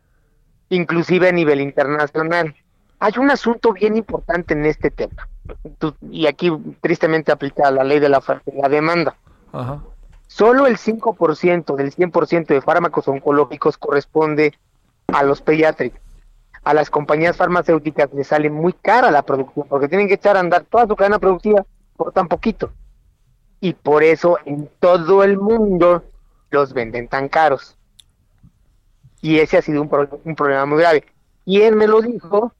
inclusive 0.68 1.28
a 1.28 1.32
nivel 1.32 1.60
internacional. 1.60 2.54
Hay 2.98 3.14
un 3.18 3.30
asunto 3.30 3.72
bien 3.72 3.96
importante 3.96 4.52
en 4.52 4.66
este 4.66 4.90
tema, 4.90 5.28
y 6.10 6.26
aquí 6.26 6.52
tristemente 6.80 7.32
aplica 7.32 7.70
la 7.70 7.82
ley 7.82 7.98
de 7.98 8.08
la 8.10 8.18
oferta 8.18 8.50
y 8.54 8.60
la 8.60 8.68
demanda. 8.68 9.16
Ajá. 9.52 9.82
Solo 10.30 10.68
el 10.68 10.78
5% 10.78 11.74
del 11.74 11.92
100% 11.92 12.46
de 12.46 12.60
fármacos 12.60 13.08
oncológicos 13.08 13.76
corresponde 13.76 14.54
a 15.08 15.24
los 15.24 15.42
pediátricos. 15.42 16.00
A 16.62 16.72
las 16.72 16.88
compañías 16.88 17.36
farmacéuticas 17.36 18.14
les 18.14 18.28
sale 18.28 18.48
muy 18.48 18.72
cara 18.72 19.10
la 19.10 19.22
producción 19.22 19.66
porque 19.68 19.88
tienen 19.88 20.06
que 20.06 20.14
echar 20.14 20.36
a 20.36 20.40
andar 20.40 20.64
toda 20.70 20.86
su 20.86 20.94
cadena 20.94 21.18
productiva 21.18 21.66
por 21.96 22.12
tan 22.12 22.28
poquito. 22.28 22.70
Y 23.60 23.72
por 23.72 24.04
eso 24.04 24.38
en 24.44 24.70
todo 24.78 25.24
el 25.24 25.36
mundo 25.36 26.04
los 26.50 26.72
venden 26.74 27.08
tan 27.08 27.28
caros. 27.28 27.76
Y 29.20 29.40
ese 29.40 29.58
ha 29.58 29.62
sido 29.62 29.82
un, 29.82 29.90
un 30.22 30.36
problema 30.36 30.64
muy 30.64 30.78
grave. 30.78 31.06
Y 31.44 31.62
él 31.62 31.74
me 31.74 31.88
lo 31.88 32.00
dijo, 32.02 32.52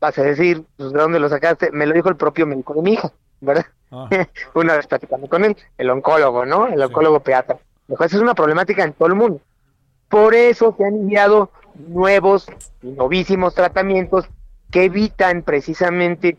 vas 0.00 0.16
a 0.16 0.22
decir, 0.22 0.64
pues, 0.78 0.92
¿de 0.92 0.98
dónde 0.98 1.20
lo 1.20 1.28
sacaste? 1.28 1.70
Me 1.72 1.84
lo 1.84 1.92
dijo 1.92 2.08
el 2.08 2.16
propio 2.16 2.46
médico 2.46 2.72
de 2.72 2.80
mi 2.80 2.94
hija, 2.94 3.12
¿verdad? 3.42 3.66
Una 4.54 4.76
vez 4.76 4.86
platicando 4.86 5.28
con 5.28 5.44
él, 5.44 5.56
el 5.78 5.90
oncólogo, 5.90 6.44
¿no? 6.44 6.66
El 6.66 6.82
oncólogo 6.82 7.20
pediatra. 7.20 7.58
Dijo, 7.88 8.04
esa 8.04 8.16
es 8.16 8.22
una 8.22 8.34
problemática 8.34 8.82
en 8.82 8.92
todo 8.92 9.08
el 9.08 9.14
mundo. 9.14 9.40
Por 10.08 10.34
eso 10.34 10.74
se 10.76 10.84
han 10.84 10.94
enviado 10.94 11.50
nuevos 11.88 12.46
y 12.82 12.88
novísimos 12.90 13.54
tratamientos 13.54 14.28
que 14.70 14.84
evitan 14.84 15.42
precisamente 15.42 16.36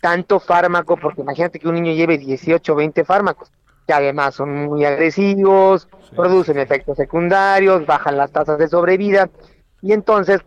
tanto 0.00 0.40
fármaco, 0.40 0.96
porque 0.96 1.22
imagínate 1.22 1.58
que 1.58 1.68
un 1.68 1.74
niño 1.74 1.92
lleve 1.92 2.18
18 2.18 2.72
o 2.72 2.76
20 2.76 3.04
fármacos, 3.04 3.50
que 3.86 3.92
además 3.92 4.34
son 4.34 4.66
muy 4.66 4.84
agresivos, 4.84 5.88
producen 6.14 6.58
efectos 6.58 6.96
secundarios, 6.96 7.86
bajan 7.86 8.16
las 8.16 8.30
tasas 8.30 8.58
de 8.58 8.68
sobrevida, 8.68 9.28
y 9.82 9.92
entonces 9.92 10.40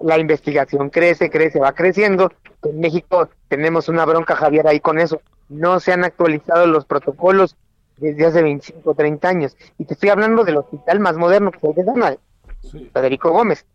la 0.00 0.18
investigación 0.18 0.90
crece, 0.90 1.30
crece, 1.30 1.60
va 1.60 1.72
creciendo. 1.72 2.32
En 2.64 2.80
México 2.80 3.28
tenemos 3.48 3.88
una 3.88 4.04
bronca, 4.04 4.36
Javier, 4.36 4.66
ahí 4.66 4.80
con 4.80 4.98
eso. 4.98 5.20
No 5.48 5.80
se 5.80 5.92
han 5.92 6.04
actualizado 6.04 6.66
los 6.66 6.84
protocolos 6.84 7.56
desde 7.98 8.26
hace 8.26 8.42
25 8.42 8.90
o 8.90 8.94
30 8.94 9.28
años. 9.28 9.56
Y 9.78 9.84
te 9.84 9.94
estoy 9.94 10.08
hablando 10.08 10.44
del 10.44 10.56
hospital 10.56 11.00
más 11.00 11.16
moderno 11.16 11.50
que 11.52 11.58
se 11.60 11.84
llama 11.84 12.14
Federico 12.92 13.30
Gómez. 13.30 13.66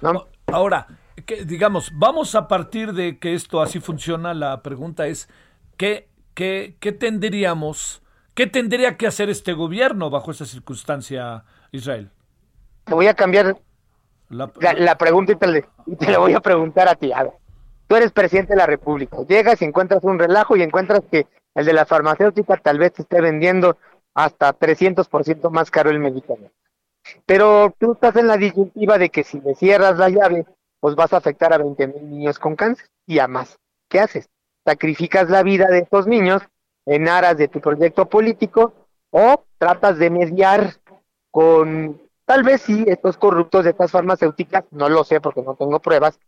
¿no? 0.00 0.26
Ahora, 0.46 0.86
que, 1.26 1.44
digamos, 1.44 1.90
vamos 1.94 2.34
a 2.34 2.46
partir 2.48 2.92
de 2.92 3.18
que 3.18 3.34
esto 3.34 3.60
así 3.62 3.80
funciona. 3.80 4.34
La 4.34 4.62
pregunta 4.62 5.06
es, 5.06 5.28
¿qué, 5.76 6.08
qué, 6.34 6.76
qué 6.80 6.92
tendríamos, 6.92 8.02
qué 8.34 8.46
tendría 8.46 8.96
que 8.96 9.06
hacer 9.06 9.28
este 9.30 9.52
gobierno 9.54 10.10
bajo 10.10 10.30
esa 10.30 10.46
circunstancia, 10.46 11.44
Israel? 11.72 12.10
Te 12.84 12.94
voy 12.94 13.06
a 13.06 13.14
cambiar 13.14 13.56
La- 14.28 14.52
la, 14.60 14.72
la 14.74 14.98
pregunta 14.98 15.32
y 15.32 15.36
te, 15.36 15.46
le- 15.46 15.64
y 15.86 15.96
te 15.96 16.10
la 16.10 16.18
voy 16.18 16.34
a 16.34 16.40
preguntar 16.40 16.88
a 16.88 16.94
ti. 16.94 17.12
A 17.12 17.22
ver, 17.24 17.32
tú 17.86 17.96
eres 17.96 18.12
presidente 18.12 18.52
de 18.52 18.58
la 18.58 18.66
República. 18.66 19.18
Llegas 19.28 19.60
y 19.62 19.64
encuentras 19.64 20.04
un 20.04 20.18
relajo 20.18 20.56
y 20.56 20.62
encuentras 20.62 21.02
que 21.10 21.26
el 21.54 21.64
de 21.64 21.72
la 21.72 21.86
farmacéutica 21.86 22.56
tal 22.56 22.78
vez 22.78 22.92
te 22.92 23.02
esté 23.02 23.20
vendiendo 23.20 23.76
hasta 24.14 24.56
300% 24.56 25.50
más 25.50 25.70
caro 25.70 25.90
el 25.90 25.98
medicamento. 25.98 26.54
Pero 27.26 27.74
tú 27.78 27.92
estás 27.92 28.16
en 28.16 28.26
la 28.26 28.36
disyuntiva 28.36 28.98
de 28.98 29.10
que 29.10 29.24
si 29.24 29.40
le 29.40 29.54
cierras 29.54 29.98
la 29.98 30.08
llave, 30.08 30.46
pues 30.80 30.94
vas 30.94 31.12
a 31.12 31.18
afectar 31.18 31.52
a 31.52 31.58
20 31.58 31.86
mil 31.88 32.10
niños 32.10 32.38
con 32.38 32.56
cáncer 32.56 32.88
y 33.06 33.18
a 33.18 33.28
más. 33.28 33.58
¿Qué 33.88 34.00
haces? 34.00 34.28
Sacrificas 34.64 35.28
la 35.28 35.42
vida 35.42 35.66
de 35.68 35.80
estos 35.80 36.06
niños 36.06 36.42
en 36.86 37.08
aras 37.08 37.36
de 37.36 37.48
tu 37.48 37.60
proyecto 37.60 38.08
político 38.08 38.72
o 39.10 39.44
tratas 39.58 39.98
de 39.98 40.10
mediar 40.10 40.74
con 41.30 42.00
tal 42.24 42.42
vez 42.42 42.62
sí 42.62 42.84
estos 42.86 43.16
corruptos 43.16 43.64
de 43.64 43.70
estas 43.70 43.90
farmacéuticas, 43.90 44.64
no 44.70 44.88
lo 44.88 45.04
sé 45.04 45.20
porque 45.20 45.42
no 45.42 45.54
tengo 45.54 45.80
pruebas, 45.80 46.18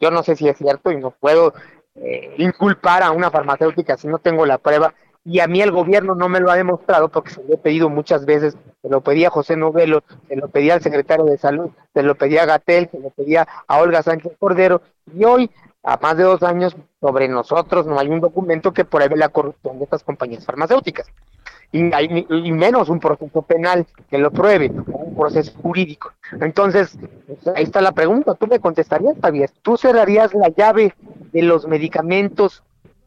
yo 0.00 0.10
no 0.10 0.22
sé 0.22 0.36
si 0.36 0.48
es 0.48 0.56
cierto 0.56 0.92
y 0.92 0.96
no 0.96 1.10
puedo 1.10 1.54
eh, 1.96 2.34
inculpar 2.38 3.02
a 3.02 3.10
una 3.10 3.30
farmacéutica 3.30 3.96
si 3.96 4.08
no 4.08 4.18
tengo 4.18 4.46
la 4.46 4.58
prueba 4.58 4.94
y 5.24 5.40
a 5.40 5.46
mí 5.46 5.62
el 5.62 5.72
gobierno 5.72 6.14
no 6.14 6.28
me 6.28 6.40
lo 6.40 6.50
ha 6.50 6.56
demostrado 6.56 7.08
porque 7.08 7.30
se 7.30 7.42
lo 7.42 7.54
he 7.54 7.56
pedido 7.56 7.88
muchas 7.88 8.26
veces, 8.26 8.56
se 8.82 8.88
lo 8.88 9.00
pedía 9.00 9.28
a 9.28 9.30
José 9.30 9.56
Novelo, 9.56 10.02
se 10.28 10.36
lo 10.36 10.48
pedía 10.48 10.74
al 10.74 10.82
secretario 10.82 11.24
de 11.24 11.38
Salud, 11.38 11.70
se 11.94 12.02
lo 12.02 12.14
pedía 12.14 12.42
a 12.42 12.46
Gatel, 12.46 12.90
se 12.90 12.98
lo 12.98 13.08
pedía 13.08 13.48
a 13.66 13.78
Olga 13.80 14.02
Sánchez 14.02 14.32
Cordero, 14.38 14.82
y 15.16 15.24
hoy, 15.24 15.50
a 15.82 15.96
más 15.96 16.18
de 16.18 16.24
dos 16.24 16.42
años, 16.42 16.76
sobre 17.00 17.28
nosotros 17.28 17.86
no 17.86 17.98
hay 17.98 18.08
un 18.08 18.20
documento 18.20 18.72
que 18.72 18.84
pruebe 18.84 19.16
la 19.16 19.30
corrupción 19.30 19.78
de 19.78 19.84
estas 19.84 20.04
compañías 20.04 20.44
farmacéuticas. 20.44 21.06
Y, 21.74 21.92
hay- 21.92 22.24
y 22.30 22.52
menos 22.52 22.88
un 22.88 23.00
proceso 23.00 23.42
penal 23.42 23.84
que 24.08 24.16
lo 24.18 24.30
pruebe, 24.30 24.70
un 24.70 25.16
proceso 25.16 25.52
jurídico. 25.60 26.12
Entonces, 26.40 26.96
pues, 27.26 27.48
ahí 27.56 27.64
está 27.64 27.80
la 27.80 27.90
pregunta. 27.90 28.34
¿Tú 28.34 28.46
me 28.46 28.60
contestarías, 28.60 29.16
Javier? 29.20 29.50
¿Tú 29.62 29.76
cerrarías 29.76 30.32
la 30.34 30.50
llave 30.50 30.94
de 31.32 31.42
los 31.42 31.66
medicamentos 31.66 32.62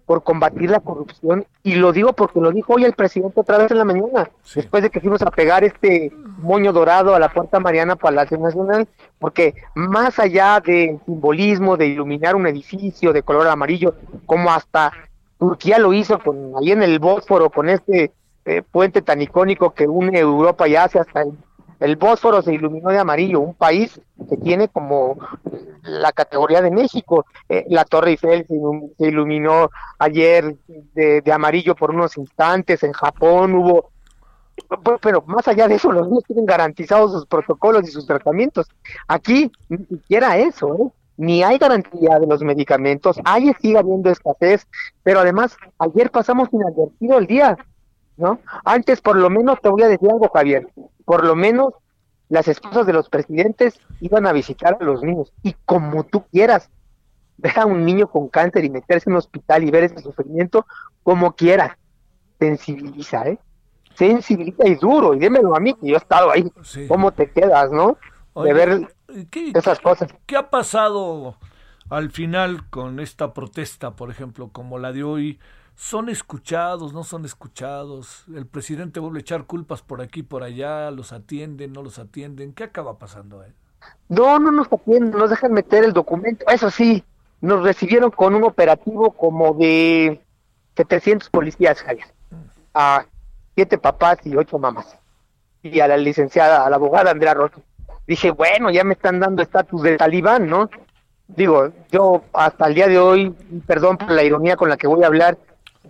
por 0.05 0.21
combatir 0.23 0.69
la 0.69 0.81
corrupción? 0.81 1.45
Y 1.63 1.75
lo 1.75 1.93
digo 1.93 2.11
porque 2.11 2.41
lo 2.41 2.51
dijo 2.51 2.73
hoy 2.73 2.83
el 2.83 2.91
presidente 2.91 3.39
otra 3.39 3.57
vez 3.57 3.71
en 3.71 3.77
la 3.77 3.85
mañana, 3.85 4.29
después 4.53 4.83
de 4.83 4.89
que 4.89 4.99
fuimos 4.99 5.21
a 5.21 5.31
pegar 5.31 5.63
este 5.63 6.11
moño 6.39 6.73
dorado 6.73 7.15
a 7.15 7.19
la 7.19 7.29
Puerta 7.29 7.61
Mariana 7.61 7.95
Palacio 7.95 8.37
Nacional, 8.37 8.85
porque 9.17 9.55
más 9.75 10.19
allá 10.19 10.59
del 10.59 10.99
simbolismo 11.05 11.77
de 11.77 11.87
iluminar 11.87 12.35
un 12.35 12.47
edificio 12.47 13.13
de 13.13 13.23
color 13.23 13.47
amarillo, 13.47 13.95
como 14.25 14.51
hasta 14.51 14.91
Turquía 15.39 15.79
lo 15.79 15.93
hizo 15.93 16.19
con 16.19 16.51
ahí 16.59 16.71
en 16.71 16.83
el 16.83 16.99
Bósforo, 16.99 17.49
con 17.49 17.69
este 17.69 18.11
eh, 18.47 18.63
puente 18.63 19.01
tan 19.01 19.21
icónico 19.21 19.73
que 19.75 19.87
une 19.87 20.17
Europa 20.17 20.67
y 20.67 20.75
Asia 20.75 21.01
hasta 21.01 21.21
el, 21.21 21.33
el 21.79 21.95
Bósforo 21.95 22.41
se 22.41 22.53
iluminó 22.53 22.89
de 22.89 22.97
amarillo, 22.97 23.39
un 23.39 23.53
país 23.53 24.01
que 24.29 24.37
tiene 24.37 24.67
como 24.67 25.17
la 25.83 26.11
categoría 26.11 26.61
de 26.61 26.71
México. 26.71 27.25
Eh, 27.47 27.65
la 27.69 27.85
Torre 27.85 28.11
Eiffel 28.11 28.45
se, 28.47 28.55
ilum- 28.55 28.91
se 28.97 29.07
iluminó 29.07 29.69
ayer 29.99 30.55
de, 30.95 31.31
amarillo 31.31 31.75
por 31.75 31.91
unos 31.91 32.17
instantes, 32.17 32.81
en 32.83 32.93
Japón 32.93 33.53
hubo 33.53 33.91
pero, 34.83 34.97
pero 34.97 35.21
más 35.27 35.47
allá 35.47 35.67
de 35.67 35.75
eso, 35.75 35.91
los 35.91 36.07
niños 36.07 36.23
tienen 36.25 36.45
garantizados 36.45 37.11
sus 37.11 37.25
protocolos 37.27 37.87
y 37.87 37.91
sus 37.91 38.07
tratamientos. 38.07 38.65
Aquí 39.07 39.51
ni 39.69 39.85
siquiera 39.85 40.37
eso, 40.37 40.73
¿eh? 40.75 40.91
Ni 41.17 41.43
hay 41.43 41.57
garantía 41.57 42.19
de 42.19 42.27
los 42.27 42.41
medicamentos, 42.41 43.19
hay 43.23 43.53
sigue 43.61 43.77
habiendo 43.77 44.09
escasez, 44.09 44.67
pero 45.03 45.19
además 45.19 45.57
ayer 45.79 46.09
pasamos 46.11 46.49
inadvertido 46.51 47.17
el 47.17 47.27
día, 47.27 47.57
¿no? 48.17 48.39
Antes 48.65 49.01
por 49.01 49.15
lo 49.15 49.29
menos 49.29 49.59
te 49.61 49.69
voy 49.69 49.83
a 49.83 49.87
decir 49.87 50.09
algo, 50.11 50.29
Javier, 50.33 50.67
por 51.05 51.23
lo 51.23 51.35
menos 51.35 51.73
las 52.29 52.47
esposas 52.47 52.85
de 52.85 52.93
los 52.93 53.09
presidentes 53.09 53.79
iban 54.01 54.27
a 54.27 54.33
visitar 54.33 54.77
a 54.79 54.83
los 54.83 55.01
niños 55.01 55.31
y 55.43 55.55
como 55.65 56.03
tú 56.03 56.25
quieras, 56.31 56.69
ver 57.37 57.59
a 57.59 57.65
un 57.65 57.85
niño 57.85 58.07
con 58.07 58.27
cáncer 58.27 58.65
y 58.65 58.69
meterse 58.69 59.09
en 59.09 59.13
un 59.13 59.19
hospital 59.19 59.63
y 59.63 59.71
ver 59.71 59.85
ese 59.85 59.99
sufrimiento 60.01 60.65
como 61.03 61.35
quieras, 61.35 61.71
sensibiliza, 62.39 63.27
¿eh? 63.27 63.37
Sensibiliza 63.95 64.67
y 64.67 64.75
duro, 64.75 65.13
y 65.13 65.19
dímelo 65.19 65.55
a 65.55 65.59
mí, 65.59 65.73
que 65.73 65.87
yo 65.87 65.95
he 65.95 65.97
estado 65.97 66.31
ahí, 66.31 66.51
¿cómo 66.87 67.11
te 67.11 67.31
quedas, 67.31 67.71
no? 67.71 67.97
Oye, 68.33 68.53
de 68.53 68.53
ver 68.53 68.95
¿qué- 69.31 69.51
esas 69.55 69.79
cosas. 69.79 70.13
¿Qué 70.25 70.35
ha 70.35 70.49
pasado 70.49 71.37
al 71.89 72.11
final 72.11 72.69
con 72.69 72.99
esta 72.99 73.33
protesta, 73.33 73.91
por 73.95 74.11
ejemplo, 74.11 74.49
como 74.49 74.77
la 74.77 74.91
de 74.91 75.03
hoy? 75.03 75.39
¿Son 75.77 76.09
escuchados, 76.09 76.91
no 76.91 77.03
son 77.03 77.23
escuchados? 77.23 78.25
¿El 78.33 78.47
presidente 78.47 78.99
vuelve 78.99 79.19
a 79.19 79.21
echar 79.21 79.43
culpas 79.43 79.83
por 79.83 80.01
aquí, 80.01 80.23
por 80.23 80.41
allá? 80.41 80.89
¿Los 80.89 81.13
atienden, 81.13 81.71
no 81.71 81.83
los 81.83 81.99
atienden? 81.99 82.51
¿Qué 82.53 82.63
acaba 82.63 82.97
pasando? 82.97 83.43
Eh? 83.43 83.53
No, 84.09 84.39
no 84.39 84.51
nos 84.51 84.73
atienden, 84.73 85.11
nos 85.11 85.29
dejan 85.29 85.53
meter 85.53 85.83
el 85.83 85.93
documento. 85.93 86.45
Eso 86.47 86.71
sí, 86.71 87.03
nos 87.41 87.61
recibieron 87.63 88.09
con 88.09 88.33
un 88.33 88.43
operativo 88.43 89.11
como 89.11 89.53
de 89.53 90.19
700 90.75 91.29
policías, 91.29 91.79
Javier. 91.83 92.07
A 92.73 93.05
siete 93.53 93.77
papás 93.77 94.17
y 94.25 94.35
ocho 94.35 94.57
mamás. 94.57 94.97
Y 95.61 95.79
a 95.79 95.87
la 95.87 95.97
licenciada, 95.97 96.65
a 96.65 96.69
la 96.71 96.77
abogada 96.77 97.11
Andrea 97.11 97.35
Rocha. 97.35 97.61
Dije, 98.07 98.31
bueno, 98.31 98.71
ya 98.71 98.83
me 98.83 98.93
están 98.93 99.19
dando 99.19 99.43
estatus 99.43 99.83
de 99.83 99.97
talibán, 99.97 100.49
¿no? 100.49 100.71
Digo, 101.27 101.71
yo 101.91 102.23
hasta 102.33 102.65
el 102.65 102.73
día 102.73 102.87
de 102.87 102.97
hoy, 102.97 103.35
perdón 103.67 103.97
por 103.97 104.09
la 104.09 104.23
ironía 104.23 104.55
con 104.55 104.69
la 104.69 104.77
que 104.77 104.87
voy 104.87 105.03
a 105.03 105.07
hablar, 105.07 105.37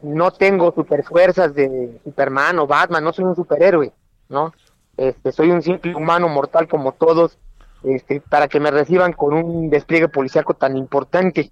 no 0.04 0.32
tengo 0.32 0.74
superfuerzas 0.74 1.54
de 1.54 2.00
Superman 2.04 2.60
o 2.60 2.68
Batman, 2.68 3.04
no 3.04 3.14
soy 3.14 3.26
un 3.26 3.36
superhéroe, 3.36 3.92
¿no? 4.30 4.54
Este, 4.98 5.32
soy 5.32 5.52
un 5.52 5.62
simple 5.62 5.96
humano 5.96 6.28
mortal 6.28 6.68
como 6.68 6.94
todos, 6.94 7.38
este, 7.84 8.22
para 8.22 8.48
que 8.48 8.60
me 8.60 8.72
reciban 8.72 9.14
con 9.14 9.34
un 9.34 9.70
despliegue 9.70 10.10
policíaco 10.10 10.56
tan 10.56 10.76
importante. 10.76 11.52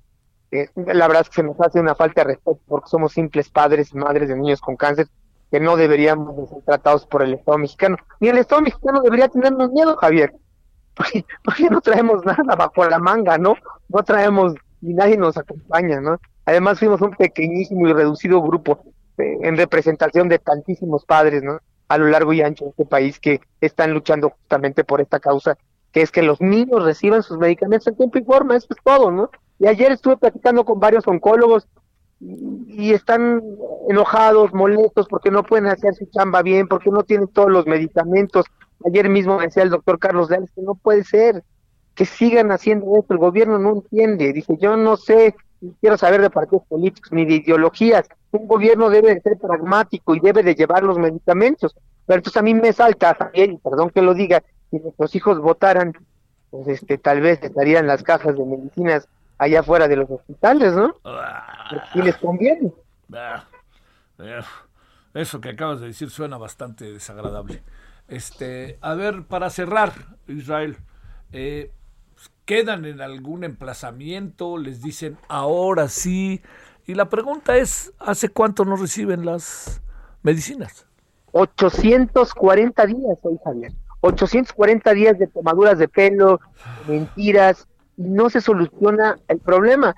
Eh, 0.52 0.70
la 0.76 1.08
verdad 1.08 1.22
es 1.22 1.30
que 1.30 1.36
se 1.36 1.44
nos 1.44 1.60
hace 1.60 1.80
una 1.80 1.96
falta 1.96 2.22
de 2.22 2.30
respeto 2.30 2.60
porque 2.68 2.90
somos 2.90 3.14
simples 3.14 3.50
padres 3.50 3.94
y 3.94 3.98
madres 3.98 4.30
de 4.30 4.36
niños 4.36 4.62
con 4.62 4.76
cáncer 4.76 5.08
que 5.52 5.60
no 5.60 5.76
deberíamos 5.76 6.36
de 6.38 6.48
ser 6.48 6.64
tratados 6.64 7.06
por 7.06 7.22
el 7.22 7.34
Estado 7.34 7.58
mexicano. 7.58 7.98
Ni 8.20 8.30
el 8.30 8.38
Estado 8.38 8.62
mexicano 8.62 9.02
debería 9.02 9.28
tenernos 9.28 9.72
miedo, 9.72 9.96
Javier. 9.98 10.34
Porque, 10.96 11.26
porque 11.44 11.70
no 11.70 11.82
traemos 11.82 12.24
nada 12.24 12.56
bajo 12.56 12.86
la 12.86 13.00
manga, 13.00 13.38
¿no? 13.38 13.56
No 13.90 14.04
traemos, 14.04 14.54
ni 14.80 14.94
nadie 14.94 15.18
nos 15.18 15.36
acompaña, 15.36 16.00
¿no? 16.00 16.18
Además 16.46 16.80
fuimos 16.80 17.02
un 17.02 17.12
pequeñísimo 17.12 17.88
y 17.88 17.94
reducido 17.94 18.42
grupo 18.42 18.80
eh, 19.18 19.38
en 19.42 19.58
representación 19.58 20.30
de 20.30 20.40
tantísimos 20.40 21.06
padres, 21.06 21.44
¿no? 21.44 21.60
A 21.88 21.98
lo 21.98 22.08
largo 22.08 22.34
y 22.34 22.42
ancho 22.42 22.66
de 22.66 22.72
este 22.72 22.86
país 22.86 23.20
que 23.20 23.42
están 23.62 23.94
luchando 23.94 24.30
justamente 24.30 24.84
por 24.84 25.02
esta 25.02 25.20
causa, 25.20 25.58
que 25.92 26.02
es 26.02 26.12
que 26.12 26.22
los 26.22 26.42
niños 26.42 26.84
reciban 26.84 27.24
sus 27.24 27.38
medicamentos 27.38 27.88
en 27.88 27.96
tiempo 27.96 28.18
y 28.20 28.24
forma, 28.24 28.56
eso 28.56 28.68
es 28.70 28.78
todo, 28.84 29.12
¿no? 29.12 29.30
Y 29.60 29.68
ayer 29.68 29.92
estuve 29.92 30.18
platicando 30.18 30.66
con 30.66 30.80
varios 30.80 31.08
oncólogos 31.08 31.68
y 32.20 32.94
están 32.94 33.42
enojados, 33.90 34.54
molestos 34.54 35.08
porque 35.08 35.32
no 35.32 35.44
pueden 35.44 35.68
hacer 35.68 35.94
su 35.96 36.06
chamba 36.08 36.42
bien, 36.42 36.68
porque 36.68 36.90
no 36.90 37.04
tienen 37.04 37.28
todos 37.28 37.50
los 37.50 37.66
medicamentos. 37.66 38.46
Ayer 38.86 39.10
mismo 39.10 39.38
me 39.38 39.46
decía 39.46 39.64
el 39.64 39.70
doctor 39.70 40.00
Carlos 40.00 40.30
Leales 40.30 40.52
que 40.56 40.62
no 40.62 40.76
puede 40.76 41.04
ser 41.04 41.44
que 41.96 42.06
sigan 42.06 42.52
haciendo 42.52 42.98
esto, 43.00 43.14
el 43.14 43.20
gobierno 43.20 43.58
no 43.58 43.72
entiende. 43.72 44.34
Dice, 44.34 44.58
yo 44.60 44.76
no 44.76 44.98
sé, 44.98 45.34
quiero 45.82 45.98
saber 45.98 46.22
de 46.22 46.30
partidos 46.30 46.64
políticos 46.68 47.12
ni 47.12 47.26
de 47.26 47.36
ideologías. 47.36 48.08
Un 48.32 48.48
gobierno 48.48 48.90
debe 48.90 49.14
de 49.16 49.22
ser 49.22 49.38
pragmático 49.38 50.16
y 50.16 50.20
debe 50.20 50.44
de 50.44 50.56
llevar 50.56 50.84
los 50.84 50.98
medicamentos. 50.98 51.76
Pero 52.06 52.18
entonces 52.18 52.40
a 52.40 52.44
mí 52.44 52.54
me 52.54 52.74
salta, 52.74 53.18
y 53.34 53.58
perdón 53.58 53.90
que 53.90 54.02
lo 54.02 54.14
diga, 54.14 54.44
si 54.70 54.80
nuestros 54.80 55.16
hijos 55.16 55.40
votaran, 55.40 55.94
pues 56.52 56.68
este, 56.68 56.98
tal 56.98 57.22
vez 57.22 57.42
estarían 57.42 57.88
las 57.88 58.04
cajas 58.04 58.36
de 58.38 58.46
medicinas 58.46 59.08
allá 59.38 59.62
afuera 59.62 59.88
de 59.88 59.96
los 59.96 60.10
hospitales, 60.10 60.74
¿no? 60.74 60.96
Y 61.94 62.02
les 62.02 62.16
conviene. 62.18 62.72
Ah, 63.14 63.44
Eso 65.14 65.42
que 65.42 65.50
acabas 65.50 65.80
de 65.82 65.88
decir 65.88 66.10
suena 66.10 66.38
bastante 66.38 66.92
desagradable. 66.92 67.64
Este, 68.08 68.78
a 68.82 68.94
ver, 68.94 69.24
para 69.24 69.50
cerrar, 69.50 69.92
Israel, 70.28 70.78
eh, 71.32 71.72
¿quedan 72.46 72.86
en 72.86 73.02
algún 73.02 73.44
emplazamiento? 73.44 74.58
¿Les 74.58 74.82
dicen 74.82 75.18
ahora 75.28 75.90
sí? 75.90 76.42
Y 76.88 76.94
la 76.94 77.10
pregunta 77.10 77.58
es, 77.58 77.94
¿hace 78.00 78.30
cuánto 78.30 78.64
no 78.64 78.76
reciben 78.76 79.26
las 79.26 79.82
medicinas? 80.22 80.86
840 81.32 82.86
días 82.86 83.18
hoy, 83.24 83.38
Javier. 83.44 83.74
840 84.02 84.94
días 84.94 85.18
de 85.18 85.28
tomaduras 85.28 85.80
de 85.80 85.88
pelo, 85.88 86.40
mentiras, 86.88 87.68
y 87.98 88.04
no 88.04 88.30
se 88.30 88.40
soluciona 88.40 89.18
el 89.28 89.40
problema. 89.40 89.96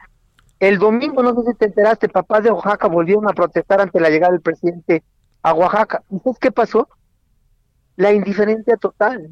El 0.60 0.80
domingo, 0.80 1.22
no 1.22 1.36
sé 1.36 1.52
si 1.52 1.57
te 1.57 1.65
enteraste, 1.65 2.10
papás 2.10 2.44
de 2.44 2.52
Oaxaca 2.52 2.88
volvieron 2.88 3.30
a 3.30 3.34
protestar 3.34 3.82
ante 3.82 3.99
la 3.99 4.10
llegada 4.10 4.32
del 4.32 4.41
presidente 4.41 5.03
a 5.44 5.53
Oaxaca. 5.53 6.03
¿Y 6.10 6.19
sabes 6.19 6.40
qué 6.40 6.52
pasó? 6.52 6.88
La 7.95 8.14
indiferencia 8.14 8.78
total, 8.78 9.30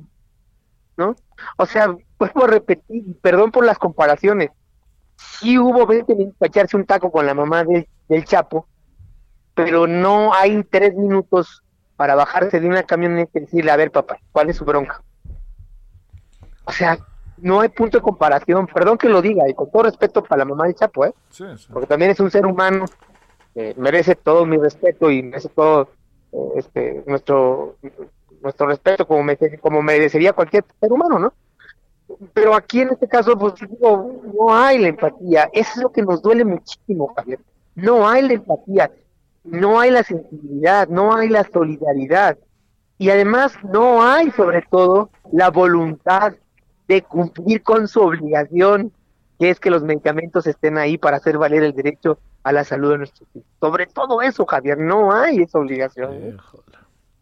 ¿no? 0.97 1.15
O 1.57 1.65
sea, 1.65 1.95
vuelvo 2.17 2.45
a 2.45 2.47
repetir, 2.47 3.03
perdón 3.21 3.51
por 3.51 3.65
las 3.65 3.77
comparaciones, 3.77 4.51
sí 5.17 5.57
hubo 5.57 5.85
20 5.85 6.15
minutos 6.15 6.37
para 6.37 6.47
echarse 6.49 6.77
un 6.77 6.85
taco 6.85 7.11
con 7.11 7.25
la 7.25 7.33
mamá 7.33 7.63
del, 7.63 7.87
del 8.07 8.25
Chapo, 8.25 8.67
pero 9.53 9.87
no 9.87 10.33
hay 10.33 10.63
tres 10.63 10.95
minutos 10.95 11.63
para 11.95 12.15
bajarse 12.15 12.59
de 12.59 12.67
una 12.67 12.83
camioneta 12.83 13.31
y 13.39 13.41
decirle, 13.41 13.71
a 13.71 13.77
ver 13.77 13.91
papá, 13.91 14.17
¿cuál 14.31 14.49
es 14.49 14.57
su 14.57 14.65
bronca? 14.65 15.01
O 16.65 16.71
sea, 16.71 16.97
no 17.37 17.61
hay 17.61 17.69
punto 17.69 17.97
de 17.97 18.01
comparación, 18.01 18.67
perdón 18.67 18.97
que 18.97 19.09
lo 19.09 19.21
diga, 19.21 19.47
y 19.47 19.53
con 19.53 19.69
todo 19.71 19.83
respeto 19.83 20.23
para 20.23 20.39
la 20.39 20.45
mamá 20.45 20.65
del 20.65 20.75
Chapo, 20.75 21.05
¿eh? 21.05 21.13
porque 21.71 21.87
también 21.87 22.11
es 22.11 22.19
un 22.19 22.31
ser 22.31 22.45
humano, 22.45 22.85
eh, 23.55 23.73
merece 23.77 24.15
todo 24.15 24.45
mi 24.45 24.57
respeto 24.57 25.09
y 25.09 25.23
merece 25.23 25.49
todo 25.49 25.89
eh, 26.31 26.37
este 26.57 27.03
nuestro 27.07 27.77
nuestro 28.41 28.67
respeto 28.67 29.07
como, 29.07 29.23
me, 29.23 29.37
como 29.59 29.81
merecería 29.81 30.33
cualquier 30.33 30.65
ser 30.79 30.91
humano, 30.91 31.17
¿no? 31.17 31.33
Pero 32.33 32.55
aquí 32.55 32.81
en 32.81 32.89
este 32.89 33.07
caso, 33.07 33.37
pues 33.37 33.53
digo, 33.55 34.21
no 34.33 34.55
hay 34.55 34.77
la 34.77 34.89
empatía, 34.89 35.49
eso 35.53 35.71
es 35.75 35.81
lo 35.83 35.91
que 35.91 36.01
nos 36.01 36.21
duele 36.21 36.45
muchísimo, 36.45 37.13
Javier, 37.15 37.39
no 37.73 38.07
hay 38.07 38.21
la 38.27 38.33
empatía, 38.33 38.91
no 39.43 39.79
hay 39.79 39.91
la 39.91 40.03
sensibilidad, 40.03 40.87
no 40.87 41.15
hay 41.15 41.29
la 41.29 41.43
solidaridad, 41.43 42.37
y 42.97 43.09
además 43.09 43.53
no 43.63 44.03
hay 44.03 44.31
sobre 44.31 44.61
todo 44.69 45.09
la 45.31 45.49
voluntad 45.49 46.33
de 46.87 47.01
cumplir 47.01 47.63
con 47.63 47.87
su 47.87 48.01
obligación 48.01 48.91
que 49.39 49.49
es 49.49 49.59
que 49.59 49.69
los 49.69 49.83
medicamentos 49.83 50.47
estén 50.47 50.77
ahí 50.77 50.97
para 50.97 51.17
hacer 51.17 51.37
valer 51.37 51.63
el 51.63 51.73
derecho 51.73 52.19
a 52.43 52.51
la 52.51 52.63
salud 52.63 52.91
de 52.91 52.99
nuestros 52.99 53.27
hijos. 53.33 53.47
Sobre 53.59 53.85
todo 53.87 54.21
eso, 54.21 54.45
Javier, 54.45 54.77
no 54.77 55.11
hay 55.11 55.41
esa 55.41 55.59
obligación. 55.59 56.13
¿eh? 56.13 56.37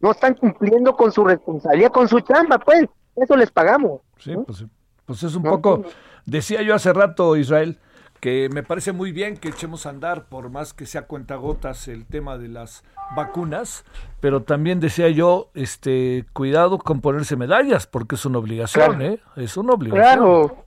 No 0.00 0.10
están 0.12 0.34
cumpliendo 0.34 0.96
con 0.96 1.10
su 1.10 1.24
responsabilidad, 1.24 1.90
con 1.90 2.08
su 2.08 2.20
chamba, 2.20 2.58
pues, 2.58 2.86
eso 3.16 3.36
les 3.36 3.50
pagamos. 3.50 4.00
Sí, 4.18 4.34
pues, 4.46 4.64
pues 5.06 5.22
es 5.22 5.34
un 5.34 5.42
poco, 5.42 5.82
decía 6.26 6.62
yo 6.62 6.74
hace 6.74 6.92
rato, 6.92 7.36
Israel, 7.36 7.78
que 8.20 8.48
me 8.52 8.62
parece 8.62 8.92
muy 8.92 9.12
bien 9.12 9.36
que 9.36 9.48
echemos 9.50 9.84
a 9.84 9.90
andar, 9.90 10.26
por 10.28 10.48
más 10.48 10.72
que 10.72 10.86
sea 10.86 11.02
cuentagotas, 11.02 11.88
el 11.88 12.06
tema 12.06 12.38
de 12.38 12.48
las 12.48 12.82
vacunas, 13.14 13.84
pero 14.20 14.42
también 14.42 14.80
decía 14.80 15.10
yo, 15.10 15.50
este, 15.54 16.24
cuidado 16.32 16.78
con 16.78 17.02
ponerse 17.02 17.36
medallas, 17.36 17.86
porque 17.86 18.14
es 18.14 18.24
una 18.24 18.38
obligación, 18.38 18.96
Claro. 18.96 19.04
¿eh? 19.04 19.20
Es 19.36 19.56
una 19.58 19.74
obligación. 19.74 20.02
Claro, 20.02 20.64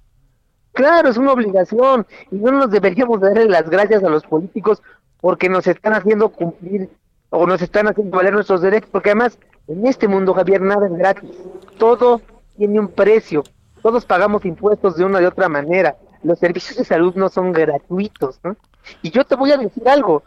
claro, 0.74 1.10
es 1.10 1.18
una 1.18 1.32
obligación. 1.34 2.06
Y 2.32 2.36
no 2.36 2.52
nos 2.52 2.70
deberíamos 2.70 3.20
darle 3.22 3.46
las 3.46 3.68
gracias 3.68 4.04
a 4.04 4.10
los 4.10 4.24
políticos 4.24 4.84
porque 5.20 5.50
nos 5.50 5.66
están 5.66 5.94
haciendo 5.94 6.30
cumplir 6.30 6.90
o 7.32 7.48
nos 7.48 7.60
están 7.64 7.88
haciendo 7.88 8.16
valer 8.16 8.34
nuestros 8.34 8.62
derechos, 8.62 8.90
porque 8.92 9.10
además 9.10 9.40
en 9.68 9.86
este 9.88 10.08
mundo, 10.08 10.36
Javier, 10.36 10.62
nada 10.62 10.86
es 10.86 10.94
gratis. 10.94 11.32
Todo 11.80 12.22
tiene 12.58 12.80
un 12.80 12.90
precio. 12.90 13.44
Todos 13.82 14.06
pagamos 14.06 14.44
impuestos 14.46 14.98
de 14.98 15.06
una 15.06 15.20
de 15.20 15.28
otra 15.28 15.48
manera. 15.48 15.96
Los 16.24 16.40
servicios 16.40 16.78
de 16.78 16.84
salud 16.84 17.16
no 17.16 17.30
son 17.30 17.52
gratuitos, 17.52 18.40
¿no? 18.44 18.58
Y 19.02 19.12
yo 19.12 19.24
te 19.24 19.36
voy 19.36 19.52
a 19.52 19.58
decir 19.58 19.88
algo. 19.88 20.24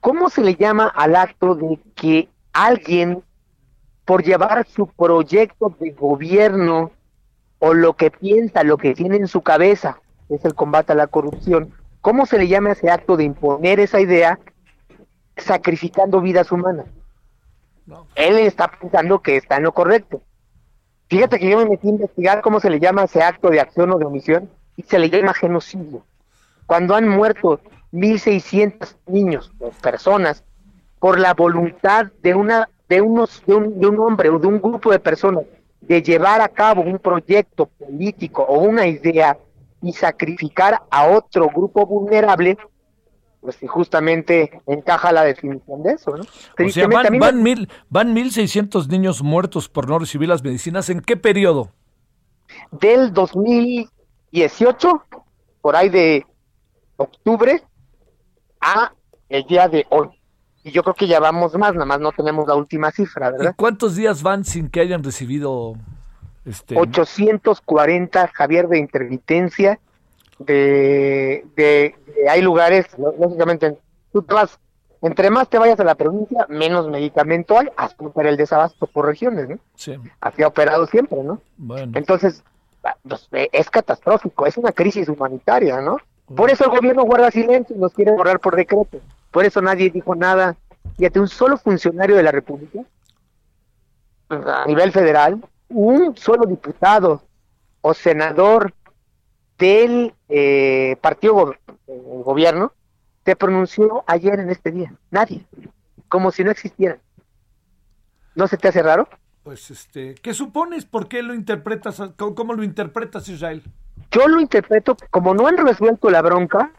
¿Cómo 0.00 0.30
se 0.30 0.42
le 0.42 0.54
llama 0.54 0.86
al 0.88 1.16
acto 1.16 1.54
de 1.54 1.78
que 1.94 2.28
alguien, 2.52 3.22
por 4.04 4.22
llevar 4.22 4.66
su 4.66 4.86
proyecto 4.86 5.74
de 5.78 5.90
gobierno 5.92 6.90
o 7.58 7.74
lo 7.74 7.94
que 7.94 8.10
piensa, 8.10 8.62
lo 8.62 8.76
que 8.76 8.94
tiene 8.94 9.16
en 9.16 9.28
su 9.28 9.42
cabeza, 9.42 10.00
es 10.28 10.44
el 10.44 10.54
combate 10.54 10.92
a 10.92 10.96
la 10.96 11.06
corrupción, 11.06 11.72
¿cómo 12.00 12.26
se 12.26 12.38
le 12.38 12.48
llama 12.48 12.72
ese 12.72 12.90
acto 12.90 13.16
de 13.16 13.24
imponer 13.24 13.80
esa 13.80 14.00
idea 14.00 14.38
sacrificando 15.36 16.20
vidas 16.20 16.52
humanas? 16.52 16.86
Él 18.14 18.38
está 18.38 18.68
pensando 18.68 19.20
que 19.20 19.36
está 19.36 19.56
en 19.56 19.64
lo 19.64 19.72
correcto. 19.72 20.22
Fíjate 21.08 21.38
que 21.38 21.48
yo 21.48 21.58
me 21.58 21.66
metí 21.66 21.88
a 21.88 21.92
investigar 21.92 22.40
cómo 22.42 22.60
se 22.60 22.70
le 22.70 22.80
llama 22.80 23.04
ese 23.04 23.22
acto 23.22 23.48
de 23.48 23.60
acción 23.60 23.90
o 23.92 23.98
de 23.98 24.04
omisión 24.04 24.50
y 24.76 24.82
se 24.82 24.98
le 24.98 25.08
llama 25.08 25.34
genocidio. 25.34 26.04
Cuando 26.66 26.94
han 26.94 27.08
muerto 27.08 27.60
1.600 27.92 28.94
niños 29.06 29.52
o 29.58 29.70
personas 29.70 30.44
por 30.98 31.18
la 31.18 31.34
voluntad 31.34 32.06
de 32.22 32.34
una 32.34 32.68
de 32.88 33.00
unos 33.00 33.42
de 33.46 33.54
un, 33.54 33.80
de 33.80 33.86
un 33.86 34.00
hombre 34.00 34.28
o 34.30 34.38
de 34.38 34.46
un 34.46 34.60
grupo 34.60 34.90
de 34.90 34.98
personas 34.98 35.44
de 35.80 36.02
llevar 36.02 36.40
a 36.40 36.48
cabo 36.48 36.82
un 36.82 36.98
proyecto 36.98 37.66
político 37.66 38.42
o 38.42 38.60
una 38.60 38.86
idea 38.86 39.38
y 39.82 39.92
sacrificar 39.92 40.82
a 40.90 41.06
otro 41.06 41.48
grupo 41.48 41.86
vulnerable, 41.86 42.58
pues 43.40 43.56
sí, 43.56 43.66
justamente 43.66 44.60
encaja 44.66 45.12
la 45.12 45.24
definición 45.24 45.82
de 45.82 45.92
eso, 45.92 46.16
¿no? 46.16 46.24
O 46.24 46.68
sea, 46.70 46.88
van, 46.88 47.18
van, 47.18 47.42
mil, 47.42 47.68
van 47.88 48.14
1.600 48.14 48.88
niños 48.88 49.22
muertos 49.22 49.68
por 49.68 49.88
no 49.88 49.98
recibir 49.98 50.28
las 50.28 50.42
medicinas. 50.42 50.90
¿En 50.90 51.00
qué 51.00 51.16
periodo? 51.16 51.70
del 52.70 53.12
2018, 53.12 55.02
por 55.60 55.76
ahí 55.76 55.88
de 55.88 56.26
octubre, 56.96 57.62
a 58.60 58.92
el 59.28 59.44
día 59.44 59.68
de 59.68 59.86
hoy. 59.90 60.08
Y 60.64 60.72
yo 60.72 60.82
creo 60.82 60.94
que 60.94 61.06
ya 61.06 61.20
vamos 61.20 61.54
más, 61.56 61.72
nada 61.74 61.86
más 61.86 62.00
no 62.00 62.10
tenemos 62.12 62.48
la 62.48 62.54
última 62.56 62.90
cifra, 62.90 63.28
¿Y 63.28 63.32
¿verdad? 63.32 63.54
cuántos 63.56 63.94
días 63.96 64.22
van 64.22 64.44
sin 64.44 64.68
que 64.68 64.80
hayan 64.80 65.02
recibido 65.02 65.74
este 66.44 66.76
840, 66.76 68.28
Javier, 68.34 68.68
de 68.68 68.78
intermitencia, 68.78 69.80
de, 70.38 71.44
de, 71.56 71.94
de- 72.06 72.28
hay 72.28 72.42
lugares, 72.42 72.86
lógicamente, 72.98 73.76
tú 74.12 74.22
te 74.22 74.34
vas, 74.34 74.58
entre 75.02 75.30
más 75.30 75.48
te 75.48 75.58
vayas 75.58 75.78
a 75.80 75.84
la 75.84 75.94
provincia, 75.94 76.46
menos 76.48 76.88
medicamento 76.88 77.58
hay, 77.58 77.68
hasta 77.76 78.08
para 78.10 78.28
el 78.28 78.36
desabasto 78.36 78.86
por 78.86 79.06
regiones, 79.06 79.48
¿no? 79.48 79.58
Sí, 79.74 79.96
Así 80.20 80.42
ha 80.42 80.48
operado 80.48 80.86
siempre, 80.86 81.22
¿no? 81.22 81.40
bueno. 81.56 81.92
Entonces, 81.96 82.42
ah, 82.84 82.96
pues, 83.06 83.28
eh, 83.32 83.48
es 83.52 83.70
catastrófico, 83.70 84.46
es 84.46 84.56
una 84.56 84.72
crisis 84.72 85.08
humanitaria, 85.08 85.80
¿no? 85.80 85.98
Por 86.34 86.50
eso 86.50 86.64
el 86.64 86.70
gobierno 86.70 87.04
guarda 87.04 87.30
silencio 87.30 87.74
y 87.74 87.78
nos 87.78 87.94
quiere 87.94 88.12
borrar 88.12 88.38
por 88.38 88.54
decreto. 88.54 88.98
Por 89.30 89.44
eso 89.46 89.62
nadie 89.62 89.88
dijo 89.88 90.14
nada. 90.14 90.56
Fíjate, 90.98 91.20
un 91.20 91.28
solo 91.28 91.56
funcionario 91.56 92.16
de 92.16 92.22
la 92.22 92.32
República, 92.32 92.80
pues, 94.28 94.46
a 94.46 94.66
nivel 94.66 94.92
federal, 94.92 95.42
un 95.70 96.16
solo 96.16 96.44
diputado 96.46 97.22
o 97.80 97.94
senador 97.94 98.74
del 99.58 100.14
eh, 100.28 100.96
partido 101.00 101.34
go- 101.34 101.52
eh, 101.86 102.02
gobierno 102.24 102.72
se 103.24 103.36
pronunció 103.36 104.04
ayer 104.06 104.40
en 104.40 104.50
este 104.50 104.70
día. 104.70 104.92
Nadie. 105.10 105.44
Como 106.08 106.30
si 106.30 106.44
no 106.44 106.50
existieran. 106.50 106.98
¿No 108.34 108.46
se 108.46 108.56
te 108.56 108.68
hace 108.68 108.82
raro? 108.82 109.08
Pues 109.42 109.70
este, 109.70 110.14
¿qué 110.14 110.32
supones? 110.34 110.84
¿Por 110.84 111.08
qué 111.08 111.22
lo 111.22 111.34
interpretas? 111.34 112.00
¿Cómo, 112.16 112.34
cómo 112.34 112.54
lo 112.54 112.62
interpretas, 112.62 113.28
Israel? 113.28 113.62
yo 114.12 114.26
lo 114.28 114.40
interpreto 114.40 114.96
como 115.10 115.34
no 115.34 115.46
han 115.48 115.56
resuelto 115.58 116.08
la 116.08 116.22
bronca, 116.22 116.70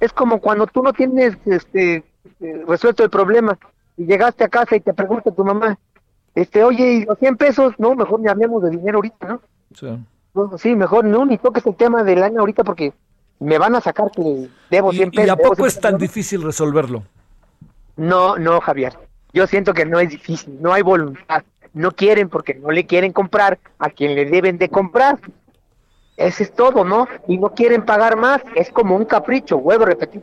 es 0.00 0.12
como 0.12 0.40
cuando 0.40 0.66
tú 0.66 0.82
no 0.82 0.92
tienes 0.92 1.36
este 1.44 1.96
eh, 2.40 2.64
resuelto 2.66 3.02
el 3.04 3.10
problema 3.10 3.58
y 3.96 4.04
llegaste 4.06 4.44
a 4.44 4.48
casa 4.48 4.76
y 4.76 4.80
te 4.80 4.94
pregunta 4.94 5.30
tu 5.32 5.44
mamá, 5.44 5.76
este, 6.34 6.62
oye, 6.62 6.92
¿y 6.92 7.04
los 7.04 7.18
100 7.18 7.36
pesos? 7.36 7.74
No, 7.78 7.94
mejor 7.96 8.20
ni 8.20 8.28
hablemos 8.28 8.62
de 8.62 8.70
dinero 8.70 8.98
ahorita, 8.98 9.26
¿no? 9.28 9.40
Sí. 9.74 9.98
No, 10.34 10.58
sí, 10.58 10.74
mejor 10.76 11.04
no, 11.04 11.24
ni 11.24 11.38
toques 11.38 11.66
el 11.66 11.76
tema 11.76 12.02
del 12.04 12.22
año 12.22 12.40
ahorita 12.40 12.64
porque 12.64 12.92
me 13.40 13.58
van 13.58 13.74
a 13.74 13.80
sacar 13.80 14.10
que 14.10 14.48
debo 14.70 14.92
100 14.92 15.08
¿Y 15.08 15.16
pesos. 15.16 15.30
a 15.30 15.36
poco 15.36 15.56
100 15.56 15.66
es 15.66 15.80
tan 15.80 15.98
difícil 15.98 16.42
resolverlo? 16.42 17.02
No, 17.96 18.36
no, 18.36 18.60
Javier. 18.60 18.98
Yo 19.32 19.46
siento 19.46 19.74
que 19.74 19.84
no 19.84 20.00
es 20.00 20.08
difícil, 20.08 20.58
no 20.60 20.72
hay 20.72 20.82
voluntad. 20.82 21.42
No 21.74 21.92
quieren 21.92 22.28
porque 22.28 22.54
no 22.54 22.70
le 22.70 22.86
quieren 22.86 23.12
comprar 23.12 23.58
a 23.78 23.90
quien 23.90 24.14
le 24.14 24.24
deben 24.24 24.58
de 24.58 24.68
comprar. 24.68 25.18
Ese 26.16 26.44
es 26.44 26.52
todo, 26.52 26.84
¿no? 26.84 27.06
Y 27.28 27.38
no 27.38 27.50
quieren 27.54 27.84
pagar 27.84 28.16
más. 28.16 28.42
Es 28.54 28.70
como 28.70 28.96
un 28.96 29.04
capricho, 29.04 29.58
vuelvo 29.58 29.84
a 29.84 29.88
repetir. 29.88 30.22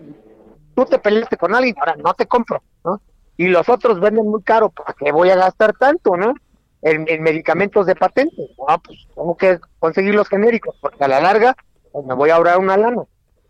Tú 0.76 0.86
te 0.86 1.00
peleaste 1.00 1.38
con 1.38 1.56
alguien, 1.56 1.76
ahora 1.80 1.96
no 1.96 2.14
te 2.14 2.26
compro, 2.26 2.62
¿no? 2.84 3.00
Y 3.38 3.48
los 3.48 3.70
otros 3.70 4.00
venden 4.00 4.28
muy 4.28 4.42
caro, 4.42 4.70
¿para 4.70 4.94
qué 4.94 5.12
voy 5.12 5.30
a 5.30 5.36
gastar 5.36 5.74
tanto, 5.78 6.18
no? 6.18 6.34
En, 6.88 7.08
en 7.10 7.24
medicamentos 7.24 7.88
de 7.88 7.96
patente. 7.96 8.36
No, 8.60 8.78
pues 8.80 9.08
tengo 9.16 9.36
que 9.36 9.60
conseguir 9.80 10.14
los 10.14 10.30
genéricos, 10.30 10.76
porque 10.80 11.04
a 11.04 11.08
la 11.08 11.20
larga 11.20 11.56
pues, 11.92 12.06
me 12.06 12.14
voy 12.14 12.30
a 12.30 12.36
ahorrar 12.36 12.60
una 12.60 12.78
lana. 12.78 13.02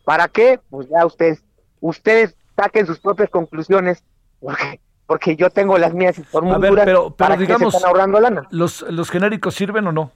¿Para 0.06 0.30
qué? 0.30 0.62
Pues 0.70 0.88
ya 0.88 1.06
ustedes, 1.06 1.44
ustedes 1.82 2.38
saquen 2.56 2.86
sus 2.86 2.99
propias 2.99 3.30
conclusiones, 3.30 4.06
porque, 4.40 4.80
porque 5.06 5.36
yo 5.36 5.49
tengo 5.49 5.78
las 5.78 5.94
mías 5.94 6.18
y 6.18 6.24
son 6.24 6.45
muy 6.45 6.53
A 6.56 6.57
ver, 6.60 6.70
duras. 6.70 6.86
pero, 6.86 7.03
pero 7.07 7.16
¿para 7.18 7.36
se 7.36 7.41
digamos, 7.41 7.76
están 7.76 7.90
ahorrando 7.90 8.22
lana? 8.22 8.48
¿los, 8.52 8.84
¿los 8.84 9.12
genéricos 9.12 9.53
sirven 9.53 9.86
o 9.88 9.91
no? 9.91 10.12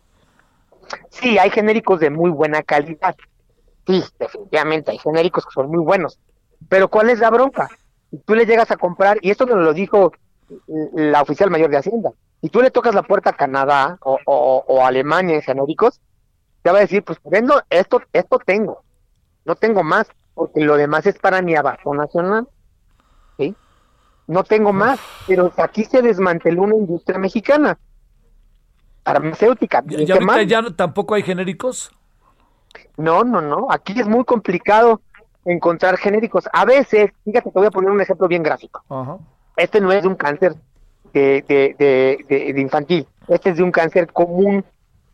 Sí, 1.09 1.37
hay 1.37 1.49
genéricos 1.49 1.99
de 1.99 2.09
muy 2.11 2.29
buena 2.29 2.63
calidad. 2.63 3.17
Sí, 3.85 4.01
definitivamente 4.17 4.91
hay 4.91 4.97
genéricos 4.99 5.45
que 5.45 5.51
son 5.51 5.67
muy 5.67 5.83
buenos. 5.83 6.19
Pero 6.69 6.87
¿cuál 6.87 7.09
es 7.09 7.19
la 7.19 7.29
bronca? 7.31 7.67
Tú 8.25 8.33
le 8.33 8.45
llegas 8.45 8.71
a 8.71 8.77
comprar, 8.77 9.17
y 9.21 9.29
esto 9.29 9.45
nos 9.45 9.57
lo 9.57 9.73
dijo 9.73 10.13
la 10.67 11.21
oficial 11.21 11.49
mayor 11.49 11.69
de 11.69 11.77
Hacienda, 11.77 12.11
si 12.41 12.49
tú 12.49 12.61
le 12.61 12.71
tocas 12.71 12.95
la 12.95 13.03
puerta 13.03 13.31
a 13.31 13.35
Canadá 13.37 13.97
o, 14.01 14.17
o, 14.25 14.63
o 14.67 14.85
Alemania 14.85 15.35
en 15.35 15.41
genéricos, 15.41 15.99
te 16.61 16.71
va 16.71 16.77
a 16.79 16.81
decir, 16.81 17.03
pues 17.03 17.19
vendo 17.23 17.61
esto, 17.69 18.01
esto 18.13 18.39
tengo, 18.39 18.83
no 19.45 19.55
tengo 19.55 19.83
más, 19.83 20.07
porque 20.33 20.61
lo 20.61 20.77
demás 20.77 21.05
es 21.05 21.17
para 21.19 21.41
mi 21.41 21.55
abasto 21.55 21.93
nacional. 21.93 22.47
¿sí? 23.37 23.55
No 24.27 24.43
tengo 24.43 24.71
más, 24.73 24.99
pero 25.27 25.51
aquí 25.57 25.85
se 25.85 26.01
desmanteló 26.01 26.63
una 26.63 26.75
industria 26.75 27.17
mexicana 27.17 27.77
farmacéutica. 29.03 29.83
¿Ya, 29.85 30.01
¿Y 30.01 30.11
ahorita 30.11 30.61
no- 30.61 30.75
tampoco 30.75 31.15
hay 31.15 31.23
genéricos? 31.23 31.91
No, 32.97 33.23
no, 33.23 33.41
no. 33.41 33.67
Aquí 33.71 33.99
es 33.99 34.07
muy 34.07 34.23
complicado 34.23 35.01
encontrar 35.45 35.97
genéricos. 35.97 36.47
A 36.53 36.65
veces, 36.65 37.11
fíjate, 37.23 37.49
te 37.51 37.57
voy 37.59 37.67
a 37.67 37.71
poner 37.71 37.89
un 37.89 38.01
ejemplo 38.01 38.27
bien 38.27 38.43
gráfico. 38.43 38.83
Ajá. 38.89 39.17
Este 39.59 39.81
no 39.81 39.91
es 39.91 40.05
un 40.05 40.15
cáncer 40.15 40.55
de, 41.13 41.43
de, 41.47 41.75
de, 41.77 42.25
de- 42.53 42.61
infantil. 42.61 43.07
Este 43.27 43.51
es 43.51 43.57
de 43.57 43.63
un 43.63 43.71
cáncer 43.71 44.11
común 44.11 44.63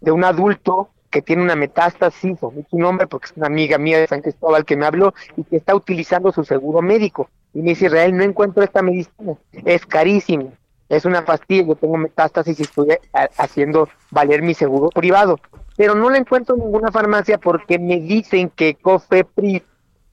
de 0.01 0.11
un 0.11 0.23
adulto 0.23 0.89
que 1.09 1.22
tiene 1.22 1.41
una 1.43 1.55
metástasis, 1.55 2.38
o 2.41 2.53
su 2.69 2.77
nombre 2.77 3.07
porque 3.07 3.26
es 3.27 3.34
una 3.38 3.47
amiga 3.47 3.77
mía 3.77 3.99
de 3.99 4.07
San 4.07 4.22
Cristóbal 4.22 4.65
que 4.65 4.76
me 4.76 4.85
habló 4.85 5.13
y 5.38 5.43
que 5.43 5.55
está 5.57 5.73
utilizando 5.73 6.31
su 6.31 6.43
seguro 6.43 6.81
médico. 6.81 7.30
Y 7.53 7.59
me 7.59 7.69
dice, 7.69 7.85
Israel, 7.85 8.15
no 8.17 8.23
encuentro 8.23 8.61
esta 8.63 8.81
medicina. 8.81 9.34
Es 9.63 9.85
carísimo. 9.85 10.51
Es 10.89 11.05
una 11.05 11.23
pastilla, 11.26 11.65
yo 11.67 11.76
tengo 11.76 11.97
metástasis 11.97 12.59
y 12.59 12.63
estoy 12.63 12.89
ha- 13.13 13.30
haciendo 13.38 13.88
valer 14.11 14.41
mi 14.41 14.53
seguro 14.53 14.89
privado. 14.89 15.39
Pero 15.77 15.95
no 15.95 16.09
la 16.09 16.17
encuentro 16.17 16.55
en 16.55 16.61
ninguna 16.65 16.91
farmacia 16.91 17.38
porque 17.38 17.80
me 17.80 17.99
dicen 18.01 18.49
que 18.49 18.76
COFEPRIS 18.76 19.61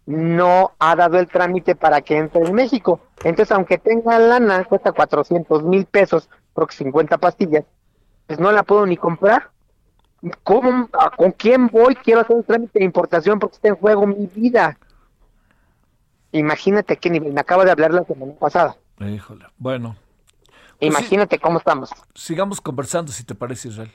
no 0.07 0.73
ha 0.79 0.97
dado 0.97 1.19
el 1.19 1.29
trámite 1.29 1.74
para 1.77 2.01
que 2.03 2.16
entre 2.19 2.43
en 2.43 2.55
México. 2.55 3.01
Entonces, 3.24 3.53
aunque 3.53 3.79
tenga 3.79 4.19
lana, 4.19 4.65
cuesta 4.65 4.93
400 4.93 5.62
mil 5.62 5.85
pesos, 5.87 6.29
creo 6.55 6.66
que 6.66 6.74
50 6.74 7.19
pastillas, 7.19 7.65
pues 8.27 8.39
no 8.41 8.51
la 8.53 8.62
puedo 8.65 8.85
ni 8.87 8.97
comprar. 8.97 9.51
¿Cómo, 10.45 10.89
a- 10.93 11.11
¿Con 11.11 11.33
quién 11.33 11.66
voy? 11.69 11.95
Quiero 11.97 12.20
hacer 12.20 12.37
un 12.37 12.45
trámite 12.45 12.79
de 12.79 12.85
importación 12.85 13.39
porque 13.39 13.57
está 13.57 13.69
en 13.69 13.77
juego 13.77 14.07
mi 14.07 14.27
vida. 14.27 14.79
Imagínate 16.33 16.97
qué 16.97 17.11
nivel. 17.11 17.33
Me 17.33 17.41
acaba 17.41 17.65
de 17.65 17.70
hablar 17.70 17.93
la 17.93 18.05
semana 18.05 18.33
pasada. 18.35 18.77
Híjole. 19.01 19.47
Bueno, 19.59 19.97
Pues 20.79 20.91
Imagínate 20.91 21.39
cómo 21.39 21.59
estamos. 21.59 21.91
sigamos 22.15 22.61
conversando 22.61 23.12
si 23.12 23.23
te 23.24 23.35
parece, 23.35 23.69
Israel. 23.69 23.93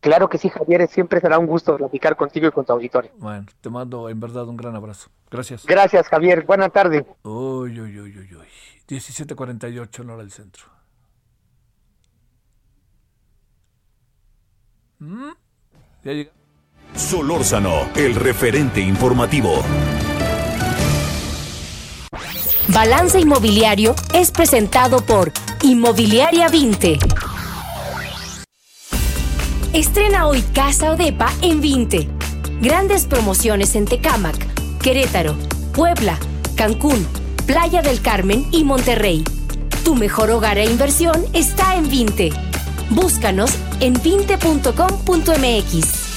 Claro 0.00 0.28
que 0.28 0.38
sí, 0.38 0.48
Javier. 0.48 0.86
Siempre 0.88 1.20
será 1.20 1.38
un 1.38 1.46
gusto 1.46 1.76
platicar 1.76 2.16
contigo 2.16 2.46
y 2.48 2.52
con 2.52 2.64
tu 2.64 2.72
auditorio. 2.72 3.10
Bueno, 3.16 3.46
te 3.60 3.68
mando 3.68 4.08
en 4.08 4.20
verdad 4.20 4.46
un 4.46 4.56
gran 4.56 4.76
abrazo. 4.76 5.10
Gracias. 5.30 5.66
Gracias, 5.66 6.08
Javier. 6.08 6.44
Buena 6.44 6.68
tarde. 6.68 7.04
Uy, 7.22 7.80
uy, 7.80 8.00
uy, 8.00 8.18
uy, 8.18 8.34
uy. 8.34 8.46
17.48 8.88 10.00
en 10.02 10.10
hora 10.10 10.22
del 10.22 10.30
centro. 10.30 10.64
¿Mm? 15.00 15.30
Ya 16.04 16.12
llega. 16.12 16.30
Solórzano, 16.94 17.90
el 17.94 18.14
referente 18.14 18.80
informativo. 18.80 19.62
Balance 22.68 23.20
Inmobiliario 23.20 23.94
es 24.12 24.30
presentado 24.30 25.00
por 25.04 25.32
Inmobiliaria 25.62 26.48
20. 26.48 26.98
Estrena 29.74 30.26
hoy 30.26 30.40
Casa 30.54 30.92
o 30.92 30.96
Depa 30.96 31.30
en 31.42 31.60
20. 31.60 32.08
Grandes 32.62 33.04
promociones 33.06 33.76
en 33.76 33.84
Tecámac, 33.84 34.34
Querétaro, 34.78 35.36
Puebla, 35.74 36.18
Cancún, 36.56 37.06
Playa 37.46 37.82
del 37.82 38.00
Carmen 38.00 38.46
y 38.50 38.64
Monterrey. 38.64 39.24
Tu 39.84 39.94
mejor 39.94 40.30
hogar 40.30 40.56
e 40.56 40.64
inversión 40.64 41.22
está 41.34 41.76
en 41.76 41.90
20. 41.90 42.30
Búscanos 42.90 43.50
en 43.80 43.92
20.com.mx. 43.94 46.08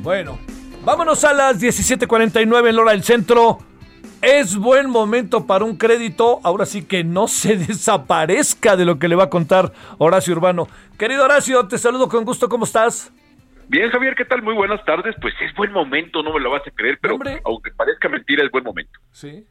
Bueno, 0.00 0.38
vámonos 0.84 1.24
a 1.24 1.32
las 1.32 1.60
17:49 1.60 2.68
en 2.68 2.76
la 2.76 2.82
hora 2.82 2.92
del 2.92 3.02
centro. 3.02 3.71
Es 4.22 4.56
buen 4.56 4.88
momento 4.88 5.46
para 5.46 5.64
un 5.64 5.76
crédito. 5.76 6.38
Ahora 6.44 6.64
sí 6.64 6.84
que 6.86 7.02
no 7.04 7.26
se 7.26 7.56
desaparezca 7.68 8.76
de 8.76 8.84
lo 8.84 8.98
que 8.98 9.08
le 9.08 9.16
va 9.16 9.24
a 9.24 9.30
contar 9.30 9.72
Horacio 9.98 10.32
Urbano. 10.34 10.68
Querido 10.98 11.24
Horacio, 11.24 11.66
te 11.66 11.76
saludo 11.76 12.08
con 12.08 12.24
gusto. 12.24 12.48
¿Cómo 12.48 12.64
estás? 12.64 13.12
Bien, 13.68 13.90
Javier, 13.90 14.14
¿qué 14.14 14.24
tal? 14.24 14.42
Muy 14.42 14.54
buenas 14.54 14.84
tardes. 14.84 15.16
Pues 15.20 15.34
es 15.40 15.52
buen 15.54 15.72
momento, 15.72 16.22
no 16.22 16.32
me 16.32 16.40
lo 16.40 16.50
vas 16.50 16.62
a 16.66 16.70
creer, 16.70 16.98
pero 17.00 17.18
aunque 17.44 17.70
parezca 17.72 18.08
mentira, 18.08 18.44
es 18.44 18.50
buen 18.50 18.64
momento. 18.64 18.98
Sí. 19.10 19.44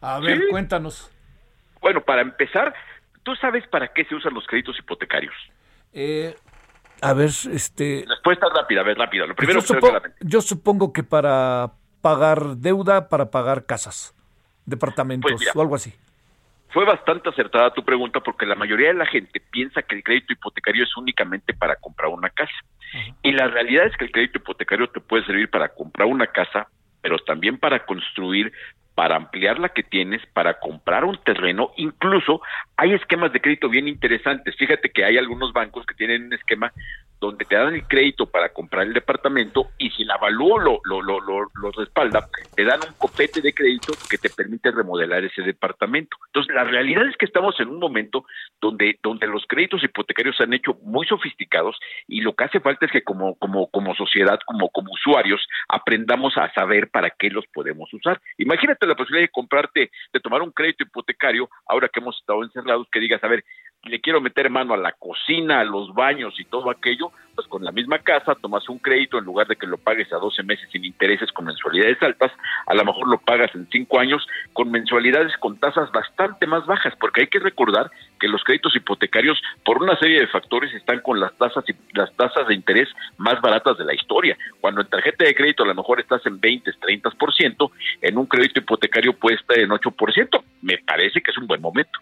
A 0.00 0.18
ver, 0.18 0.38
Sí. 0.38 0.44
cuéntanos. 0.50 1.10
Bueno, 1.80 2.00
para 2.00 2.22
empezar, 2.22 2.74
¿tú 3.22 3.34
sabes 3.36 3.66
para 3.68 3.92
qué 3.92 4.04
se 4.06 4.14
usan 4.14 4.34
los 4.34 4.46
créditos 4.46 4.76
hipotecarios? 4.78 5.34
Eh, 5.92 6.34
a 7.00 7.12
ver, 7.12 7.30
este. 7.52 8.04
Respuesta 8.08 8.46
rápida, 8.54 8.80
a 8.80 8.84
ver, 8.84 8.96
rápida. 8.98 9.26
Lo 9.26 9.34
primero 9.36 9.60
yo, 9.60 9.66
que 9.66 9.80
supo- 9.80 10.02
yo 10.20 10.40
supongo 10.40 10.92
que 10.92 11.02
para 11.02 11.72
pagar 12.00 12.56
deuda, 12.56 13.08
para 13.08 13.30
pagar 13.30 13.66
casas, 13.66 14.14
departamentos 14.66 15.30
Pues 15.30 15.40
mira. 15.40 15.52
o 15.54 15.60
algo 15.60 15.74
así. 15.74 15.92
Fue 16.70 16.84
bastante 16.84 17.28
acertada 17.28 17.72
tu 17.72 17.84
pregunta 17.84 18.20
porque 18.20 18.46
la 18.46 18.54
mayoría 18.54 18.88
de 18.88 18.94
la 18.94 19.06
gente 19.06 19.40
piensa 19.40 19.82
que 19.82 19.96
el 19.96 20.04
crédito 20.04 20.32
hipotecario 20.32 20.84
es 20.84 20.96
únicamente 20.96 21.52
para 21.52 21.76
comprar 21.76 22.10
una 22.10 22.30
casa. 22.30 22.52
Y 23.22 23.32
la 23.32 23.48
realidad 23.48 23.86
es 23.86 23.96
que 23.96 24.04
el 24.04 24.12
crédito 24.12 24.38
hipotecario 24.38 24.88
te 24.88 25.00
puede 25.00 25.24
servir 25.24 25.50
para 25.50 25.68
comprar 25.68 26.06
una 26.06 26.28
casa, 26.28 26.68
pero 27.00 27.18
también 27.18 27.58
para 27.58 27.84
construir, 27.84 28.52
para 29.00 29.16
ampliar 29.16 29.58
la 29.58 29.70
que 29.70 29.82
tienes, 29.82 30.20
para 30.34 30.60
comprar 30.60 31.06
un 31.06 31.16
terreno. 31.24 31.72
Incluso 31.78 32.42
hay 32.76 32.92
esquemas 32.92 33.32
de 33.32 33.40
crédito 33.40 33.70
bien 33.70 33.88
interesantes. 33.88 34.54
Fíjate 34.56 34.90
que 34.90 35.06
hay 35.06 35.16
algunos 35.16 35.54
bancos 35.54 35.86
que 35.86 35.94
tienen 35.94 36.26
un 36.26 36.34
esquema 36.34 36.70
donde 37.20 37.44
te 37.44 37.54
dan 37.54 37.74
el 37.74 37.86
crédito 37.86 38.26
para 38.26 38.48
comprar 38.48 38.86
el 38.86 38.94
departamento 38.94 39.68
y 39.78 39.90
si 39.90 40.02
el 40.02 40.10
avalúo 40.10 40.58
lo, 40.58 40.80
lo, 40.84 41.02
lo, 41.02 41.20
lo, 41.20 41.70
respalda, 41.76 42.26
te 42.56 42.64
dan 42.64 42.80
un 42.86 42.94
copete 42.94 43.42
de 43.42 43.52
crédito 43.52 43.92
que 44.08 44.16
te 44.16 44.30
permite 44.30 44.70
remodelar 44.70 45.22
ese 45.24 45.42
departamento. 45.42 46.16
Entonces, 46.26 46.54
la 46.54 46.64
realidad 46.64 47.06
es 47.06 47.16
que 47.18 47.26
estamos 47.26 47.60
en 47.60 47.68
un 47.68 47.78
momento 47.78 48.24
donde, 48.60 48.98
donde 49.02 49.26
los 49.26 49.44
créditos 49.46 49.84
hipotecarios 49.84 50.36
se 50.36 50.44
han 50.44 50.54
hecho 50.54 50.78
muy 50.82 51.06
sofisticados 51.06 51.78
y 52.08 52.22
lo 52.22 52.34
que 52.34 52.44
hace 52.44 52.60
falta 52.60 52.86
es 52.86 52.92
que 52.92 53.02
como, 53.02 53.34
como, 53.36 53.70
como 53.70 53.94
sociedad, 53.94 54.38
como, 54.46 54.70
como 54.70 54.92
usuarios, 54.92 55.46
aprendamos 55.68 56.38
a 56.38 56.50
saber 56.54 56.88
para 56.88 57.10
qué 57.10 57.28
los 57.28 57.46
podemos 57.48 57.92
usar. 57.92 58.18
Imagínate 58.38 58.86
la 58.90 58.96
posibilidad 58.96 59.26
de 59.26 59.32
comprarte, 59.32 59.90
de 60.12 60.20
tomar 60.20 60.42
un 60.42 60.50
crédito 60.50 60.84
hipotecario, 60.84 61.48
ahora 61.66 61.88
que 61.88 62.00
hemos 62.00 62.18
estado 62.18 62.42
encerrados, 62.44 62.88
que 62.92 63.00
digas, 63.00 63.22
a 63.24 63.28
ver, 63.28 63.44
le 63.84 64.00
quiero 64.00 64.20
meter 64.20 64.50
mano 64.50 64.74
a 64.74 64.76
la 64.76 64.92
cocina, 64.92 65.60
a 65.60 65.64
los 65.64 65.94
baños 65.94 66.38
y 66.38 66.44
todo 66.44 66.70
aquello, 66.70 67.12
pues 67.34 67.46
con 67.48 67.64
la 67.64 67.72
misma 67.72 67.98
casa 68.00 68.34
tomas 68.34 68.68
un 68.68 68.78
crédito 68.78 69.16
en 69.16 69.24
lugar 69.24 69.46
de 69.46 69.56
que 69.56 69.66
lo 69.66 69.78
pagues 69.78 70.12
a 70.12 70.16
12 70.16 70.42
meses 70.42 70.68
sin 70.70 70.84
intereses 70.84 71.32
con 71.32 71.46
mensualidades 71.46 72.02
altas, 72.02 72.30
a 72.66 72.74
lo 72.74 72.84
mejor 72.84 73.08
lo 73.08 73.18
pagas 73.18 73.54
en 73.54 73.66
5 73.70 73.98
años 73.98 74.26
con 74.52 74.70
mensualidades 74.70 75.34
con 75.38 75.58
tasas 75.58 75.90
bastante 75.92 76.46
más 76.46 76.66
bajas, 76.66 76.94
porque 77.00 77.22
hay 77.22 77.26
que 77.28 77.38
recordar 77.38 77.90
que 78.18 78.28
los 78.28 78.44
créditos 78.44 78.76
hipotecarios 78.76 79.40
por 79.64 79.82
una 79.82 79.98
serie 79.98 80.20
de 80.20 80.26
factores 80.26 80.74
están 80.74 81.00
con 81.00 81.18
las 81.18 81.32
tasas 81.38 81.64
y 81.66 81.74
las 81.96 82.14
tasas 82.16 82.48
de 82.48 82.54
interés 82.54 82.88
más 83.16 83.40
baratas 83.40 83.78
de 83.78 83.84
la 83.84 83.94
historia. 83.94 84.36
Cuando 84.60 84.82
en 84.82 84.88
tarjeta 84.88 85.24
de 85.24 85.34
crédito 85.34 85.62
a 85.62 85.66
lo 85.66 85.74
mejor 85.74 86.00
estás 86.00 86.24
en 86.26 86.38
20, 86.38 86.70
30%, 86.72 87.70
en 88.02 88.18
un 88.18 88.26
crédito 88.26 88.60
hipotecario 88.60 89.14
puede 89.14 89.36
estar 89.36 89.58
en 89.58 89.70
8%. 89.70 90.42
Me 90.60 90.76
parece 90.78 91.22
que 91.22 91.30
es 91.30 91.38
un 91.38 91.46
buen 91.46 91.62
momento. 91.62 91.98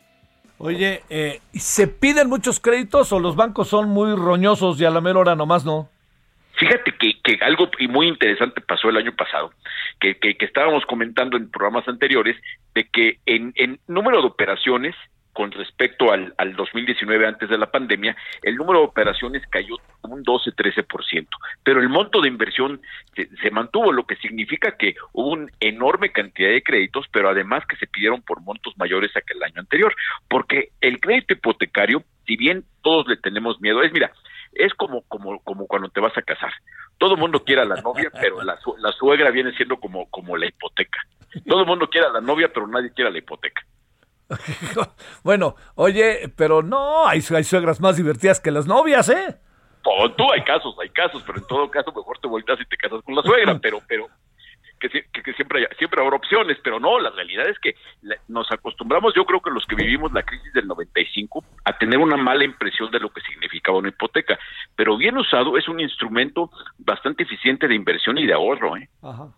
Oye, 0.59 1.03
eh, 1.09 1.41
¿y 1.53 1.61
¿se 1.61 1.87
piden 1.87 2.29
muchos 2.29 2.59
créditos 2.59 3.13
o 3.13 3.21
los 3.21 3.37
bancos 3.37 3.69
son 3.69 3.89
muy 3.89 4.15
roñosos 4.17 4.81
y 4.81 4.85
a 4.85 4.91
la 4.91 5.01
mera 5.01 5.21
hora 5.21 5.37
nomás 5.37 5.65
no? 5.65 5.89
Fíjate 6.55 6.93
que, 6.99 7.21
que 7.23 7.39
algo 7.45 7.71
muy 7.89 8.09
interesante 8.09 8.61
pasó 8.61 8.89
el 8.89 8.97
año 8.97 9.15
pasado, 9.15 9.53
que, 10.01 10.19
que, 10.19 10.37
que 10.37 10.45
estábamos 10.45 10.85
comentando 10.87 11.37
en 11.37 11.49
programas 11.49 11.87
anteriores, 11.87 12.37
de 12.75 12.89
que 12.89 13.19
en, 13.27 13.53
en 13.55 13.79
número 13.87 14.21
de 14.21 14.27
operaciones 14.27 14.97
con 15.39 15.53
respecto 15.53 16.11
al, 16.11 16.35
al 16.37 16.57
2019 16.57 17.25
antes 17.25 17.49
de 17.49 17.57
la 17.57 17.71
pandemia, 17.71 18.17
el 18.43 18.57
número 18.57 18.81
de 18.81 18.87
operaciones 18.87 19.41
cayó 19.49 19.77
un 20.03 20.25
12-13%, 20.25 21.29
pero 21.63 21.81
el 21.81 21.89
monto 21.89 22.21
de 22.21 22.27
inversión 22.27 22.81
se, 23.15 23.51
mantuvo, 23.53 23.93
lo 23.93 24.05
que 24.05 24.17
significa 24.17 24.77
que 24.77 24.97
hubo 25.13 25.29
una 25.35 25.47
enorme 25.61 26.11
cantidad 26.11 26.51
de 26.51 26.65
créditos, 26.65 27.07
pero 27.13 27.29
además 27.29 27.63
que 27.69 27.77
se 27.77 27.87
pidieron 27.87 28.21
por 28.23 28.41
montos 28.41 28.77
mayores 28.79 29.17
a 29.17 29.21
que 29.21 29.35
el 29.35 29.45
año 29.45 29.61
anterior, 29.61 29.95
porque 30.29 30.71
el 30.81 30.99
crédito 30.99 31.35
hipotecario, 31.35 32.03
si 32.27 32.37
bien 32.37 32.65
todos 32.83 33.07
le 33.07 33.17
tenemos 33.17 33.61
miedo, 33.61 33.81
es 33.85 33.93
mira, 33.93 34.11
es 34.55 34.75
como, 34.75 35.03
como, 35.03 35.39
como 35.45 35.69
cuando 35.69 35.89
te 35.89 36.01
vas 36.01 36.19
a 36.19 36.23
casar. 36.23 36.51
Todo 36.99 37.15
el 37.15 37.21
mundo 37.21 37.45
quiere 37.45 37.63
a 37.63 37.65
la 37.65 37.81
novia, 37.81 38.11
pero 38.11 38.43
la, 38.43 38.59
la 38.79 38.91
suegra 38.91 39.31
viene 39.31 39.53
siendo 39.53 39.77
como, 39.77 40.11
como 40.11 40.37
la 40.37 40.47
hipoteca. 40.47 40.99
Todo 41.47 41.61
el 41.61 41.67
mundo 41.67 41.89
quiere 41.89 42.09
a 42.09 42.11
la 42.11 42.21
novia, 42.21 42.51
pero 42.53 42.67
nadie 42.67 42.91
quiere 42.93 43.11
a 43.11 43.13
la 43.13 43.19
hipoteca. 43.19 43.63
Bueno, 45.23 45.57
oye, 45.75 46.33
pero 46.37 46.63
no, 46.63 47.07
hay, 47.07 47.21
hay 47.35 47.45
suegras 47.45 47.81
más 47.81 47.97
divertidas 47.97 48.41
que 48.41 48.51
las 48.51 48.67
novias, 48.67 49.09
¿eh? 49.09 49.39
Tú, 50.17 50.31
hay 50.33 50.43
casos, 50.45 50.75
hay 50.83 50.91
casos, 50.91 51.23
pero 51.27 51.39
en 51.39 51.47
todo 51.47 51.71
caso 51.71 51.93
mejor 51.93 52.19
te 52.19 52.29
volteas 52.29 52.61
y 52.61 52.65
te 52.67 52.77
casas 52.77 53.03
con 53.05 53.15
la 53.15 53.23
suegra, 53.23 53.59
pero, 53.63 53.81
pero 53.89 54.07
que, 54.79 54.89
que- 54.91 55.23
que 55.23 55.33
siempre, 55.33 55.61
haya- 55.61 55.75
siempre 55.79 56.01
habrá 56.03 56.15
opciones, 56.17 56.59
pero 56.63 56.79
no, 56.79 57.01
la 57.01 57.11
realidad 57.11 57.49
es 57.49 57.59
que 57.59 57.75
la- 58.03 58.17
nos 58.29 58.51
acostumbramos, 58.53 59.15
yo 59.17 59.25
creo 59.25 59.41
que 59.41 59.51
los 59.51 59.65
que 59.67 59.75
vivimos 59.77 60.13
la 60.13 60.23
crisis 60.23 60.53
del 60.53 60.67
95, 60.69 61.43
a 61.65 61.79
tener 61.79 61.99
una 61.99 62.17
mala 62.17 62.45
impresión 62.45 62.91
de 62.91 63.01
lo 63.01 63.11
que 63.11 63.21
significaba 63.23 63.79
una 63.79 63.89
hipoteca, 63.89 64.39
pero 64.77 64.97
bien 64.99 65.17
usado 65.17 65.57
es 65.57 65.67
un 65.69 65.81
instrumento 65.81 66.51
bastante 66.79 67.23
eficiente 67.23 67.67
de 67.67 67.75
inversión 67.75 68.19
y 68.19 68.27
de 68.27 68.35
ahorro, 68.35 68.77
¿eh? 68.77 68.89
Ajá. 69.03 69.29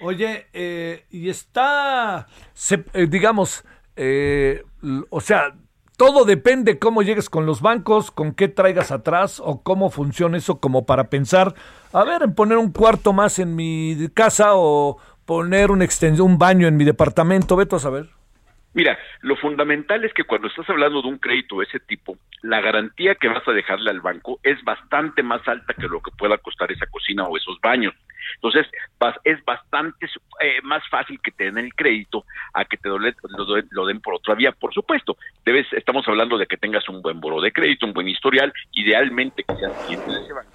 Oye, 0.00 0.48
eh, 0.52 1.06
y 1.10 1.30
está, 1.30 2.26
se- 2.52 2.84
eh, 2.92 3.06
digamos, 3.08 3.64
eh, 3.96 4.62
o 5.10 5.20
sea, 5.20 5.54
todo 5.96 6.24
depende 6.24 6.78
cómo 6.78 7.02
llegues 7.02 7.30
con 7.30 7.46
los 7.46 7.60
bancos, 7.60 8.10
con 8.10 8.34
qué 8.34 8.48
traigas 8.48 8.90
atrás 8.90 9.40
o 9.44 9.62
cómo 9.62 9.90
funciona 9.90 10.36
eso 10.36 10.60
como 10.60 10.86
para 10.86 11.08
pensar, 11.08 11.54
a 11.92 12.04
ver, 12.04 12.22
en 12.22 12.34
poner 12.34 12.58
un 12.58 12.72
cuarto 12.72 13.12
más 13.12 13.38
en 13.38 13.54
mi 13.54 14.08
casa 14.14 14.50
o 14.54 14.98
poner 15.24 15.70
un 15.70 15.82
extensión, 15.82 16.32
un 16.32 16.38
baño 16.38 16.66
en 16.66 16.76
mi 16.76 16.84
departamento, 16.84 17.56
vete 17.56 17.76
a 17.76 17.78
saber. 17.78 18.08
Mira, 18.74 18.98
lo 19.20 19.36
fundamental 19.36 20.04
es 20.04 20.12
que 20.12 20.24
cuando 20.24 20.48
estás 20.48 20.68
hablando 20.68 21.00
de 21.00 21.06
un 21.06 21.18
crédito 21.18 21.58
de 21.58 21.64
ese 21.64 21.78
tipo, 21.78 22.18
la 22.42 22.60
garantía 22.60 23.14
que 23.14 23.28
vas 23.28 23.46
a 23.46 23.52
dejarle 23.52 23.90
al 23.90 24.00
banco 24.00 24.40
es 24.42 24.62
bastante 24.64 25.22
más 25.22 25.46
alta 25.46 25.74
que 25.74 25.86
lo 25.86 26.00
que 26.00 26.10
pueda 26.10 26.38
costar 26.38 26.72
esa 26.72 26.86
cocina 26.86 27.22
o 27.24 27.36
esos 27.36 27.60
baños. 27.62 27.94
Entonces, 28.44 28.70
es 29.24 29.42
bastante 29.46 30.06
eh, 30.40 30.60
más 30.62 30.86
fácil 30.90 31.18
que 31.22 31.30
te 31.30 31.44
den 31.44 31.56
el 31.56 31.74
crédito 31.74 32.26
a 32.52 32.66
que 32.66 32.76
te 32.76 32.90
lo, 32.90 32.98
lo 32.98 33.86
den 33.86 34.00
por 34.02 34.14
otra 34.14 34.34
vía. 34.34 34.52
Por 34.52 34.74
supuesto, 34.74 35.16
debes, 35.46 35.66
estamos 35.72 36.06
hablando 36.06 36.36
de 36.36 36.46
que 36.46 36.58
tengas 36.58 36.86
un 36.90 37.00
buen 37.00 37.20
buro 37.20 37.40
de 37.40 37.52
crédito, 37.52 37.86
un 37.86 37.94
buen 37.94 38.08
historial, 38.08 38.52
idealmente 38.72 39.44
que 39.44 39.54
seas 39.54 39.72
cliente 39.80 40.12
de 40.12 40.18
ese 40.18 40.34
banco 40.34 40.53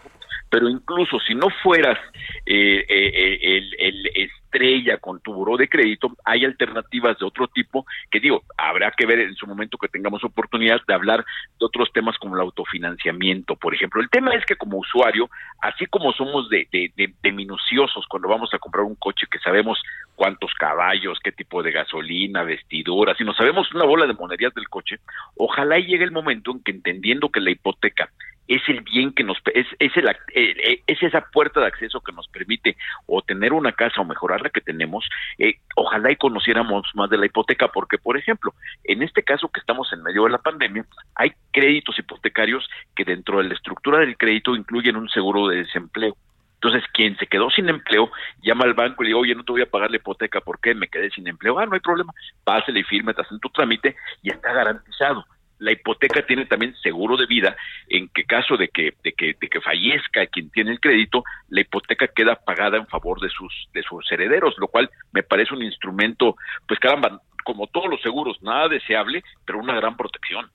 pero 0.49 0.67
incluso 0.67 1.19
si 1.19 1.35
no 1.35 1.47
fueras 1.63 1.97
eh, 2.45 2.85
eh, 2.87 3.11
eh, 3.13 3.39
el, 3.41 3.75
el, 3.79 4.07
estrella 4.15 4.97
con 4.97 5.19
tu 5.19 5.31
buró 5.31 5.57
de 5.57 5.69
crédito, 5.69 6.11
hay 6.25 6.43
alternativas 6.43 7.19
de 7.19 7.25
otro 7.25 7.47
tipo 7.47 7.85
que 8.09 8.19
digo, 8.19 8.41
habrá 8.57 8.91
que 8.91 9.05
ver 9.05 9.19
en 9.19 9.35
su 9.35 9.45
momento 9.45 9.77
que 9.77 9.87
tengamos 9.87 10.23
oportunidad 10.23 10.81
de 10.87 10.93
hablar 10.93 11.23
de 11.59 11.65
otros 11.65 11.91
temas 11.93 12.17
como 12.17 12.35
el 12.35 12.41
autofinanciamiento, 12.41 13.55
por 13.55 13.75
ejemplo. 13.75 14.01
El 14.01 14.09
tema 14.09 14.33
es 14.33 14.43
que 14.45 14.55
como 14.55 14.79
usuario, 14.79 15.29
así 15.61 15.85
como 15.85 16.13
somos 16.13 16.49
de, 16.49 16.67
de, 16.71 16.91
de, 16.97 17.13
de 17.21 17.31
minuciosos 17.31 18.05
cuando 18.09 18.27
vamos 18.27 18.51
a 18.53 18.59
comprar 18.59 18.85
un 18.85 18.95
coche 18.95 19.27
que 19.31 19.37
sabemos 19.39 19.79
cuántos 20.15 20.51
caballos, 20.55 21.19
qué 21.23 21.31
tipo 21.31 21.61
de 21.61 21.71
gasolina, 21.71 22.43
vestiduras, 22.43 23.19
y 23.21 23.23
no 23.23 23.33
sabemos 23.33 23.71
una 23.73 23.85
bola 23.85 24.07
de 24.07 24.13
monerías 24.13 24.53
del 24.53 24.67
coche, 24.67 24.99
ojalá 25.37 25.77
llegue 25.77 26.03
el 26.03 26.11
momento 26.11 26.51
en 26.51 26.63
que 26.63 26.71
entendiendo 26.71 27.29
que 27.29 27.39
la 27.39 27.51
hipoteca 27.51 28.09
es 28.49 28.67
el 28.67 28.81
bien 28.81 29.13
que 29.13 29.23
nos 29.23 29.37
es 29.53 29.67
es, 29.77 29.95
el, 29.95 30.09
eh, 30.33 30.81
es 30.85 31.03
esa 31.03 31.21
puerta 31.21 31.61
de 31.61 31.67
acceso 31.67 32.01
que 32.01 32.11
nos 32.11 32.27
permite 32.27 32.75
o 33.05 33.21
tener 33.21 33.53
una 33.53 33.71
casa 33.71 34.01
o 34.01 34.05
mejorar 34.05 34.41
la 34.41 34.49
que 34.49 34.59
tenemos 34.59 35.07
eh, 35.37 35.53
ojalá 35.75 36.11
y 36.11 36.15
conociéramos 36.15 36.89
más 36.95 37.09
de 37.11 37.17
la 37.17 37.27
hipoteca 37.27 37.67
porque 37.67 37.99
por 37.99 38.17
ejemplo 38.17 38.53
en 38.83 39.03
este 39.03 39.23
caso 39.23 39.49
que 39.49 39.59
estamos 39.59 39.93
en 39.93 40.01
medio 40.01 40.23
de 40.23 40.31
la 40.31 40.39
pandemia 40.39 40.83
hay 41.15 41.31
créditos 41.51 41.97
hipotecarios 41.99 42.67
que 42.95 43.05
dentro 43.05 43.37
de 43.37 43.45
la 43.45 43.53
estructura 43.53 43.99
del 43.99 44.17
crédito 44.17 44.55
incluyen 44.55 44.95
un 44.95 45.09
seguro 45.09 45.47
de 45.47 45.57
desempleo 45.57 46.17
entonces, 46.61 46.83
quien 46.91 47.15
se 47.15 47.25
quedó 47.25 47.49
sin 47.49 47.69
empleo, 47.69 48.11
llama 48.43 48.65
al 48.65 48.73
banco 48.73 49.01
y 49.01 49.05
le 49.05 49.09
dice, 49.11 49.21
oye, 49.21 49.33
no 49.33 49.45
te 49.45 49.53
voy 49.53 49.61
a 49.61 49.69
pagar 49.69 49.91
la 49.91 49.95
hipoteca, 49.95 50.41
¿por 50.41 50.59
qué? 50.59 50.75
Me 50.75 50.89
quedé 50.89 51.09
sin 51.09 51.25
empleo. 51.25 51.57
Ah, 51.57 51.65
no 51.65 51.73
hay 51.73 51.79
problema, 51.79 52.11
pásale 52.43 52.81
y 52.81 52.83
firme, 52.83 53.13
te 53.13 53.21
hacen 53.21 53.39
tu 53.39 53.47
trámite 53.47 53.95
y 54.21 54.29
está 54.29 54.51
garantizado 54.51 55.25
la 55.59 55.71
hipoteca 55.71 56.25
tiene 56.25 56.45
también 56.45 56.75
seguro 56.81 57.17
de 57.17 57.25
vida 57.25 57.55
en 57.87 58.09
que 58.09 58.23
caso 58.23 58.57
de 58.57 58.69
que 58.69 58.93
de 59.03 59.13
que 59.13 59.35
de 59.39 59.49
que 59.49 59.61
fallezca 59.61 60.25
quien 60.27 60.49
tiene 60.49 60.71
el 60.71 60.79
crédito 60.79 61.23
la 61.49 61.61
hipoteca 61.61 62.07
queda 62.07 62.35
pagada 62.35 62.77
en 62.77 62.87
favor 62.87 63.19
de 63.21 63.29
sus 63.29 63.53
de 63.73 63.83
sus 63.83 64.11
herederos 64.11 64.55
lo 64.57 64.67
cual 64.67 64.89
me 65.11 65.23
parece 65.23 65.53
un 65.53 65.63
instrumento 65.63 66.35
pues 66.67 66.79
caramba 66.79 67.21
como 67.43 67.67
todos 67.67 67.89
los 67.89 68.01
seguros 68.01 68.41
nada 68.41 68.67
deseable 68.67 69.23
pero 69.45 69.59
una 69.59 69.75
gran 69.75 69.95
protección. 69.95 70.49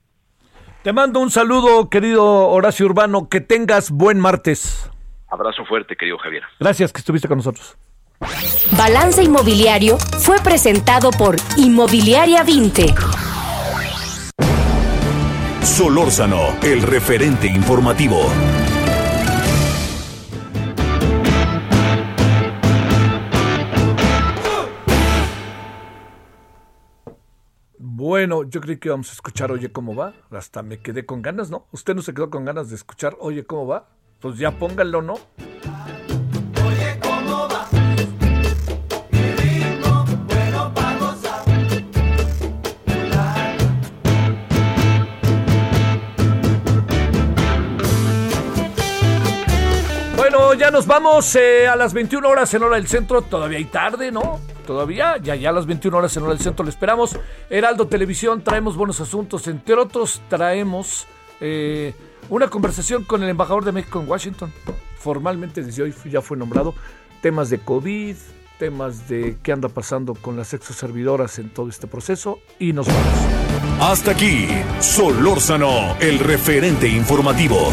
Te 0.83 0.93
mando 0.93 1.21
un 1.21 1.31
saludo 1.31 1.89
querido 1.89 2.25
Horacio 2.49 2.85
Urbano 2.85 3.29
que 3.31 3.41
tengas 3.41 3.91
buen 3.91 4.21
martes. 4.21 4.91
Abrazo 5.31 5.65
fuerte 5.65 5.97
querido 5.97 6.19
Javier. 6.19 6.43
Gracias 6.61 6.93
que 6.93 6.99
estuviste 6.99 7.27
con 7.27 7.39
nosotros. 7.39 7.77
Balance 8.77 9.23
Inmobiliario 9.23 9.97
fue 9.99 10.39
presentado 10.41 11.11
por 11.11 11.37
Inmobiliaria 11.57 12.43
20. 12.45 12.95
Solórzano, 15.65 16.59
el 16.63 16.83
referente 16.83 17.47
informativo. 17.47 18.21
Bueno, 27.79 28.45
yo 28.45 28.61
creí 28.61 28.77
que 28.77 28.89
íbamos 28.89 29.09
a 29.09 29.13
escuchar 29.15 29.51
Oye 29.51 29.73
cómo 29.73 29.95
va. 29.95 30.13
Hasta 30.31 30.63
me 30.63 30.81
quedé 30.81 31.07
con 31.07 31.23
ganas, 31.23 31.51
¿no? 31.51 31.67
¿Usted 31.73 31.95
no 31.95 32.03
se 32.03 32.13
quedó 32.13 32.29
con 32.29 32.45
ganas 32.45 32.69
de 32.69 32.77
escuchar 32.77 33.17
Oye 33.19 33.47
cómo 33.47 33.67
va? 33.67 33.89
Pues 34.21 34.37
ya 34.39 34.59
pónganlo, 34.59 35.01
¿no? 35.01 35.15
Ya 50.59 50.71
nos 50.71 50.87
vamos 50.87 51.37
eh, 51.37 51.69
a 51.69 51.77
las 51.77 51.93
21 51.93 52.29
horas 52.29 52.53
en 52.55 52.63
hora 52.65 52.77
del 52.77 52.89
centro. 52.89 53.23
Todavía 53.23 53.59
hay 53.59 53.67
tarde, 53.67 54.11
¿no? 54.11 54.41
Todavía, 54.67 55.17
ya, 55.19 55.37
ya 55.37 55.51
a 55.51 55.53
las 55.53 55.65
21 55.67 55.97
horas 55.97 56.17
en 56.17 56.25
hora 56.25 56.33
del 56.33 56.43
centro 56.43 56.65
le 56.65 56.71
esperamos. 56.71 57.17
Heraldo 57.49 57.87
Televisión, 57.87 58.43
traemos 58.43 58.77
buenos 58.77 59.01
asuntos. 59.01 59.47
Entre 59.47 59.75
otros, 59.75 60.23
traemos 60.29 61.07
eh, 61.41 61.95
una 62.31 62.49
conversación 62.49 63.05
con 63.05 63.23
el 63.23 63.29
embajador 63.29 63.65
de 63.65 63.73
México 63.73 64.01
en 64.01 64.09
Washington. 64.09 64.53
Formalmente 64.97 65.63
desde 65.63 65.85
hoy 65.85 65.95
ya 66.11 66.21
fue 66.21 66.37
nombrado. 66.37 66.75
Temas 67.21 67.49
de 67.51 67.59
COVID, 67.59 68.17
temas 68.59 69.09
de 69.09 69.37
qué 69.43 69.53
anda 69.53 69.69
pasando 69.69 70.15
con 70.15 70.37
las 70.37 70.53
exoservidoras 70.53 71.39
en 71.39 71.51
todo 71.51 71.69
este 71.69 71.87
proceso. 71.87 72.41
Y 72.59 72.73
nos 72.73 72.87
vamos. 72.87 73.03
Hasta 73.81 74.11
aquí, 74.11 74.49
Solórzano, 74.81 75.97
el 76.01 76.19
referente 76.19 76.89
informativo. 76.89 77.73